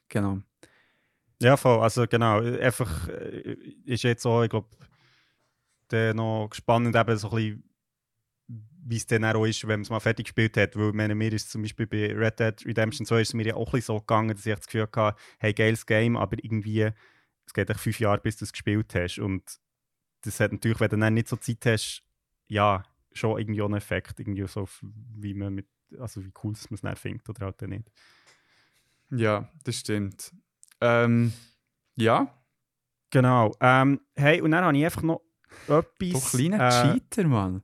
genau. 0.09 0.39
Ja, 1.41 1.57
voll. 1.57 1.81
Also 1.81 2.07
genau, 2.07 2.41
einfach 2.41 3.09
äh, 3.09 3.57
ist 3.85 4.03
jetzt 4.05 4.23
so, 4.23 4.43
ich 4.43 4.51
glaube, 4.51 4.69
noch 6.15 6.49
spannend 6.53 6.97
eben 6.97 7.16
so 7.19 7.31
ein 7.31 7.37
bisschen, 7.37 7.65
wie 8.85 8.97
es 8.97 9.07
dann 9.07 9.24
auch 9.24 9.45
ist, 9.45 9.62
wenn 9.65 9.81
man 9.81 9.83
es 9.83 9.91
mal 9.91 10.01
fertig 10.01 10.24
gespielt 10.27 10.57
hat. 10.57 10.74
Weil 10.77 10.93
meine, 10.93 11.15
mir 11.15 11.33
ist 11.33 11.51
zum 11.51 11.62
Beispiel 11.62 11.87
bei 11.87 12.12
Red 12.15 12.41
Dead 12.41 12.66
Redemption 12.66 13.07
2 13.07 13.20
ist 13.20 13.29
es 13.29 13.35
mir 13.35 13.47
ja 13.47 13.55
auch 13.55 13.69
ein 13.69 13.73
bisschen 13.73 13.97
so 13.97 14.01
gegangen, 14.01 14.29
dass 14.35 14.47
ich 14.47 14.55
das 14.55 14.66
Gefühl 14.66 14.89
hatte, 14.95 15.16
hey, 15.39 15.53
geiles 15.53 15.85
Game, 15.87 16.16
aber 16.16 16.37
irgendwie, 16.43 16.91
es 17.53 17.55
geht 17.55 17.69
echt 17.69 17.81
fünf 17.81 18.01
Jahre, 18.01 18.20
bis 18.20 18.39
du 18.39 18.45
es 18.45 18.53
gespielt 18.53 18.95
hast. 18.95 19.19
Und 19.19 19.43
das 20.23 20.41
hat 20.41 20.53
natürlich, 20.53 20.81
wenn 20.81 20.89
du 20.91 20.97
dann 20.97 21.15
nicht 21.15 21.29
so 21.29 21.37
Zeit 21.37 21.66
hast, 21.66 22.03
ja, 22.49 22.83
schon 23.12 23.39
irgendwie 23.39 23.62
einen 23.62 23.74
Effekt, 23.74 24.19
irgendwie 24.19 24.47
so, 24.47 24.66
wie 24.81 25.35
man 25.35 25.55
mit, 25.55 25.66
also 25.99 26.24
wie 26.24 26.33
cool 26.43 26.55
dass 26.55 26.70
man 26.70 26.77
es 26.77 26.81
dann 26.81 26.97
findet 26.97 27.29
oder 27.29 27.47
halt 27.47 27.61
dann 27.61 27.70
nicht. 27.70 27.91
Ja, 29.11 29.51
das 29.65 29.77
stimmt. 29.77 30.33
Ähm, 30.81 31.33
ja, 31.97 32.43
Genau. 33.12 33.55
Ähm, 33.61 34.01
hey, 34.16 34.41
und 34.41 34.53
dann 34.53 34.65
habe 34.65 34.77
ich 34.77 34.85
einfach 34.85 35.03
noch 35.03 35.20
etwas. 35.69 36.31
kleiner 36.31 36.66
äh, 36.66 36.99
Cheater, 36.99 37.29
Mann. 37.29 37.62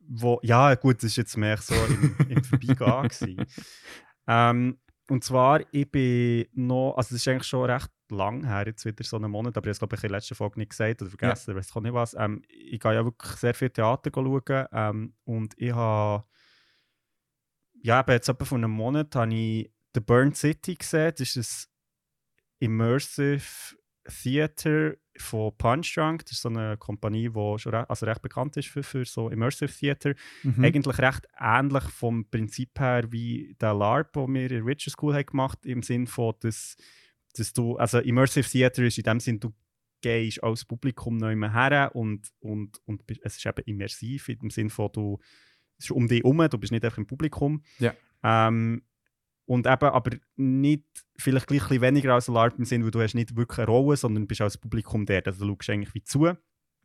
wo, 0.00 0.40
ja, 0.42 0.74
gut, 0.74 0.96
das 0.96 1.04
ist 1.04 1.16
jetzt 1.16 1.36
mehr 1.36 1.58
so 1.58 1.74
im, 1.74 2.16
im 2.30 2.42
Vorbeigehen. 2.42 3.46
ähm, 4.26 4.78
und 5.10 5.22
zwar, 5.22 5.60
ich 5.70 5.90
bin 5.90 6.46
noch, 6.54 6.94
also 6.96 7.14
das 7.14 7.20
ist 7.20 7.28
eigentlich 7.28 7.46
schon 7.46 7.70
recht 7.70 7.90
lang 8.12 8.44
her, 8.44 8.64
jetzt 8.66 8.84
wieder 8.84 9.04
so 9.04 9.16
einen 9.16 9.30
Monat, 9.30 9.56
aber 9.56 9.66
ich 9.66 9.68
habe 9.68 9.70
es 9.70 9.78
glaube 9.78 9.96
ich 9.96 10.04
in 10.04 10.08
der 10.08 10.18
letzten 10.18 10.34
Folge 10.34 10.60
nicht 10.60 10.70
gesagt 10.70 11.02
oder 11.02 11.10
vergessen, 11.10 11.50
ja. 11.50 11.56
weiß 11.56 11.74
auch 11.76 11.80
nicht 11.80 11.94
was. 11.94 12.14
Ähm, 12.14 12.42
ich 12.48 12.80
gehe 12.80 12.94
ja 12.94 13.04
wirklich 13.04 13.32
sehr 13.32 13.54
viel 13.54 13.70
Theater 13.70 14.10
schauen 14.14 14.66
ähm, 14.72 15.14
und 15.24 15.54
ich 15.56 15.72
habe 15.72 16.24
ja, 17.82 18.00
eben 18.00 18.12
jetzt 18.12 18.28
etwa 18.28 18.44
vor 18.44 18.58
einem 18.58 18.70
Monat 18.70 19.14
habe 19.16 19.34
ich 19.34 19.70
The 19.94 20.00
Burn 20.00 20.32
City 20.34 20.76
gesehen. 20.76 21.12
Das 21.18 21.36
ist 21.36 21.68
ein 22.60 22.66
Immersive 22.66 23.76
Theater 24.04 24.94
von 25.18 25.56
Punch 25.58 25.94
Drunk. 25.94 26.24
Das 26.24 26.32
ist 26.32 26.42
so 26.42 26.48
eine 26.48 26.76
Kompanie, 26.76 27.28
die 27.28 27.58
schon 27.58 27.74
re 27.74 27.90
also 27.90 28.06
recht 28.06 28.22
bekannt 28.22 28.56
ist 28.56 28.68
für, 28.68 28.82
für 28.82 29.04
so 29.04 29.28
Immersive 29.28 29.72
Theater. 29.72 30.14
Mhm. 30.44 30.64
Eigentlich 30.64 30.98
recht 30.98 31.26
ähnlich 31.38 31.84
vom 31.84 32.24
Prinzip 32.30 32.78
her 32.78 33.10
wie 33.10 33.56
der 33.60 33.74
LARP, 33.74 34.12
den 34.12 34.34
wir 34.34 34.50
in 34.50 34.66
Witcher 34.66 34.90
School 34.90 35.14
haben 35.14 35.26
gemacht 35.26 35.58
haben, 35.64 35.70
im 35.70 35.82
Sinn 35.82 36.06
von, 36.06 36.34
dass, 36.40 36.76
dass 37.36 37.52
du, 37.52 37.76
also 37.76 37.98
Immersive 37.98 38.48
Theater 38.48 38.82
ist 38.84 38.98
in 38.98 39.04
dem 39.04 39.20
Sinn, 39.20 39.40
du 39.40 39.52
gehst 40.02 40.42
als 40.42 40.64
Publikum 40.64 41.16
neu 41.16 41.34
her 41.36 41.90
und, 41.94 42.28
und, 42.40 42.80
und 42.84 43.02
es 43.22 43.36
ist 43.36 43.46
eben 43.46 43.62
immersiv, 43.66 44.28
in 44.28 44.38
dem 44.38 44.50
Sinn 44.50 44.68
von, 44.68 44.90
du, 44.92 45.18
es 45.78 45.86
ist 45.86 45.90
um 45.92 46.08
dich 46.08 46.22
herum, 46.22 46.46
du 46.50 46.58
bist 46.58 46.72
nicht 46.72 46.84
einfach 46.84 46.98
im 46.98 47.06
Publikum. 47.06 47.62
Ja. 47.78 47.94
Ähm, 48.22 48.82
und 49.46 49.66
eben 49.66 49.84
aber 49.84 50.16
nicht, 50.36 50.84
vielleicht 51.16 51.46
gleich 51.46 51.62
ein 51.62 51.68
bisschen 51.68 51.82
weniger 51.82 52.14
als 52.14 52.28
LARP 52.28 52.58
im 52.58 52.64
Sinn, 52.64 52.84
weil 52.84 52.90
du 52.90 53.00
hast 53.00 53.14
nicht 53.14 53.36
wirklich 53.36 53.58
eine 53.58 53.66
Rolle, 53.66 53.96
sondern 53.96 54.26
bist 54.26 54.40
als 54.40 54.58
Publikum 54.58 55.06
der, 55.06 55.26
also 55.26 55.46
du 55.46 55.54
schaust 55.54 55.70
eigentlich 55.70 55.94
wie 55.94 56.04
zu. 56.04 56.32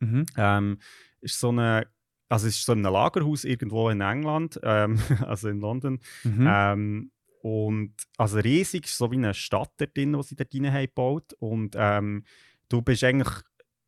Mhm. 0.00 0.26
Ähm, 0.36 0.78
ist 1.20 1.38
so 1.38 1.48
eine, 1.50 1.86
also 2.28 2.46
es 2.46 2.56
ist 2.56 2.66
so 2.66 2.72
ein 2.72 2.82
Lagerhaus 2.82 3.44
irgendwo 3.44 3.90
in 3.90 4.00
England, 4.00 4.58
ähm, 4.62 4.98
also 5.26 5.48
in 5.48 5.60
London. 5.60 6.00
Mhm. 6.24 6.46
Ähm, 6.48 7.10
und 7.42 7.94
also 8.16 8.38
riesig, 8.38 8.86
so 8.88 9.10
wie 9.10 9.16
eine 9.16 9.34
Stadt 9.34 9.72
dort 9.78 9.96
drin, 9.96 10.12
die 10.12 10.22
sie 10.22 10.36
dort 10.36 10.52
haben 10.54 10.86
gebaut. 10.86 11.32
Und 11.38 11.74
ähm, 11.78 12.24
du 12.68 12.82
bist 12.82 13.04
eigentlich, 13.04 13.28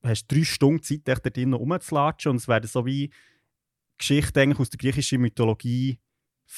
hast 0.02 0.26
drei 0.28 0.44
Stunden 0.44 0.82
Zeit, 0.82 1.06
dich 1.06 1.18
dort 1.18 1.36
drin 1.36 1.52
rumzulatschen 1.52 2.30
und 2.30 2.36
es 2.36 2.48
werden 2.48 2.66
so 2.66 2.86
wie 2.86 3.10
Geschichten 3.98 4.38
eigentlich 4.38 4.58
aus 4.60 4.70
der 4.70 4.78
griechischen 4.78 5.20
Mythologie 5.20 5.98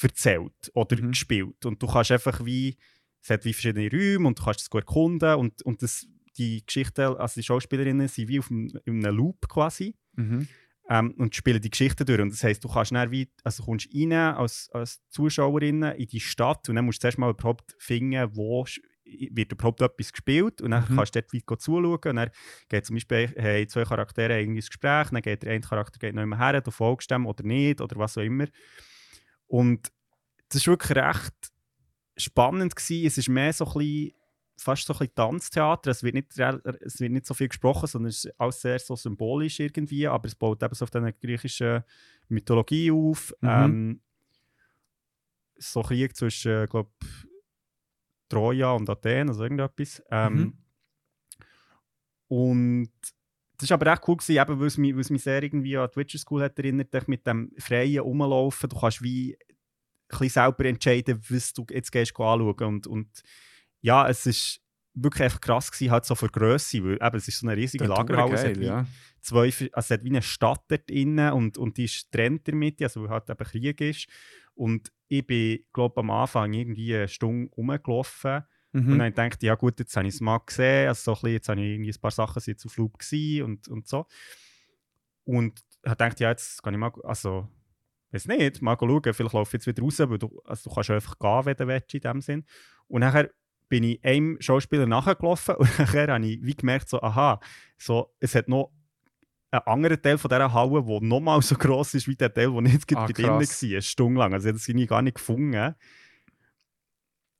erzählt 0.01 0.71
oder 0.73 0.97
Mhm. 1.01 1.09
gespielt. 1.11 1.65
Und 1.65 1.81
du 1.81 1.87
kannst 1.87 2.11
einfach 2.11 2.43
wie, 2.45 2.77
es 3.21 3.29
hat 3.29 3.45
wie 3.45 3.53
verschiedene 3.53 3.91
Räume 3.91 4.27
und 4.27 4.39
du 4.39 4.43
kannst 4.43 4.61
es 4.61 4.69
gut 4.69 4.81
erkunden 4.81 5.35
und, 5.35 5.61
und 5.63 5.81
das, 5.83 6.07
die 6.37 6.65
Geschichten, 6.65 7.01
also 7.01 7.39
die 7.39 7.43
Schauspielerinnen 7.43 8.07
sind 8.07 8.27
wie 8.27 8.39
auf 8.39 8.49
einem, 8.49 8.71
in 8.85 9.05
einem 9.05 9.15
Loop 9.17 9.47
quasi 9.47 9.95
Mhm. 10.15 10.47
Ähm, 10.89 11.13
und 11.17 11.35
spielen 11.35 11.61
die 11.61 11.69
Geschichten 11.69 12.05
durch. 12.05 12.19
Und 12.21 12.31
das 12.31 12.43
heisst, 12.43 12.63
du 12.63 12.69
kannst 12.69 12.91
dann 12.91 13.11
wie, 13.11 13.29
also 13.43 13.63
kommst 13.63 13.89
rein 13.93 14.13
als, 14.13 14.69
als 14.73 15.01
Zuschauerin 15.09 15.83
in 15.83 16.07
die 16.07 16.19
Stadt 16.19 16.67
und 16.69 16.75
dann 16.75 16.85
musst 16.85 16.99
du 16.99 17.01
zuerst 17.01 17.17
mal 17.17 17.29
überhaupt 17.29 17.75
finden, 17.79 18.35
wo 18.35 18.65
wird 19.05 19.51
überhaupt 19.51 19.81
etwas 19.81 20.11
gespielt 20.11 20.61
und 20.61 20.71
dann 20.71 20.85
Mhm. 20.89 20.95
kannst 20.95 21.15
du 21.15 21.21
dort 21.21 21.33
weit 21.33 21.61
zuschauen 21.61 21.99
und 22.05 22.15
dann 22.15 22.29
geht 22.69 22.85
zum 22.85 22.95
Beispiel 22.95 23.33
haben 23.37 23.67
zwei 23.67 23.83
Charaktere 23.83 24.39
irgendwie 24.39 24.59
ein 24.59 24.65
Gespräch, 24.65 25.09
dann 25.09 25.21
geht 25.21 25.43
der 25.43 25.51
eine 25.51 25.61
Charakter 25.61 25.99
geht 25.99 26.15
noch 26.15 26.23
immer 26.23 26.37
her, 26.37 26.61
du 26.61 26.71
folgst 26.71 27.11
dem 27.11 27.25
oder 27.25 27.43
nicht 27.43 27.81
oder 27.81 27.97
was 27.97 28.17
auch 28.17 28.21
immer. 28.21 28.47
Und 29.47 29.91
das 30.49 30.65
war 30.65 30.73
wirklich 30.73 30.97
recht 30.97 31.33
spannend. 32.17 32.75
Gewesen. 32.75 33.05
Es 33.05 33.17
ist 33.17 33.29
mehr 33.29 33.53
so 33.53 33.65
ein 33.65 33.73
bisschen, 33.73 34.11
fast 34.57 34.85
so 34.85 34.93
ein 34.93 34.99
bisschen 34.99 35.15
Tanztheater. 35.15 35.91
Es 35.91 36.03
wird, 36.03 36.15
nicht, 36.15 36.37
es 36.37 36.99
wird 36.99 37.11
nicht 37.11 37.25
so 37.25 37.33
viel 37.33 37.47
gesprochen, 37.47 37.87
sondern 37.87 38.09
es 38.09 38.25
ist 38.25 38.39
alles 38.39 38.61
sehr 38.61 38.79
so 38.79 38.95
symbolisch 38.95 39.59
irgendwie, 39.59 40.07
aber 40.07 40.27
es 40.27 40.35
baut 40.35 40.61
eben 40.63 40.73
so 40.73 40.83
auf 40.83 40.91
dieser 40.91 41.11
griechischen 41.11 41.83
Mythologie 42.29 42.91
auf. 42.91 43.33
Mhm. 43.41 43.49
Ähm, 43.49 44.01
so 45.57 45.81
Krieg 45.81 46.15
zwischen, 46.15 46.67
glaube 46.67 46.91
Troja 48.29 48.71
und 48.71 48.89
Athen, 48.89 49.29
also 49.29 49.43
irgendetwas. 49.43 50.01
Ähm, 50.09 50.35
Mhm. 50.35 50.57
Und 52.33 52.89
das 53.57 53.69
war 53.69 53.75
aber 53.75 53.93
echt 53.93 54.07
cool, 54.07 54.17
gewesen, 54.17 54.41
eben, 54.41 54.59
weil, 54.59 54.67
es 54.67 54.77
mich, 54.77 54.93
weil 54.95 55.01
es 55.01 55.09
mich 55.11 55.21
sehr 55.21 55.43
irgendwie 55.43 55.77
an 55.77 55.87
die 55.93 55.97
Witcher 55.97 56.17
School 56.17 56.41
hat 56.41 56.57
erinnert, 56.57 56.91
dich 56.91 57.07
mit 57.07 57.27
dem 57.27 57.51
freien 57.59 57.99
Rumlaufen. 57.99 58.69
Du 58.69 58.79
kannst 58.79 59.03
wie 59.03 59.37
ein 59.37 60.09
bisschen 60.09 60.29
selber 60.29 60.65
entscheiden, 60.65 61.21
was 61.29 61.53
du 61.53 61.65
jetzt 61.69 61.91
gehst 61.91 62.19
anschauen. 62.19 62.55
Und, 62.59 62.87
und 62.87 63.23
ja, 63.83 64.07
es 64.09 64.25
ist 64.25 64.59
wirklich 64.95 65.23
einfach 65.23 65.41
krass 65.41 65.71
gewesen, 65.71 65.91
halt 65.91 66.05
so 66.05 66.15
für 66.15 66.29
Grösse, 66.29 66.83
weil 66.83 66.93
eben, 66.93 67.15
es 67.15 67.27
ist 67.27 67.39
so 67.39 67.47
eine 67.47 67.57
riesige 67.57 67.85
Lagerhalle. 67.85 68.33
Es 68.33 68.41
hat 68.41 68.53
geil, 68.53 68.59
wie 68.59 68.65
ja. 68.65 68.85
zwei, 69.21 69.45
also 69.45 69.69
es 69.75 69.89
hat 69.89 70.03
wie 70.03 70.09
eine 70.09 70.21
Stadt 70.21 70.63
dort 70.67 70.89
innen 70.89 71.33
und, 71.33 71.57
und 71.57 71.77
die 71.77 71.85
ist 71.85 72.11
getrennt 72.11 72.47
in 72.47 72.53
der 72.53 72.55
Mitte, 72.55 72.83
also 72.85 73.03
weil 73.03 73.09
halt 73.09 73.29
eben 73.29 73.45
Krieg 73.45 73.81
ist. 73.81 74.07
Und 74.55 74.91
ich 75.07 75.25
bin, 75.25 75.59
glaube 75.73 75.99
am 76.01 76.11
Anfang 76.11 76.53
irgendwie 76.53 76.95
eine 76.95 77.07
Stunde 77.07 77.51
rumgelaufen 77.55 78.43
und 78.73 78.87
Mhm. 78.87 78.97
dann 78.97 79.13
dachte 79.13 79.37
ich, 79.39 79.47
ja 79.47 79.53
gut, 79.53 79.77
jetzt 79.79 79.95
habe 79.95 80.07
ich 80.07 80.15
es 80.15 80.21
mal 80.21 80.39
gesehen, 80.39 80.87
also 80.87 81.03
so 81.03 81.11
ein 81.11 81.13
bisschen, 81.21 81.33
jetzt 81.33 81.49
habe 81.49 81.61
ich 81.61 81.67
irgendwie 81.73 81.91
ein 81.91 82.01
paar 82.01 82.11
Sachen 82.11 82.39
sind 82.41 82.53
jetzt 82.53 82.65
auf 82.65 82.75
Loop 82.77 82.97
gewesen 82.97 83.43
und, 83.43 83.67
und 83.67 83.87
so. 83.87 84.07
Und 85.25 85.59
ich 85.83 85.91
gedacht, 85.91 86.19
ja, 86.19 86.31
jetzt 86.31 86.63
kann 86.63 86.73
ich 86.73 86.79
mal, 86.79 86.91
also, 87.03 87.47
weiß 88.11 88.27
nicht, 88.27 88.63
mal 88.63 88.75
schauen, 88.79 89.13
vielleicht 89.13 89.33
laufe 89.33 89.49
ich 89.49 89.53
jetzt 89.63 89.67
wieder 89.67 89.83
raus, 89.83 89.99
weil 89.99 90.17
du, 90.17 90.41
also 90.43 90.69
du 90.69 90.73
kannst 90.73 90.89
einfach 90.89 91.19
gehen, 91.19 91.45
wenn 91.45 91.55
du 91.55 91.67
willst, 91.67 91.93
in 91.93 92.01
dem 92.01 92.21
Sinn. 92.21 92.45
Und 92.87 93.01
nachher 93.01 93.29
bin 93.69 93.83
ich 93.83 94.03
einem 94.03 94.37
Schauspieler 94.39 94.85
nachgelaufen 94.85 95.55
und 95.57 95.79
nachher 95.79 96.07
habe 96.13 96.25
ich 96.25 96.39
wie 96.43 96.55
gemerkt, 96.55 96.89
so, 96.89 97.01
aha, 97.01 97.39
so, 97.77 98.13
es 98.19 98.35
hat 98.35 98.47
noch 98.47 98.71
einen 99.51 99.61
anderen 99.67 100.01
Teil 100.01 100.17
von 100.17 100.29
dieser 100.29 100.51
Halle, 100.51 100.83
der 100.83 101.01
nochmal 101.01 101.41
so 101.41 101.55
gross 101.55 101.93
ist 101.93 102.07
wie 102.07 102.15
der 102.15 102.33
Teil, 102.33 102.51
der 102.51 102.71
jetzt 102.71 102.91
Ah, 102.95 103.05
bei 103.05 103.13
drinnen 103.13 103.39
war, 103.39 103.69
eine 103.69 103.81
Stunde 103.81 104.19
lang. 104.19 104.33
Also 104.33 104.45
ich 104.45 104.49
habe 104.49 104.57
das 104.57 104.67
irgendwie 104.67 104.87
gar 104.87 105.01
nicht 105.01 105.15
gefunden. 105.15 105.75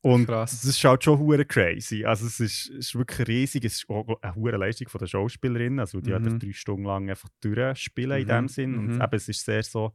Und 0.02 0.26
Krass. 0.26 0.52
das 0.52 0.66
ist 0.66 0.84
halt 0.84 1.02
schon 1.04 1.18
hure 1.18 1.46
crazy. 1.46 2.04
Also 2.04 2.26
es 2.28 2.40
ist, 2.42 2.70
es 2.72 2.88
ist 2.88 2.96
wirklich 2.96 3.26
riesig. 3.28 3.64
Es 3.64 3.76
ist 3.76 3.90
auch 3.90 4.06
eine 4.22 4.36
hohe 4.36 4.52
Leistung 4.52 4.90
von 4.90 5.00
der 5.00 5.08
Schauspielerin. 5.08 5.80
Also 5.80 6.02
die 6.02 6.12
Mhm. 6.12 6.16
hat 6.34 6.44
drei 6.44 6.52
Stunden 6.52 6.84
lang 6.84 7.10
einfach 7.10 7.30
durchspielen 7.40 8.18
in 8.20 8.24
Mhm, 8.26 8.28
dem 8.28 8.48
Sinn. 8.50 8.78
Und 8.78 8.88
mhm. 8.96 9.02
eben, 9.02 9.16
es 9.16 9.30
ist 9.30 9.46
sehr 9.46 9.64
so, 9.64 9.94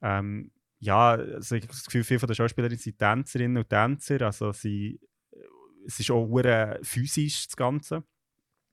ähm, 0.00 0.50
ja, 0.78 1.10
also 1.10 1.54
ich 1.54 1.62
habe 1.64 1.72
das 1.72 1.84
Gefühl, 1.84 2.04
viele 2.04 2.18
von 2.20 2.28
den 2.28 2.34
Schauspielerinnen 2.34 2.78
sind 2.78 2.98
Tänzerinnen 2.98 3.58
und 3.58 3.68
Tänzer. 3.68 4.22
Also 4.22 4.52
sie, 4.52 4.98
es 5.86 6.00
ist 6.00 6.10
auch 6.10 6.26
hure 6.26 6.78
physisch 6.82 7.46
das 7.46 7.56
Ganze. 7.56 8.02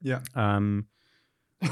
Ja. 0.02 0.22
Ähm, 0.36 0.90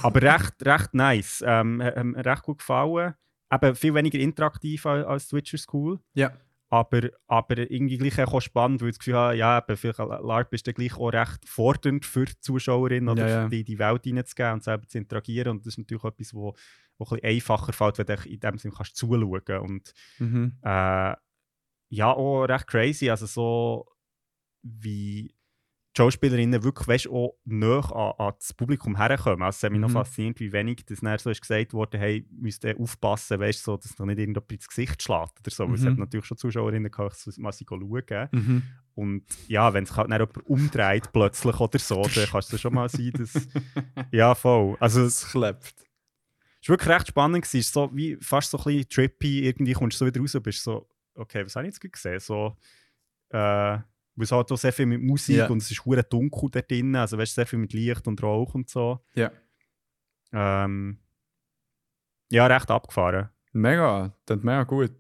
aber 0.02 0.22
recht, 0.22 0.54
recht 0.66 0.94
nice. 0.94 1.44
Ähm, 1.46 1.82
recht 1.82 2.44
gut 2.44 2.60
gefallen. 2.60 3.16
Eben 3.52 3.76
viel 3.76 3.94
weniger 3.94 4.20
interaktiv 4.20 4.86
als, 4.86 5.06
als 5.06 5.28
die 5.28 5.36
Witcher 5.36 5.58
School. 5.58 6.00
Ja. 6.14 6.32
Aber, 6.70 7.02
aber 7.28 7.58
irgendwie 7.70 7.98
gleich 7.98 8.18
auch 8.26 8.40
spannend, 8.40 8.82
weil 8.82 8.88
ich 8.90 8.94
das 8.96 9.00
Gefühl 9.00 9.16
habe, 9.16 9.36
ja, 9.36 9.58
eben, 9.58 9.76
vielleicht 9.76 10.00
LARP 10.00 10.54
ist 10.54 10.66
dann 10.66 10.74
gleich 10.74 10.96
auch 10.96 11.10
recht 11.12 11.46
fordernd 11.46 12.06
für 12.06 12.24
die 12.24 12.40
Zuschauerinnen 12.40 13.10
oder 13.10 13.28
für 13.44 13.50
die 13.50 13.66
die 13.66 13.78
Welt 13.78 14.06
hineinzugeben 14.06 14.54
und 14.54 14.64
selber 14.64 14.88
zu 14.88 14.98
interagieren. 14.98 15.52
Und 15.52 15.66
das 15.66 15.74
ist 15.74 15.80
natürlich 15.80 16.06
etwas, 16.06 16.34
wo, 16.34 16.56
wo 16.98 17.04
ein 17.04 17.10
bisschen 17.10 17.24
einfacher 17.26 17.74
fällt, 17.74 17.98
wenn 17.98 18.06
du 18.06 18.30
in 18.30 18.40
dem 18.40 18.58
Sinne 18.58 18.74
kannst 18.74 18.96
zuschauen 18.96 19.60
Und 19.60 19.94
Mhm. 20.20 20.58
äh, 20.64 21.14
ja, 21.90 22.14
auch 22.14 22.46
recht 22.46 22.68
crazy. 22.68 23.10
Also 23.10 23.26
so 23.26 23.86
wie 24.64 25.34
die 25.94 25.98
Schauspielerinnen 25.98 26.64
wirklich 26.64 26.88
weißt, 26.88 27.10
auch 27.10 27.36
näher 27.44 27.94
an, 27.94 28.14
an 28.18 28.34
das 28.40 28.54
Publikum 28.54 28.96
herkommen. 28.96 29.42
Also 29.42 29.58
es 29.58 29.64
hat 29.64 29.72
mich 29.74 29.82
noch 29.82 29.90
Mhm. 29.90 29.94
fasziniert, 29.94 30.40
wie 30.40 30.54
wenig 30.54 30.86
das 30.86 31.02
dann 31.02 31.18
so 31.20 31.30
ist 31.30 31.42
gesagt 31.42 31.74
wurde, 31.74 31.98
hey, 31.98 32.26
müsst 32.32 32.64
ihr 32.64 32.80
aufpassen, 32.80 33.40
weißt, 33.42 33.62
so, 33.62 33.76
dass 33.76 34.00
noch 34.00 34.06
nicht 34.06 34.20
irgendjemand 34.20 34.52
ins 34.54 34.70
Gesicht 34.70 35.04
schlägt 35.04 35.40
oder 35.42 35.52
so. 35.52 35.68
Weil 35.68 35.76
es 35.76 35.82
Mhm. 35.82 35.88
hat 35.88 35.98
natürlich 35.98 36.26
schon 36.26 36.38
Zuschauerinnen 36.38 36.90
gehabt, 36.90 37.16
so 37.18 37.30
mal 37.42 37.52
sie 37.52 37.66
schauen. 37.68 38.30
Mhm. 38.32 38.64
Und 38.96 39.26
ja, 39.50 39.74
wenn 39.74 39.86
sich 39.86 39.98
halt 39.98 40.10
dann 40.10 40.20
jemand 40.22 40.46
umdreht 40.46 41.12
plötzlich 41.12 41.60
oder 41.60 41.80
so, 41.80 42.02
dann 42.04 42.26
kann 42.26 42.40
es 42.40 42.62
schon 42.62 42.74
mal 42.74 42.88
sein, 42.88 43.12
dass... 43.18 43.34
ja, 44.14 44.34
voll. 44.34 44.78
Also 44.80 45.02
es 45.02 45.26
klebt. 45.30 45.74
es 46.62 46.70
war 46.70 46.74
wirklich 46.74 46.90
recht 46.96 47.08
spannend. 47.10 47.44
Es 47.46 47.54
ist 47.54 47.74
so 47.74 47.90
wie 47.94 48.16
fast 48.22 48.52
so 48.52 48.58
ein 48.60 48.64
bisschen 48.64 48.88
trippy. 48.88 49.46
Irgendwie 49.46 49.74
kommst 49.74 50.00
du 50.00 50.06
so 50.06 50.08
wieder 50.08 50.22
raus 50.22 50.36
und 50.36 50.44
bist 50.44 50.64
so, 50.64 50.88
okay, 51.16 51.44
was 51.46 51.54
habe 51.58 51.68
ich 51.68 51.74
jetzt 51.74 51.92
gesehen? 51.92 52.20
So, 52.22 52.56
äh, 53.32 53.78
weil 54.16 54.24
es 54.26 54.32
hat 54.32 54.52
auch 54.52 54.58
sehr 54.58 54.74
viel 54.74 54.86
mit 54.86 55.02
Musik 55.02 55.38
Ja. 55.38 55.48
und 55.48 55.62
es 55.62 55.72
ist 55.72 55.86
hure 55.86 56.04
dunkel 56.04 56.50
dort 56.52 56.70
drin. 56.70 56.96
Also 56.96 57.18
weißt, 57.18 57.36
sehr 57.36 57.46
viel 57.48 57.60
mit 57.60 57.74
Licht 57.74 58.08
und 58.08 58.22
Rauch 58.22 58.54
und 58.54 58.70
so. 58.70 59.00
Ja. 59.16 59.32
Ähm, 60.34 61.00
ja, 62.30 62.46
recht 62.48 62.70
abgefahren. 62.72 63.30
Mega, 63.52 64.16
das 64.26 64.38
ist 64.38 64.44
mega 64.44 64.64
gut. 64.64 64.92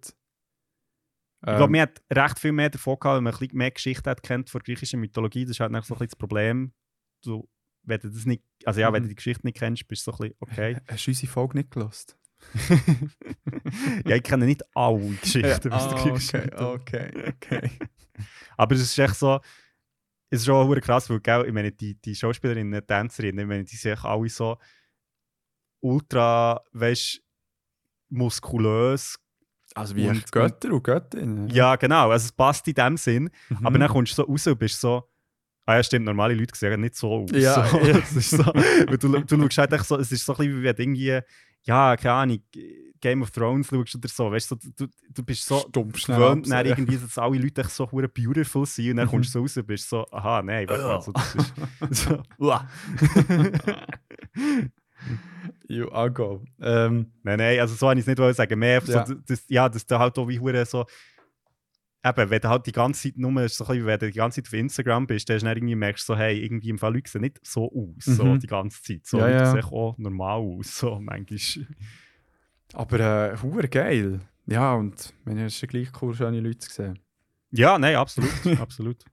Ich 1.43 1.47
glaube, 1.47 1.63
Ähm, 1.65 1.71
man 1.71 1.81
hat 1.81 2.01
recht 2.11 2.39
viel 2.39 2.51
mehr 2.51 2.69
davon 2.69 2.99
gehabt, 2.99 3.17
wenn 3.17 3.23
man 3.23 3.33
ein 3.33 3.39
bisschen 3.39 3.57
mehr 3.57 3.71
Geschichte 3.71 4.09
hat 4.09 4.21
kennt 4.21 4.49
von 4.49 4.61
griechischer 4.61 4.97
Mythologie. 4.97 5.45
Das 5.45 5.51
ist 5.51 5.59
halt 5.59 5.71
so 5.71 5.77
ein 5.77 5.81
bisschen 5.81 6.07
das 6.07 6.15
Problem. 6.15 6.73
Du, 7.23 7.49
wenn 7.83 7.99
du 7.99 8.09
das 8.11 8.25
nicht, 8.25 8.43
also 8.65 8.79
ja, 8.79 8.91
wenn 8.93 9.01
Mhm. 9.01 9.05
du 9.05 9.09
die 9.09 9.15
Geschichte 9.15 9.45
nicht 9.47 9.57
kennst, 9.57 9.87
bist 9.87 10.05
du 10.05 10.11
so 10.11 10.17
ein 10.17 10.29
bisschen, 10.29 10.35
okay. 10.39 10.77
Hast 10.87 11.05
du 11.07 11.11
unsere 11.11 11.31
Folge 11.31 11.57
nicht 11.57 11.71
gelost? 11.71 12.17
ja, 14.05 14.15
ich 14.15 14.23
kenne 14.23 14.45
nicht 14.45 14.63
alle 14.75 14.99
Geschichten 15.21 15.69
der 15.69 15.73
ah, 15.73 15.93
okay, 15.93 16.51
okay, 16.55 17.33
okay. 17.35 17.71
Aber 18.57 18.75
es 18.75 18.81
ist 18.81 18.97
echt 18.97 19.15
so, 19.15 19.39
es 20.29 20.39
ist 20.41 20.45
schon 20.45 20.81
krass, 20.81 21.09
weil 21.09 21.19
gell, 21.19 21.45
ich 21.47 21.53
meine, 21.53 21.71
die, 21.71 21.95
die 21.95 22.15
Schauspielerinnen, 22.15 22.79
die 22.79 22.85
Tänzerinnen, 22.85 23.39
ich 23.39 23.47
meine, 23.47 23.63
die 23.63 23.75
sind 23.75 23.93
echt 23.93 24.05
alle 24.05 24.29
so 24.29 24.57
ultra, 25.81 26.61
weißt 26.73 27.21
muskulös. 28.09 29.17
Also 29.73 29.95
wie 29.95 30.07
Und- 30.07 30.31
Götter 30.31 30.73
und 30.73 30.83
Göttinnen. 30.83 31.47
Ja, 31.49 31.75
genau, 31.77 32.11
also 32.11 32.25
es 32.25 32.31
passt 32.31 32.67
in 32.67 32.73
dem 32.73 32.97
Sinn. 32.97 33.29
Mhm. 33.49 33.65
Aber 33.65 33.79
dann 33.79 33.89
kommst 33.89 34.11
du 34.17 34.23
so 34.23 34.23
raus 34.23 34.47
und 34.47 34.59
bist 34.59 34.79
so, 34.81 35.07
Ah 35.65 35.75
ja, 35.75 35.83
stimmt, 35.83 36.05
normale 36.05 36.33
Leute 36.33 36.57
sehen 36.57 36.81
nicht 36.81 36.95
so 36.95 37.23
aus. 37.23 37.31
Ja, 37.33 37.65
so, 37.67 37.77
ja. 37.79 37.97
Es 37.99 38.15
ist 38.15 38.31
so, 38.31 38.43
weil 38.45 38.97
du, 38.97 39.07
du 39.21 39.37
schaust 39.43 39.57
halt 39.59 39.73
echt 39.73 39.85
so, 39.85 39.97
es 39.97 40.11
ist 40.11 40.25
so 40.25 40.33
ein 40.33 40.37
bisschen 40.37 40.59
wie 40.59 40.63
wenn 40.63 40.75
du 40.75 40.81
irgendwie, 40.81 41.19
ja, 41.63 41.95
keine 41.97 42.13
Ahnung, 42.13 42.39
Game 42.99 43.21
of 43.23 43.31
Thrones 43.31 43.67
schaust 43.67 43.95
oder 43.95 44.07
so, 44.07 44.31
weißt 44.31 44.51
du, 44.51 44.55
du, 44.77 44.87
du 45.09 45.23
bist 45.23 45.45
so 45.45 45.59
Stumpf 45.69 46.05
gewöhnt, 46.05 46.49
dann 46.51 46.65
ja. 46.65 46.71
irgendwie, 46.71 46.97
dass 46.97 47.17
alle 47.17 47.39
Leute 47.39 47.63
so 47.67 47.89
hure 47.91 48.07
beautiful 48.07 48.65
sind 48.65 48.91
und 48.91 48.97
dann 48.97 49.07
Mhm. 49.07 49.11
kommst 49.11 49.29
du 49.33 49.39
so 49.39 49.41
raus 49.41 49.57
und 49.57 49.65
bist 49.67 49.89
so, 49.89 50.05
aha, 50.11 50.41
nein, 50.43 50.67
warte 50.69 50.83
mal, 50.83 51.01
so, 51.01 51.11
das 51.11 51.35
ist 51.35 51.53
so. 51.89 52.23
You 55.67 55.89
are 55.91 56.11
go. 56.11 56.43
Ähm, 56.61 57.11
Nein, 57.23 57.39
nein, 57.39 57.59
also 57.59 57.73
so 57.75 57.87
habe 57.89 57.99
ich 57.99 58.03
es 58.03 58.07
nicht 58.07 58.19
wollen 58.19 58.33
sagen. 58.35 58.59
Mehr 58.59 58.81
Ja. 58.85 59.05
so, 59.05 59.15
dass, 59.15 59.43
ja, 59.47 59.67
dass 59.67 59.85
du 59.85 59.97
halt 59.97 60.17
auch 60.17 60.27
wie 60.27 60.39
hure 60.39 60.65
so. 60.65 60.85
Eben, 62.03 62.29
wenn 62.31 62.41
du 62.41 62.49
halt 62.49 62.65
die 62.65 62.71
ganze 62.71 63.03
Zeit 63.03 63.17
nur, 63.17 63.47
so 63.47 63.63
bisschen, 63.65 63.85
wenn 63.85 63.99
du 63.99 64.07
die 64.11 64.17
ganze 64.17 64.41
Zeit 64.41 64.47
auf 64.49 64.53
Instagram 64.53 65.05
bist, 65.05 65.29
dann 65.29 65.35
hast 65.35 65.41
du 65.43 65.45
dann 65.47 65.57
irgendwie 65.57 65.75
merkst 65.75 66.09
du 66.09 66.13
so, 66.13 66.17
hey, 66.17 66.39
irgendwie 66.43 66.69
im 66.69 66.79
Fall 66.79 66.93
Leute 66.95 67.11
sehen 67.11 67.21
nicht 67.21 67.39
so 67.45 67.71
aus, 67.71 68.05
so 68.05 68.25
Mhm. 68.25 68.39
die 68.39 68.47
ganze 68.47 68.81
Zeit. 68.81 69.05
So, 69.05 69.19
Ja, 69.19 69.27
Leute 69.27 69.43
ja. 69.43 69.51
sehen 69.51 69.63
auch 69.65 69.97
normal 69.99 70.39
aus, 70.39 70.77
so 70.79 70.99
manchmal. 70.99 71.67
aber 72.73 72.99
äh, 72.99 73.37
geil. 73.67 74.19
Ja, 74.47 74.73
und 74.73 75.13
wenn 75.25 75.37
ihr 75.37 75.49
schon 75.51 75.69
gleich 75.69 75.89
cool 76.01 76.15
schöne 76.15 76.39
Leute 76.39 76.65
gesehen. 76.67 76.97
Ja, 77.51 77.77
nein, 77.77 77.95
absolut, 77.95 78.31
absolut. 78.59 79.05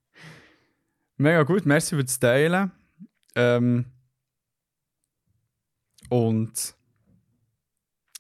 Mega 1.19 1.43
gut, 1.43 1.67
merci 1.67 1.95
für 1.97 2.05
das 2.05 2.19
Teilen. 2.19 2.71
Ähm, 3.35 3.85
und 6.09 6.75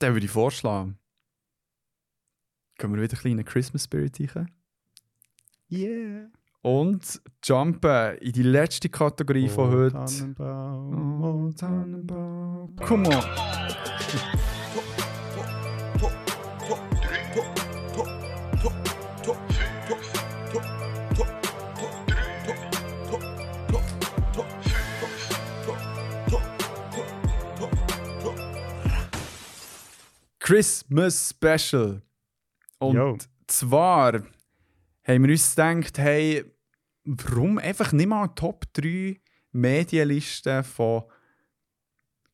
dann 0.00 0.12
würde 0.12 0.26
ich 0.26 0.30
vorschlagen, 0.32 0.98
können 2.78 2.94
wir 2.94 3.02
wieder 3.02 3.12
ein 3.12 3.16
bisschen 3.16 3.30
in 3.32 3.36
den 3.38 3.46
Christmas 3.46 3.84
Spirit 3.84 4.18
rein 4.34 4.50
Yeah. 5.70 6.30
und 6.62 7.20
jumpen 7.44 8.16
in 8.18 8.32
die 8.32 8.42
letzte 8.42 8.88
Kategorie 8.88 9.48
von 9.48 9.68
Oh, 9.68 9.72
heute. 9.76 9.92
Tannenbaum, 9.92 11.22
Oh, 11.22 11.52
Tannenbaum. 11.52 12.74
Come 12.76 13.08
on. 13.08 13.24
Christmas 30.40 31.28
Special. 31.28 32.02
Und 32.78 32.94
Jo. 32.96 33.18
zwar 33.46 34.14
haben 35.04 35.24
wir 35.24 35.30
uns 35.30 35.54
gedacht, 35.54 35.98
hey, 35.98 36.44
warum 37.04 37.58
einfach 37.58 37.92
nicht 37.92 38.08
mal 38.08 38.28
Top 38.28 38.64
3 38.74 39.16
Medienlisten 39.52 40.62
von 40.64 41.04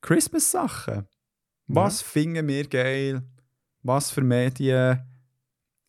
Christmas-Sachen? 0.01 1.07
Was 1.67 2.01
finden 2.01 2.47
wir 2.47 2.67
geil? 2.67 3.23
Was 3.81 4.11
für 4.11 4.21
Medien 4.21 5.01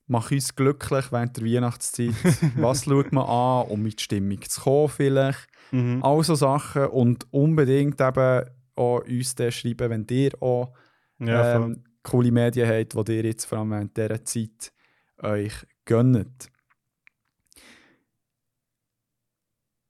machen 0.07 0.35
uns 0.35 0.55
glücklich 0.55 1.13
während 1.13 1.37
der 1.37 1.45
Weihnachtszeit? 1.45 2.15
Was 2.57 2.85
schaut 2.85 3.13
man 3.13 3.27
an, 3.27 3.69
um 3.69 3.85
die 3.85 3.95
Stimmung 3.99 4.41
zu 4.43 4.61
kommen 4.61 4.89
vielleicht? 4.89 5.47
Mhm. 5.73 6.03
All 6.03 6.23
so 6.23 6.35
Sachen 6.35 6.87
und 6.87 7.31
unbedingt 7.33 8.01
eben 8.01 8.45
auch 8.77 9.01
uns 9.01 9.35
schreiben, 9.51 9.91
wenn 9.91 10.07
ihr 10.11 10.31
auch 10.43 10.73
Ja, 11.19 11.57
ähm, 11.57 11.85
coole 12.11 12.31
Medien 12.31 12.69
habt, 12.69 13.09
die 13.09 13.17
ihr 13.17 13.25
jetzt 13.25 13.45
vor 13.47 13.59
allem 13.59 13.71
während 13.71 13.97
dieser 13.97 14.25
Zeit 14.25 14.73
euch 15.19 15.55
gönnt. 15.85 16.49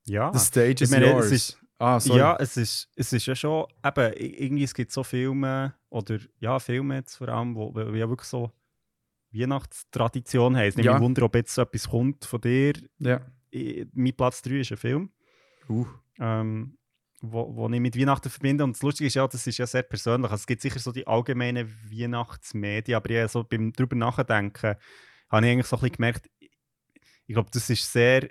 ja. 0.04 0.32
The 0.32 0.38
stage 0.38 0.84
is 0.84 0.90
ich 0.90 0.90
meine, 0.90 1.06
es 1.06 1.12
yours. 1.12 1.32
ist- 1.32 1.58
ah. 1.78 1.98
Ja, 2.04 2.36
es 2.36 2.56
ist, 2.56 2.88
es 2.96 3.12
ist 3.12 3.26
ja 3.26 3.34
schon, 3.34 3.66
eben, 3.84 4.12
irgendwie, 4.14 4.64
es 4.64 4.74
gibt 4.74 4.92
so 4.92 5.02
Filme, 5.02 5.74
oder 5.90 6.18
ja, 6.38 6.58
Filme 6.58 6.96
jetzt 6.96 7.16
vor 7.16 7.28
allem, 7.28 7.54
wo, 7.54 7.74
wo 7.74 7.80
ja 7.94 8.08
wirklich 8.08 8.28
so 8.28 8.52
Weihnachtstradition 9.32 10.56
haben. 10.56 10.66
Es 10.68 10.76
nimmt 10.76 10.86
Ja. 10.86 10.92
mich 10.94 11.02
Wunder, 11.02 11.22
ob 11.24 11.34
jetzt 11.34 11.58
etwas 11.58 11.88
kommt 11.88 12.24
von 12.24 12.40
dir. 12.40 12.72
ja. 12.98 13.20
I- 13.52 13.86
Mein 13.94 14.14
Platz 14.14 14.42
3 14.42 14.60
ist 14.60 14.72
ein 14.72 14.76
Film, 14.76 15.10
Uh. 15.68 15.86
ähm, 16.18 16.76
wo, 17.32 17.54
wo 17.56 17.68
ich 17.68 17.80
mit 17.80 17.98
Weihnachten 17.98 18.28
verbinde. 18.30 18.64
Und 18.64 18.74
das 18.76 18.82
Lustige 18.82 19.06
ist 19.08 19.14
ja, 19.14 19.26
das 19.26 19.46
ist 19.46 19.58
ja 19.58 19.66
sehr 19.66 19.82
persönlich. 19.82 20.30
Also, 20.30 20.42
es 20.42 20.46
gibt 20.46 20.62
sicher 20.62 20.78
so 20.78 20.92
die 20.92 21.06
allgemeinen 21.06 21.68
Weihnachtsmedien, 21.90 22.96
aber 22.96 23.10
ja, 23.10 23.28
so 23.28 23.44
beim 23.44 23.72
drüber 23.72 23.96
nachdenken, 23.96 24.76
habe 25.28 25.46
ich 25.46 25.52
eigentlich 25.52 25.66
so 25.66 25.76
ein 25.76 25.80
bisschen 25.80 25.96
gemerkt, 25.96 26.30
ich 26.40 27.34
glaube, 27.34 27.50
das 27.52 27.68
ist 27.70 27.90
sehr, 27.92 28.28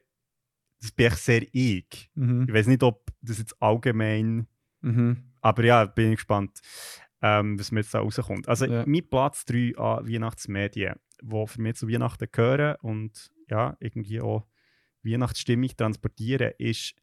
das 0.82 0.92
bin 0.92 1.08
ich 1.08 1.16
sehr 1.16 1.44
ich. 1.54 2.10
Mhm. 2.16 2.46
Ich 2.48 2.54
weiß 2.54 2.68
nicht, 2.68 2.84
ob 2.84 3.12
das 3.22 3.40
jetzt 3.40 3.62
allgemein, 3.62 4.48
Mhm. 4.82 5.32
aber 5.42 5.64
ja, 5.66 5.86
bin 5.86 6.12
ich 6.12 6.18
gespannt, 6.18 6.60
ähm, 7.22 7.60
was 7.60 7.72
mir 7.72 7.80
jetzt 7.82 7.94
da 7.94 8.00
rauskommt. 8.00 8.48
Also 8.48 8.66
Ja. 8.66 8.84
mein 8.86 9.08
Platz 9.10 9.46
3 9.46 9.74
an 9.78 10.08
Weihnachtsmedien, 10.08 10.96
wo 11.24 11.46
für 11.48 11.62
mich 11.62 11.76
zu 11.76 11.90
Weihnachten 11.90 12.28
gehören 12.32 12.76
und 12.82 13.32
ja, 13.50 13.76
irgendwie 13.80 14.22
auch 14.22 14.46
Weihnachtsstimmung 15.04 15.70
transportieren, 15.76 16.54
ist 16.58 16.96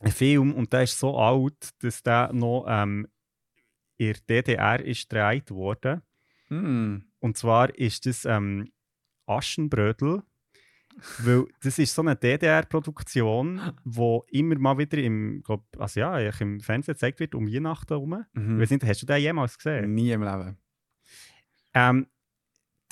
ein 0.00 0.12
Film 0.12 0.52
und 0.52 0.72
der 0.72 0.82
ist 0.82 0.98
so 0.98 1.16
alt, 1.16 1.70
dass 1.80 2.02
der 2.02 2.32
noch 2.32 2.66
ähm, 2.68 3.06
in 3.96 4.14
der 4.28 4.42
DDR 4.42 4.84
ist 4.84 5.08
gedreht 5.08 5.50
worden. 5.50 6.02
Mm. 6.48 6.96
Und 7.20 7.36
zwar 7.36 7.74
ist 7.74 8.06
das 8.06 8.24
ähm, 8.24 8.70
Aschenbrödel. 9.26 10.22
Weil 11.18 11.46
das 11.60 11.78
ist 11.78 11.94
so 11.94 12.02
eine 12.02 12.14
DDR-Produktion, 12.14 13.60
wo 13.84 14.24
immer 14.30 14.56
mal 14.58 14.78
wieder 14.78 14.98
im, 14.98 15.42
glaub, 15.42 15.64
also 15.78 16.00
ja, 16.00 16.18
im 16.18 16.60
Fernsehen 16.60 16.94
gezeigt 16.94 17.18
wird, 17.20 17.34
um 17.34 17.52
Weihnachten 17.52 17.88
herum. 17.94 18.24
Mhm. 18.32 18.58
nicht, 18.58 18.84
hast 18.84 19.02
du 19.02 19.06
den 19.06 19.20
jemals 19.20 19.56
gesehen? 19.58 19.92
Nie 19.94 20.12
im 20.12 20.22
Leben. 20.22 20.56
Ähm, 21.74 22.06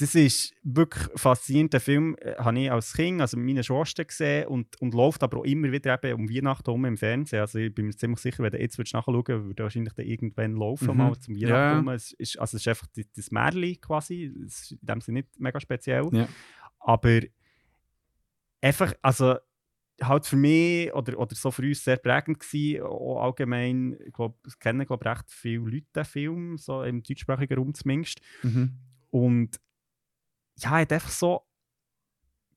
das 0.02 0.14
ist 0.16 0.52
wirklich 0.64 1.08
faszinierend. 1.14 1.72
Den 1.72 1.80
Film 1.80 2.16
äh, 2.20 2.34
habe 2.36 2.58
ich 2.58 2.70
als 2.70 2.92
Kind, 2.92 3.20
also 3.20 3.36
mit 3.36 3.46
meiner 3.46 3.62
Schwester 3.62 4.04
gesehen 4.04 4.48
und, 4.48 4.80
und 4.80 4.94
läuft 4.94 5.22
aber 5.22 5.38
auch 5.38 5.44
immer 5.44 5.70
wieder 5.70 6.02
eben 6.02 6.20
um 6.20 6.28
Weihnachten 6.28 6.64
herum 6.64 6.84
im 6.84 6.96
Fernsehen. 6.96 7.40
Also 7.40 7.58
ich 7.58 7.72
bin 7.74 7.86
mir 7.86 7.96
ziemlich 7.96 8.18
sicher, 8.20 8.42
wenn 8.42 8.50
du 8.52 8.60
jetzt 8.60 8.78
nachschauen 8.78 9.14
würdest, 9.14 9.44
würde 9.46 9.62
wahrscheinlich 9.62 9.92
dann 9.94 10.06
irgendwann 10.06 10.56
laufen, 10.56 10.88
Mhm. 10.90 10.96
mal 10.96 11.16
zum 11.18 11.34
Weihnachten 11.36 11.48
Ja. 11.52 11.70
herum. 11.70 11.88
Es 11.90 12.12
ist, 12.12 12.38
also 12.38 12.56
es 12.56 12.62
ist 12.62 12.68
einfach 12.68 12.88
das 13.16 13.30
Märchen 13.30 13.80
quasi, 13.80 14.32
es 14.44 14.62
ist 14.62 14.72
in 14.72 14.78
dem 14.86 15.00
Sinne 15.00 15.20
nicht 15.20 15.38
mega 15.38 15.60
speziell. 15.60 16.08
Ja. 16.12 16.28
Aber 16.80 17.20
einfach, 18.60 18.92
also 19.02 19.36
halt 20.02 20.26
für 20.26 20.36
mich 20.36 20.92
oder, 20.94 21.18
oder 21.18 21.34
so 21.36 21.50
für 21.50 21.62
uns 21.62 21.84
sehr 21.84 21.96
prägend 21.96 22.40
gewesen, 22.40 22.82
auch 22.82 23.22
allgemein, 23.22 23.96
ich 24.04 24.12
glaube, 24.12 24.36
es 24.46 24.58
kennen 24.58 24.84
glaub, 24.86 25.04
recht 25.04 25.24
viele 25.30 25.58
Leute 25.70 25.86
den 25.94 26.04
Film, 26.04 26.58
so 26.58 26.82
im 26.82 27.02
deutschsprachigen 27.02 27.56
Raum 27.58 27.72
zumindest. 27.74 28.20
Mhm. 28.42 28.72
Und 29.10 29.60
ja, 30.62 30.70
hat 30.70 30.92
einfach 30.92 31.10
so. 31.10 31.42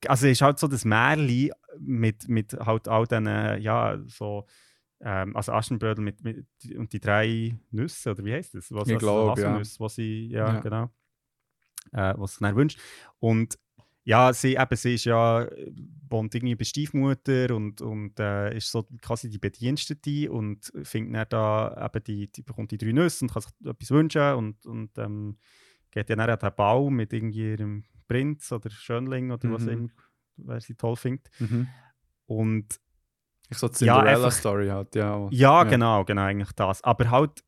Also, 0.07 0.27
ist 0.27 0.41
halt 0.41 0.59
so 0.59 0.67
das 0.67 0.85
Märchen 0.85 1.51
mit, 1.79 2.27
mit 2.27 2.53
halt 2.53 2.87
all 2.87 3.05
diesen, 3.07 3.27
ja, 3.61 3.97
so. 4.05 4.45
Ähm, 5.01 5.35
also 5.35 5.51
Aschenbrödel 5.51 6.03
mit, 6.03 6.23
mit, 6.23 6.47
und 6.77 6.93
die 6.93 6.99
drei 7.01 7.57
Nüsse, 7.71 8.11
oder 8.11 8.23
wie 8.23 8.33
heißt 8.33 8.55
das? 8.55 8.71
Was, 8.71 8.87
Ich 8.87 8.97
glaub, 8.97 9.37
ja. 9.37 9.43
Haselnüsse, 9.45 9.79
was 9.79 9.95
sie, 9.95 10.27
ja, 10.27 10.53
Ja. 10.53 10.59
genau. 10.61 10.89
Äh, 11.91 12.13
was 12.17 12.35
sie 12.35 12.39
dann 12.43 12.55
wünscht. 12.55 12.79
Und 13.19 13.59
ja, 14.05 14.31
sie, 14.33 14.55
eben, 14.55 14.75
sie 14.75 14.93
ist 14.95 15.05
ja, 15.05 15.47
wohnt 16.09 16.33
irgendwie 16.33 16.55
bei 16.55 16.63
Stiefmutter 16.63 17.53
und, 17.55 17.81
und 17.81 18.19
äh, 18.19 18.55
ist 18.55 18.71
so 18.71 18.83
quasi 19.01 19.29
die 19.29 19.37
Bedienstete 19.39 20.31
und 20.31 20.71
findet 20.83 21.15
dann 21.15 21.29
da 21.29 21.85
eben 21.85 22.03
die, 22.03 22.31
die 22.31 22.43
bekommt 22.43 22.71
die 22.71 22.77
drei 22.77 22.91
Nüsse 22.91 23.25
und 23.25 23.33
kann 23.33 23.41
sich 23.41 23.51
etwas 23.67 23.91
wünschen 23.91 24.33
und, 24.35 24.65
und 24.65 24.97
ähm, 24.97 25.37
geht 25.91 26.09
ja 26.09 26.15
dann 26.15 26.29
an 26.29 26.39
den 26.39 26.55
Bau 26.55 26.89
mit 26.89 27.13
irgendwie 27.13 27.51
ihrem 27.51 27.83
Prinz 28.07 28.51
oder 28.51 28.69
Schönling 28.69 29.31
oder 29.31 29.51
was 29.51 29.63
Mhm. 29.63 29.69
immer, 29.69 29.89
wer 30.37 30.59
sie 30.61 30.75
toll 30.75 30.95
findet. 30.95 31.29
Mhm. 31.39 31.67
Und 32.27 32.79
Ich 33.49 33.57
so 33.57 33.67
die 33.67 33.85
Ja, 33.85 33.95
Cinderella-Story 33.97 34.67
halt, 34.69 34.95
ja. 34.95 35.27
ja, 35.29 35.29
Ja. 35.31 35.63
genau, 35.63 36.03
genau, 36.03 36.23
eigentlich 36.23 36.51
das. 36.53 36.83
Aber 36.83 37.09
halt 37.11 37.43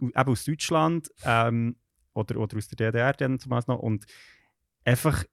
eben 0.00 0.14
aus 0.14 0.44
Deutschland 0.44 1.10
ähm, 1.24 1.76
oder, 2.14 2.36
oder 2.38 2.56
aus 2.56 2.68
der 2.68 2.76
DDR 2.92 3.12
dann 3.14 3.38
zumeist 3.38 3.66
noch 3.68 3.78
und 3.80 4.04
einfach 4.84 5.24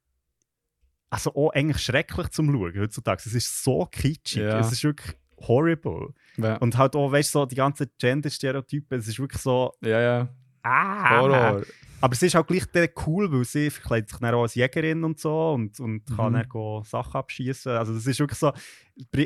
also 1.10 1.34
auch 1.36 1.52
eigentlich 1.54 1.82
schrecklich 1.82 2.30
zum 2.30 2.52
Schauen 2.52 2.74
heutzutage. 2.80 3.22
Es 3.26 3.34
ist 3.34 3.64
so 3.64 3.86
kitschig, 3.90 4.42
Ja. 4.44 4.60
es 4.60 4.72
ist 4.72 4.84
wirklich 4.84 5.16
horrible. 5.40 6.10
Ja, 6.38 6.58
Und 6.58 6.78
halt 6.78 6.96
auch, 6.96 7.12
weißt 7.12 7.34
du, 7.34 7.40
so 7.40 7.46
die 7.46 7.56
ganzen 7.56 7.88
Gender-Stereotypen, 7.98 9.00
es 9.00 9.08
ist 9.08 9.20
wirklich 9.20 9.42
so, 9.42 9.74
ja. 9.82 10.02
ja. 10.02 10.28
ah, 10.64 11.20
Horror. 11.22 11.62
Aber 12.00 12.14
es 12.14 12.22
ist 12.22 12.36
auch 12.36 12.46
gleich 12.46 12.66
dann 12.72 12.90
cool, 13.08 13.32
weil 13.32 13.44
sie 13.44 13.70
verkleidet 13.70 14.10
sich 14.10 14.20
dann 14.20 14.34
auch 14.36 14.44
als 14.44 14.56
Jägerin 14.56 15.04
und 15.04 15.20
so 15.20 15.54
und, 15.54 15.80
und 15.80 16.06
kann 16.16 16.34
Mhm. 16.34 16.38
dann 16.38 16.50
go 16.50 16.84
Sachen 16.86 17.16
abschießen. 17.16 17.72
Also 17.72 17.94
das 17.94 18.06
ist 18.06 18.20
wirklich 18.20 18.38
so, 18.40 18.52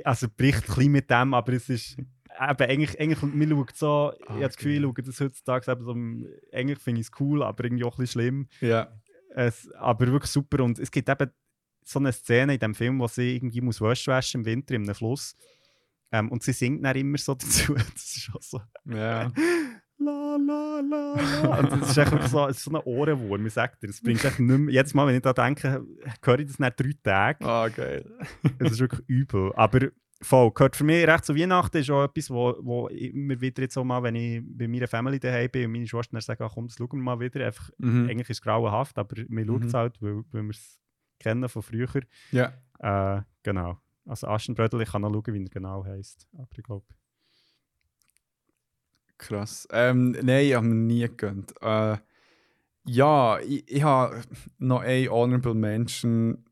also 0.06 0.27
bricht 0.35 0.64
ein 0.64 0.68
bisschen 0.68 0.91
mit 0.91 1.10
dem, 1.10 1.34
aber 1.34 1.53
es 1.53 1.68
ist 1.69 1.98
eben 1.99 2.07
eigentlich, 2.39 2.99
eigentlich 2.99 3.22
man 3.22 3.49
schaut 3.49 3.76
so, 3.76 4.14
ich 4.22 4.30
habe 4.30 4.41
das 4.41 4.56
Gefühl, 4.56 4.76
ich 4.77 4.81
schaue 4.84 5.03
das 5.03 5.19
heutzutage 5.19 5.72
eben 5.72 5.84
so, 5.84 6.56
eigentlich 6.56 6.80
finde 6.80 7.02
ich 7.02 7.07
es 7.07 7.19
cool, 7.19 7.43
aber 7.43 7.64
irgendwie 7.65 7.84
auch 7.84 7.98
ein 7.98 8.02
bisschen 8.03 8.22
schlimm. 8.22 8.48
Ja. 8.61 8.88
Es, 9.35 9.69
aber 9.73 10.07
wirklich 10.07 10.31
super 10.31 10.64
und 10.64 10.80
es 10.80 10.91
gibt 10.91 11.10
eben 11.10 11.30
so 11.84 11.99
eine 11.99 12.14
Szene 12.14 12.53
in 12.53 12.60
dem 12.60 12.76
Film, 12.76 12.99
wo 12.99 13.07
sie 13.07 13.35
irgendwie 13.35 13.61
muss 13.61 13.81
Wäsche 13.81 14.11
waschen 14.11 14.41
im 14.41 14.45
Winter 14.45 14.76
in 14.76 14.84
einem 14.84 14.95
Fluss 14.95 15.35
Ähm, 16.14 16.30
und 16.30 16.43
sie 16.43 16.52
singt 16.53 16.85
dann 16.85 16.95
immer 16.95 17.18
so 17.18 17.34
dazu. 17.35 17.73
Das 17.73 18.15
ist 18.18 18.30
auch 18.34 18.41
so. 18.41 18.61
Ja. 18.85 19.31
La, 20.37 20.79
la, 20.81 21.15
la, 21.15 21.41
la. 21.43 21.59
Und 21.59 21.71
das 21.81 21.91
ist 21.91 21.97
echt 21.97 22.11
wirklich 22.11 22.29
so, 22.31 22.47
es 22.47 22.57
ist 22.57 22.63
so 22.63 22.71
ein 22.71 22.81
Ohrenwurm, 22.85 23.45
ich 23.45 23.53
sag 23.53 23.79
dir. 23.79 23.87
Das 23.87 24.01
bringt 24.01 24.23
echt 24.23 24.39
nicht 24.39 24.57
mehr, 24.59 24.73
jedes 24.73 24.93
Mal, 24.93 25.07
wenn 25.07 25.15
ich 25.15 25.21
da 25.21 25.33
denke, 25.33 25.85
höre 26.23 26.39
ich 26.39 26.47
das 26.47 26.59
nach 26.59 26.71
drei 26.71 26.91
Tagen. 27.03 27.45
Ah, 27.45 27.67
geil. 27.69 28.05
Es 28.59 28.73
ist 28.73 28.79
wirklich 28.79 29.01
übel. 29.07 29.51
Aber 29.55 29.79
voll, 30.21 30.51
gehört 30.51 30.75
für 30.75 30.83
mich 30.83 31.05
recht 31.07 31.25
zu 31.25 31.35
Weihnachten, 31.35 31.77
ist 31.77 31.89
auch 31.89 32.03
etwas, 32.03 32.29
wo, 32.29 32.55
wo 32.61 32.87
immer 32.89 33.39
wieder 33.41 33.63
jetzt 33.63 33.73
so 33.73 33.83
mal, 33.83 34.03
wenn 34.03 34.15
ich 34.15 34.41
bei 34.45 34.67
meiner 34.67 34.87
Family 34.87 35.19
daheim 35.19 35.49
bin 35.51 35.65
und 35.65 35.71
meine 35.71 35.87
Schwester 35.87 36.21
sagt, 36.21 36.41
ah, 36.41 36.49
komm, 36.53 36.67
das 36.67 36.77
schauen 36.77 36.89
wir 36.91 36.97
mal 36.97 37.19
wieder. 37.19 37.45
Einfach, 37.45 37.69
Mhm. 37.77 38.07
Eigentlich 38.09 38.29
ist 38.29 38.37
es 38.37 38.41
grauenhaft, 38.41 38.97
aber 38.97 39.15
wir 39.17 39.45
schauen 39.45 39.63
es 39.63 39.73
Mhm. 39.73 39.77
halt, 39.77 40.01
weil, 40.01 40.23
weil 40.31 40.43
wir 40.43 40.49
es 40.51 40.79
kennen 41.19 41.49
von 41.49 41.61
früher. 41.61 41.87
Ja. 42.31 42.53
Äh, 42.79 43.21
genau. 43.43 43.79
Also 44.05 44.27
Aschenbrödel, 44.27 44.81
ich 44.81 44.91
kann 44.91 45.01
noch 45.03 45.11
schauen, 45.11 45.33
wie 45.33 45.43
er 45.43 45.49
genau 45.49 45.85
heisst. 45.85 46.27
Aber 46.33 46.47
ich 46.57 46.63
glaube, 46.63 46.85
Krass. 49.22 49.68
Ähm, 49.72 50.11
nein, 50.23 50.45
ich 50.45 50.56
habe 50.56 50.65
mir 50.65 50.73
nie 50.73 51.02
gegönnt. 51.02 51.53
Äh, 51.61 51.98
ja, 52.85 53.39
ich, 53.39 53.64
ich 53.72 53.84
habe 53.84 54.19
noch 54.57 54.81
ein 54.81 55.10
Honorable 55.10 55.53
Mention, 55.53 56.43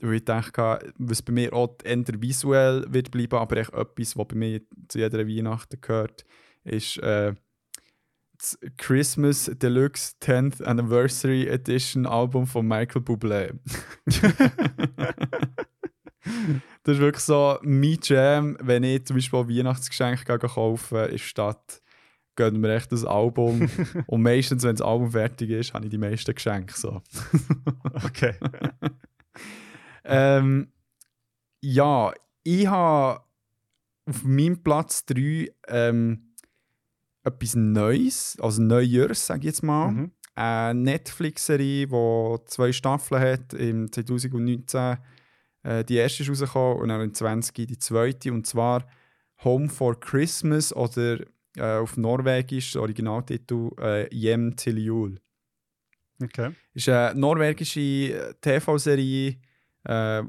weil 0.00 0.14
ich 0.14 0.24
denke, 0.24 0.80
was 0.98 1.22
bei 1.22 1.32
mir 1.32 1.52
auch 1.52 1.76
eher 1.84 2.02
visuell 2.20 2.84
wird 2.88 3.12
bleiben, 3.12 3.38
aber 3.38 3.58
echt 3.58 3.72
etwas, 3.72 4.16
was 4.16 4.26
bei 4.26 4.34
mir 4.34 4.60
zu 4.88 4.98
jeder 4.98 5.28
Weihnachten 5.28 5.80
gehört, 5.80 6.24
ist 6.64 6.98
äh, 6.98 7.34
das 8.36 8.58
Christmas 8.76 9.48
Deluxe 9.54 10.14
10th 10.20 10.64
Anniversary 10.64 11.46
Edition 11.46 12.04
Album 12.04 12.48
von 12.48 12.66
Michael 12.66 13.02
Bublé. 13.02 13.52
das 16.82 16.94
ist 16.96 16.98
wirklich 16.98 17.24
so 17.24 17.58
mein 17.62 17.98
Jam, 18.02 18.56
wenn 18.60 18.82
ich 18.82 19.06
zum 19.06 19.16
Beispiel 19.16 19.38
ein 19.38 19.48
Weihnachtsgeschenk 19.48 20.24
gehe 20.24 20.38
kaufen 20.38 21.04
in 21.04 21.10
der 21.12 21.18
Stadt, 21.18 21.80
gönnen 22.38 22.62
wir 22.62 22.70
echt 22.70 22.92
das 22.92 23.04
Album. 23.04 23.68
Und 24.06 24.22
meistens, 24.22 24.62
wenn 24.62 24.76
das 24.76 24.86
Album 24.86 25.10
fertig 25.10 25.50
ist, 25.50 25.74
habe 25.74 25.86
ich 25.86 25.90
die 25.90 25.98
meisten 25.98 26.32
Geschenke. 26.32 26.72
So. 26.72 27.02
okay. 28.04 28.34
ähm, 30.04 30.72
ja, 31.60 32.12
ich 32.44 32.68
habe 32.68 33.24
auf 34.06 34.22
meinem 34.22 34.62
Platz 34.62 35.04
3 35.06 35.52
ähm, 35.66 36.32
etwas 37.24 37.56
Neues, 37.56 38.38
also 38.40 38.62
Neujahrs, 38.62 39.26
sage 39.26 39.40
ich 39.40 39.46
jetzt 39.46 39.64
mal. 39.64 39.90
Mhm. 39.90 40.12
Eine 40.36 40.80
Netflix-Serie, 40.80 41.88
die 41.88 42.44
zwei 42.46 42.70
Staffeln 42.70 43.20
hat. 43.20 43.52
Im 43.52 43.90
2019 43.90 44.98
äh, 45.64 45.84
die 45.84 45.96
erste 45.96 46.22
ist 46.22 46.30
rausgekommen 46.30 46.82
und 46.82 46.88
dann 46.88 47.00
im 47.00 47.12
20 47.12 47.66
die 47.66 47.78
zweite. 47.78 48.32
Und 48.32 48.46
zwar 48.46 48.86
Home 49.42 49.68
for 49.68 49.98
Christmas 49.98 50.72
oder 50.72 51.18
äh, 51.58 51.78
auf 51.78 51.96
Norwegisch, 51.96 52.76
Originaltitel 52.76 53.70
äh, 53.80 54.14
Jem 54.14 54.56
til 54.56 54.78
jul. 54.78 55.18
Okay. 56.22 56.52
ist 56.74 56.88
eine 56.88 57.18
norwegische 57.18 57.80
äh, 57.80 58.34
TV-Serie, 58.40 59.36
äh, 59.84 60.22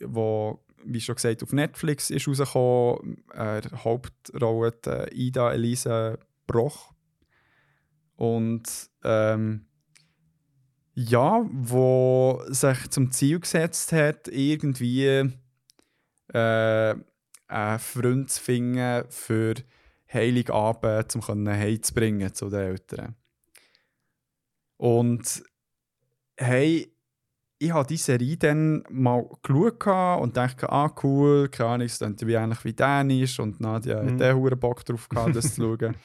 wo, 0.00 0.64
wie 0.84 1.00
schon 1.00 1.14
gesagt, 1.14 1.42
auf 1.42 1.52
Netflix 1.52 2.10
ist 2.10 2.26
rausgekommen. 2.26 3.24
Äh, 3.32 3.62
Hauptrolle 3.84 4.72
die 4.84 5.26
Ida 5.26 5.52
Elise 5.52 6.18
Broch. 6.46 6.92
Und 8.16 8.64
ähm, 9.04 9.66
ja, 10.94 11.44
wo 11.52 12.42
sich 12.48 12.88
zum 12.90 13.12
Ziel 13.12 13.38
gesetzt 13.38 13.92
hat, 13.92 14.28
irgendwie 14.28 15.30
äh, 16.32 16.94
einen 17.48 17.78
Freund 17.78 18.30
zu 18.30 18.42
finden 18.42 19.04
für 19.10 19.54
Heiligabend, 20.12 21.14
um 21.28 21.48
heimzubringen 21.48 22.32
zu 22.34 22.48
den 22.48 22.60
Eltern. 22.60 23.16
Und 24.76 25.42
hey, 26.38 26.92
ich 27.58 27.70
habe 27.70 27.86
diese 27.86 28.04
Serie 28.04 28.36
dann 28.36 28.84
mal 28.90 29.26
geschaut 29.42 30.20
und 30.22 30.36
dachte, 30.36 30.70
ah 30.70 30.94
cool, 31.02 31.48
keine 31.48 31.70
Ahnung, 31.70 31.86
es 31.86 31.98
klingt 31.98 32.26
wie 32.26 32.34
ähnlich 32.34 32.64
wie 32.64 32.74
Dänisch 32.74 33.40
und 33.40 33.60
Nadia 33.60 34.02
Mhm. 34.02 34.20
hat 34.20 34.34
auch 34.34 34.50
Bock 34.56 34.84
drauf 34.84 35.08
gehabt, 35.08 35.34
das 35.36 35.54
zu 35.54 35.76
schauen. 35.80 35.96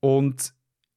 Und 0.00 0.52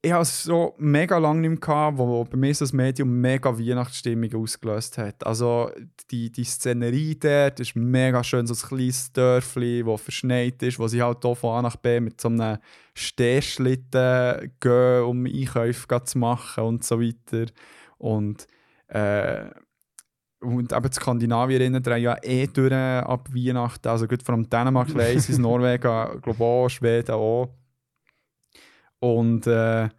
ich 0.06 0.12
habe 0.12 0.22
es 0.22 0.44
so 0.44 0.76
mega 0.78 1.18
lange 1.18 1.42
nicht 1.42 1.50
mehr 1.50 1.60
gehabt, 1.60 1.98
wo 1.98 2.24
bei 2.26 2.38
mir 2.38 2.54
das 2.54 2.72
Medium 2.74 3.20
mega 3.20 3.58
Weihnachtsstimmung 3.58 4.32
ausgelöst 4.36 5.00
hat. 5.00 5.26
Also 5.26 5.72
die, 6.12 6.32
die 6.32 6.44
Szenerie 6.44 7.18
dort 7.20 7.60
ist 7.60 7.76
mega 7.76 8.24
schön, 8.24 8.46
so 8.46 8.54
ein 8.54 8.70
kleines 8.70 9.12
Dörfli, 9.14 9.84
das 9.84 10.02
verschneit 10.02 10.62
ist, 10.62 10.78
wo 10.78 10.88
sie 10.88 11.02
halt 11.02 11.18
hier 11.24 11.36
von 11.36 11.58
A 11.58 11.62
nach 11.64 11.78
B 11.78 12.00
mit 12.00 12.22
so 12.22 12.28
einem 12.28 12.60
Stehschlitten 12.94 14.54
gehen, 14.60 15.04
um 15.06 15.26
Einkäufe 15.26 16.04
zu 16.04 16.20
machen 16.20 16.64
und 16.66 16.84
so 16.84 17.02
weiter. 17.02 17.52
Und, 17.98 18.46
äh, 18.90 19.46
und 20.40 20.72
eben 20.72 20.90
die 20.90 20.94
Skandinavierinnen 20.94 21.82
drehen 21.82 22.04
ja 22.04 22.16
eh 22.22 22.46
durch 22.46 22.72
ab 22.72 23.28
Weihnachten. 23.34 23.88
Also 23.88 24.06
gut, 24.08 24.22
vor 24.22 24.36
allem 24.36 24.48
Dänemark 24.48 24.94
weiss 24.94 25.30
ich, 25.30 25.38
Norwegen, 25.40 25.88
auch, 25.88 26.70
Schweden 26.70 27.16
auch. 27.16 27.50
Und 29.00 29.48
äh, 29.48 29.90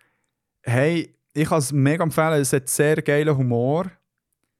hey, 0.62 1.14
ich 1.32 1.48
kann 1.48 1.58
es 1.58 1.72
mega 1.72 2.02
empfehlen, 2.02 2.40
es 2.40 2.52
hat 2.52 2.68
sehr 2.68 3.02
geilen 3.02 3.36
Humor. 3.36 3.90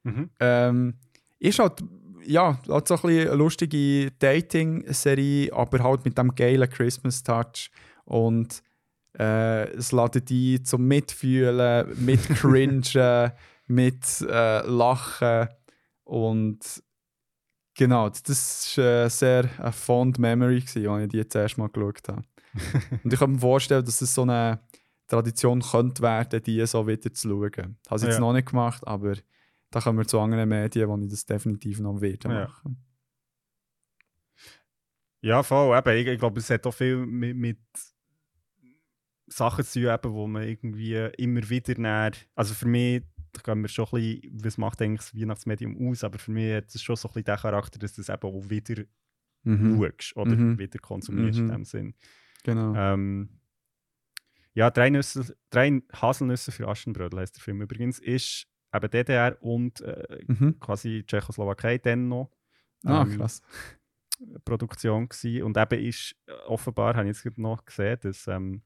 Mhm. 0.03 0.31
Ähm, 0.39 0.95
ist 1.39 1.59
halt, 1.59 1.83
ja, 2.25 2.59
hat 2.69 2.89
so 2.89 2.95
ein 2.95 3.01
bisschen 3.03 3.29
eine 3.29 3.37
lustige 3.37 4.11
Dating-Serie, 4.19 5.53
aber 5.53 5.83
halt 5.83 6.05
mit 6.05 6.19
dem 6.19 6.35
geilen 6.35 6.69
Christmas-Touch. 6.69 7.71
Und 8.05 8.63
äh, 9.19 9.71
es 9.71 9.93
lädt 9.93 10.29
dich 10.29 10.65
zum 10.65 10.87
Mitfühlen, 10.87 12.05
mit 12.05 12.29
Cringen, 12.37 12.83
mit 13.67 14.21
äh, 14.29 14.67
Lachen. 14.67 15.49
Und 16.05 16.83
genau, 17.75 18.09
das 18.09 18.77
war 18.77 18.85
äh, 18.85 19.09
sehr 19.09 19.49
eine 19.59 19.73
fond 19.73 20.19
Memory, 20.19 20.61
gewesen, 20.61 20.89
als 20.89 21.05
ich 21.05 21.09
die 21.11 21.17
jetzt 21.19 21.35
erst 21.35 21.59
mal 21.59 21.69
geschaut 21.69 22.09
habe. 22.09 22.23
Und 23.05 23.13
ich 23.13 23.19
kann 23.19 23.33
mir 23.33 23.39
vorstellen, 23.39 23.85
dass 23.85 24.01
es 24.03 24.15
so 24.15 24.23
eine 24.23 24.61
Tradition 25.07 25.61
könnte 25.61 26.03
werden, 26.03 26.43
die 26.43 26.65
so 26.67 26.87
wieder 26.87 27.13
zu 27.13 27.29
schauen. 27.29 27.77
Ich 27.85 27.91
habe 27.91 28.01
jetzt 28.03 28.15
Ja. 28.15 28.21
noch 28.21 28.33
nicht 28.33 28.49
gemacht, 28.49 28.87
aber 28.87 29.15
da 29.71 29.81
kommen 29.81 29.99
wir 29.99 30.07
zu 30.07 30.19
anderen 30.21 30.49
Medien, 30.49 30.89
wo 30.89 30.97
ich 30.99 31.09
das 31.11 31.27
definitiv 31.27 31.81
noch 31.81 32.01
Ja. 32.03 32.19
machen. 32.25 32.83
Ja, 35.21 35.43
voll. 35.43 35.77
Eben, 35.77 35.97
ich, 35.97 36.07
ich 36.07 36.19
glaube, 36.19 36.39
es 36.41 36.51
hat 36.51 36.67
auch 36.67 36.75
viel 36.75 36.99
mit, 37.05 37.37
mit 37.37 37.59
Sachen 39.27 39.65
zu 39.65 39.81
tun, 39.81 39.91
eben, 39.93 40.13
wo 40.15 40.27
man 40.27 40.43
irgendwie 40.45 40.95
immer 41.19 41.49
wieder 41.49 41.79
näher. 41.81 42.13
Also 42.35 42.55
für 42.55 42.69
mich, 42.69 43.03
da 43.33 43.41
gehen 43.43 43.63
wir 43.63 43.69
schon 43.69 43.87
ein 43.93 44.21
bisschen, 44.21 44.45
was 44.45 44.59
macht 44.59 44.81
eigentlich 44.83 45.01
das 45.11 45.15
Weihnachtsmedium 45.21 45.89
aus, 45.91 46.05
aber 46.05 46.19
für 46.19 46.31
mich 46.31 46.55
hat 46.55 46.73
es 46.75 46.83
schon 46.83 46.97
so 46.97 47.09
ein 47.09 47.15
bisschen 47.15 47.25
den 47.25 47.37
Charakter, 47.37 47.79
dass 47.79 47.95
du 47.95 48.03
es 48.03 48.09
eben 48.09 48.23
auch 48.23 48.49
wieder 48.49 48.85
Mhm. 49.43 49.79
schaust 49.81 50.17
oder 50.17 50.37
Mhm. 50.37 50.59
wieder 50.59 50.79
konsumierst 50.79 51.39
Mhm. 51.39 51.47
in 51.47 51.53
dem 51.53 51.65
Sinn. 51.65 51.95
Genau. 52.47 52.75
Ähm, 52.77 53.29
ja, 54.55 54.71
drei, 54.71 54.89
Nüsse, 54.91 55.37
drei 55.51 55.83
Haselnüsse 55.93 56.53
für 56.53 56.69
Aschenbrödel 56.69 57.19
heißt 57.21 57.37
der 57.37 57.43
Film 57.43 57.61
übrigens, 57.61 57.99
ist 57.99 58.47
eben 58.73 58.91
DDR 58.91 59.37
und 59.43 59.81
äh, 59.81 60.25
Mhm. 60.29 60.59
quasi 60.61 61.05
Tschechoslowakei 61.07 61.79
dann 61.79 62.09
noch. 62.09 62.31
Ah, 62.85 63.03
ähm, 63.03 63.17
krass. 63.19 63.43
Produktion 64.45 65.09
gewesen. 65.09 65.43
und 65.43 65.57
eben 65.59 65.85
ist 65.85 66.15
äh, 66.27 66.33
offenbar, 66.47 66.95
habe 66.97 67.09
ich 67.11 67.23
jetzt 67.23 67.37
noch 67.39 67.65
gesehen, 67.65 67.99
dass 68.01 68.27
ähm, 68.29 68.63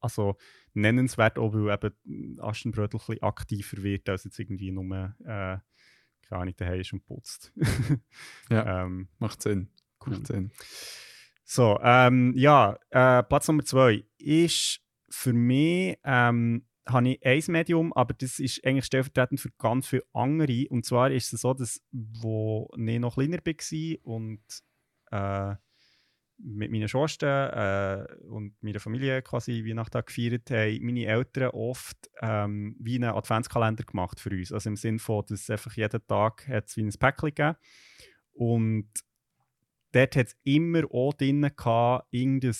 also 0.00 0.36
nennenswert 0.74 1.38
auch, 1.38 1.52
weil 1.54 1.72
eben 2.04 2.38
Aschenbrödel 2.40 3.00
ein 3.00 3.06
bisschen 3.06 3.22
aktiver 3.22 3.82
wird, 3.82 4.08
als 4.08 4.24
jetzt 4.24 4.38
irgendwie 4.38 4.70
nur 4.70 5.14
äh, 5.24 5.58
keine 6.28 6.42
Ahnung, 6.42 6.54
daheim 6.56 6.80
ist 6.80 6.92
und 6.92 7.04
putzt. 7.04 7.52
Ja. 8.50 8.82
ähm, 8.84 9.08
Macht 9.18 9.42
Sinn. 9.42 9.70
cool. 10.06 10.12
Macht 10.14 10.26
Sinn. 10.26 10.50
So, 11.48 11.78
ähm, 11.80 12.32
ja, 12.36 12.76
äh, 12.90 13.22
Platz 13.22 13.46
Nummer 13.46 13.64
zwei 13.64 14.04
ist 14.18 14.80
für 15.08 15.32
mich, 15.32 15.96
ähm, 16.02 16.66
habe 16.88 17.10
ich 17.10 17.24
ein 17.24 17.52
Medium, 17.52 17.92
aber 17.92 18.14
das 18.14 18.40
ist 18.40 18.66
eigentlich 18.66 18.86
stellvertretend 18.86 19.40
für 19.40 19.50
ganz 19.56 19.86
viele 19.86 20.02
andere. 20.12 20.66
Und 20.70 20.84
zwar 20.84 21.12
ist 21.12 21.32
es 21.32 21.42
so, 21.42 21.54
dass, 21.54 21.80
wo 21.92 22.68
ich 22.76 22.98
noch 22.98 23.14
kleiner 23.14 23.38
war 23.38 23.96
und 24.02 24.42
äh, 25.12 25.54
mit 26.38 26.72
meinen 26.72 26.88
Schwestern 26.88 28.08
äh, 28.08 28.24
und 28.24 28.60
meiner 28.60 28.80
Familie 28.80 29.22
quasi 29.22 29.64
Weihnachten 29.64 30.04
gefeiert 30.04 30.50
haben, 30.50 30.84
meine 30.84 31.06
Eltern 31.06 31.50
oft 31.50 32.10
ähm, 32.22 32.76
wie 32.80 32.96
einen 32.96 33.14
Adventskalender 33.14 33.84
gemacht 33.84 34.18
für 34.18 34.30
uns. 34.30 34.50
Also 34.50 34.68
im 34.68 34.76
Sinne 34.76 34.98
von, 34.98 35.24
dass 35.28 35.48
einfach 35.48 35.74
jeden 35.76 36.04
Tag 36.08 36.46
hat's 36.48 36.76
wie 36.76 36.82
ein 36.82 36.90
Päckchen 36.90 37.28
gegeben 37.28 37.56
und 38.32 38.90
dort 39.96 40.16
hat 40.16 40.26
es 40.26 40.36
immer 40.44 40.84
auch 40.92 41.14
drin 41.14 41.42
gehabt, 41.42 42.06
irgendein 42.10 42.54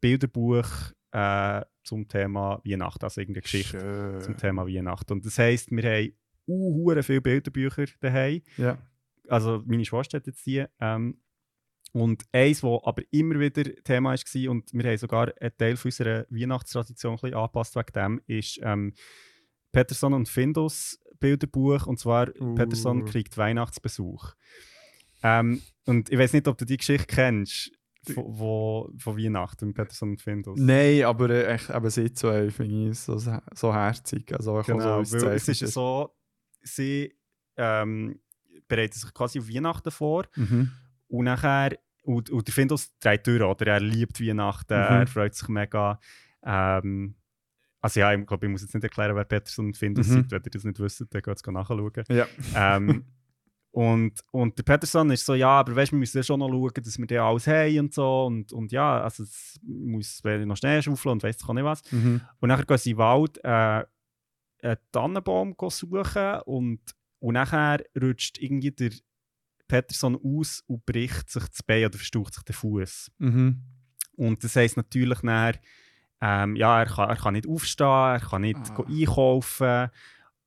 Bilderbuch 0.00 0.66
äh, 1.12 1.62
zum 1.84 2.08
Thema 2.08 2.60
Weihnachten, 2.64 3.04
also 3.04 3.20
irgendeine 3.20 3.42
Geschichte 3.42 4.18
zum 4.20 4.34
Schön. 4.34 4.36
Thema 4.36 4.66
Weihnachten. 4.66 5.12
Und 5.12 5.24
das 5.24 5.38
heisst, 5.38 5.70
wir 5.70 5.82
haben 5.82 6.12
uh, 6.46 7.02
viele 7.02 7.20
Bilderbücher 7.20 7.86
daheim. 8.00 8.42
Ja. 8.56 8.78
Also 9.28 9.62
meine 9.66 9.84
Schwester 9.84 10.18
hat 10.18 10.26
jetzt 10.26 10.44
die. 10.46 10.64
Ähm, 10.80 11.18
Und 11.92 12.24
eins, 12.32 12.62
das 12.62 12.80
aber 12.84 13.02
immer 13.10 13.38
wieder 13.38 13.64
Thema 13.84 14.14
war, 14.14 14.50
und 14.50 14.72
wir 14.72 14.84
haben 14.84 14.96
sogar 14.96 15.32
einen 15.40 15.56
Teil 15.58 15.76
unserer 15.84 16.26
Weihnachtstradition 16.30 17.12
ein 17.12 17.20
bisschen 17.20 17.34
angepasst 17.34 17.76
wegen 17.76 17.92
dem, 17.94 18.20
ist 18.26 18.60
ähm, 18.62 18.94
Peterson 19.72 20.14
und 20.14 20.28
Findus 20.28 20.98
Bilderbuch, 21.20 21.86
und 21.86 21.98
zwar 21.98 22.28
Uh. 22.40 22.54
Peterson 22.54 23.04
kriegt 23.04 23.36
Weihnachtsbesuch. 23.36 24.34
Ähm, 25.22 25.62
und 25.86 26.10
ich 26.10 26.18
weiß 26.18 26.32
nicht, 26.32 26.46
ob 26.48 26.56
du 26.58 26.64
die 26.64 26.76
Geschichte 26.76 27.06
kennst, 27.06 27.70
von, 28.14 28.24
wo, 28.26 28.90
von 28.98 29.16
Weihnachten 29.16 29.66
mit 29.68 29.76
Peterson 29.76 30.10
und 30.10 30.20
Findus. 30.22 30.58
Nein, 30.58 31.04
aber 31.04 31.30
äh, 31.30 31.46
echt, 31.54 31.70
eben 31.70 31.90
sie 31.90 32.12
zwei 32.12 32.50
finde 32.50 32.90
ich 32.90 32.98
so, 32.98 33.16
so 33.18 33.72
herzig. 33.74 34.32
Also 34.34 34.58
ich 34.60 34.66
Genau, 34.66 35.04
so 35.04 35.20
weil 35.26 35.34
es 35.36 35.46
ist 35.48 35.60
so, 35.72 36.12
sie 36.62 37.14
ähm, 37.56 38.18
bereiten 38.66 38.98
sich 38.98 39.12
quasi 39.14 39.38
auf 39.38 39.48
Weihnachten 39.48 39.90
vor 39.92 40.26
Mhm. 40.36 40.72
und 41.08 41.24
nachher, 41.24 41.78
und, 42.02 42.28
und 42.30 42.46
der 42.48 42.52
Findus 42.54 42.90
dreht 42.98 43.24
durch, 43.26 43.40
oder? 43.42 43.66
Er 43.74 43.80
liebt 43.80 44.20
Weihnachten, 44.20 44.74
Mhm. 44.74 44.80
er 45.02 45.06
freut 45.06 45.34
sich 45.36 45.48
mega. 45.48 46.00
Ähm, 46.42 47.14
also 47.80 48.00
ja, 48.00 48.12
ich 48.14 48.26
glaube, 48.26 48.46
ich 48.46 48.50
muss 48.52 48.62
jetzt 48.62 48.74
nicht 48.74 48.82
erklären, 48.84 49.14
wer 49.14 49.24
Peterson 49.24 49.66
und 49.66 49.76
Findus 49.76 50.08
Mhm. 50.08 50.12
sind, 50.12 50.30
wenn 50.32 50.42
ihr 50.44 50.50
das 50.50 50.64
nicht 50.64 50.80
wisst, 50.80 51.00
dann 51.08 51.22
geht 51.22 51.36
es 51.36 51.46
nachschauen. 51.46 51.92
Ja. 52.08 52.26
ähm, 52.56 53.04
und, 53.72 54.20
und 54.32 54.58
der 54.58 54.64
Peterson 54.64 55.10
ist 55.10 55.24
so, 55.24 55.34
ja, 55.34 55.48
aber 55.48 55.74
weißt, 55.74 55.92
wir 55.92 55.98
müssen 55.98 56.18
ja 56.18 56.22
schon 56.22 56.40
noch 56.40 56.50
schauen, 56.50 56.72
dass 56.74 56.98
wir 56.98 57.06
da 57.06 57.26
alles 57.26 57.46
haben 57.46 57.78
und 57.78 57.94
so. 57.94 58.24
Und, 58.26 58.52
und 58.52 58.70
ja, 58.70 59.02
also 59.02 59.22
es 59.22 59.58
muss 59.62 60.22
noch 60.22 60.56
Schnee 60.56 60.82
schaufeln 60.82 61.12
und 61.12 61.22
weiss 61.22 61.38
ich 61.40 61.48
auch 61.48 61.54
nicht 61.54 61.64
was. 61.64 61.82
Mhm. 61.90 62.20
Und 62.38 62.48
nachher 62.48 62.66
gehen 62.66 62.76
sie 62.76 62.90
in 62.90 62.96
den 62.96 63.00
Wald 63.00 63.38
äh, 63.42 63.84
einen 64.62 64.76
Tannenbaum 64.92 65.56
suchen 65.70 66.40
und, 66.44 66.80
und 67.18 67.32
nachher 67.32 67.82
rutscht 68.00 68.36
irgendwie 68.38 68.72
der 68.72 68.90
Peterson 69.68 70.20
aus 70.22 70.62
und 70.66 70.84
bricht 70.84 71.30
sich 71.30 71.48
das 71.48 71.62
Bein 71.62 71.86
oder 71.86 71.96
verstaucht 71.96 72.34
sich 72.34 72.42
den 72.42 72.54
Fuß. 72.54 73.10
Mhm. 73.18 73.62
Und 74.16 74.44
das 74.44 74.54
heisst 74.54 74.76
natürlich 74.76 75.22
nachher, 75.22 75.58
ähm, 76.20 76.56
ja, 76.56 76.80
er 76.80 76.86
kann, 76.86 77.08
er 77.08 77.16
kann 77.16 77.32
nicht 77.32 77.48
aufstehen, 77.48 77.86
er 77.86 78.20
kann 78.20 78.42
nicht 78.42 78.58
Ah. 78.70 78.84
einkaufen 78.86 79.88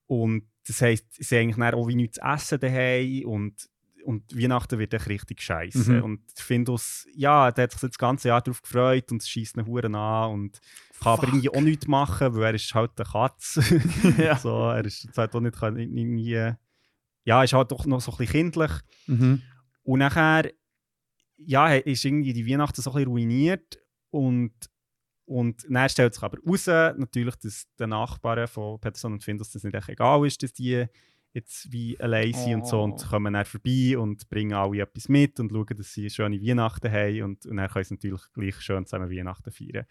und 0.06 0.44
das 0.66 0.80
heisst, 0.80 1.06
sie 1.12 1.38
haben 1.38 1.62
eigentlich 1.62 1.74
auch 1.74 1.88
wie 1.88 1.94
nichts 1.94 2.16
zu 2.16 2.22
essen 2.22 2.60
daheim 2.60 3.26
und 3.26 3.68
und 4.06 4.22
Weihnachten 4.40 4.78
wird 4.78 4.94
echt 4.94 5.08
richtig 5.08 5.42
scheiße. 5.42 5.94
Mhm. 5.94 6.04
Und 6.04 6.20
ich 6.36 6.44
finde 6.44 6.70
das, 6.72 7.06
ja, 7.12 7.50
der 7.50 7.64
hat 7.64 7.72
sich 7.72 7.80
das 7.80 7.98
ganze 7.98 8.28
Jahr 8.28 8.40
darauf 8.40 8.62
gefreut 8.62 9.10
und 9.10 9.20
es 9.20 9.28
schießt 9.28 9.56
ihn 9.56 9.66
Huren 9.66 9.96
an 9.96 10.32
und 10.32 10.60
kann 11.00 11.14
aber 11.14 11.22
Fuck. 11.22 11.28
irgendwie 11.28 11.50
auch 11.50 11.60
nichts 11.60 11.88
machen, 11.88 12.34
weil 12.36 12.44
er 12.44 12.54
ist 12.54 12.72
halt 12.72 12.92
eine 12.96 13.04
Katze. 13.04 13.62
Ja. 14.18 14.38
so, 14.38 14.68
er 14.68 14.84
ist 14.84 15.08
halt 15.16 15.34
auch 15.34 15.40
nicht, 15.40 15.58
kann 15.58 15.76
irgendwie, 15.76 16.52
ja, 17.24 17.42
ist 17.42 17.52
halt 17.52 17.72
doch 17.72 17.84
noch 17.86 18.00
so 18.00 18.12
ein 18.12 18.18
bisschen 18.18 18.52
kindlich. 18.52 18.70
Mhm. 19.08 19.42
Und 19.82 19.98
nachher, 19.98 20.52
ja, 21.38 21.74
ist 21.74 22.04
irgendwie 22.04 22.32
die 22.32 22.48
Weihnachten 22.48 22.80
so 22.80 22.90
ein 22.90 22.94
bisschen 22.94 23.08
ruiniert 23.08 23.78
und 24.10 24.52
und 25.26 25.66
dann 25.68 25.88
stellt 25.88 26.14
sich 26.14 26.22
aber 26.22 26.38
raus, 26.46 26.66
natürlich, 26.66 27.36
dass 27.36 27.66
den 27.78 27.90
Nachbarn 27.90 28.48
von 28.48 28.80
Peterson 28.80 29.12
und 29.12 29.22
Findus 29.24 29.50
das 29.50 29.62
nicht 29.64 29.74
echt 29.74 29.88
egal 29.90 30.26
ist, 30.26 30.42
dass 30.42 30.52
die 30.52 30.86
jetzt 31.32 31.70
wie 31.70 32.00
allein 32.00 32.32
sind 32.32 32.54
und 32.54 32.66
so 32.66 32.78
Oh. 32.78 32.84
und 32.84 33.06
kommen 33.10 33.34
dann 33.34 33.44
vorbei 33.44 33.98
und 33.98 34.26
bringen 34.30 34.54
alle 34.54 34.80
etwas 34.80 35.08
mit 35.10 35.38
und 35.38 35.50
schauen, 35.50 35.76
dass 35.76 35.92
sie 35.92 36.08
schöne 36.08 36.40
Weihnachten 36.40 36.90
haben 36.90 37.22
und, 37.22 37.44
und 37.44 37.56
dann 37.58 37.68
können 37.68 37.84
sie 37.84 37.94
natürlich 37.94 38.22
gleich 38.32 38.60
schön 38.62 38.86
zusammen 38.86 39.10
Weihnachten 39.10 39.50
feiern. 39.50 39.84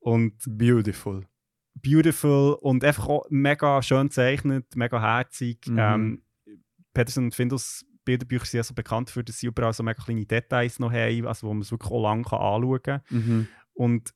Und 0.00 0.34
Beautiful. 0.46 1.26
beautiful 1.74 2.54
und 2.60 2.84
einfach 2.84 3.08
auch 3.08 3.26
mega 3.30 3.82
schön 3.82 4.08
gezeichnet, 4.08 4.74
mega 4.76 5.00
herzig. 5.00 5.66
Mhm. 5.68 5.78
Ähm, 5.78 6.22
Peterson 6.92 7.24
und 7.24 7.34
Findus 7.34 7.84
Bilderbücher 8.04 8.44
sind 8.44 8.58
ja 8.58 8.64
so 8.64 8.74
bekannt 8.74 9.08
dafür, 9.08 9.22
dass 9.22 9.38
sie 9.38 9.46
überall 9.46 9.72
so 9.72 9.82
mega 9.82 10.02
kleine 10.02 10.26
Details 10.26 10.78
noch 10.78 10.92
haben, 10.92 11.26
also 11.26 11.46
wo 11.48 11.54
man 11.54 11.62
es 11.62 11.70
wirklich 11.70 11.90
auch 11.90 12.02
lange 12.02 12.22
kann 12.22 12.38
anschauen 12.38 12.82
kann. 12.82 13.00
Mhm. 13.10 13.48
Und 13.72 14.10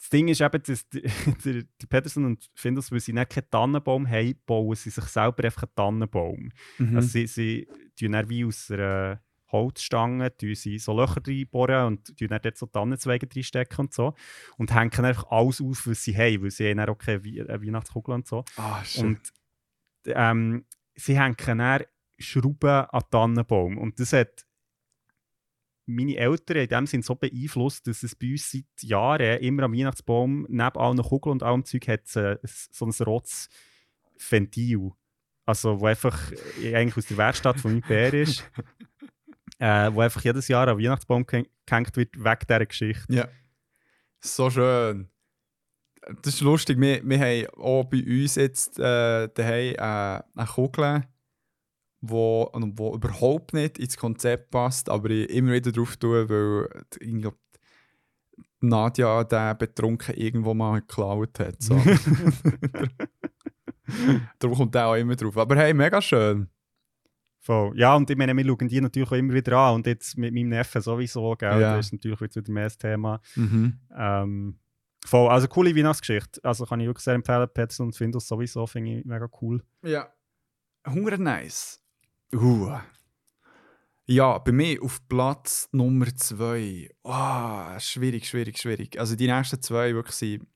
das 0.00 0.08
Ding 0.08 0.28
ist 0.28 0.40
eben, 0.40 0.62
dass 0.62 0.88
die, 0.88 1.02
der, 1.44 1.62
die 1.62 1.86
Peterson 1.86 2.24
und 2.24 2.50
Findus, 2.54 2.90
weil 2.90 3.00
sie 3.00 3.12
nicht 3.12 3.30
keinen 3.30 3.50
Tannenbaum 3.50 4.08
haben, 4.08 4.34
bauen 4.46 4.74
sie 4.74 4.88
sich 4.88 5.04
selber 5.04 5.44
einfach 5.44 5.64
einen 5.64 5.74
Tannenbaum. 5.76 6.50
Mhm. 6.78 6.96
Also 6.96 7.08
sie, 7.08 7.26
sie 7.26 7.68
tun 7.98 8.12
dann 8.12 8.28
wie 8.30 8.46
aus 8.46 8.70
einer 8.70 9.20
Holzstange 9.52 10.34
tun 10.36 10.54
sie 10.54 10.78
so 10.78 10.96
Löcher 10.96 11.20
reinbohren 11.26 11.86
und 11.86 12.16
tun 12.16 12.28
dann 12.28 12.40
dort 12.40 12.56
so 12.56 12.66
Tannenzweige 12.66 13.28
reinstecken 13.34 13.78
und 13.78 13.92
so. 13.92 14.14
Und 14.56 14.74
hängen 14.74 15.04
einfach 15.04 15.30
alles 15.30 15.60
auf, 15.60 15.86
was 15.86 16.02
sie 16.02 16.16
haben, 16.16 16.44
weil 16.44 16.50
sie 16.50 16.70
haben 16.70 16.80
auch 16.80 16.96
keine 16.96 17.18
äh, 17.18 17.60
Weihnachtskugel 17.60 18.14
und 18.14 18.26
so. 18.26 18.44
ah. 18.56 18.82
Und 18.98 19.20
ähm, 20.06 20.64
sie 20.94 21.18
hängen 21.18 21.36
dann 21.46 21.82
Schrauben 22.18 22.86
an 22.86 23.02
Tannenbaum. 23.10 23.76
Und 23.76 24.00
das 24.00 24.14
hat 24.14 24.46
meine 25.86 26.16
Eltern 26.16 26.58
in 26.58 26.68
dem 26.68 26.86
Sinn 26.86 27.02
so 27.02 27.14
beeinflusst, 27.14 27.86
dass 27.86 28.02
es 28.02 28.14
bei 28.14 28.32
uns 28.32 28.50
seit 28.50 28.64
Jahren 28.82 29.38
immer 29.40 29.64
am 29.64 29.72
Weihnachtsbaum 29.72 30.46
neben 30.48 30.78
allen 30.78 31.02
Kugeln 31.02 31.32
und 31.32 31.42
allem 31.42 31.64
Zeug 31.64 31.88
hat 31.88 32.14
äh, 32.16 32.38
so 32.44 32.86
ein 32.86 32.92
rotes 33.04 33.48
Ventil. 34.28 34.92
Also, 35.46 35.80
wo 35.80 35.86
einfach 35.86 36.32
äh, 36.62 36.76
eigentlich 36.76 36.96
aus 36.96 37.06
der 37.06 37.16
Werkstatt 37.16 37.58
von 37.60 37.72
meinem 37.72 37.82
Bär 37.82 38.14
ist. 38.14 38.48
äh, 39.58 39.90
wo 39.92 40.00
einfach 40.00 40.22
jedes 40.22 40.48
Jahr 40.48 40.68
am 40.68 40.78
Weihnachtsbaum 40.78 41.24
gehäng- 41.24 41.48
gehängt 41.66 41.96
wird, 41.96 42.16
wegen 42.16 42.46
dieser 42.48 42.66
Geschichte. 42.66 43.12
Ja. 43.12 43.28
So 44.20 44.50
schön. 44.50 45.08
Das 46.22 46.34
ist 46.34 46.40
lustig. 46.40 46.80
Wir, 46.80 47.02
wir 47.04 47.18
haben 47.18 47.46
auch 47.60 47.84
bei 47.84 48.02
uns 48.02 48.36
jetzt 48.36 48.78
äh, 48.78 49.28
daheim 49.28 49.74
äh, 49.74 50.22
eine 50.34 50.46
Kugel, 50.46 51.04
wo, 52.00 52.50
wo 52.52 52.94
überhaupt 52.94 53.52
nicht 53.54 53.78
ins 53.78 53.96
Konzept 53.96 54.50
passt, 54.50 54.88
aber 54.88 55.10
ich 55.10 55.30
immer 55.30 55.52
wieder 55.52 55.72
drauf 55.72 55.96
tue, 55.96 56.28
weil 56.28 56.68
ich 57.00 57.14
glaub, 57.20 57.36
Nadja 58.60 59.24
den 59.24 59.58
betrunken 59.58 60.14
irgendwo 60.14 60.54
mal 60.54 60.80
geklaut 60.80 61.38
hat. 61.38 61.62
So. 61.62 61.74
Darum 64.38 64.56
kommt 64.56 64.74
der 64.74 64.86
auch 64.86 64.94
immer 64.94 65.16
drauf. 65.16 65.36
Aber 65.36 65.56
hey, 65.56 65.74
mega 65.74 66.00
schön. 66.00 66.48
Voll. 67.40 67.72
Ja, 67.78 67.96
und 67.96 68.08
ich 68.10 68.16
meine, 68.16 68.36
wir 68.36 68.44
schauen 68.44 68.68
die 68.68 68.80
natürlich 68.80 69.10
auch 69.10 69.16
immer 69.16 69.32
wieder 69.32 69.56
an. 69.56 69.76
Und 69.76 69.86
jetzt 69.86 70.18
mit 70.18 70.34
meinem 70.34 70.50
Neffen 70.50 70.82
sowieso, 70.82 71.34
gell? 71.36 71.60
Ja. 71.60 71.76
Das 71.76 71.86
ist 71.86 71.92
natürlich 71.92 72.20
jetzt 72.20 72.36
wieder 72.36 72.52
mehr 72.52 72.64
das 72.64 72.76
Thema. 72.76 73.20
Mhm. 73.34 73.80
Ähm, 73.96 74.58
voll. 75.04 75.30
Also 75.30 75.48
coole 75.48 75.74
Weihnachtsgeschichte. 75.74 76.44
Also 76.44 76.66
kann 76.66 76.80
ich 76.80 76.86
wirklich 76.86 77.04
sehr 77.04 77.14
empfehlen. 77.14 77.48
Peterson 77.52 77.86
und 77.86 77.96
Findus 77.96 78.28
sowieso, 78.28 78.66
finde 78.66 78.98
ich 78.98 79.04
mega 79.06 79.28
cool. 79.40 79.62
Ja. 79.82 80.12
Hunger 80.86 81.16
nice. 81.16 81.79
Uh. 82.34 82.78
Ja, 84.06 84.38
bei 84.38 84.52
mir 84.52 84.82
auf 84.82 85.06
Platz 85.08 85.68
Nummer 85.72 86.14
2. 86.14 86.90
Oh, 87.04 87.78
schwierig, 87.78 88.26
schwierig, 88.28 88.58
schwierig. 88.58 88.98
Also 88.98 89.14
die 89.16 89.26
nächsten 89.28 89.62
zwei 89.62 89.94
wirklich 89.94 90.16
sind. 90.16 90.46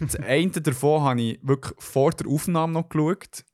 Das 0.00 0.14
eine 0.16 0.50
davon 0.50 1.02
habe 1.02 1.20
ich 1.22 1.40
wirklich 1.42 1.74
vor 1.78 2.10
der 2.10 2.28
Aufnahme 2.28 2.74
noch 2.74 2.88
geschaut, 2.88 3.44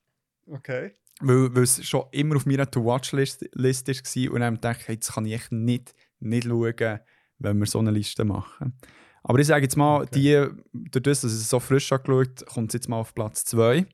Okay. 0.47 0.93
weil, 1.21 1.55
weil 1.55 1.63
es 1.63 1.87
schon 1.87 2.05
immer 2.11 2.37
auf 2.37 2.47
meiner 2.47 2.69
To-Watch-List 2.71 3.49
List 3.55 3.89
war 3.89 4.33
und 4.35 4.41
dann 4.41 4.61
dachte 4.61 4.83
ich, 4.83 4.89
jetzt 4.89 5.13
kann 5.13 5.25
ich 5.25 5.35
echt 5.35 5.53
nicht, 5.53 5.95
nicht 6.19 6.45
schauen, 6.47 6.99
wenn 7.39 7.59
wir 7.59 7.67
so 7.67 7.79
eine 7.79 7.93
Liste 7.93 8.25
machen. 8.25 8.77
Aber 9.23 9.39
ich 9.39 9.47
sage 9.47 9.63
jetzt 9.63 9.77
mal, 9.77 10.03
Okay. 10.03 10.51
die, 10.73 10.91
durch 10.91 11.03
das, 11.05 11.21
dass 11.21 11.33
ich 11.33 11.39
es 11.43 11.49
so 11.49 11.61
frisch 11.61 11.93
angeschaut 11.93 12.45
kommt 12.47 12.71
es 12.71 12.75
jetzt 12.75 12.89
mal 12.89 12.99
auf 12.99 13.15
Platz 13.15 13.45
2. 13.45 13.87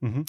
Mhm. 0.00 0.26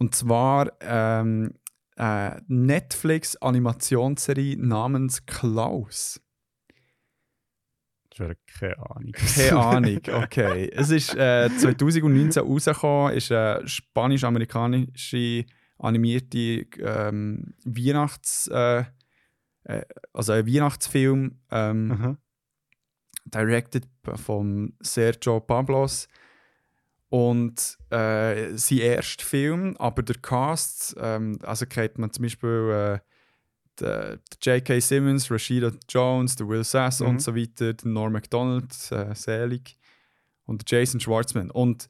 Und 0.00 0.14
zwar 0.14 0.72
ähm, 0.80 1.52
äh, 1.96 2.40
Netflix-Animationsserie 2.48 4.56
namens 4.56 5.26
Klaus. 5.26 6.22
Keine 8.16 8.78
Ahnung. 8.78 9.12
Keine 9.12 9.58
Ahnung, 9.58 10.00
okay. 10.22 10.70
Es 10.74 10.88
ist 10.90 11.14
äh, 11.14 11.50
2019 11.56 12.42
rausgekommen, 12.42 13.14
ist 13.14 13.30
eine 13.30 13.68
spanisch-amerikanische 13.68 15.44
animierte 15.78 16.66
ähm, 16.78 17.54
Weihnachts... 17.64 18.48
Äh, 18.48 18.84
äh, 19.64 19.82
also 20.12 20.32
ein 20.32 20.46
Weihnachtsfilm, 20.46 21.38
ähm, 21.50 22.16
directed 23.26 23.86
von 24.16 24.74
Sergio 24.80 25.40
Pablos. 25.40 26.08
Und 27.10 27.76
äh, 27.90 28.56
sein 28.56 28.78
erster 28.78 29.24
Film, 29.24 29.76
aber 29.78 30.02
der 30.02 30.16
Cast, 30.16 30.94
ähm, 30.98 31.38
also 31.42 31.66
kennt 31.66 31.98
man 31.98 32.12
zum 32.12 32.22
Beispiel 32.22 33.00
äh, 33.82 34.16
J.K. 34.42 34.78
Simmons, 34.80 35.30
Rashida 35.30 35.72
Jones, 35.88 36.36
der 36.36 36.46
Will 36.48 36.64
Sass 36.64 37.00
Mhm. 37.00 37.06
und 37.08 37.22
so 37.22 37.34
weiter, 37.34 37.74
der 37.74 37.88
Norm 37.90 38.12
MacDonald, 38.12 38.72
äh, 38.92 39.14
Selig 39.14 39.76
und 40.44 40.70
Jason 40.70 41.00
Schwartzman. 41.00 41.50
Und 41.50 41.88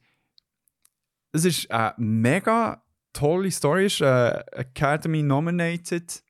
es 1.32 1.44
ist 1.44 1.70
eine 1.70 1.94
mega 1.98 2.82
tolle 3.12 3.50
Story, 3.50 3.86
ist 3.86 4.00
äh, 4.00 4.40
Academy 4.52 5.22
nominated 5.22 6.22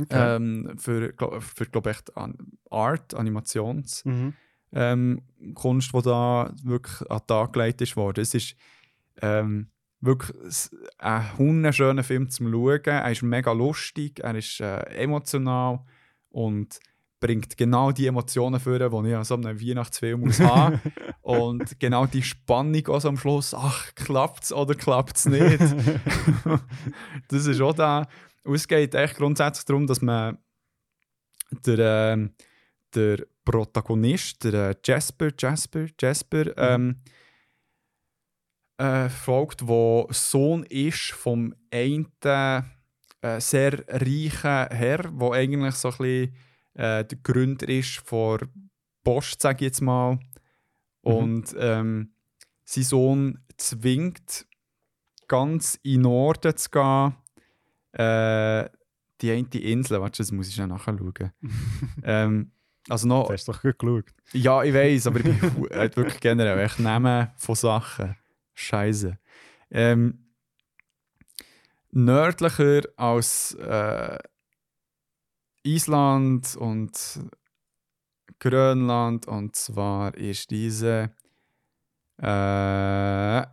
Okay. 0.00 0.36
ähm, 0.36 0.76
für, 0.78 1.12
für 1.40 1.66
glaube 1.66 1.90
ich, 1.90 1.98
Art, 2.70 3.14
Animations 3.14 4.04
Mhm. 4.04 4.34
Ähm, 4.72 5.22
Kunst, 5.54 5.92
die 5.94 6.02
da 6.02 6.52
wirklich 6.62 7.10
an 7.10 7.18
den 7.18 7.26
Tag 7.26 7.52
gelegt 7.52 7.80
ist 7.80 7.96
worden. 7.96 8.20
Es 8.20 8.34
ist, 8.34 8.56
ähm, 9.22 9.68
wirklich 10.00 10.36
ein 10.98 11.26
wunderschöner 11.36 12.04
Film 12.04 12.30
zum 12.30 12.50
Schauen. 12.52 12.80
Er 12.84 13.10
ist 13.10 13.22
mega 13.22 13.52
lustig, 13.52 14.20
er 14.20 14.34
ist 14.34 14.60
äh, 14.60 14.80
emotional 14.94 15.80
und 16.30 16.78
bringt 17.20 17.56
genau 17.56 17.90
die 17.90 18.06
Emotionen 18.06 18.60
vor, 18.60 18.78
die 18.78 19.08
ich 19.08 19.16
an 19.16 19.24
so 19.24 19.34
einem 19.34 19.60
Weihnachtsfilm 19.60 20.20
muss 20.20 20.38
haben. 20.38 20.80
und 21.22 21.80
genau 21.80 22.06
die 22.06 22.22
Spannung 22.22 22.86
auch 22.88 23.00
so 23.00 23.08
am 23.08 23.16
Schluss, 23.16 23.54
ach, 23.54 23.92
klappt's 23.96 24.52
oder 24.52 24.74
klappt's 24.76 25.26
nicht? 25.26 25.58
das 27.28 27.46
ist 27.46 27.60
auch 27.60 27.74
da. 27.74 28.06
Und 28.44 28.54
es 28.54 28.68
geht 28.68 28.94
echt 28.94 29.16
grundsätzlich 29.16 29.64
darum, 29.64 29.88
dass 29.88 30.00
man 30.00 30.38
der, 31.66 32.12
ähm, 32.12 32.34
der 32.94 33.26
Protagonist, 33.48 34.44
der 34.44 34.70
äh, 34.70 34.74
Jasper, 34.84 35.30
Jasper, 35.38 35.86
Jasper, 35.98 36.54
ähm, 36.58 36.96
äh, 38.76 39.08
folgt, 39.08 39.66
der 39.66 40.06
Sohn 40.10 40.64
ist 40.64 41.12
vom 41.12 41.54
einen 41.70 42.12
äh, 42.22 43.40
sehr 43.40 43.84
reichen 43.88 44.76
Herr, 44.76 44.98
der 44.98 45.32
eigentlich 45.32 45.74
so 45.76 45.88
ein 45.88 45.96
bisschen 45.96 46.34
äh, 46.74 47.04
der 47.06 47.18
Gründer 47.22 47.66
ist 47.70 47.96
von 48.04 48.38
Post, 49.02 49.40
sage 49.40 49.64
ich 49.64 49.70
jetzt 49.70 49.80
mal. 49.80 50.18
Und 51.00 51.56
ähm, 51.58 52.12
sein 52.66 52.84
Sohn 52.84 53.38
zwingt, 53.56 54.46
ganz 55.26 55.80
in 55.82 55.94
den 55.94 56.02
Norden 56.02 56.54
zu 56.54 56.68
gehen. 56.68 57.14
Äh, 57.92 58.68
die 59.22 59.32
eine 59.32 59.48
Insel, 59.48 60.02
warte, 60.02 60.18
das 60.18 60.32
muss 60.32 60.48
ich 60.48 60.54
schnell 60.54 60.66
nachschauen. 60.66 61.32
ähm, 62.04 62.52
also 62.88 63.06
noch, 63.08 63.26
Du 63.28 63.32
hast 63.34 63.48
doch 63.48 63.60
gut 63.62 63.78
geschaut. 63.78 64.04
ja, 64.32 64.62
ich 64.62 64.74
weiß, 64.74 65.06
aber 65.08 65.18
ich 65.18 65.24
bin 65.24 65.68
halt 65.72 65.96
wirklich 65.96 66.20
generell 66.20 66.58
echt 66.58 66.78
Namen 66.80 67.28
von 67.36 67.54
Sachen. 67.54 68.16
Scheiße. 68.54 69.18
Ähm, 69.70 70.26
nördlicher 71.90 72.82
als 72.96 73.54
äh, 73.54 74.18
Island 75.64 76.56
und 76.56 77.20
Grönland 78.40 79.26
und 79.26 79.56
zwar 79.56 80.14
ist 80.14 80.50
diese 80.50 81.10
äh, 82.20 83.44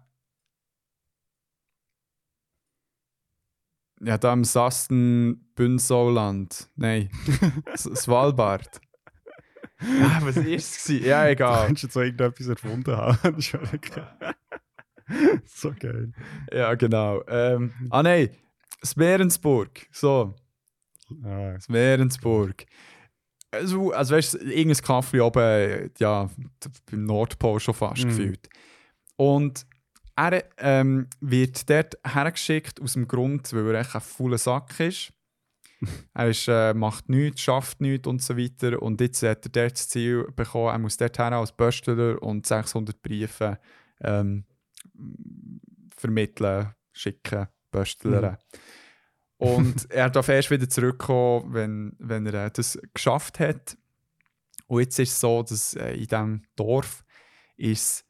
ja, 4.01 4.17
da 4.19 4.33
im 4.33 4.43
Sasten 4.43 5.51
Bünsauland. 5.55 6.69
Nein, 6.75 7.09
Svalbard. 7.75 8.81
Ah, 9.79 10.19
was 10.21 10.37
ist 10.37 10.89
es? 10.89 11.05
Ja, 11.05 11.23
Du 11.25 11.31
egal. 11.31 11.67
kannst 11.67 11.83
jetzt 11.83 11.93
so 11.93 12.01
irgendetwas 12.01 12.47
erfunden 12.47 12.95
haben. 12.95 13.17
Das 13.35 13.53
wirklich 13.53 13.95
so 15.45 15.71
geil. 15.77 16.11
Ja, 16.51 16.73
genau. 16.75 17.23
Ähm, 17.27 17.73
ah, 17.89 18.01
nein, 18.03 18.29
Smerensburg. 18.83 19.87
So, 19.91 20.35
Ah, 21.23 21.59
Smerensburg. 21.59 22.65
Also, 23.51 23.91
also 23.91 24.15
weißt 24.15 24.33
du, 24.33 24.37
irgendein 24.39 24.83
Kaffee 24.83 25.19
oben, 25.21 25.91
ja, 25.99 26.29
beim 26.89 27.03
Nordpol 27.05 27.59
schon 27.59 27.75
fast 27.75 28.03
Mhm. 28.05 28.07
gefühlt. 28.09 28.49
Und 29.15 29.65
er 30.15 30.43
ähm, 30.57 31.07
wird 31.21 31.69
dort 31.69 31.95
hergeschickt 32.05 32.81
aus 32.81 32.93
dem 32.93 33.07
Grund, 33.07 33.53
weil 33.53 33.75
er 33.75 33.81
echt 33.81 33.93
ein 33.95 34.01
fauler 34.01 34.37
Sack 34.39 34.79
ist. 34.79 35.11
Er 36.13 36.29
ist, 36.29 36.47
äh, 36.47 36.73
macht 36.73 37.09
nichts, 37.09 37.41
schafft 37.41 37.81
nichts 37.81 38.07
und 38.07 38.21
so 38.21 38.37
weiter. 38.37 38.81
Und 38.81 39.01
jetzt 39.01 39.23
hat 39.23 39.45
er 39.45 39.51
dort 39.51 39.73
das 39.73 39.89
Ziel 39.89 40.27
bekommen, 40.35 40.71
er 40.71 40.79
muss 40.79 40.97
dort 40.97 41.19
als 41.19 41.51
Böstler 41.51 42.21
und 42.21 42.45
600 42.45 43.01
Briefe 43.01 43.59
ähm, 44.01 44.45
vermitteln, 45.95 46.73
schicken, 46.91 47.47
bösteln. 47.71 48.37
Und 49.37 49.89
er 49.91 50.09
darf 50.09 50.29
erst 50.29 50.51
wieder 50.51 50.69
zurückkommen, 50.69 51.53
wenn, 51.53 51.95
wenn 51.99 52.25
er 52.25 52.45
äh, 52.45 52.51
das 52.51 52.79
geschafft 52.93 53.39
hat. 53.39 53.77
Und 54.67 54.81
jetzt 54.81 54.99
ist 54.99 55.11
es 55.11 55.19
so, 55.19 55.43
dass 55.43 55.75
äh, 55.75 55.93
in 55.93 56.07
diesem 56.07 56.41
Dorf 56.55 57.03
ist 57.57 58.05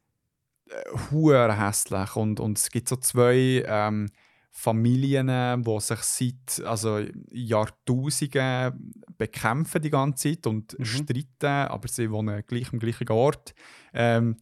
es 0.68 1.10
hure 1.10 1.58
hässlich 1.58 2.16
und, 2.16 2.40
und 2.40 2.58
es 2.58 2.70
gibt 2.70 2.88
so 2.88 2.96
zwei 2.96 3.64
ähm, 3.66 4.08
Familien, 4.58 5.62
die 5.62 5.80
sich 5.80 6.00
seit 6.00 6.66
also 6.66 7.00
Jahrtausenden 7.30 8.94
bekämpfen 9.18 9.82
die 9.82 9.90
ganze 9.90 10.30
Zeit 10.30 10.46
und 10.46 10.78
Mhm. 10.78 10.84
streiten, 10.84 11.68
aber 11.68 11.88
sie 11.88 12.10
wohnen 12.10 12.42
gleich 12.46 12.72
am 12.72 12.78
gleichen 12.78 13.08
Ort. 13.10 13.54
Ähm, 13.92 14.36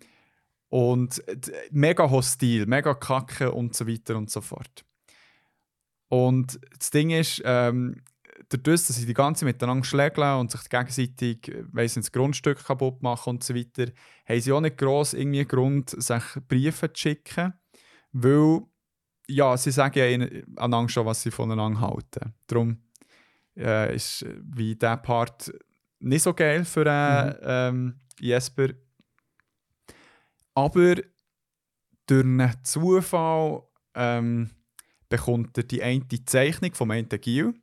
und 0.69 1.21
mega 1.73 2.09
hostil, 2.09 2.67
mega 2.67 2.95
kacke 2.95 3.51
und 3.51 3.75
so 3.75 3.89
weiter 3.89 4.17
und 4.17 4.31
so 4.31 4.41
fort. 4.41 4.85
Und 6.09 6.61
das 6.79 6.91
Ding 6.91 7.11
ist, 7.11 7.43
ähm, 7.45 8.01
dadurch, 8.51 8.87
dass 8.87 8.97
sie 8.97 9.07
die 9.07 9.15
ganze 9.15 9.41
Zeit 9.41 9.55
miteinander 9.55 9.85
schlägeln 9.85 10.39
und 10.39 10.51
sich 10.53 10.69
gegenseitig 10.69 11.49
äh, 11.49 11.65
weiss 11.73 11.95
das 11.95 12.13
Grundstück 12.13 12.65
kaputt 12.65 13.03
machen 13.03 13.31
und 13.31 13.45
so 13.45 13.55
weiter, 13.55 13.87
haben 14.27 14.41
sie 14.41 14.53
auch 14.53 14.61
nicht 14.61 14.79
gross 14.79 15.13
irgendwie 15.13 15.45
Grund, 15.45 15.91
sich 15.91 16.23
Briefe 16.47 16.93
zu 16.93 17.01
schicken, 17.01 17.55
weil 18.13 18.61
ja, 19.29 19.57
sie 19.57 19.71
sagen 19.71 19.99
ja 19.99 20.07
ihnen- 20.07 20.57
einander 20.57 20.89
schon, 20.89 21.07
was 21.07 21.23
sie 21.23 21.31
voneinander 21.31 21.81
halten. 21.81 22.35
Darum 22.47 22.79
äh, 23.57 23.95
ist 23.95 24.23
äh, 24.23 24.35
wie 24.43 24.77
der 24.77 24.97
Part 24.99 25.53
nicht 26.01 26.23
so 26.23 26.35
geil 26.35 26.65
für 26.65 26.85
äh, 26.87 27.69
ähm, 27.69 28.01
Jesper. 28.21 28.69
Aber 30.55 30.95
durch 32.07 32.25
einen 32.25 32.53
Zufall 32.63 33.63
ähm, 33.95 34.51
bekommt 35.09 35.57
er 35.57 35.65
die 35.65 35.83
eine 35.83 36.07
Zeichnung 36.27 36.75
vom 36.75 36.91
einen 36.91 37.09
Gil. 37.09 37.55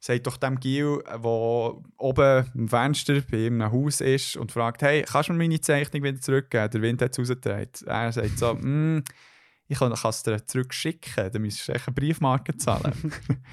Sagt 0.00 0.26
doch 0.26 0.36
dem 0.36 0.58
Gil, 0.58 1.00
der 1.06 1.24
oben 1.24 2.50
am 2.54 2.68
Fenster 2.68 3.20
bei 3.30 3.46
ihm 3.46 3.62
Haus 3.62 4.00
ist 4.00 4.36
und 4.36 4.50
fragt, 4.50 4.82
hey, 4.82 5.02
kannst 5.02 5.28
du 5.28 5.32
mir 5.32 5.38
meine 5.38 5.60
Zeichnung 5.60 6.02
wieder 6.02 6.20
zurückgeben? 6.20 6.70
Der 6.70 6.82
Wind 6.82 7.02
hat 7.02 7.12
es 7.12 7.18
rausgetragen. 7.20 7.68
Er 7.86 8.10
sagt 8.12 8.36
so, 8.38 8.54
«Mm, 8.60 9.04
ich 9.68 9.78
kann 9.78 9.92
es 9.92 10.22
dir 10.22 10.44
zurückschicken, 10.44 11.30
dann 11.30 11.42
müsstest 11.42 11.68
du 11.68 11.72
echt 11.72 11.88
eine 11.88 11.94
Briefmarke 11.94 12.56
zahlen. 12.56 13.12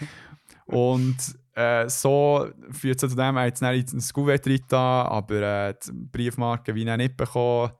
und 0.66 1.18
äh, 1.56 1.90
so 1.90 2.50
führt 2.72 3.04
es 3.04 3.10
zu 3.10 3.16
dem, 3.16 3.38
er 3.38 3.48
hat 3.48 3.62
jetzt 3.62 3.94
ins 3.94 4.14
Kuvert 4.14 4.46
reingetan, 4.48 5.08
aber 5.08 5.70
äh, 5.70 5.76
die 5.86 5.92
Briefmarke 5.92 6.76
wie 6.76 6.86
er 6.86 6.98
nicht 6.98 7.18
bekommen, 7.18 7.72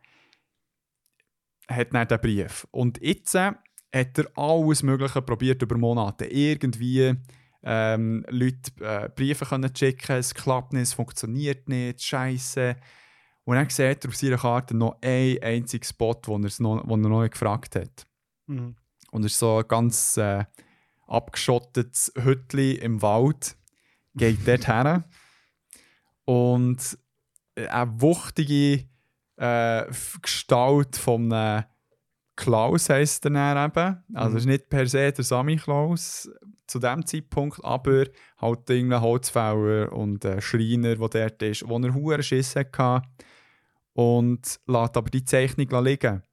hat 1.70 1.94
dann 1.94 2.08
den 2.08 2.20
Brief. 2.20 2.68
Und 2.72 3.02
jetzt 3.02 3.36
äh, 3.36 3.52
hat 3.94 4.18
er 4.18 4.26
alles 4.36 4.84
Mögliche 4.84 5.22
probiert 5.22 5.62
über 5.62 5.78
Monate. 5.78 6.26
Irgendwie 6.26 7.16
ähm, 7.64 8.26
Leute 8.30 8.72
äh, 8.80 9.10
Briefe 9.10 9.46
können 9.46 9.76
schicken, 9.76 10.18
es 10.18 10.34
klappt 10.34 10.74
nicht, 10.74 10.84
es 10.84 10.94
funktioniert 10.94 11.70
nicht, 11.70 12.02
scheiße. 12.02 12.76
Und 13.46 13.56
dann 13.56 13.70
sieht 13.70 14.04
er 14.04 14.10
auf 14.10 14.16
seiner 14.16 14.38
Karte 14.38 14.76
noch 14.76 14.98
einen 15.02 15.42
einzigen 15.42 15.84
Spot, 15.84 16.20
wo, 16.26 16.38
wo 16.38 16.94
er 16.94 16.98
noch 16.98 17.22
nicht 17.22 17.34
gefragt 17.34 17.76
hat. 17.76 18.06
Mhm. 18.50 18.76
Und 19.12 19.26
es 19.26 19.34
ist 19.34 19.40
so 19.40 19.58
ein 19.58 19.68
ganz 19.68 20.18
äh, 20.18 20.46
abgeschottetes 21.08 22.12
Hütli 22.16 22.74
im 22.74 23.02
Wald. 23.02 23.56
Geht 24.16 24.48
dort 24.48 24.68
her. 24.68 25.04
Und 26.26 26.98
eine 27.56 28.02
wuchtige 28.02 28.86
äh, 29.38 29.86
Gestalt 30.22 30.96
von 30.96 31.32
einem 31.32 31.66
Klaus 32.36 32.90
heisst 32.90 33.26
er 33.26 33.32
dann 33.32 33.70
eben. 33.70 34.04
Also 34.14 34.32
Mhm. 34.32 34.38
ist 34.38 34.46
nicht 34.46 34.70
per 34.70 34.88
se 34.88 35.12
der 35.12 35.24
Sammy 35.26 35.58
Klaus 35.58 36.30
zu 36.68 36.80
dem 36.80 37.06
Zeitpunkt, 37.06 37.64
aber 37.66 38.06
halt 38.38 38.70
irgendein 38.70 39.02
Holzfäller 39.02 39.92
und 39.92 40.24
äh, 40.24 40.40
Schreiner, 40.40 40.96
der 40.96 41.30
dort 41.30 41.42
ist, 41.42 41.68
wo 41.68 41.80
er 41.80 41.94
hohen 41.94 42.24
Schiss 42.24 42.56
hatte. 42.56 43.02
Und 43.94 44.60
lässt 44.68 44.96
aber 44.98 45.10
die 45.10 45.26
Zeichnung 45.26 45.84
liegen 45.84 46.24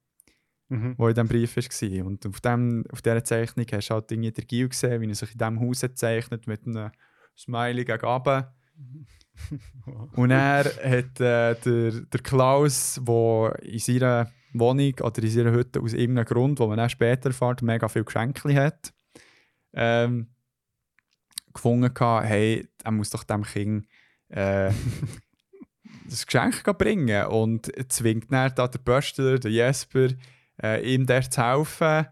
Mhm. 0.69 0.95
wo 0.97 1.07
in 1.07 1.13
diesem 1.13 1.27
Brief 1.27 1.55
war. 1.55 2.05
Und 2.05 2.25
auf, 2.25 2.41
dem, 2.41 2.83
auf 2.91 3.01
dieser 3.01 3.23
Zeichnung 3.23 3.65
hast 3.71 3.87
du 3.87 3.93
halt 3.93 4.11
irgendwie 4.11 4.31
den 4.31 4.47
Gil 4.47 4.67
gesehen, 4.67 5.01
wie 5.01 5.07
er 5.07 5.15
sich 5.15 5.31
in 5.31 5.37
diesem 5.37 5.59
Haus 5.61 5.83
hat 5.83 5.97
zeichnet 5.97 6.45
mit 6.45 6.65
einem 6.67 6.91
Smiley 7.37 7.85
gegen 7.85 8.05
runter. 8.05 8.53
Und 10.15 10.31
er 10.31 10.65
hat 10.65 11.19
äh, 11.21 11.55
der, 11.55 11.91
der 11.91 12.19
Klaus, 12.21 12.99
der 13.01 13.59
in 13.61 13.79
seiner 13.79 14.31
Wohnung 14.53 14.93
oder 15.01 15.23
in 15.23 15.29
seiner 15.29 15.51
Hütte 15.51 15.81
aus 15.81 15.93
irgendeinem 15.93 16.25
Grund, 16.25 16.59
wo 16.59 16.67
man 16.67 16.77
dann 16.77 16.89
später 16.89 17.29
erfährt, 17.29 17.61
mega 17.61 17.87
viel 17.87 18.03
Geschenke 18.03 18.53
hat, 18.55 18.93
ähm, 19.73 20.27
gefunden 21.53 21.93
gehabt, 21.93 22.27
hey, 22.27 22.67
er 22.83 22.91
muss 22.91 23.09
doch 23.09 23.23
dem 23.23 23.43
Kind 23.43 23.87
äh, 24.29 24.71
das 26.09 26.25
Geschenk 26.25 26.63
bringen 26.77 27.25
und 27.27 27.71
zwingt 27.89 28.31
dann 28.31 28.53
da 28.55 28.67
der 28.67 28.79
Böstler, 28.79 29.39
der 29.39 29.51
Jesper, 29.51 30.09
äh, 30.61 30.93
ihm 30.93 31.05
dort 31.05 31.33
zu 31.33 31.41
helfen. 31.43 32.07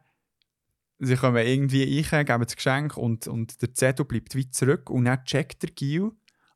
Sie 0.99 1.15
kommen 1.15 1.45
irgendwie 1.45 2.01
rein, 2.09 2.25
geben 2.25 2.43
das 2.43 2.55
Geschenk 2.55 2.95
und, 2.97 3.27
und 3.27 3.61
der 3.61 3.73
Zettel 3.73 4.05
bleibt 4.05 4.35
weit 4.35 4.53
zurück 4.53 4.89
und 4.89 5.05
dann 5.05 5.23
checkt 5.25 5.63
der 5.63 5.71
Gil, 5.71 6.11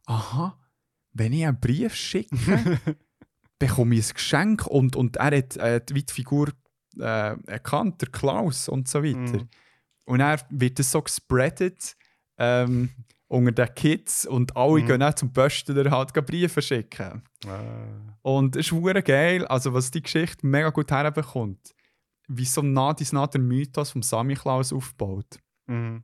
aha, 0.06 0.58
wenn 1.14 1.34
ich 1.34 1.46
einen 1.46 1.60
Brief 1.60 1.94
schicke, 1.94 2.80
bekomme 3.60 3.96
ich 3.96 4.10
ein 4.10 4.14
Geschenk 4.14 4.66
und, 4.68 4.96
und 4.96 5.18
er 5.18 5.38
hat 5.38 5.58
äh, 5.58 5.82
die, 5.84 6.06
Figur 6.10 6.50
äh, 6.98 7.36
erkannt, 7.48 8.02
der 8.02 8.10
Klaus 8.10 8.70
und 8.70 8.88
so 8.88 9.04
weiter. 9.04 9.40
Mhm. 9.40 9.50
Und 10.06 10.20
dann 10.20 10.40
wird 10.50 10.80
das 10.80 10.92
so 10.92 11.02
gespreadet 11.02 11.96
ähm, 12.38 12.90
unter 13.28 13.52
den 13.52 13.76
Kids 13.76 14.26
und 14.26 14.56
alle 14.56 14.82
Mhm. 14.82 14.88
gehen 14.88 15.00
dann 15.02 15.16
zum 15.16 15.32
Böstler 15.32 15.92
halt 15.92 16.14
Briefe 16.26 16.62
schicken. 16.62 17.22
Ah. 17.46 18.18
Und 18.22 18.56
es 18.56 18.72
ist 18.72 19.06
geil, 19.06 19.46
also 19.48 19.74
was 19.74 19.92
die 19.92 20.02
Geschichte 20.02 20.48
mega 20.48 20.70
gut 20.70 20.90
herbekommt. 20.90 21.76
Wie 22.32 22.46
so 22.46 22.62
nah 22.62 22.94
dies 22.94 23.12
nah 23.12 23.26
der 23.28 23.42
Mythos 23.42 23.90
vom 23.92 24.04
Sammy 24.04 24.36
Klaus 24.36 24.72
aufbaut. 24.72 25.40
Mhm. 25.68 26.04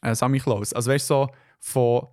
Äh, 0.00 0.14
Sammy 0.14 0.38
Klaus. 0.38 0.72
Also 0.72 0.90
weißt 0.92 1.10
du, 1.10 1.14
so 1.14 1.28
von 1.58 2.06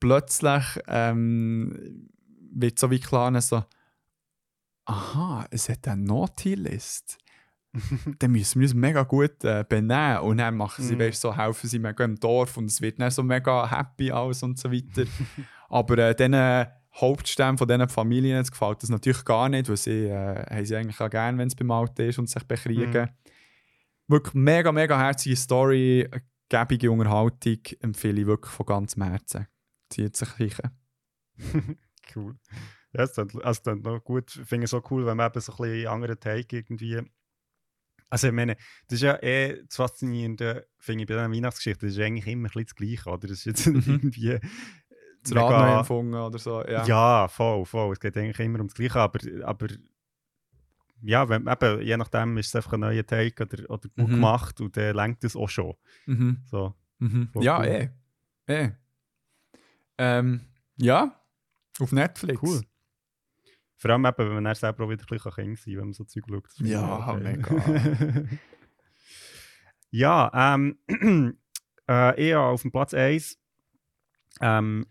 plötzlich 0.00 0.64
ähm, 0.86 2.08
wird 2.52 2.78
so 2.78 2.90
wie 2.90 3.00
klar 3.00 3.30
dann 3.32 3.40
so, 3.42 3.64
aha, 4.86 5.46
es 5.50 5.68
hat 5.68 5.88
eine 5.88 6.02
Naughty-List. 6.02 7.18
dann 8.20 8.30
müssen 8.30 8.60
wir 8.60 8.66
uns 8.66 8.74
mega 8.74 9.02
gut 9.02 9.42
äh, 9.42 9.64
benehmen 9.68 10.18
und 10.18 10.38
dann 10.38 10.56
machen 10.56 10.84
sie, 10.84 10.94
Mhm. 10.94 11.00
weißt, 11.00 11.20
so, 11.20 11.36
helfen 11.36 11.68
sie 11.68 11.80
mega 11.80 12.04
im 12.04 12.14
Dorf 12.20 12.56
und 12.56 12.66
es 12.66 12.80
wird 12.80 13.00
dann 13.00 13.10
so 13.10 13.22
mega 13.24 13.68
happy 13.68 14.12
aus 14.12 14.42
und 14.44 14.58
so 14.58 14.70
weiter. 14.70 15.04
Aber 15.68 15.98
äh, 15.98 16.14
diesen 16.14 16.66
Hauptstämmen 16.96 17.58
von 17.58 17.66
diesen 17.66 17.88
Familien 17.88 18.36
jetzt 18.36 18.52
gefällt 18.52 18.82
das 18.82 18.90
natürlich 18.90 19.24
gar 19.24 19.48
nicht, 19.48 19.68
weil 19.68 19.76
sie 19.76 20.06
äh, 20.06 20.44
haben 20.48 20.64
sie 20.64 20.76
eigentlich 20.76 21.00
auch 21.00 21.10
gerne, 21.10 21.38
wenn 21.38 21.48
es 21.48 21.56
beim 21.56 21.70
Alten 21.70 22.08
ist 22.08 22.18
und 22.18 22.28
sich 22.30 22.44
bekriegen. 22.44 23.10
Wirklich 24.06 24.34
mega, 24.34 24.70
mega 24.70 24.98
herzige 24.98 25.34
Story, 25.36 26.08
eine 26.10 26.22
gäbige 26.48 26.90
Unterhaltung, 26.90 27.58
empfehle 27.80 28.20
ich 28.20 28.26
wirklich 28.26 28.52
von 28.52 28.66
ganzem 28.66 29.02
Herzen. 29.02 29.48
Zieht 29.90 30.16
sich 30.16 30.28
sicher. 30.30 30.72
Cool. 32.14 32.36
Ja, 32.92 33.04
es 33.04 33.14
klingt, 33.14 33.34
es 33.34 33.62
klingt 33.62 33.82
noch 33.82 34.04
gut. 34.04 34.36
Ich 34.36 34.46
finde 34.46 34.64
es 34.64 34.70
so 34.70 34.82
cool, 34.90 35.06
wenn 35.06 35.16
man 35.16 35.30
eben 35.30 35.40
so 35.40 35.52
ein 35.52 35.56
bisschen 35.56 35.86
anderen 35.88 36.20
Take 36.20 36.56
irgendwie. 36.58 37.00
Also, 38.10 38.26
ich 38.28 38.32
meine, 38.32 38.56
das 38.86 38.96
ist 38.96 39.02
ja 39.02 39.20
eh 39.22 39.62
das 39.66 39.76
Faszinierende, 39.76 40.68
finde 40.78 41.02
ich, 41.02 41.08
bei 41.08 41.14
dieser 41.14 41.32
Weihnachtsgeschichte. 41.32 41.86
Das 41.86 41.96
ist 41.96 42.00
eigentlich 42.00 42.26
immer 42.26 42.48
ein 42.48 42.52
bisschen 42.52 42.66
das 42.66 42.74
Gleiche, 42.76 43.08
oder? 43.10 43.26
Das 43.26 43.38
ist 43.38 43.44
jetzt 43.46 43.66
Mhm. 43.66 43.82
irgendwie. 43.86 44.38
Das 45.24 45.34
Rad 45.36 45.50
neu 45.50 45.78
empfunden 45.80 46.14
oder 46.14 46.38
so. 46.38 46.62
Ja. 46.64 46.84
Ja. 46.86 47.28
voll, 47.28 47.64
voll. 47.64 47.92
Es 47.92 48.00
geht 48.00 48.16
eigentlich 48.16 48.38
immer 48.40 48.58
ums 48.58 48.74
Gleiche, 48.74 49.00
aber, 49.00 49.18
aber 49.44 49.66
ja, 51.02 51.28
wenn, 51.28 51.46
eben, 51.46 51.80
je 51.82 51.96
nachdem 51.96 52.36
ist 52.38 52.48
es 52.48 52.56
einfach 52.56 52.72
ein 52.74 52.80
neuer 52.80 53.04
Take 53.06 53.42
oder, 53.44 53.70
oder 53.70 53.88
gut 53.88 54.08
Mhm. 54.08 54.12
gemacht 54.12 54.60
und 54.60 54.76
dann 54.76 54.94
lenkt 54.96 55.24
es 55.24 55.36
auch 55.36 55.48
schon. 55.48 55.74
Mhm. 56.06 56.38
So. 56.46 56.74
Mhm. 56.98 57.30
Ja, 57.40 57.58
cool. 57.58 57.66
eh. 57.66 57.88
eh. 58.46 58.70
Ähm, 59.98 60.40
ja, 60.76 61.20
auf 61.80 61.92
Netflix. 61.92 62.40
Cool. 62.42 62.62
Vor 63.76 63.90
allem 63.90 64.04
eben, 64.06 64.16
wenn 64.18 64.34
man 64.34 64.44
dann 64.44 64.54
selber 64.54 64.84
auch 64.84 64.90
wieder 64.90 65.02
ein 65.02 65.06
bisschen 65.06 65.32
Kind 65.32 65.58
sein 65.58 65.64
kann, 65.74 65.78
wenn 65.80 65.84
man 65.88 65.92
so 65.92 66.04
Zeug 66.04 66.24
schaut. 66.28 66.48
Ich 66.60 66.66
Ja, 66.70 67.06
auch 67.06 67.18
mega. 67.18 67.54
ja, 69.90 70.54
ähm, 70.54 70.78
äh, 71.88 72.28
eher 72.28 72.40
auf 72.40 72.62
dem 72.62 72.72
Platz 72.72 72.94
1. 72.94 73.38
Ähm, 74.40 74.86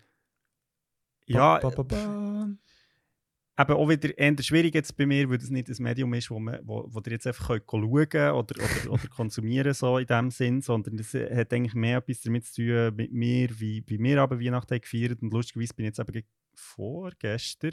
ja, 1.28 1.60
Ba, 1.60 1.70
ba, 1.70 1.84
ba, 1.84 1.84
ba. 1.84 3.64
eben 3.64 3.74
auch 3.74 3.90
wieder 3.90 4.18
eher 4.18 4.36
schwierig 4.42 4.74
jetzt 4.74 4.96
bei 4.98 5.06
mir, 5.06 5.30
weil 5.30 5.38
das 5.38 5.50
nicht 5.50 5.70
ein 5.70 5.84
Medium 5.84 6.14
ist, 6.14 6.30
wo, 6.32 6.40
man, 6.40 6.60
wo, 6.64 6.86
wo 6.90 7.00
ihr 7.06 7.12
jetzt 7.14 7.28
einfach 7.28 7.48
könnt 7.48 7.64
schauen 7.70 8.10
könnt 8.10 8.34
oder, 8.34 8.56
oder, 8.64 8.92
oder 8.94 9.08
konsumieren 9.10 9.74
so 9.74 9.98
in 9.98 10.08
dem 10.08 10.32
Sinn, 10.32 10.62
sondern 10.62 10.98
das 10.98 11.14
hat 11.14 11.54
eigentlich 11.54 11.76
mehr 11.76 11.98
etwas 11.98 12.22
damit 12.22 12.46
zu 12.46 12.62
tun 12.66 12.96
mit 12.96 13.12
mir, 13.14 13.50
wie, 13.60 13.84
wie 13.88 14.00
wir 14.00 14.22
aber 14.22 14.40
Weihnachten 14.40 14.80
gefeiert 14.80 15.22
und 15.22 15.34
lustigerweise 15.34 15.74
bin 15.74 15.86
ich 15.86 15.90
jetzt 15.90 16.00
eben 16.00 16.12
ge- 16.14 16.24
vorgestern 16.56 17.72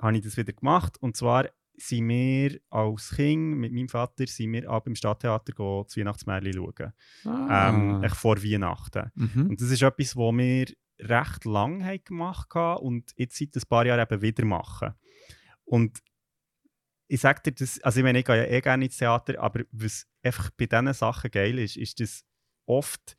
habe 0.00 0.16
ich 0.16 0.22
das 0.22 0.36
wieder 0.36 0.52
gemacht 0.52 0.96
und 1.00 1.16
zwar 1.16 1.48
sind 1.78 2.08
wir 2.08 2.58
als 2.70 3.10
Kind 3.16 3.58
mit 3.58 3.72
meinem 3.72 3.88
Vater 3.88 4.26
sind 4.26 4.52
wir 4.52 4.68
ab 4.70 4.86
im 4.86 4.94
Stadttheater 4.94 5.52
go 5.52 5.84
das 5.86 5.96
Weihnachtsmärchen 5.96 6.54
schauen. 6.54 6.92
Ah. 7.26 7.68
Ähm, 7.68 8.02
echt 8.02 8.16
vor 8.16 8.42
Weihnachten. 8.42 9.10
Mhm. 9.14 9.50
Und 9.50 9.60
das 9.60 9.70
ist 9.70 9.82
etwas, 9.82 10.16
was 10.16 10.34
wir 10.36 10.66
recht 10.98 11.44
lang 11.44 11.84
haben 11.84 12.04
gemacht 12.04 12.54
haben 12.54 12.82
und 12.82 13.12
jetzt 13.16 13.36
seit 13.36 13.54
ein 13.54 13.62
paar 13.68 13.86
Jahren 13.86 14.00
eben 14.00 14.22
wieder 14.22 14.44
machen. 14.44 14.94
Und 15.64 15.98
ich 17.08 17.20
sage 17.20 17.42
dir 17.42 17.52
das, 17.52 17.80
also 17.82 18.00
ich 18.00 18.04
meine, 18.04 18.18
ich 18.18 18.24
gehe 18.24 18.36
ja 18.36 18.44
eh 18.44 18.60
gerne 18.60 18.84
ins 18.86 18.96
Theater, 18.96 19.40
aber 19.40 19.64
was 19.70 20.06
einfach 20.22 20.50
bei 20.50 20.66
diesen 20.66 20.92
Sachen 20.92 21.30
geil 21.30 21.58
ist, 21.58 21.76
ist, 21.76 22.00
dass 22.00 22.24
oft 22.66 23.16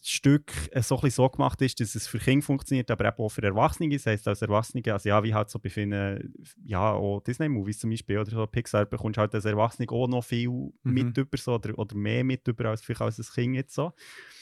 das 0.00 0.10
Stück 0.10 0.52
so, 0.80 0.96
ein 0.96 1.00
bisschen 1.00 1.10
so 1.10 1.28
gemacht 1.28 1.60
ist, 1.62 1.80
dass 1.80 1.94
es 1.94 2.06
für 2.06 2.18
Kinder 2.18 2.44
funktioniert, 2.44 2.90
aber 2.90 3.06
eben 3.06 3.18
auch 3.18 3.30
für 3.30 3.42
Erwachsene. 3.42 3.94
Das 3.94 4.06
heisst, 4.06 4.28
als 4.28 4.42
Erwachsene, 4.42 4.82
also 4.92 5.08
ja, 5.08 5.22
wie 5.24 5.34
halt 5.34 5.50
so 5.50 5.58
bei 5.58 5.70
vielen, 5.70 6.32
ja, 6.64 6.92
auch 6.92 7.20
Disney-Movies 7.20 7.80
zum 7.80 7.90
Beispiel 7.90 8.18
oder 8.18 8.30
so, 8.30 8.46
Pixar, 8.46 8.86
bekommst 8.86 9.16
du 9.16 9.20
halt 9.22 9.34
als 9.34 9.44
Erwachsene 9.44 9.90
auch 9.90 10.06
noch 10.06 10.22
viel 10.22 10.72
mit 10.82 11.16
über 11.16 11.36
so, 11.36 11.54
oder, 11.54 11.76
oder 11.78 11.96
mehr 11.96 12.22
mit 12.24 12.46
über 12.46 12.66
als 12.66 12.82
vielleicht 12.82 13.02
als 13.02 13.18
ein 13.18 13.26
Kind 13.34 13.54
jetzt 13.56 13.74
so. 13.74 13.92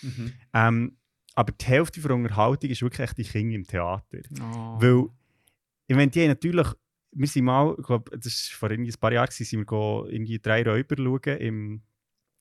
Mhm. 0.03 0.33
Ähm, 0.53 0.97
aber 1.37 1.53
die 1.53 1.65
Hälfte 1.67 2.01
der 2.01 2.11
Unterhaltung 2.17 2.71
ist 2.71 2.83
wirklich 2.83 3.13
die 3.13 3.23
Kinder 3.23 3.55
im 3.55 3.65
Theater. 3.65 4.19
Oh. 4.41 4.81
Weil, 4.81 5.05
ich 5.87 5.95
meine, 5.95 6.11
die 6.11 6.23
haben 6.23 6.29
natürlich, 6.29 6.67
wir 7.13 7.29
sind 7.29 7.45
mal, 7.45 7.77
ich 7.79 7.87
glaube, 7.87 8.19
das 8.19 8.51
war 8.51 8.59
vor 8.59 8.71
irgendwie 8.71 8.91
ein 8.91 8.99
paar 8.99 9.13
Jahren, 9.13 9.31
sind 9.31 9.71
wir 9.71 10.07
irgendwie 10.09 10.39
drei 10.39 10.65
Räuber 10.65 10.97
schauen 10.97 11.39
im 11.39 11.83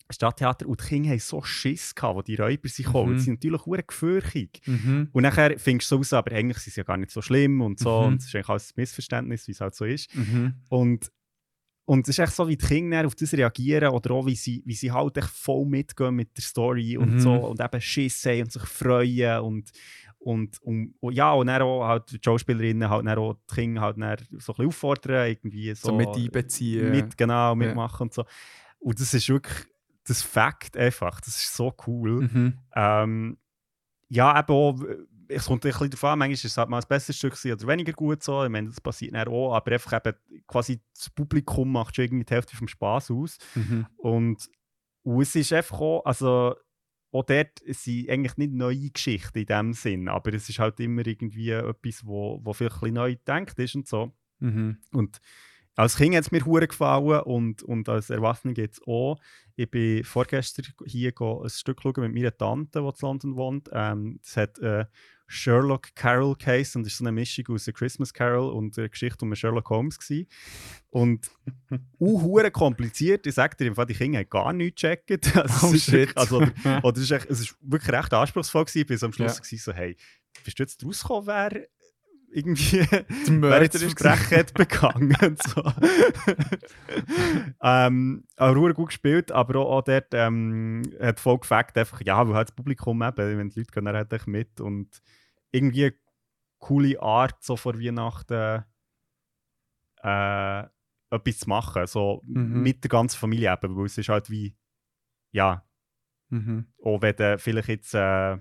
Stadttheater 0.10 0.68
und 0.68 0.82
die 0.82 0.86
Kinder 0.86 1.10
haben 1.10 1.20
so 1.20 1.42
Schiss 1.42 1.94
gehabt, 1.94 2.16
wo 2.16 2.22
die 2.22 2.36
Räuber 2.36 2.70
sind 2.70 2.86
gekommen. 2.86 3.14
Mhm. 3.14 3.18
Die 3.18 3.24
sind 3.24 3.34
natürlich 3.44 3.62
sehr 3.64 3.84
gefürchtig. 3.84 4.62
Mhm. 4.66 5.10
Und 5.12 5.24
nachher 5.24 5.60
findest 5.60 5.92
du 5.92 5.96
so 5.96 6.00
aus, 6.00 6.14
aber 6.14 6.32
eigentlich 6.32 6.60
sind 6.60 6.74
sie 6.74 6.80
ja 6.80 6.86
gar 6.86 6.98
nicht 6.98 7.12
so 7.12 7.22
schlimm 7.22 7.62
und 7.62 7.80
so. 7.80 8.02
Mhm. 8.02 8.08
Und 8.08 8.22
es 8.22 8.28
ist 8.28 8.36
eigentlich 8.36 8.50
alles 8.50 8.70
ein 8.70 8.74
Missverständnis, 8.78 9.48
wie 9.48 9.52
es 9.52 9.62
halt 9.62 9.76
so 9.76 9.84
ist. 9.84 10.16
Mhm. 10.16 10.54
Und, 10.70 11.12
und 11.86 12.08
es 12.08 12.18
ist 12.18 12.20
echt 12.20 12.34
so, 12.34 12.48
wie 12.48 12.58
die 12.58 12.66
Kinder 12.66 13.06
auf 13.06 13.16
das 13.16 13.34
reagieren 13.34 13.90
oder 13.94 14.12
auch, 14.12 14.26
wie 14.26 14.36
sie, 14.36 14.64
wie 14.66 14.74
sie 14.74 14.92
halt 14.92 15.18
echt 15.18 15.30
voll 15.30 15.66
mitgehen 15.66 16.16
mit 16.16 16.36
der 16.36 16.44
Story 16.44 16.98
und 16.98 17.14
Mhm. 17.16 17.20
so 17.20 17.34
und 17.36 17.60
eben 17.62 17.82
Schiss 17.82 18.26
haben 18.26 18.42
und 18.42 18.52
sich 18.52 18.64
freuen 18.64 19.40
und, 19.42 19.70
und, 20.18 20.60
und, 20.64 20.96
und 21.00 21.14
ja, 21.14 21.32
und 21.34 21.48
dann 21.48 21.62
auch 21.62 21.86
halt 21.88 22.12
die 22.12 22.20
Schauspielerinnen 22.24 22.90
halt 22.90 23.06
dann 23.06 23.20
auch 23.20 23.36
die 23.50 23.56
Kinder 23.56 23.82
halt 23.82 23.98
dann 24.02 24.18
so 24.18 24.26
ein 24.26 24.38
bisschen 24.58 24.66
auffordern, 24.68 25.28
irgendwie 25.30 25.76
so, 25.76 25.90
So 25.90 25.94
mit 25.94 26.10
einbeziehen. 26.16 26.90
mit, 26.92 27.18
genau, 27.18 27.54
mitmachen 27.56 28.04
und 28.04 28.14
so. 28.14 28.26
Und 28.80 29.00
das 29.00 29.14
ist 29.14 29.30
wirklich 29.30 29.56
das 30.08 30.22
Fakt 30.24 30.78
einfach, 30.78 31.20
das 31.22 31.30
ist 31.36 31.56
so 31.56 31.74
cool. 31.88 32.22
Mhm. 32.22 32.54
Ähm, 32.76 33.38
ja, 34.10 34.40
eben 34.40 34.50
auch, 34.54 34.80
es 35.28 35.46
kommt 35.46 35.66
ein 35.66 35.72
bisschen 35.72 35.90
davon 35.90 36.10
an, 36.12 36.20
manchmal 36.20 36.34
ist 36.34 36.46
es 36.46 36.58
halt 36.58 36.70
mal 36.70 36.80
ein 36.80 36.88
besseres 36.88 37.18
Stück 37.18 37.34
oder 37.46 37.68
weniger 37.68 37.94
gut 37.94 38.24
so, 38.24 38.44
ich 38.44 38.50
meine, 38.50 38.70
das 38.70 38.82
passiert 38.82 39.14
dann 39.14 39.28
auch, 39.28 39.54
aber 39.54 39.72
einfach 39.74 39.94
eben 39.94 40.16
quasi 40.48 40.82
das 40.94 41.10
Publikum 41.10 41.72
macht 41.72 41.96
schon 41.96 42.06
irgendwie 42.06 42.26
die 42.26 42.34
Hälfte 42.34 42.56
vom 42.56 42.68
Spaß 42.68 43.12
aus 43.12 43.38
Mhm. 43.56 43.88
und, 43.98 44.50
und 45.04 45.22
es 45.22 45.36
ist 45.36 45.54
einfach 45.54 45.80
auch, 45.80 46.06
also 46.06 46.56
auch 47.12 47.24
dort 47.24 47.62
sind 47.66 48.10
eigentlich 48.10 48.38
nicht 48.38 48.54
neue 48.54 48.90
Geschichten 48.90 49.38
in 49.38 49.46
dem 49.46 49.74
Sinn, 49.74 50.10
aber 50.10 50.34
es 50.34 50.50
ist 50.50 50.60
halt 50.60 50.80
immer 50.80 51.06
irgendwie 51.06 51.52
etwas, 51.52 52.06
wo, 52.06 52.42
wo 52.44 52.52
vielleicht 52.54 52.84
ein 52.84 52.94
neu 52.94 53.16
gedacht 53.16 53.58
ist 53.60 53.76
und 53.76 53.88
so. 53.88 54.14
Mhm. 54.40 54.80
Und 54.92 55.22
als 55.78 55.98
Kind 55.98 56.16
hat 56.16 56.24
es 56.24 56.32
mir 56.32 56.46
hure 56.46 56.68
gefallen 56.68 57.22
und, 57.22 57.64
und 57.64 57.88
als 57.90 58.10
Erwachsener 58.10 58.54
geht 58.54 58.74
es 58.74 58.82
auch. 58.88 59.18
Ich 59.56 59.70
bin 59.70 60.04
vorgestern 60.04 60.66
hier 60.86 61.14
ein 61.22 61.50
Stück 61.50 61.82
schauen 61.82 62.02
mit 62.02 62.14
meiner 62.14 62.36
Tante, 62.36 62.82
die 62.82 62.86
in 62.86 62.94
London 63.02 63.36
wohnt. 63.36 63.70
Ähm, 63.72 64.20
das 64.22 64.38
hat 64.38 64.60
äh, 64.60 64.86
Sherlock 65.28 65.96
Carroll 65.96 66.36
Case 66.36 66.78
und 66.78 66.86
ist 66.86 66.98
so 66.98 67.04
eine 67.04 67.12
Mischung 67.12 67.46
aus 67.50 67.68
A 67.68 67.72
Christmas 67.72 68.14
Carol 68.14 68.52
und 68.52 68.78
der 68.78 68.90
Geschichte 68.90 69.26
um 69.26 69.36
Sherlock 69.36 69.70
Holmes 69.70 69.98
gewesen. 69.98 70.28
Und 70.90 71.30
uh, 72.00 72.22
hure 72.22 72.52
kompliziert. 72.52 73.26
Ich 73.26 73.36
sage 73.36 73.58
dir, 73.58 73.68
im 73.68 73.76
Fall, 73.76 73.86
die 73.88 73.94
Kinder 73.96 74.20
haben 74.20 74.30
gar 74.30 74.54
nichts 74.54 74.82
gecheckt. 74.82 75.36
Also, 75.36 75.68
Oh, 75.68 75.74
es 75.74 75.88
ist 75.88 76.18
also, 76.18 76.38
oder, 76.38 76.54
oder 76.84 76.98
es, 76.98 77.04
ist 77.04 77.12
echt, 77.12 77.30
es 77.30 77.40
ist 77.40 77.56
wirklich 77.62 77.92
recht 77.92 78.14
anspruchsvoll 78.14 78.66
gewesen. 78.66 78.98
So 78.98 79.06
am 79.08 79.14
Schluss 79.14 79.42
Ja. 79.52 79.58
so, 79.58 79.74
hey, 79.74 79.96
bist 80.44 80.60
du 80.60 80.64
jetzt 80.64 80.86
rausgekommen, 80.86 81.28
wer 81.28 81.68
irgendwie 82.36 82.80
Mörder 83.32 83.60
begangen 84.54 85.16
und 85.22 85.42
so. 85.42 85.64
ähm, 87.62 88.24
auch 88.38 88.54
sehr 88.54 88.74
gut 88.74 88.88
gespielt, 88.90 89.32
aber 89.32 89.60
auch, 89.60 89.78
auch 89.78 89.82
dort 89.84 90.08
ähm, 90.14 90.84
hat 91.00 91.20
voll 91.20 91.40
gefackt, 91.40 91.78
einfach, 91.78 92.02
ja, 92.06 92.28
weil 92.28 92.36
halt 92.36 92.50
das 92.50 92.56
Publikum 92.56 93.02
eben, 93.02 93.38
wenn 93.38 93.50
die 93.50 93.60
Leute 93.60 93.72
gehen 93.72 93.86
dann 93.86 93.96
halt 93.96 94.28
mit 94.28 94.60
und 94.62 95.02
irgendwie 95.52 95.86
eine 95.86 95.94
coole 96.60 97.02
Art, 97.02 97.44
so 97.44 97.56
vor 97.56 97.80
Weihnachten 97.80 98.64
äh, 100.04 100.60
etwas 101.10 101.38
zu 101.40 101.50
machen, 101.50 101.88
so 101.88 102.22
Mhm. 102.26 102.62
mit 102.64 102.84
der 102.84 102.90
ganzen 102.90 103.18
Familie 103.18 103.54
eben, 103.54 103.76
weil 103.78 103.86
es 103.86 103.98
ist 103.98 104.10
halt 104.10 104.30
wie, 104.30 104.56
ja, 105.32 105.64
Mhm. 106.30 106.68
auch 106.84 107.02
wenn 107.02 107.16
du 107.16 107.38
vielleicht 107.40 107.68
jetzt 107.70 107.94
äh, 107.94 108.38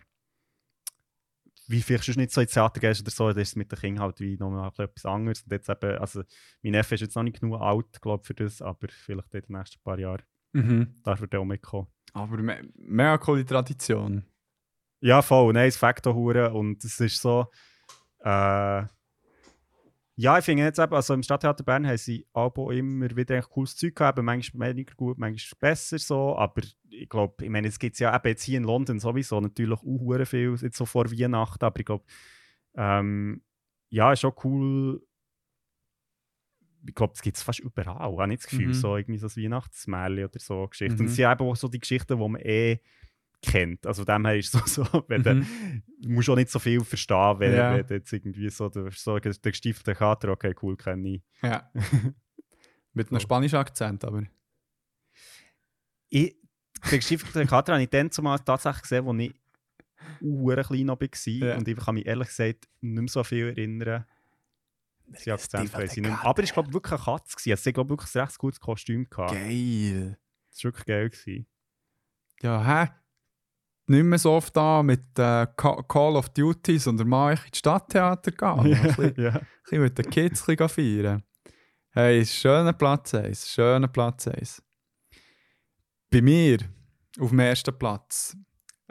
wie 1.67 1.81
vielleicht 1.83 2.05
sonst 2.05 2.17
nicht 2.17 2.33
so 2.33 2.41
ins 2.41 2.53
Theater 2.53 2.81
gehst 2.81 3.01
oder 3.01 3.11
so, 3.11 3.29
dann 3.29 3.39
ist 3.43 3.49
es 3.49 3.57
mit 3.57 3.73
den 3.73 3.79
Kindern 3.79 4.03
halt 4.05 4.21
wie 4.21 4.37
nochmal 4.37 4.71
etwas 4.79 5.07
anderes. 5.07 5.43
Und 5.43 5.53
jetzt 5.53 5.69
eben, 5.69 5.99
also 5.99 6.23
mein 6.63 6.73
Neffe 6.73 6.95
ist 6.95 7.01
jetzt 7.03 7.17
noch 7.17 7.23
nicht 7.23 7.41
genug 7.41 7.61
alt, 7.61 8.01
glaube 8.01 8.25
für 8.25 8.35
das, 8.35 8.61
aber 8.63 8.89
vielleicht 8.89 9.35
in 9.35 9.41
den 9.43 9.57
nächsten 9.57 9.83
paar 9.83 9.99
Jahren 9.99 10.23
Mhm. 10.53 11.01
darf 11.03 11.21
er 11.21 11.27
dann 11.27 11.41
auch 11.41 11.45
mitkommen. 11.45 11.89
Aber 12.13 12.37
me 12.37 12.63
mega 12.77 13.19
coole 13.19 13.45
Tradition. 13.45 14.25
Ja, 15.01 15.21
voll, 15.21 15.53
nein, 15.53 15.69
es 15.69 15.77
fängt 15.77 16.07
auch 16.07 16.15
und 16.15 16.85
es 16.85 17.01
ist 17.01 17.21
so, 17.21 17.47
äh, 18.21 18.85
Ja, 20.17 20.39
ich 20.39 20.45
finde 20.45 20.63
jetzt 20.63 20.79
eben, 20.79 20.95
also 20.95 21.13
im 21.13 21.25
Stadttheater 21.25 21.65
Bern 21.65 21.87
haben 21.87 21.97
sie 21.97 22.25
Abo 22.33 22.71
immer 22.71 23.11
wieder 23.17 23.37
echt 23.37 23.51
cooles 23.51 23.75
Zeug 23.77 23.97
gehabt, 23.97 24.23
manchmal 24.23 24.71
weniger 24.71 24.95
gut, 24.95 25.19
manchmal 25.19 25.59
besser 25.59 25.99
so, 25.99 26.37
aber 26.37 26.63
ich 26.89 27.09
glaube, 27.09 27.45
ich 27.45 27.51
meine, 27.51 27.67
es 27.67 27.81
gibt 27.81 27.99
ja 27.99 28.15
eben 28.15 28.29
jetzt 28.29 28.45
hier 28.45 28.59
in 28.59 28.65
London 28.65 29.01
sowieso 29.01 29.41
natürlich 29.41 29.81
auch 29.81 30.25
viel, 30.25 30.55
jetzt 30.55 30.77
so 30.77 30.87
vor 30.87 31.11
Weihnachten, 31.11 31.65
aber 31.65 31.81
ich 31.81 31.87
glaube, 31.87 32.05
ähm, 32.77 33.43
ja, 33.91 34.13
ist 34.13 34.25
auch 34.25 34.45
cool, 34.45 35.05
ich 36.87 36.95
glaube, 36.95 37.15
das 37.15 37.23
gibt 37.23 37.37
es 37.37 37.43
fast 37.43 37.61
überall, 37.61 38.17
habe 38.17 38.33
ich 38.33 38.41
das 38.41 38.47
Gefühl, 38.49 38.69
Mhm. 38.69 38.75
so 38.75 38.97
irgendwie 38.97 39.19
so 39.19 39.27
ein 39.27 39.43
Weihnachtsmärchen 39.45 40.25
oder 40.27 40.39
so 40.39 40.69
Geschichten. 40.69 40.95
Mhm. 40.97 41.01
Und 41.01 41.07
es 41.07 41.17
sind 41.17 41.31
eben 41.33 41.49
auch 41.49 41.57
so 41.57 41.69
die 41.69 41.81
Geschichten, 41.81 42.19
die 42.19 42.29
man 42.29 42.41
eh 42.41 42.79
kennt, 43.45 43.87
also 43.87 44.05
dem 44.05 44.25
her 44.27 44.37
ist 44.37 44.55
es 44.55 44.63
so, 44.75 44.85
so 44.85 45.05
wenn 45.09 45.23
Mhm. 45.23 45.83
du 46.01 46.09
musst 46.11 46.29
auch 46.31 46.37
nicht 46.37 46.51
so 46.51 46.59
viel 46.59 46.83
verstehen, 46.85 47.39
wenn, 47.39 47.55
Ja. 47.55 47.75
wenn 47.77 47.87
du 47.87 47.95
jetzt 47.95 48.13
irgendwie 48.13 48.49
so, 48.51 48.69
der, 48.69 48.91
so 48.91 49.19
der 49.19 49.33
gestiefelte 49.33 49.95
Kater, 49.95 50.29
okay, 50.31 50.55
cool, 50.63 50.77
kenne 50.77 51.09
ich. 51.17 51.23
Ja. 51.43 51.71
Mit 52.93 53.11
einem 53.11 53.21
spanischen 53.21 53.57
Akzent, 53.57 54.05
aber. 54.05 54.23
ich, 56.09 56.37
den 56.91 56.99
gestiefelten 56.99 57.47
Kater 57.47 57.73
habe 57.75 57.83
ich 57.83 57.91
dann 57.91 58.11
zumal 58.11 58.39
tatsächlich 58.39 58.83
gesehen, 58.83 59.09
als 59.09 59.21
ich 59.21 59.35
sehr 60.21 60.57
klein 60.57 60.87
war. 60.89 61.49
Ja. 61.49 61.57
Und 61.57 61.69
ich 61.69 61.77
kann 61.77 61.95
mich 61.95 62.07
ehrlich 62.07 62.29
gesagt 62.29 62.69
nicht 62.81 63.01
mehr 63.01 63.09
so 63.09 63.25
viel 63.25 63.49
erinnern. 63.49 64.05
Sie 65.15 65.31
Akzent 65.33 65.65
ich 65.75 65.97
nicht. 65.97 66.11
Aber 66.25 66.43
es 66.43 66.55
war 66.57 66.63
glaub 66.63 66.69
ich, 66.69 66.75
wirklich 66.75 66.93
eine 66.93 67.01
Katze. 67.23 67.37
gewesen. 67.37 67.51
Also, 67.51 67.71
ich, 67.71 67.77
wirklich 67.89 68.15
ein 68.15 68.21
recht 68.21 68.39
gutes 68.39 68.61
Kostüm 68.61 69.09
gehabt. 69.11 69.33
Geil. 69.33 70.19
Das 70.51 70.59
war 70.65 70.69
wirklich 70.69 70.87
geil. 70.87 71.11
Gewesen. 71.11 71.47
Ja, 72.43 72.65
hä? 72.85 72.91
Nicht 73.87 74.05
mehr 74.05 74.19
so 74.19 74.33
oft 74.33 74.57
da 74.57 74.83
mit 74.83 75.03
äh, 75.19 75.47
Ca- 75.57 75.83
Call 75.83 76.17
of 76.17 76.31
Duty, 76.31 76.79
sondern 76.79 77.09
mal 77.09 77.33
ins 77.47 77.59
Stadttheater 77.59 78.31
gehen. 78.31 78.49
und 78.59 78.73
ein 78.75 78.83
bisschen- 78.83 79.15
ja. 79.23 79.31
ein 79.33 79.47
bisschen 79.63 79.83
mit 79.83 79.99
den 79.99 80.11
Kids 80.11 80.49
ein 80.49 80.57
bisschen 80.57 80.69
feiern. 81.05 81.23
Hey, 81.91 82.25
schöner 82.27 82.73
Platz 82.73 83.15
1, 83.15 83.49
schöner 83.51 83.89
Platz 83.89 84.27
1. 84.27 84.63
Bei 86.11 86.23
mir 86.23 86.59
auf 87.21 87.29
dem 87.31 87.39
ersten 87.41 87.79
Platz, 87.79 88.37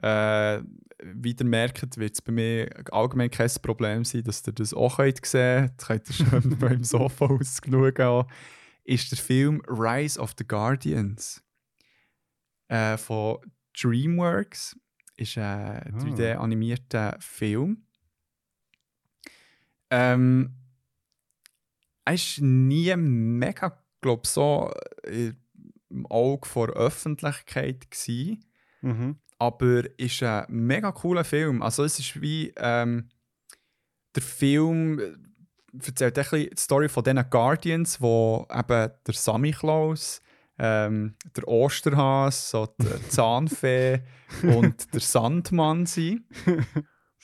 äh, 0.02 0.62
wie 1.04 1.36
ihr 1.38 1.46
merkt, 1.46 1.98
wird 1.98 2.14
es 2.14 2.22
bei 2.22 2.32
mir 2.32 2.70
allgemein 2.92 3.30
kein 3.32 3.50
Problem 3.62 4.06
sein, 4.06 4.24
dass 4.24 4.46
ihr 4.48 4.54
das 4.54 4.74
auch 4.74 4.98
könnt 4.98 5.26
sehen 5.26 5.72
könnt. 5.78 5.78
könnt 5.80 6.10
ihr 6.10 6.14
schön 6.26 6.58
beim 6.60 6.84
Sofa 6.84 7.26
ausschauen. 7.26 8.26
Ist 8.86 9.12
der 9.12 9.18
Film 9.18 9.62
Rise 9.68 10.20
of 10.20 10.34
the 10.38 10.46
Guardians 10.48 11.42
äh, 12.70 12.96
von 12.98 13.40
DreamWorks. 13.80 14.76
Ist 15.16 15.38
ein 15.38 15.96
3D-animierter 16.00 17.18
Film. 17.20 17.86
Ähm, 19.90 20.56
er 22.06 22.14
war 22.16 22.44
nie 22.46 22.96
mega, 22.98 23.84
glaube 24.02 24.28
so 24.28 24.72
äh, 25.04 25.34
im 25.90 26.06
Auge 26.08 26.48
vor 26.48 26.68
der 26.68 26.76
Öffentlichkeit. 26.78 27.90
Gewesen, 27.92 28.44
Mhm. 28.82 29.18
aber 29.38 29.84
ist 29.98 30.22
ein 30.24 30.46
mega 30.50 30.92
cooler 30.92 31.24
Film. 31.24 31.62
Also 31.62 31.84
es 31.86 32.00
ist 32.00 32.20
wie 32.22 32.52
ähm, 32.58 33.08
der 34.16 34.24
Film 34.24 35.00
äh, 35.00 35.14
erzählt 35.86 36.18
ein 36.18 36.24
bisschen 36.24 36.50
die 36.50 36.60
Story 36.62 36.90
von 36.90 37.04
diesen 37.04 37.30
Guardians, 37.30 38.02
wo 38.02 38.46
eben 38.52 38.92
der 39.08 39.14
Sammy 39.14 39.52
Klaus, 39.52 40.22
ähm, 40.60 41.16
der 41.36 41.48
Osterhas, 41.48 42.50
so 42.52 42.68
die 42.80 43.10
Zahnfee 43.10 44.02
und 44.44 44.94
der 44.94 45.00
Sandmann 45.02 45.86
sind. 45.86 46.24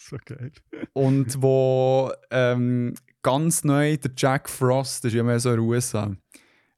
So 0.02 0.16
geil. 0.24 0.54
Und 0.94 1.42
wo 1.42 2.10
ähm, 2.32 2.94
ganz 3.22 3.66
neu 3.66 3.98
der 3.98 4.12
Jack 4.16 4.50
Frost, 4.50 5.04
das 5.04 5.12
ist 5.12 5.18
ja 5.18 5.24
mehr 5.24 5.42
so 5.42 5.50
in 5.50 5.58
den 5.58 5.66
USA, 5.66 6.16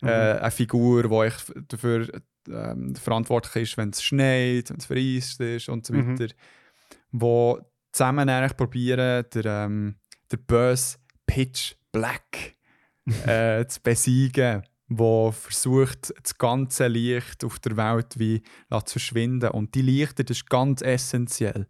äh, 0.01 0.07
eine 0.07 0.49
Figur, 0.49 1.03
die 1.07 1.27
ich 1.27 1.65
dafür 1.67 2.09
ähm, 2.49 2.95
verantwortlich 2.95 3.69
ist, 3.69 3.77
wenn 3.77 3.91
es 3.91 4.01
schneit, 4.01 4.71
wenn 4.71 4.77
es 4.77 4.87
vereist 4.87 5.39
ist 5.39 5.69
und 5.69 5.85
so 5.85 5.93
Mhm. 5.93 6.19
weiter. 6.19 6.33
Wo 7.11 7.59
zusammen 7.91 8.27
eigentlich 8.27 8.57
probieren, 8.57 9.23
der, 9.35 9.45
ähm, 9.45 9.97
der 10.31 10.37
böse 10.37 10.97
Pitch 11.27 11.75
Black 11.91 12.55
äh, 13.27 13.67
zu 13.67 13.81
besiegen, 13.83 14.63
wo 14.93 15.31
versucht, 15.31 16.13
das 16.21 16.37
ganze 16.37 16.87
Licht 16.87 17.43
auf 17.45 17.59
der 17.59 17.77
Welt 17.77 18.19
wie 18.19 18.41
zu 18.69 18.91
verschwinden. 18.93 19.49
Und 19.51 19.73
die 19.75 19.81
Lichter, 19.81 20.23
das 20.23 20.37
ist 20.37 20.49
ganz 20.49 20.81
essentiell. 20.81 21.67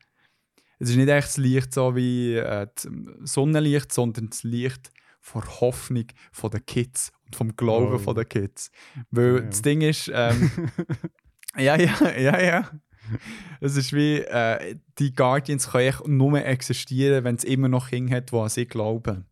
Es 0.80 0.90
ist 0.90 0.96
nicht 0.96 1.10
echt 1.10 1.28
das 1.28 1.38
Licht 1.38 1.74
so 1.74 1.96
wie 1.96 2.36
äh, 2.36 2.68
das 2.74 2.88
Sonnenlicht, 3.24 3.92
sondern 3.94 4.30
das 4.32 4.42
Licht 4.44 4.90
von 5.20 5.44
Hoffnung 5.62 6.06
von 6.32 6.50
den 6.50 6.66
Kids 6.66 7.12
und 7.28 7.36
vom 7.36 7.56
Glauben 7.56 7.94
Oh. 7.94 8.00
von 8.00 8.16
den 8.16 8.28
Kids. 8.28 8.72
Weil 9.12 9.36
Ja. 9.36 9.42
das 9.42 9.62
Ding 9.62 9.82
ist, 9.82 10.10
ähm, 10.12 10.50
ja, 11.58 11.76
ja, 11.78 12.18
ja, 12.18 12.42
ja. 12.42 12.72
Es 13.60 13.76
ist 13.78 13.94
wie, 13.94 14.18
äh, 14.22 14.78
die 14.98 15.14
Guardians 15.14 15.70
können 15.70 16.18
nur 16.18 16.44
existieren, 16.44 17.24
wenn 17.24 17.36
es 17.36 17.44
immer 17.44 17.68
noch 17.68 17.90
Kinder 17.90 18.16
hat, 18.18 18.32
die 18.32 18.36
an 18.36 18.50
sie 18.50 18.66
glauben. 18.66 19.26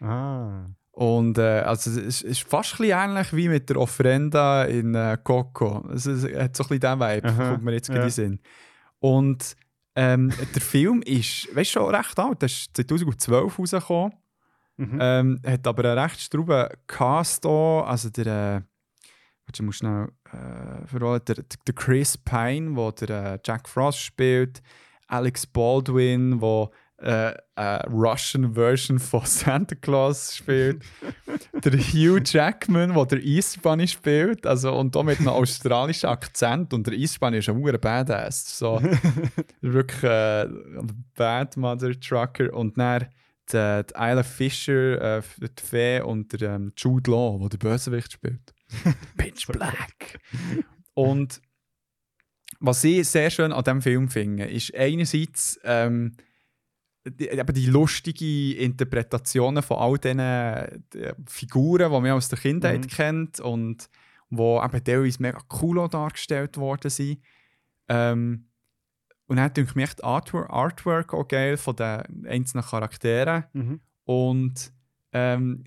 ah. 0.00 0.66
Und 0.92 1.38
äh, 1.38 1.60
also 1.60 1.90
es 1.90 2.22
ist, 2.22 2.42
fast 2.42 2.78
ein 2.78 2.84
ähnlich 2.90 3.34
wie 3.34 3.48
mit 3.48 3.68
der 3.70 3.78
Ofrenda 3.78 4.64
in 4.64 4.94
äh, 4.94 5.16
Coco. 5.22 5.88
Es 5.90 6.04
ist, 6.04 6.24
hat 6.24 6.54
so 6.54 6.64
ein 6.64 6.68
bisschen 6.68 6.80
diesen 6.80 7.00
Vibe, 7.00 7.28
Aha, 7.28 7.50
kommt 7.50 7.64
mir 7.64 7.72
jetzt 7.72 7.88
ja. 7.88 7.94
gerade 7.94 8.06
in 8.06 8.12
Sinn. 8.12 8.40
Und 8.98 9.56
ähm, 9.94 10.32
der 10.54 10.62
Film 10.62 11.02
ist, 11.02 11.48
weißt 11.54 11.74
du, 11.74 11.80
schon 11.80 11.94
recht 11.94 12.18
alt. 12.18 12.42
Der 12.42 12.46
ist 12.46 12.76
2012 12.76 13.58
rausgekommen. 13.58 14.12
Mhm. 14.76 14.98
Ähm, 15.00 15.40
hat 15.46 15.66
aber 15.66 15.84
einen 15.90 15.98
recht 15.98 16.20
strauben 16.20 16.68
Cast 16.86 17.46
auch. 17.46 17.84
Also 17.86 18.10
der, 18.10 18.26
äh, 18.26 18.60
warte, 19.46 19.54
ich 19.54 19.62
muss 19.62 19.76
schnell 19.76 20.08
äh, 20.30 20.86
verraten, 20.86 21.34
der, 21.34 21.44
der 21.66 21.74
Chris 21.74 22.18
Pine, 22.18 22.74
der 22.74 23.06
der 23.06 23.32
äh, 23.34 23.38
Jack 23.44 23.68
Frost 23.68 24.00
spielt, 24.00 24.62
Alex 25.08 25.46
Baldwin, 25.46 26.38
der 26.38 26.70
äh, 27.02 27.34
eine 27.56 27.84
Russian 27.90 28.54
Version 28.54 28.98
von 28.98 29.24
Santa 29.24 29.74
Claus 29.74 30.36
spielt, 30.36 30.82
der 31.64 31.72
Hugh 31.72 32.20
Jackman, 32.24 32.94
der 32.94 33.06
der 33.06 33.22
East 33.22 33.60
Bunny 33.60 33.88
spielt, 33.88 34.46
also 34.46 34.72
und 34.74 34.96
auch 34.96 35.02
mit 35.02 35.18
einem 35.18 35.28
australischen 35.28 36.08
Akzent 36.08 36.72
und 36.72 36.86
der 36.86 36.94
East 36.94 37.18
Bunny 37.18 37.38
ist 37.38 37.48
ein 37.48 37.56
hoher 37.56 37.76
Badass, 37.76 38.58
so 38.58 38.80
wirklich 39.60 40.02
äh, 40.04 40.48
Bad 41.16 41.56
Mother 41.56 41.98
Trucker 41.98 42.52
und 42.52 42.78
dann 42.78 43.08
die, 43.52 43.82
die 43.84 43.94
Isla 43.94 44.22
Fisher, 44.22 45.18
äh, 45.18 45.22
die 45.40 45.62
Fee 45.62 46.00
und 46.00 46.40
der 46.40 46.54
ähm, 46.54 46.72
Jude 46.76 47.10
Law, 47.10 47.38
der 47.40 47.48
der 47.48 47.58
Bösewicht 47.58 48.12
spielt. 48.12 48.54
Pitch 49.16 49.46
Black. 49.48 50.20
Und 50.94 51.42
was 52.60 52.84
ich 52.84 53.08
sehr 53.08 53.28
schön 53.30 53.52
an 53.52 53.64
diesem 53.64 53.82
Film 53.82 54.08
finde, 54.08 54.44
ist 54.44 54.74
einerseits 54.74 55.58
ähm, 55.64 56.12
die, 57.04 57.28
eben 57.28 57.54
die 57.54 57.66
lustige 57.66 58.54
Interpretationen 58.56 59.62
von 59.62 59.78
all 59.78 59.98
diesen 59.98 60.18
äh, 60.20 60.80
Figuren, 61.26 61.90
die 61.92 62.00
man 62.00 62.10
aus 62.12 62.28
der 62.28 62.38
Kindheit 62.38 62.82
Mhm. 62.82 62.88
kennt 62.88 63.40
und 63.40 63.88
die 64.30 64.36
eben 64.36 64.84
teilweise 64.84 65.20
mega 65.22 65.38
cool 65.60 65.88
dargestellt 65.88 66.56
worden 66.56 66.90
sind. 66.90 67.20
Ähm, 67.88 68.46
und 69.26 69.36
dann 69.36 69.52
denke 69.52 69.70
ich 69.70 69.74
mir 69.76 69.82
echt 69.84 69.98
die 69.98 70.04
Artwork, 70.04 70.50
Artwork 70.50 71.12
auch 71.14 71.26
geil 71.26 71.56
von 71.56 71.76
den 71.76 72.26
einzelnen 72.26 72.64
Charakteren. 72.64 73.44
Mhm. 73.52 73.80
Und, 74.04 74.72
ähm, 75.12 75.64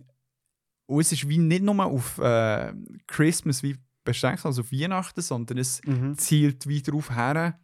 und 0.88 1.00
es 1.02 1.12
ist 1.12 1.28
wie 1.28 1.38
nicht 1.38 1.64
nur 1.64 1.84
auf 1.86 2.18
äh, 2.20 2.74
Christmas 3.08 3.64
wie 3.64 3.76
beschränkt, 4.04 4.46
also 4.46 4.62
auf 4.62 4.72
Weihnachten, 4.72 5.22
sondern 5.22 5.58
es 5.58 5.82
Mhm. 5.86 6.16
zielt 6.18 6.68
wie 6.68 6.82
darauf 6.82 7.10
her, 7.16 7.60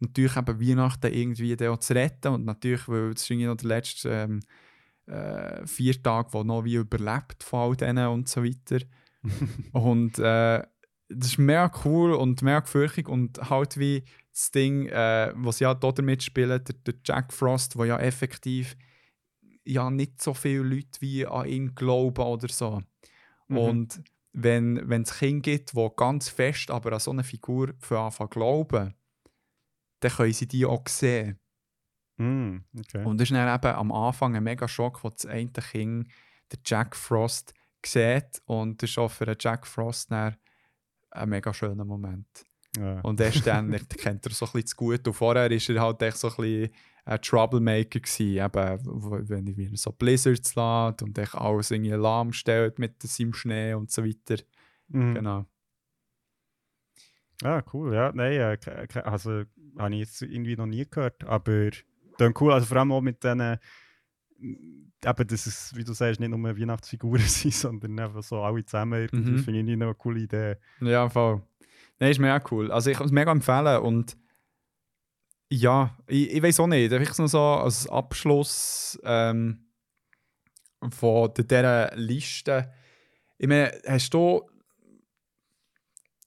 natürlich 0.00 0.36
eben 0.36 0.60
Weihnachten 0.60 1.12
irgendwie 1.12 1.68
auch 1.68 1.78
zu 1.78 1.94
retten. 1.94 2.34
Und 2.34 2.44
natürlich, 2.44 2.88
weil 2.88 3.10
es 3.10 3.22
ist 3.22 3.30
irgendwie 3.30 3.46
noch 3.46 3.56
der 3.56 3.68
letzte 3.68 4.10
ähm, 4.10 4.40
äh, 5.06 5.66
vier 5.66 6.02
Tage, 6.02 6.32
wo 6.32 6.42
noch 6.42 6.64
wie 6.64 6.74
überlebt 6.74 7.42
von 7.42 7.60
all 7.60 7.76
denen 7.76 8.08
und 8.08 8.28
so 8.28 8.44
weiter. 8.44 8.84
und 9.72 10.18
äh, 10.18 10.62
das 11.08 11.28
ist 11.28 11.38
mega 11.38 11.70
cool 11.84 12.12
und 12.12 12.42
mega 12.42 12.60
gefürchtig 12.60 13.08
und 13.08 13.50
halt 13.50 13.78
wie 13.78 14.04
das 14.32 14.50
Ding, 14.50 14.86
äh, 14.86 15.32
was 15.34 15.60
ja 15.60 15.72
dort 15.74 16.02
mitspielen, 16.02 16.62
der, 16.62 16.74
der 16.86 16.94
Jack 17.04 17.32
Frost, 17.32 17.76
wo 17.76 17.84
ja 17.84 17.98
effektiv 17.98 18.76
ja 19.64 19.90
nicht 19.90 20.22
so 20.22 20.34
viele 20.34 20.62
Leute 20.62 21.00
wie 21.00 21.26
an 21.26 21.48
ihn 21.48 21.74
glauben 21.74 22.22
oder 22.22 22.48
so. 22.48 22.82
Mhm. 23.48 23.58
Und 23.58 24.02
wenn 24.32 24.88
wenn 24.88 25.02
es 25.02 25.18
Kinder 25.18 25.40
gibt, 25.40 25.74
die 25.74 25.88
ganz 25.96 26.28
fest 26.28 26.70
aber 26.70 26.92
an 26.92 27.00
so 27.00 27.10
eine 27.10 27.24
Figur 27.24 27.72
für 27.78 27.98
Anfang 27.98 28.28
glauben, 28.28 28.94
dann 30.00 30.10
können 30.10 30.32
sie 30.32 30.48
die 30.48 30.66
auch 30.66 30.86
sehen. 30.88 31.38
Mm, 32.18 32.58
okay. 32.78 33.04
Und 33.04 33.20
das 33.20 33.30
ist 33.30 33.36
dann 33.36 33.54
eben 33.54 33.74
am 33.74 33.92
Anfang 33.92 34.36
ein 34.36 34.44
mega 34.44 34.66
Schock, 34.66 35.04
wo 35.04 35.10
das 35.10 35.26
eine 35.26 35.50
Kind 35.50 36.08
der 36.50 36.58
Jack 36.64 36.96
Frost 36.96 37.54
sieht. 37.84 38.42
Und 38.46 38.82
das 38.82 38.90
ist 38.90 38.98
auch 38.98 39.10
für 39.10 39.26
den 39.26 39.36
Jack 39.38 39.66
Frost 39.66 40.10
dann 40.10 40.36
ein 41.10 41.28
mega 41.28 41.52
schöner 41.52 41.84
Moment. 41.84 42.26
Ja. 42.76 43.00
Und 43.00 43.20
erst 43.20 43.46
dann 43.46 43.70
kennt 43.88 44.26
er 44.26 44.32
so 44.32 44.46
ein 44.46 44.52
bisschen 44.52 44.66
zu 44.66 44.76
gut. 44.76 45.06
Und 45.06 45.14
vorher 45.14 45.50
war 45.50 45.74
er 45.76 45.80
halt 45.80 46.02
echt 46.02 46.16
so 46.18 46.28
ein 46.28 46.36
bisschen 46.36 46.70
ein 47.04 47.22
Troublemaker 47.22 48.00
gewesen, 48.00 48.44
eben, 48.44 49.28
wenn 49.28 49.46
er 49.46 49.56
wieder 49.56 49.76
so 49.76 49.92
Blizzards 49.92 50.56
lädt 50.56 51.02
und 51.02 51.16
echt 51.16 51.34
alles 51.36 51.70
irgendwie 51.70 51.90
lahm 51.90 52.32
stellt 52.32 52.78
mit 52.80 53.00
seinem 53.02 53.32
Schnee 53.32 53.74
und 53.74 53.90
so 53.92 54.04
weiter. 54.04 54.42
Mhm. 54.88 55.14
Genau. 55.14 55.46
Ah, 57.42 57.62
cool, 57.72 57.94
ja. 57.94 58.12
Nein, 58.14 58.32
äh, 58.32 58.58
also 59.04 59.42
habe 59.78 59.94
ich 59.94 60.00
jetzt 60.00 60.22
irgendwie 60.22 60.56
noch 60.56 60.66
nie 60.66 60.86
gehört, 60.88 61.24
aber 61.24 61.70
dann 62.18 62.34
cool, 62.40 62.52
also 62.52 62.66
vor 62.66 62.78
allem 62.78 62.92
auch 62.92 63.00
mit 63.02 63.22
diesen, 63.22 63.40
eben, 64.40 65.26
dass 65.28 65.46
es, 65.46 65.76
wie 65.76 65.84
du 65.84 65.92
sagst, 65.92 66.20
nicht 66.20 66.30
nur 66.30 66.42
Weihnachtsfiguren 66.42 67.20
sind, 67.26 67.54
sondern 67.54 67.98
einfach 68.00 68.22
so 68.22 68.42
alle 68.42 68.64
zusammen. 68.64 69.02
irgendwie. 69.02 69.30
Mhm. 69.30 69.36
Das 69.36 69.44
finde 69.44 69.72
ich 69.72 69.76
noch 69.76 69.86
eine 69.86 69.94
coole 69.94 70.20
Idee. 70.20 70.56
Ja, 70.80 71.08
voll. 71.08 71.42
Nein, 71.98 72.10
ist 72.10 72.18
mega 72.20 72.42
cool. 72.50 72.70
Also 72.70 72.90
ich 72.90 72.96
kann 72.96 73.06
es 73.06 73.12
mega 73.12 73.32
empfehlen 73.32 73.82
und 73.82 74.16
ja, 75.48 75.96
ich, 76.06 76.32
ich 76.32 76.42
weiß 76.42 76.60
auch 76.60 76.66
nicht, 76.66 76.88
vielleicht 76.90 77.18
noch 77.18 77.28
so 77.28 77.40
als 77.40 77.88
Abschluss 77.88 78.98
ähm, 79.04 79.66
von 80.90 81.32
dieser 81.34 81.94
Liste. 81.96 82.72
Ich 83.38 83.46
meine, 83.46 83.72
hast 83.86 84.12
du 84.12 84.42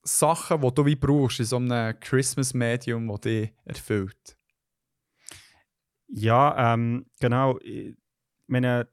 Sachen, 0.04 0.62
die 0.62 0.74
du 0.74 0.86
wie 0.86 0.96
brauchst 0.96 1.40
in 1.40 1.46
so 1.46 1.58
einem 1.58 2.00
Christmas-Medium, 2.00 3.08
das 3.08 3.22
dich 3.22 3.54
erfüllt? 3.66 4.38
Ja, 6.08 6.74
ähm, 6.74 7.06
genau. 7.20 7.60
Ich 7.60 7.96
meine, 8.48 8.88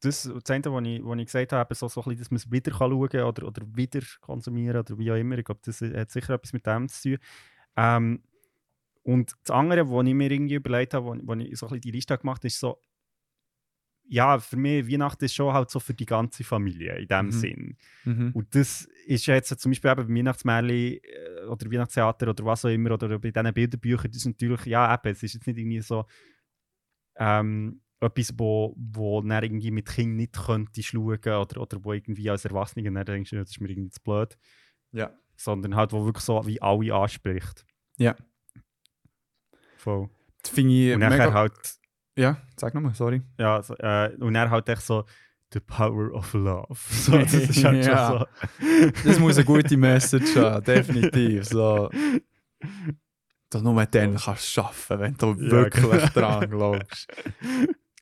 das, 0.00 0.22
das 0.22 0.50
eine, 0.50 0.72
was 0.72 0.84
ich, 0.84 1.04
was 1.04 1.18
ich 1.18 1.26
gesagt 1.26 1.52
habe, 1.52 1.74
so, 1.74 1.88
so 1.88 2.02
bisschen, 2.02 2.18
dass 2.18 2.30
man 2.30 2.36
es 2.36 2.50
wieder 2.50 2.72
schauen 2.72 3.08
kann 3.08 3.24
oder, 3.24 3.46
oder 3.46 3.62
wieder 3.74 4.00
konsumieren 4.20 4.78
oder 4.78 4.98
wie 4.98 5.10
auch 5.10 5.16
immer. 5.16 5.38
Ich 5.38 5.44
glaube, 5.44 5.60
das 5.64 5.80
hat 5.80 6.10
sicher 6.10 6.34
etwas 6.34 6.52
mit 6.52 6.66
dem 6.66 6.88
zu 6.88 7.16
tun. 7.16 7.18
Ähm, 7.76 8.22
und 9.02 9.34
das 9.44 9.54
andere, 9.54 9.90
was 9.90 10.06
ich 10.06 10.14
mir 10.14 10.30
irgendwie 10.30 10.54
überlegt 10.54 10.94
habe, 10.94 11.06
wo 11.06 11.14
ich 11.34 11.58
so 11.58 11.66
ein 11.66 11.70
bisschen 11.70 11.80
die 11.80 11.90
Liste 11.90 12.16
gemacht 12.16 12.40
habe, 12.40 12.46
ist 12.46 12.60
so, 12.60 12.78
ja, 14.12 14.38
für 14.38 14.56
mich 14.58 14.86
Weihnachten 14.90 15.24
ist 15.24 15.34
schon 15.34 15.52
halt 15.54 15.70
so 15.70 15.80
für 15.80 15.94
die 15.94 16.04
ganze 16.06 16.44
Familie 16.44 16.98
in 16.98 17.08
dem 17.08 17.26
Mhm. 17.26 17.30
Sinn. 17.32 17.76
Mhm. 18.04 18.30
Und 18.34 18.54
das 18.54 18.86
ist 19.06 19.24
jetzt 19.26 19.58
zum 19.58 19.70
Beispiel 19.72 19.90
eben 19.90 20.06
beim 20.06 20.16
Weihnachtsmärchen 20.16 20.70
äh, 20.70 21.44
oder 21.48 21.70
Weihnachtstheater 21.72 22.28
oder 22.28 22.44
was 22.44 22.64
auch 22.64 22.68
immer 22.70 22.90
oder 22.92 23.18
bei 23.18 23.30
diesen 23.30 23.54
Bilderbüchern, 23.54 24.10
das 24.10 24.18
ist 24.18 24.26
natürlich, 24.26 24.66
ja 24.66 24.92
eben, 24.94 25.12
es 25.12 25.22
ist 25.22 25.34
jetzt 25.34 25.46
nicht 25.46 25.58
irgendwie 25.58 25.80
so 25.80 26.04
ähm, 27.16 27.80
etwas, 28.00 28.34
wo, 28.36 28.74
wo 28.76 29.22
dann 29.22 29.42
irgendwie 29.42 29.70
mit 29.70 29.86
Kindern 29.88 30.16
nicht 30.16 30.34
könnte 30.44 30.82
schauen 30.82 31.18
oder, 31.18 31.60
oder 31.60 31.84
wo 31.84 31.92
irgendwie 31.92 32.28
als 32.28 32.44
Erwachsene 32.44 32.90
dann 32.92 33.04
denkst, 33.06 33.30
du, 33.30 33.36
das 33.36 33.50
ist 33.50 33.60
mir 33.60 33.70
irgendwie 33.70 33.90
zu 33.90 34.00
blöd, 34.02 34.36
Ja. 34.92 35.10
sondern 35.36 35.74
halt, 35.76 35.92
wo 35.92 36.04
wirklich 36.04 36.24
so 36.24 36.44
wie 36.46 36.60
alle 36.60 36.94
anspricht. 36.94 37.64
Ja. 37.96 38.14
Voll. 39.76 40.10
Das 40.42 40.52
finde 40.52 40.74
ich 40.74 40.94
Und 40.94 41.00
nachher 41.00 41.18
mega... 41.28 41.32
halt, 41.32 41.52
Ja, 42.16 42.36
sag 42.56 42.74
nochmal, 42.74 42.94
sorry. 42.94 43.22
ja, 43.38 43.62
so, 43.62 43.74
äh, 43.76 44.14
und 44.20 44.34
dann 44.34 44.50
halt 44.50 44.68
echt 44.68 44.82
so 44.82 45.04
the 45.52 45.60
power 45.60 46.12
of 46.12 46.32
love. 46.34 46.66
So, 46.78 47.12
das 47.18 47.32
ist 47.34 47.64
halt 47.64 47.84
Ja. 47.86 48.08
schon 48.08 48.18
so. 48.18 48.94
Das 49.04 49.18
muss 49.18 49.36
eine 49.36 49.44
gute 49.46 49.76
Message 49.76 50.36
haben, 50.36 50.64
definitiv. 50.64 51.44
So. 51.44 51.90
Du 53.50 53.60
nur 53.60 53.84
dann 53.86 54.10
kannst 54.16 54.26
du 54.26 54.30
es 54.32 54.48
schaffen, 54.50 54.98
wenn 55.00 55.14
du 55.14 55.26
Ja, 55.34 55.50
wirklich 55.50 55.84
genau. 55.84 55.98
dran 56.14 56.50
glaubst. 56.50 57.06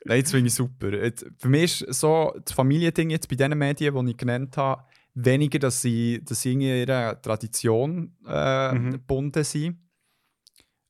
Nein, 0.04 0.22
das 0.22 0.30
finde 0.30 0.46
ich 0.48 0.54
super. 0.54 0.92
Jetzt, 0.92 1.26
für 1.38 1.48
mich 1.48 1.82
ist 1.82 2.00
so 2.00 2.32
das 2.44 2.52
Familiending 2.54 3.10
jetzt 3.10 3.28
bei 3.28 3.36
den 3.36 3.58
Medien, 3.58 3.94
die 4.06 4.10
ich 4.12 4.16
genannt 4.16 4.56
habe, 4.56 4.84
weniger, 5.14 5.58
dass 5.58 5.82
sie, 5.82 6.22
dass 6.24 6.42
sie 6.42 6.52
in 6.52 6.60
ihrer 6.60 7.20
Tradition 7.20 8.16
äh, 8.26 8.74
Mhm. 8.74 8.90
gebunden 8.92 9.42
sind. 9.44 9.78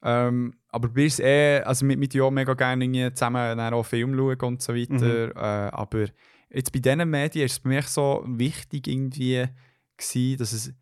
Ähm, 0.03 0.55
aber 0.69 0.89
bei 0.89 1.05
uns 1.05 1.19
eh, 1.21 1.61
also 1.61 1.85
mit, 1.85 1.99
mit 1.99 2.15
ja 2.15 2.31
mega 2.31 2.55
gerne 2.55 3.13
zusammen 3.15 3.59
dann 3.59 3.75
auch 3.75 3.85
Film 3.85 4.15
schauen 4.17 4.41
und 4.41 4.63
so 4.63 4.75
weiter. 4.75 5.37
Äh, 5.37 5.71
aber 5.71 6.07
jetzt 6.51 6.73
bei 6.73 6.79
diesen 6.79 7.09
Medien 7.11 7.47
ist 7.47 7.53
es 7.53 7.59
für 7.59 7.69
mich 7.69 7.87
so 7.87 8.25
wichtig 8.27 8.87
irgendwie 8.87 9.47
gewesen, 9.97 10.39
dass 10.39 10.53
es 10.53 10.73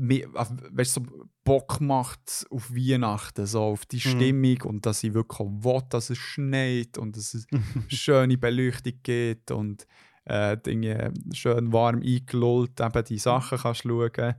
weißt, 0.00 0.94
so 0.94 1.02
Bock 1.44 1.80
macht 1.80 2.46
auf 2.50 2.70
Weihnachten, 2.70 3.44
so 3.46 3.62
auf 3.62 3.84
die 3.84 4.00
Stimmung 4.00 4.62
und 4.62 4.86
dass 4.86 5.04
ich 5.04 5.12
wirklich 5.12 5.40
will, 5.40 5.82
dass 5.90 6.10
es 6.10 6.18
schneit 6.18 6.96
und 6.96 7.16
dass 7.16 7.34
es 7.34 7.46
schöne 7.88 8.38
Beleuchtung 8.38 8.94
gibt 9.02 9.50
und 9.50 9.86
äh, 10.24 10.56
Dinge 10.56 11.12
schön 11.32 11.72
warm 11.72 12.02
eingelullt 12.02 12.80
eben 12.80 13.04
die 13.04 13.18
Sachen 13.18 13.58
kannst 13.58 13.82
schauen. 13.82 14.34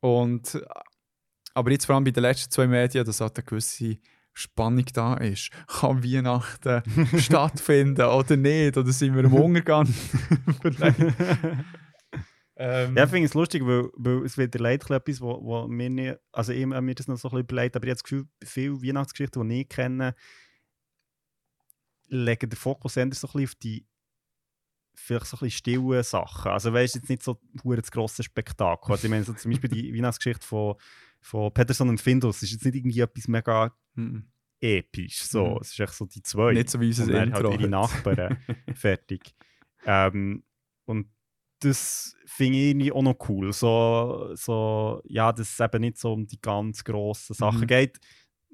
Und 0.00 0.62
aber 1.56 1.70
jetzt 1.70 1.86
vor 1.86 1.94
allem 1.94 2.04
bei 2.04 2.10
den 2.10 2.22
letzten 2.22 2.50
zwei 2.50 2.66
Medien, 2.66 3.04
dass 3.04 3.20
halt 3.20 3.38
eine 3.38 3.44
gewisse 3.44 3.96
Spannung 4.34 4.84
da 4.92 5.14
ist. 5.14 5.50
Kann 5.66 6.04
Weihnachten 6.04 6.82
stattfinden 7.18 8.04
oder 8.04 8.36
nicht? 8.36 8.76
Oder 8.76 8.92
sind 8.92 9.14
wir 9.14 9.24
im 9.24 9.32
Untergang? 9.32 9.86
Vielleicht. 10.62 11.00
ähm, 12.56 12.94
Ja, 12.94 13.04
ich 13.04 13.10
finde 13.10 13.24
es 13.24 13.32
lustig, 13.32 13.64
weil, 13.64 13.88
weil 13.94 14.22
es 14.26 14.36
wird 14.36 14.54
leider 14.56 14.96
etwas, 14.96 15.22
wo, 15.22 15.42
wo 15.42 15.66
mir 15.66 15.88
nicht, 15.88 16.18
also 16.30 16.52
ich 16.52 16.62
habe 16.62 16.82
mir 16.82 16.94
das 16.94 17.08
noch 17.08 17.16
so 17.16 17.28
ein 17.28 17.30
bisschen 17.30 17.44
überlegt, 17.46 17.76
aber 17.76 17.86
ich 17.86 17.90
habe 17.90 17.96
das 17.96 18.04
Gefühl, 18.04 18.28
viele 18.44 18.82
Weihnachtsgeschichten, 18.82 19.48
die 19.48 19.62
ich 19.62 19.68
kenne, 19.70 20.14
legen 22.08 22.50
den 22.50 22.56
Fokus 22.58 22.98
eher 22.98 23.04
so 23.14 23.28
ein 23.28 23.32
bisschen 23.32 23.44
auf 23.44 23.54
die 23.54 23.86
vielleicht 24.94 25.26
so 25.26 25.36
ein 25.36 25.40
bisschen 25.40 25.58
stillen 25.58 26.02
Sachen. 26.02 26.52
Also 26.52 26.72
weißt 26.72 26.96
jetzt 26.96 27.08
nicht 27.08 27.22
so 27.22 27.40
hure 27.64 27.80
das 27.80 27.90
grosse 27.90 28.22
Spektakel. 28.22 28.92
Also 28.92 29.06
ich 29.06 29.10
meine, 29.10 29.24
so 29.24 29.32
zum 29.32 29.50
Beispiel 29.50 29.70
die 29.70 29.94
Weihnachtsgeschichte 29.96 30.46
von, 30.46 30.74
von 31.20 31.52
Peterson 31.52 31.88
und 31.88 32.00
Findus 32.00 32.42
ist 32.42 32.52
jetzt 32.52 32.64
nicht 32.64 32.76
irgendwie 32.76 33.00
etwas 33.00 33.28
mega 33.28 33.76
mhm. 33.94 34.26
episch. 34.60 35.22
So. 35.24 35.46
Mhm. 35.46 35.58
Es 35.60 35.72
ist 35.72 35.80
echt 35.80 35.94
so 35.94 36.06
die 36.06 36.22
zwei. 36.22 36.52
Nicht 36.52 36.70
so 36.70 36.80
wie 36.80 36.86
unser 36.88 37.04
und 37.04 37.12
dann 37.12 37.28
Intro. 37.28 37.50
halt 37.50 37.60
ihre 37.60 37.68
Nachbarn. 37.70 38.38
Fertig. 38.74 39.34
Ähm, 39.84 40.44
und 40.84 41.08
das 41.60 42.14
finde 42.26 42.58
ich 42.58 42.64
irgendwie 42.70 42.92
auch 42.92 43.02
noch 43.02 43.16
cool. 43.28 43.52
So, 43.52 44.30
so, 44.34 45.02
ja, 45.06 45.32
dass 45.32 45.50
es 45.52 45.60
eben 45.60 45.80
nicht 45.80 45.98
so 45.98 46.12
um 46.12 46.26
die 46.26 46.40
ganz 46.40 46.84
grossen 46.84 47.34
Sachen 47.34 47.62
Mhm. 47.62 47.66
geht. 47.66 47.98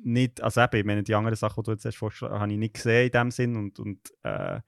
Nicht, 0.05 0.40
also 0.40 0.60
eben, 0.62 0.76
ich 0.76 0.84
meine, 0.84 1.02
die 1.02 1.14
anderen 1.14 1.36
Sachen, 1.36 1.62
die 1.62 1.66
du 1.66 1.72
jetzt 1.72 1.84
hast 1.84 1.97
vorgeschlagen 1.97 2.39
habe 2.39 2.52
ich 2.52 2.59
nicht 2.59 2.74
gesehen 2.74 3.06
in 3.06 3.10
dem 3.12 3.30
Sinn. 3.30 3.56
Und, 3.56 3.78
und, 3.78 4.01
äh, 4.22 4.60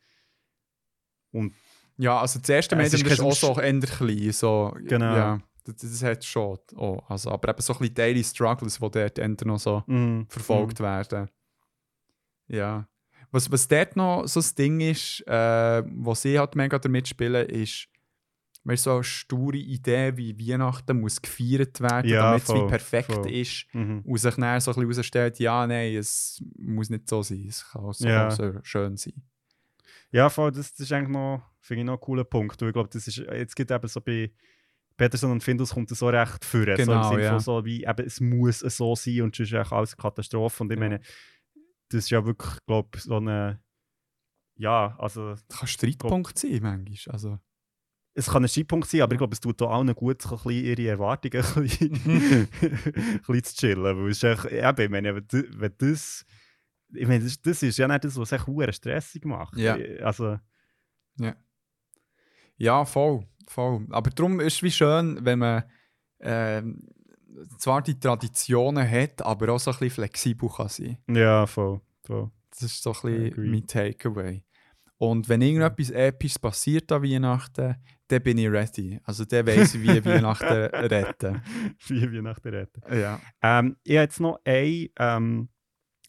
und 1.32 1.54
Ja, 1.96 2.20
also 2.20 2.38
das 2.40 2.48
erste 2.48 2.76
Es 2.76 2.92
Medium 2.92 3.06
ist 3.06 3.18
ist 3.18 3.20
auch 3.20 3.54
so 3.54 3.60
eher 3.60 3.80
klein. 3.80 4.32
So, 4.32 4.74
Genau. 4.84 5.16
Ja, 5.16 5.40
das, 5.64 5.76
das 5.76 6.02
hat 6.02 6.24
schon. 6.24 6.58
Oh, 6.76 6.98
also, 7.08 7.30
aber 7.30 7.50
eben 7.50 7.60
so 7.62 7.72
ein 7.72 7.78
bisschen 7.80 7.94
Daily 7.94 8.22
Struggles, 8.24 8.78
die 8.78 8.90
dort 8.90 9.44
noch 9.46 9.58
so 9.58 9.82
mm, 9.86 10.22
verfolgt 10.28 10.80
werden. 10.80 11.28
Ja. 12.48 12.86
Was, 13.30 13.50
was 13.50 13.66
dort 13.66 13.96
noch 13.96 14.26
so 14.26 14.40
das 14.40 14.54
Ding 14.54 14.80
ist, 14.80 15.26
äh, 15.26 15.82
was 15.86 16.22
sie 16.22 16.38
halt 16.38 16.54
mega 16.54 16.78
damit 16.78 17.08
spielen, 17.08 17.48
ist, 17.48 17.88
weißt, 18.62 18.84
so 18.84 18.92
eine 18.94 19.04
sture 19.04 19.56
Idee, 19.56 20.16
wie 20.16 20.38
Weihnachten 20.38 21.00
muss 21.00 21.20
gefeiert 21.20 21.80
werden, 21.80 22.08
Ja, 22.10 22.22
damit 22.30 22.42
es 22.44 22.48
wie 22.48 22.52
voll, 22.58 22.68
perfekt 22.68 23.12
voll. 23.12 23.30
ist. 23.32 23.66
Mhm. 23.72 24.02
Und 24.04 24.18
sich 24.18 24.34
dann 24.36 24.60
so 24.60 24.70
ein 24.70 24.74
bisschen 24.74 24.92
herausstellt, 24.92 25.38
ja, 25.40 25.66
nein, 25.66 25.96
es 25.96 26.42
muss 26.58 26.90
nicht 26.90 27.08
so 27.08 27.22
sein, 27.22 27.46
es 27.48 27.68
kann 27.68 27.82
auch 27.82 27.92
so, 27.92 28.06
Ja. 28.06 28.30
so 28.30 28.52
schön 28.62 28.96
sein. 28.96 29.14
Ja, 30.12 30.30
voll, 30.30 30.52
das, 30.52 30.70
das 30.70 30.80
ist 30.80 30.92
eigentlich 30.92 31.08
noch, 31.10 31.42
finde 31.60 31.80
ich 31.80 31.86
noch 31.86 31.94
ein 31.94 32.00
cooler 32.00 32.24
Punkt. 32.24 32.62
Und 32.62 32.68
ich 32.68 32.72
glaube, 32.74 32.88
das 32.92 33.08
ist, 33.08 33.16
jetzt 33.16 33.56
gibt 33.56 33.70
eben 33.72 33.88
so 33.88 34.00
bei 34.00 34.30
Peterson 34.96 35.30
und 35.32 35.42
Findus 35.42 35.70
kommt 35.74 35.90
das 35.90 35.98
so 35.98 36.08
recht 36.08 36.44
führen. 36.44 36.76
so 36.76 36.82
im 36.82 36.88
Genau, 36.88 37.08
Sinne 37.10 37.22
ja. 37.24 37.30
von 37.30 37.40
so 37.40 37.64
wie, 37.64 37.84
eben, 37.84 38.06
es 38.06 38.20
muss 38.20 38.60
so 38.60 38.94
sein 38.94 39.22
und 39.22 39.34
sonst 39.34 39.52
ist 39.52 39.72
alles 39.72 39.92
eine 39.94 40.02
Katastrophe. 40.02 40.62
Und 40.62 40.70
ich 40.72 40.76
Ja. 40.78 40.80
meine, 40.80 41.00
das 41.88 42.04
ist 42.04 42.10
ja 42.10 42.24
wirklich, 42.24 42.52
glaube 42.66 42.88
ich, 42.96 43.02
so 43.02 43.16
eine, 43.16 43.60
ja, 44.56 44.94
also 44.98 45.30
Das 45.34 45.48
kann 45.48 45.60
ein 45.62 45.66
Streitpunkt 45.68 46.38
sein, 46.38 46.58
manchmal. 46.62 47.12
Also, 47.12 47.38
es 48.16 48.26
kann 48.30 48.44
ein 48.44 48.48
Streitpunkt 48.48 48.88
sein, 48.88 49.00
aber 49.02 49.14
ich 49.14 49.18
glaube, 49.18 49.32
es 49.34 49.40
tut 49.40 49.60
auch 49.62 49.70
allen 49.76 49.92
gut, 49.94 50.22
so 50.22 50.36
ein 50.36 50.42
bisschen 50.44 50.64
ihre 50.64 50.88
Erwartungen 50.88 51.44
ein 51.56 51.62
bisschen, 51.62 51.92
ein 52.62 53.20
bisschen 53.26 53.44
zu 53.44 53.56
chillen. 53.56 53.82
Weil 53.82 54.10
es 54.10 54.22
ist 54.22 54.24
echt, 54.24 54.44
eben, 54.52 54.80
ich 54.82 54.90
meine, 54.90 55.16
wenn 55.16 55.74
das, 55.78 56.24
ich 56.94 57.08
meine, 57.08 57.24
das, 57.24 57.40
das 57.42 57.62
ist 57.64 57.76
ja 57.78 57.88
nicht 57.88 58.04
das, 58.04 58.16
was 58.16 58.30
echt 58.30 58.74
stressig 58.76 59.24
macht. 59.24 59.56
Ja. 59.56 59.74
Also, 60.04 60.38
ja, 62.56 62.84
voll, 62.84 63.26
voll. 63.48 63.86
Aber 63.90 64.10
darum 64.10 64.40
ist 64.40 64.54
es 64.54 64.62
wie 64.62 64.70
schön, 64.70 65.18
wenn 65.22 65.38
man 65.38 65.64
ähm, 66.20 66.80
zwar 67.58 67.82
die 67.82 67.98
Traditionen 67.98 68.88
hat, 68.88 69.22
aber 69.22 69.52
auch 69.52 69.60
so 69.60 69.70
ein 69.70 69.78
bisschen 69.78 69.90
flexibel 69.90 70.48
kann 70.48 70.68
sein 70.68 70.98
ja, 71.08 71.46
voll, 71.46 71.80
voll. 72.04 72.30
Das 72.50 72.62
ist 72.62 72.82
so 72.82 72.92
ein 72.92 73.30
bisschen 73.30 73.50
mein 73.50 73.66
Takeaway. 73.66 74.44
Und 74.96 75.28
wenn 75.28 75.42
irgendetwas 75.42 75.90
Episches 75.90 76.38
passiert 76.38 76.90
an 76.92 77.02
Weihnachten, 77.02 77.76
dann 78.08 78.22
bin 78.22 78.38
ich 78.38 78.48
ready. 78.48 79.00
Also 79.04 79.24
dann 79.24 79.46
weiss 79.46 79.74
ich, 79.74 79.82
wie 79.82 79.88
Weihnachten 80.04 80.46
retten. 80.46 81.42
Wie 81.86 82.12
Weihnachten 82.12 82.48
retten. 82.48 82.82
Ja. 82.94 83.20
Ähm, 83.42 83.76
ich 83.82 83.96
habe 83.96 84.04
jetzt 84.04 84.20
noch 84.20 84.40
einen 84.44 84.88
ähm, 84.98 85.48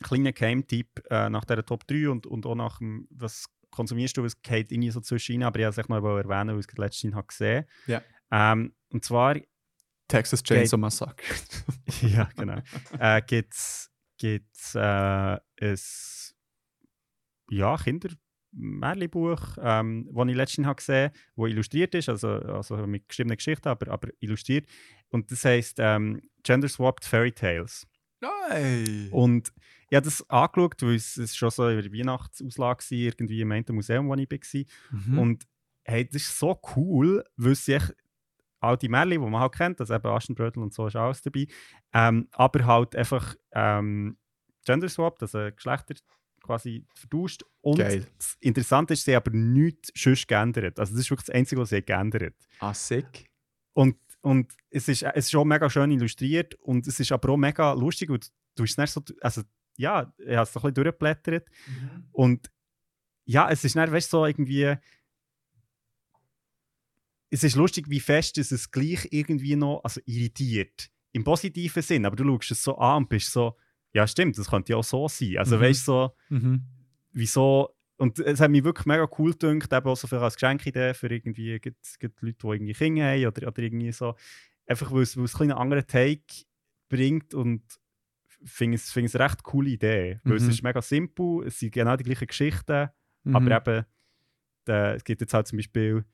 kleinen 0.03 0.33
Geheimtipp 0.33 1.03
äh, 1.09 1.29
nach 1.29 1.45
dieser 1.45 1.65
Top 1.65 1.87
3 1.87 2.09
und, 2.09 2.27
und 2.27 2.45
auch 2.45 2.55
nach 2.55 2.77
dem, 2.77 3.07
was 3.09 3.45
konsumierst 3.75 4.17
du, 4.17 4.25
es 4.25 4.41
geht 4.41 4.71
irgendwie 4.71 4.91
so 4.91 5.01
zwischen 5.01 5.41
rein, 5.41 5.47
aber 5.47 5.59
ich 5.59 5.65
wollte 5.65 5.81
es 5.81 5.89
noch 5.89 5.97
erwähnen, 5.97 6.55
weil 6.55 6.59
ich 6.59 6.67
es 6.67 6.77
letztens 6.77 7.15
habe 7.15 7.27
gesehen 7.27 7.65
Ja. 7.87 8.01
Ähm, 8.31 8.73
und 8.89 9.03
zwar, 9.03 9.35
Texas 10.07 10.43
Chainsaw 10.43 10.77
Massacre. 10.77 11.25
ja, 12.01 12.29
genau, 12.35 12.61
äh, 12.99 13.21
gibt 13.21 13.53
es 13.53 13.91
gibt's, 14.17 14.75
äh, 14.75 14.79
ein 14.79 15.77
ja, 17.49 17.77
Kindermärchenbuch, 17.77 19.57
ähm, 19.61 20.09
das 20.11 20.27
ich 20.27 20.35
letztens 20.35 20.67
habe 20.67 20.75
gesehen 20.75 21.05
habe, 21.05 21.13
das 21.35 21.51
illustriert 21.51 21.95
ist, 21.95 22.09
also, 22.09 22.29
also 22.29 22.77
mit 22.87 23.07
geschriebenen 23.07 23.37
Geschichten, 23.37 23.67
aber, 23.67 23.91
aber 23.91 24.09
illustriert. 24.19 24.67
Und 25.09 25.31
das 25.31 25.45
heisst 25.45 25.77
ähm, 25.79 26.21
Gender 26.43 26.69
Swapped 26.69 27.05
Fairy 27.05 27.31
Tales. 27.31 27.85
Nein! 28.21 29.09
Und 29.11 29.51
ich 29.89 29.95
habe 29.95 30.05
das 30.05 30.27
angeschaut, 30.29 30.81
weil 30.81 30.95
es, 30.95 31.17
es 31.17 31.35
schon 31.35 31.51
so 31.51 31.67
in 31.67 31.81
der 31.81 31.93
Weihnachtsauslage 31.93 32.83
war, 32.83 32.97
irgendwie 32.97 33.41
im 33.41 33.51
einen 33.51 33.65
Museum, 33.69 34.07
wo 34.07 34.15
ich 34.15 34.29
war. 34.29 34.63
Mhm. 34.91 35.19
Und 35.19 35.43
hey, 35.83 36.05
das 36.05 36.23
ist 36.23 36.39
so 36.39 36.59
cool, 36.75 37.23
weil 37.37 37.55
sie 37.55 37.73
echt 37.73 37.95
all 38.59 38.77
die 38.77 38.89
Märchen, 38.89 39.11
die 39.11 39.17
man 39.19 39.39
halt 39.39 39.53
kennt, 39.53 39.79
also 39.79 39.93
eben 39.93 40.07
Aschenbrödel 40.07 40.61
und 40.61 40.73
so 40.73 40.87
ist 40.87 40.95
alles 40.95 41.21
dabei, 41.21 41.47
ähm, 41.93 42.27
aber 42.31 42.65
halt 42.65 42.95
einfach 42.95 43.35
ähm, 43.51 44.17
Gender 44.65 44.89
Swap, 44.89 45.21
also 45.21 45.49
Geschlechter 45.55 45.95
quasi 46.41 46.85
vertauscht. 46.93 47.43
Und 47.61 47.77
Geil. 47.77 48.07
das 48.17 48.37
Interessante 48.39 48.93
ist, 48.93 49.03
sie 49.03 49.15
haben 49.15 49.23
aber 49.23 49.35
nichts 49.35 49.91
sonst 49.95 50.27
geändert. 50.27 50.79
Also 50.79 50.93
das 50.93 51.01
ist 51.01 51.11
wirklich 51.11 51.27
das 51.27 51.35
Einzige, 51.35 51.61
was 51.61 51.69
sie 51.69 51.81
geändert 51.81 52.35
ah, 52.59 52.73
sick. 52.73 53.29
und, 53.73 53.97
und 54.21 54.53
es, 54.69 54.87
ist, 54.87 55.03
es 55.03 55.25
ist 55.25 55.31
schon 55.31 55.47
mega 55.47 55.69
schön 55.69 55.91
illustriert 55.91 56.55
und 56.55 56.87
es 56.87 56.99
ist 56.99 57.11
aber 57.11 57.29
auch 57.29 57.37
mega 57.37 57.73
lustig 57.73 58.09
und 58.09 58.31
du 58.55 58.63
hast 58.63 58.77
nicht 58.77 58.91
so, 58.91 59.03
also 59.21 59.41
ja, 59.77 60.13
ich 60.17 60.35
habe 60.35 60.43
es 60.43 60.53
so 60.53 60.59
ein 60.59 60.61
bisschen 60.63 60.73
durchgeblättert 60.75 61.47
und 62.11 62.51
ja, 63.25 63.49
es 63.49 63.63
ist 63.63 63.75
nicht, 63.75 63.91
weißt 63.91 64.09
so 64.09 64.25
irgendwie 64.25 64.75
es 67.29 67.43
ist 67.43 67.55
lustig, 67.55 67.89
wie 67.89 67.99
fest 67.99 68.37
es 68.37 68.51
es 68.51 68.71
gleich 68.71 69.07
irgendwie 69.11 69.55
noch, 69.55 69.81
also 69.83 69.99
irritiert, 70.05 70.89
im 71.11 71.23
positiven 71.23 71.81
Sinn, 71.81 72.05
aber 72.05 72.15
du 72.15 72.23
schaust 72.23 72.51
es 72.51 72.63
so 72.63 72.77
an 72.77 73.03
und 73.03 73.09
bist 73.09 73.31
so, 73.31 73.57
ja 73.93 74.07
stimmt, 74.07 74.37
das 74.37 74.49
könnte 74.49 74.73
ja 74.73 74.77
auch 74.77 74.83
so 74.83 75.07
sein. 75.07 75.37
Also 75.37 75.57
Mhm. 75.57 75.61
weißt 75.61 75.81
du, 75.87 75.91
so, 75.91 76.15
Mhm. 76.29 76.61
wieso. 77.11 77.75
Und 77.97 78.19
es 78.19 78.41
hat 78.41 78.51
mich 78.51 78.63
wirklich 78.63 78.85
mega 78.85 79.07
cool 79.17 79.33
gedacht, 79.33 79.71
eben 79.71 79.87
auch 79.87 79.95
so 79.95 80.07
für 80.07 80.19
als 80.21 80.35
Geschenkidee 80.35 80.93
für 80.93 81.07
irgendwie 81.09 81.59
gibt, 81.59 81.99
gibt 81.99 82.21
Leute, 82.21 82.37
die 82.41 82.47
irgendwie 82.47 82.73
Kinder 82.73 83.05
haben 83.05 83.25
oder, 83.25 83.47
oder 83.47 83.59
irgendwie 83.59 83.91
so. 83.93 84.15
Einfach 84.65 84.91
weil 84.91 85.03
es, 85.03 85.15
weil 85.15 85.23
es 85.25 85.31
ein 85.33 85.37
bisschen 85.37 85.51
einen 85.51 85.59
anderen 85.61 85.87
Take 85.87 86.45
bringt 86.89 87.33
und 87.33 87.63
finde 88.45 88.75
es, 88.75 88.91
finde 88.91 89.07
es 89.07 89.15
eine 89.15 89.25
recht 89.25 89.43
coole 89.43 89.69
Idee. 89.69 90.19
Weil 90.23 90.37
es 90.37 90.43
Mhm. 90.43 90.49
ist 90.49 90.63
mega 90.63 90.81
simpel, 90.81 91.45
es 91.47 91.59
sind 91.59 91.73
genau 91.73 91.95
die 91.95 92.03
gleichen 92.03 92.27
Geschichten, 92.27 92.89
Mhm. 93.23 93.35
aber 93.35 93.51
eben, 93.57 93.85
der, 94.67 94.95
es 94.95 95.03
gibt 95.03 95.21
jetzt 95.21 95.33
halt 95.33 95.47
zum 95.47 95.57
Beispiel 95.57 96.05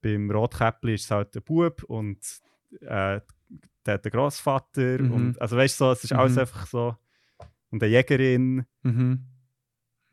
beim 0.00 0.30
Rotkäppli 0.30 0.94
ist 0.94 1.04
es 1.04 1.10
halt 1.10 1.34
der 1.34 1.40
Bub 1.40 1.82
und 1.84 2.18
äh, 2.80 3.20
der, 3.86 3.98
der 3.98 4.10
Großvater 4.10 4.98
Mhm. 5.02 5.10
und 5.12 5.40
also 5.40 5.56
weißt 5.56 5.80
du, 5.80 5.84
so, 5.86 5.92
es 5.92 6.04
ist 6.04 6.12
alles 6.12 6.32
Mhm. 6.34 6.38
einfach 6.40 6.66
so 6.66 6.96
und 7.70 7.82
eine 7.82 7.90
Jägerin 7.92 8.64
Mhm. 8.82 9.24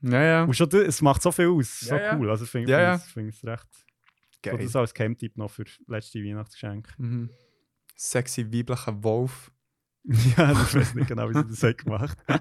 Ja, 0.01 0.21
ja. 0.23 0.43
und 0.43 0.55
schon, 0.55 0.69
das- 0.69 0.81
es 0.87 1.01
macht 1.01 1.21
so 1.21 1.31
viel 1.31 1.47
aus. 1.47 1.79
So 1.81 1.95
Ja, 1.95 2.01
ja. 2.01 2.17
cool. 2.17 2.29
Also 2.29 2.45
finde 2.45 2.71
Ja, 2.71 2.77
find 2.77 2.87
ja. 2.87 2.95
es 2.95 3.11
find 3.11 3.29
es 3.33 3.43
recht. 3.45 3.67
So, 4.43 4.51
Geil. 4.51 4.57
das 4.63 4.75
als 4.75 4.93
Camp-Tipp 4.93 5.37
noch 5.37 5.51
für 5.51 5.63
letzte 5.87 6.23
Weihnachtsgeschenk. 6.23 6.93
Mhm. 6.97 7.29
Sexy 7.95 8.51
weiblicher 8.51 9.03
Wolf. 9.03 9.51
ja, 10.37 10.51
ich 10.51 10.75
weiß 10.75 10.95
nicht 10.95 11.07
genau, 11.07 11.29
wie 11.29 11.33
sie 11.33 11.47
das 11.47 11.77
gemacht 11.77 12.17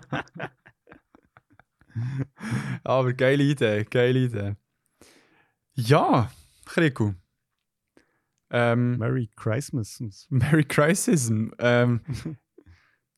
Aber 2.85 3.13
geile 3.13 3.43
Idee, 3.43 3.85
geile 3.85 4.19
Idee. 4.19 4.57
Ja, 5.75 6.31
Kriku. 6.65 7.15
Ähm, 8.51 8.99
Merry 8.99 9.31
Christmas. 9.37 10.27
Merry 10.31 10.65
Crisis. 10.65 11.31
Ähm, 11.59 12.01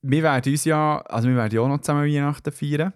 wir 0.02 0.22
werden 0.22 0.52
uns 0.52 0.64
ja, 0.64 1.00
also 1.02 1.28
wir 1.28 1.36
werden 1.36 1.54
ja 1.54 1.60
auch 1.60 1.68
noch 1.68 1.80
zusammen 1.80 2.06
Weihnachten 2.06 2.52
feiern. 2.52 2.92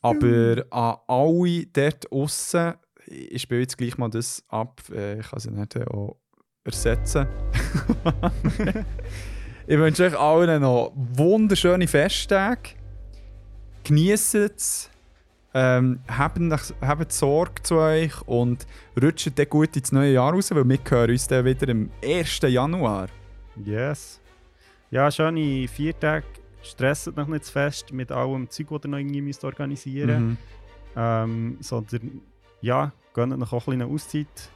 Aber 0.00 0.64
an 0.70 0.96
alle 1.08 1.66
dort 1.66 2.12
aussen, 2.12 2.74
ich 3.06 3.42
spiele 3.42 3.62
jetzt 3.62 3.78
gleich 3.78 3.98
mal 3.98 4.08
das 4.08 4.44
ab, 4.48 4.80
äh, 4.90 5.20
ich 5.20 5.28
kann 5.28 5.40
sie 5.40 5.50
nicht 5.50 5.76
auch 5.88 6.20
ersetzen. 6.64 7.26
Ich 9.70 9.78
wünsche 9.78 10.04
euch 10.06 10.18
allen 10.18 10.62
noch 10.62 10.92
wunderschöne 10.94 11.86
Festtage. 11.86 12.70
Genießt 13.84 14.34
es. 14.36 14.90
Ähm, 15.52 16.00
habt, 16.08 17.12
Sorge 17.12 17.62
zu 17.62 17.76
euch 17.76 18.20
und 18.26 18.66
rutscht 19.00 19.38
dann 19.38 19.48
gut 19.48 19.76
ins 19.76 19.92
neue 19.92 20.12
Jahr 20.14 20.32
raus, 20.32 20.50
weil 20.52 20.64
wir 20.66 20.78
hören 20.88 21.10
uns 21.10 21.26
dann 21.28 21.44
wieder 21.44 21.70
am 21.70 21.90
1. 22.02 22.40
Januar. 22.42 23.08
Yes. 23.62 24.20
Ja, 24.90 25.10
schöne 25.10 25.68
vier 25.68 25.98
Tage. 25.98 26.24
Stresset 26.62 27.16
noch 27.16 27.28
nicht 27.28 27.44
zu 27.44 27.52
fest 27.52 27.92
mit 27.92 28.10
allem 28.10 28.48
Zeug, 28.48 28.68
das 28.70 28.84
ihr 28.84 28.88
noch 28.88 28.98
irgendwie 28.98 29.20
müsst 29.20 29.44
organisieren 29.44 30.28
Mhm. 30.30 30.36
ähm, 30.96 31.56
Sondern, 31.60 32.22
ja, 32.62 32.92
gönnt 33.12 33.38
noch 33.38 33.52
auch 33.52 33.68
ein 33.68 33.78
bisschen 33.78 33.94
Auszeit. 33.94 34.50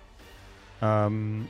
Ähm, 0.80 1.48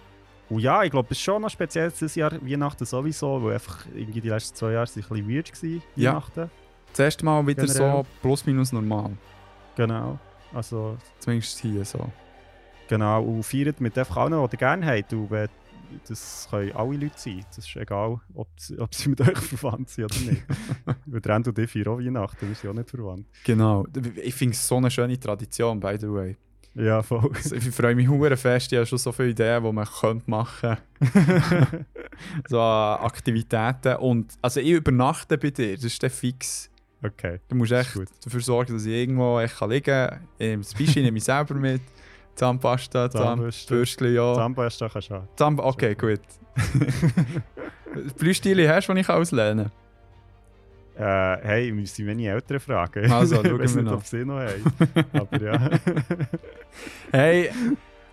und 0.54 0.60
ja, 0.60 0.82
ich 0.82 0.90
glaube, 0.90 1.08
es 1.10 1.18
ist 1.18 1.22
schon 1.24 1.42
noch 1.42 1.50
speziell 1.50 1.90
dieses 1.90 2.14
Jahr 2.14 2.32
Weihnachten 2.42 2.84
sowieso, 2.84 3.42
weil 3.42 3.54
einfach 3.54 3.84
irgendwie 3.94 4.20
die 4.20 4.28
letzten 4.28 4.56
zwei 4.56 4.72
Jahre 4.72 4.86
sind 4.86 5.04
ein 5.04 5.08
bisschen 5.26 5.28
weird 5.34 5.62
waren, 5.62 5.82
Ja. 5.96 6.10
Weihnachten. 6.12 6.50
Das 6.90 6.98
erste 6.98 7.24
Mal 7.24 7.46
wieder 7.46 7.66
so 7.66 7.78
Generell. 7.82 8.04
plus 8.20 8.46
minus 8.46 8.72
normal. 8.72 9.10
Genau. 9.76 10.18
Also, 10.52 10.96
Zumindest 11.18 11.58
hier 11.60 11.84
so. 11.84 12.10
Genau, 12.88 13.22
und 13.22 13.42
feiert 13.42 13.80
mit 13.80 13.96
einfach 13.96 14.18
allen, 14.18 14.32
die 14.48 14.54
ihr 14.54 14.58
gerne 14.58 14.86
habt. 14.86 15.12
Und 15.12 15.30
wenn- 15.30 15.48
das 16.08 16.48
können 16.50 16.72
alle 16.72 16.96
Leute 16.96 17.12
sein. 17.16 17.44
Das 17.54 17.58
ist 17.66 17.76
egal, 17.76 18.18
ob, 18.34 18.48
sie- 18.56 18.78
ob 18.78 18.94
sie 18.94 19.08
mit 19.10 19.20
euch 19.22 19.38
verwandt 19.38 19.88
sind 19.90 20.04
oder 20.04 20.30
nicht. 20.30 20.42
Weil 21.06 21.30
Endo 21.30 21.50
und 21.50 21.58
ich 21.58 21.70
feiern 21.70 21.88
auch 21.88 21.98
Weihnachten, 21.98 22.48
wir 22.48 22.54
sind 22.54 22.70
auch 22.70 22.74
nicht 22.74 22.90
verwandt. 22.90 23.26
Genau. 23.44 23.86
Ich 24.22 24.34
finde 24.34 24.54
es 24.54 24.66
so 24.68 24.76
eine 24.76 24.90
schöne 24.90 25.18
Tradition, 25.18 25.80
by 25.80 25.96
the 25.98 26.08
way. 26.10 26.36
Ja, 26.74 27.02
voll. 27.02 27.30
Also, 27.34 27.56
Ich 27.56 27.70
freue 27.70 27.94
mich 27.94 28.08
hure 28.08 28.36
fest. 28.36 28.72
Ich 28.72 28.78
habe 28.78 28.86
schon 28.86 28.98
so 28.98 29.12
viele 29.12 29.30
Ideen, 29.30 29.62
die 29.62 29.72
man 29.72 29.86
könnte 29.86 30.30
machen 30.30 30.76
könnte. 31.00 31.86
so 32.48 32.60
an 32.60 33.00
Aktivitäten. 33.04 33.96
Und 33.96 34.34
also 34.40 34.60
ich 34.60 34.70
übernachte 34.70 35.38
bei 35.38 35.50
dir, 35.50 35.74
das 35.74 35.84
ist 35.84 36.02
dann 36.02 36.10
fix. 36.10 36.70
Okay. 37.04 37.40
Du 37.48 37.56
musst 37.56 37.72
echt 37.72 37.98
dafür 38.24 38.40
sorgen, 38.40 38.74
dass 38.74 38.86
ich 38.86 38.92
irgendwo 38.92 39.40
echt 39.40 39.58
kann 39.58 39.70
liegen 39.70 40.08
kann. 40.38 40.60
Das 40.60 40.74
Bischi 40.74 41.02
nehme 41.02 41.18
ich 41.18 41.24
selber 41.24 41.54
mit. 41.54 41.82
Zahnpasta. 42.36 43.10
Zahnbürstchen, 43.10 44.14
ja. 44.14 44.34
Zahnpasta 44.34 44.88
kannst 44.88 45.10
du 45.10 45.14
haben. 45.14 45.28
Zahn 45.36 45.58
okay, 45.58 45.94
gut. 45.94 46.20
Blühstile 48.18 48.68
hast 48.72 48.88
du, 48.88 48.94
die 48.94 49.00
ich 49.00 49.08
auslehnen 49.08 49.70
Äh, 50.98 51.36
hey, 51.42 51.66
wir 51.66 51.74
müssen 51.74 52.04
meine 52.06 52.26
Eltern 52.28 52.60
fragen. 52.60 53.10
Also, 53.10 53.36
ich 53.42 53.42
schauen 53.48 53.58
weiß 53.60 53.74
wir 53.76 53.82
nicht, 53.82 53.90
noch. 53.90 53.98
ob 53.98 54.06
sie 54.06 54.24
noch 54.24 54.40
haben. 54.40 55.08
Aber 55.12 55.42
ja. 55.42 55.70
Hey, 57.12 57.50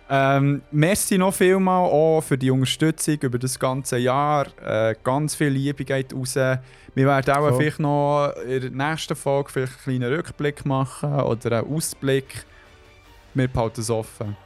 ähm, 0.08 0.62
merci 0.70 1.18
noch 1.18 1.32
vielmal 1.34 1.84
auch 1.88 2.20
für 2.20 2.36
die 2.36 2.50
Unterstützung 2.50 3.18
über 3.20 3.38
das 3.38 3.58
ganze 3.58 3.98
Jahr. 3.98 4.46
Äh, 4.64 4.94
ganz 5.04 5.34
viel 5.34 5.48
Liebe 5.48 5.84
geht 5.84 6.12
raus. 6.14 6.34
Wir 6.34 7.06
werden 7.06 7.34
auch 7.34 7.48
Voll. 7.50 7.56
vielleicht 7.58 7.78
noch 7.78 8.32
in 8.46 8.60
der 8.76 8.90
nächsten 8.90 9.14
Folge 9.14 9.50
vielleicht 9.50 9.72
einen 9.86 9.98
kleinen 10.00 10.14
Rückblick 10.14 10.64
machen 10.66 11.12
oder 11.20 11.60
einen 11.60 11.72
Ausblick. 11.74 12.44
Wir 13.34 13.46
behalten 13.48 13.80
es 13.80 13.90
offen. 13.90 14.36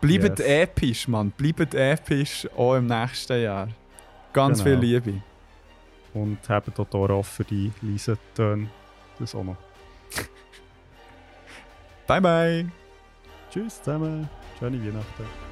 Bleibt 0.00 0.38
Yes. 0.40 0.48
episch, 0.48 1.06
Mann. 1.08 1.30
Bleibt 1.30 1.74
episch 1.74 2.48
auch 2.56 2.76
im 2.76 2.86
nächsten 2.86 3.42
Jahr. 3.42 3.68
Ganz 4.32 4.64
Genau. 4.64 4.80
viel 4.80 4.88
Liebe. 4.88 5.22
Und 6.14 6.46
haben 6.48 6.72
dort 6.74 6.94
auch 6.94 7.08
offen 7.08 7.44
für 7.44 7.44
die 7.44 7.72
leisen 7.80 8.18
Töne. 8.34 8.68
Das 9.18 9.34
auch 9.34 9.44
noch. 9.44 9.56
Bye, 12.06 12.20
bye. 12.20 12.70
Tschüss 13.50 13.82
zusammen. 13.82 14.28
Schöne 14.58 14.78
Weihnachten. 14.84 15.51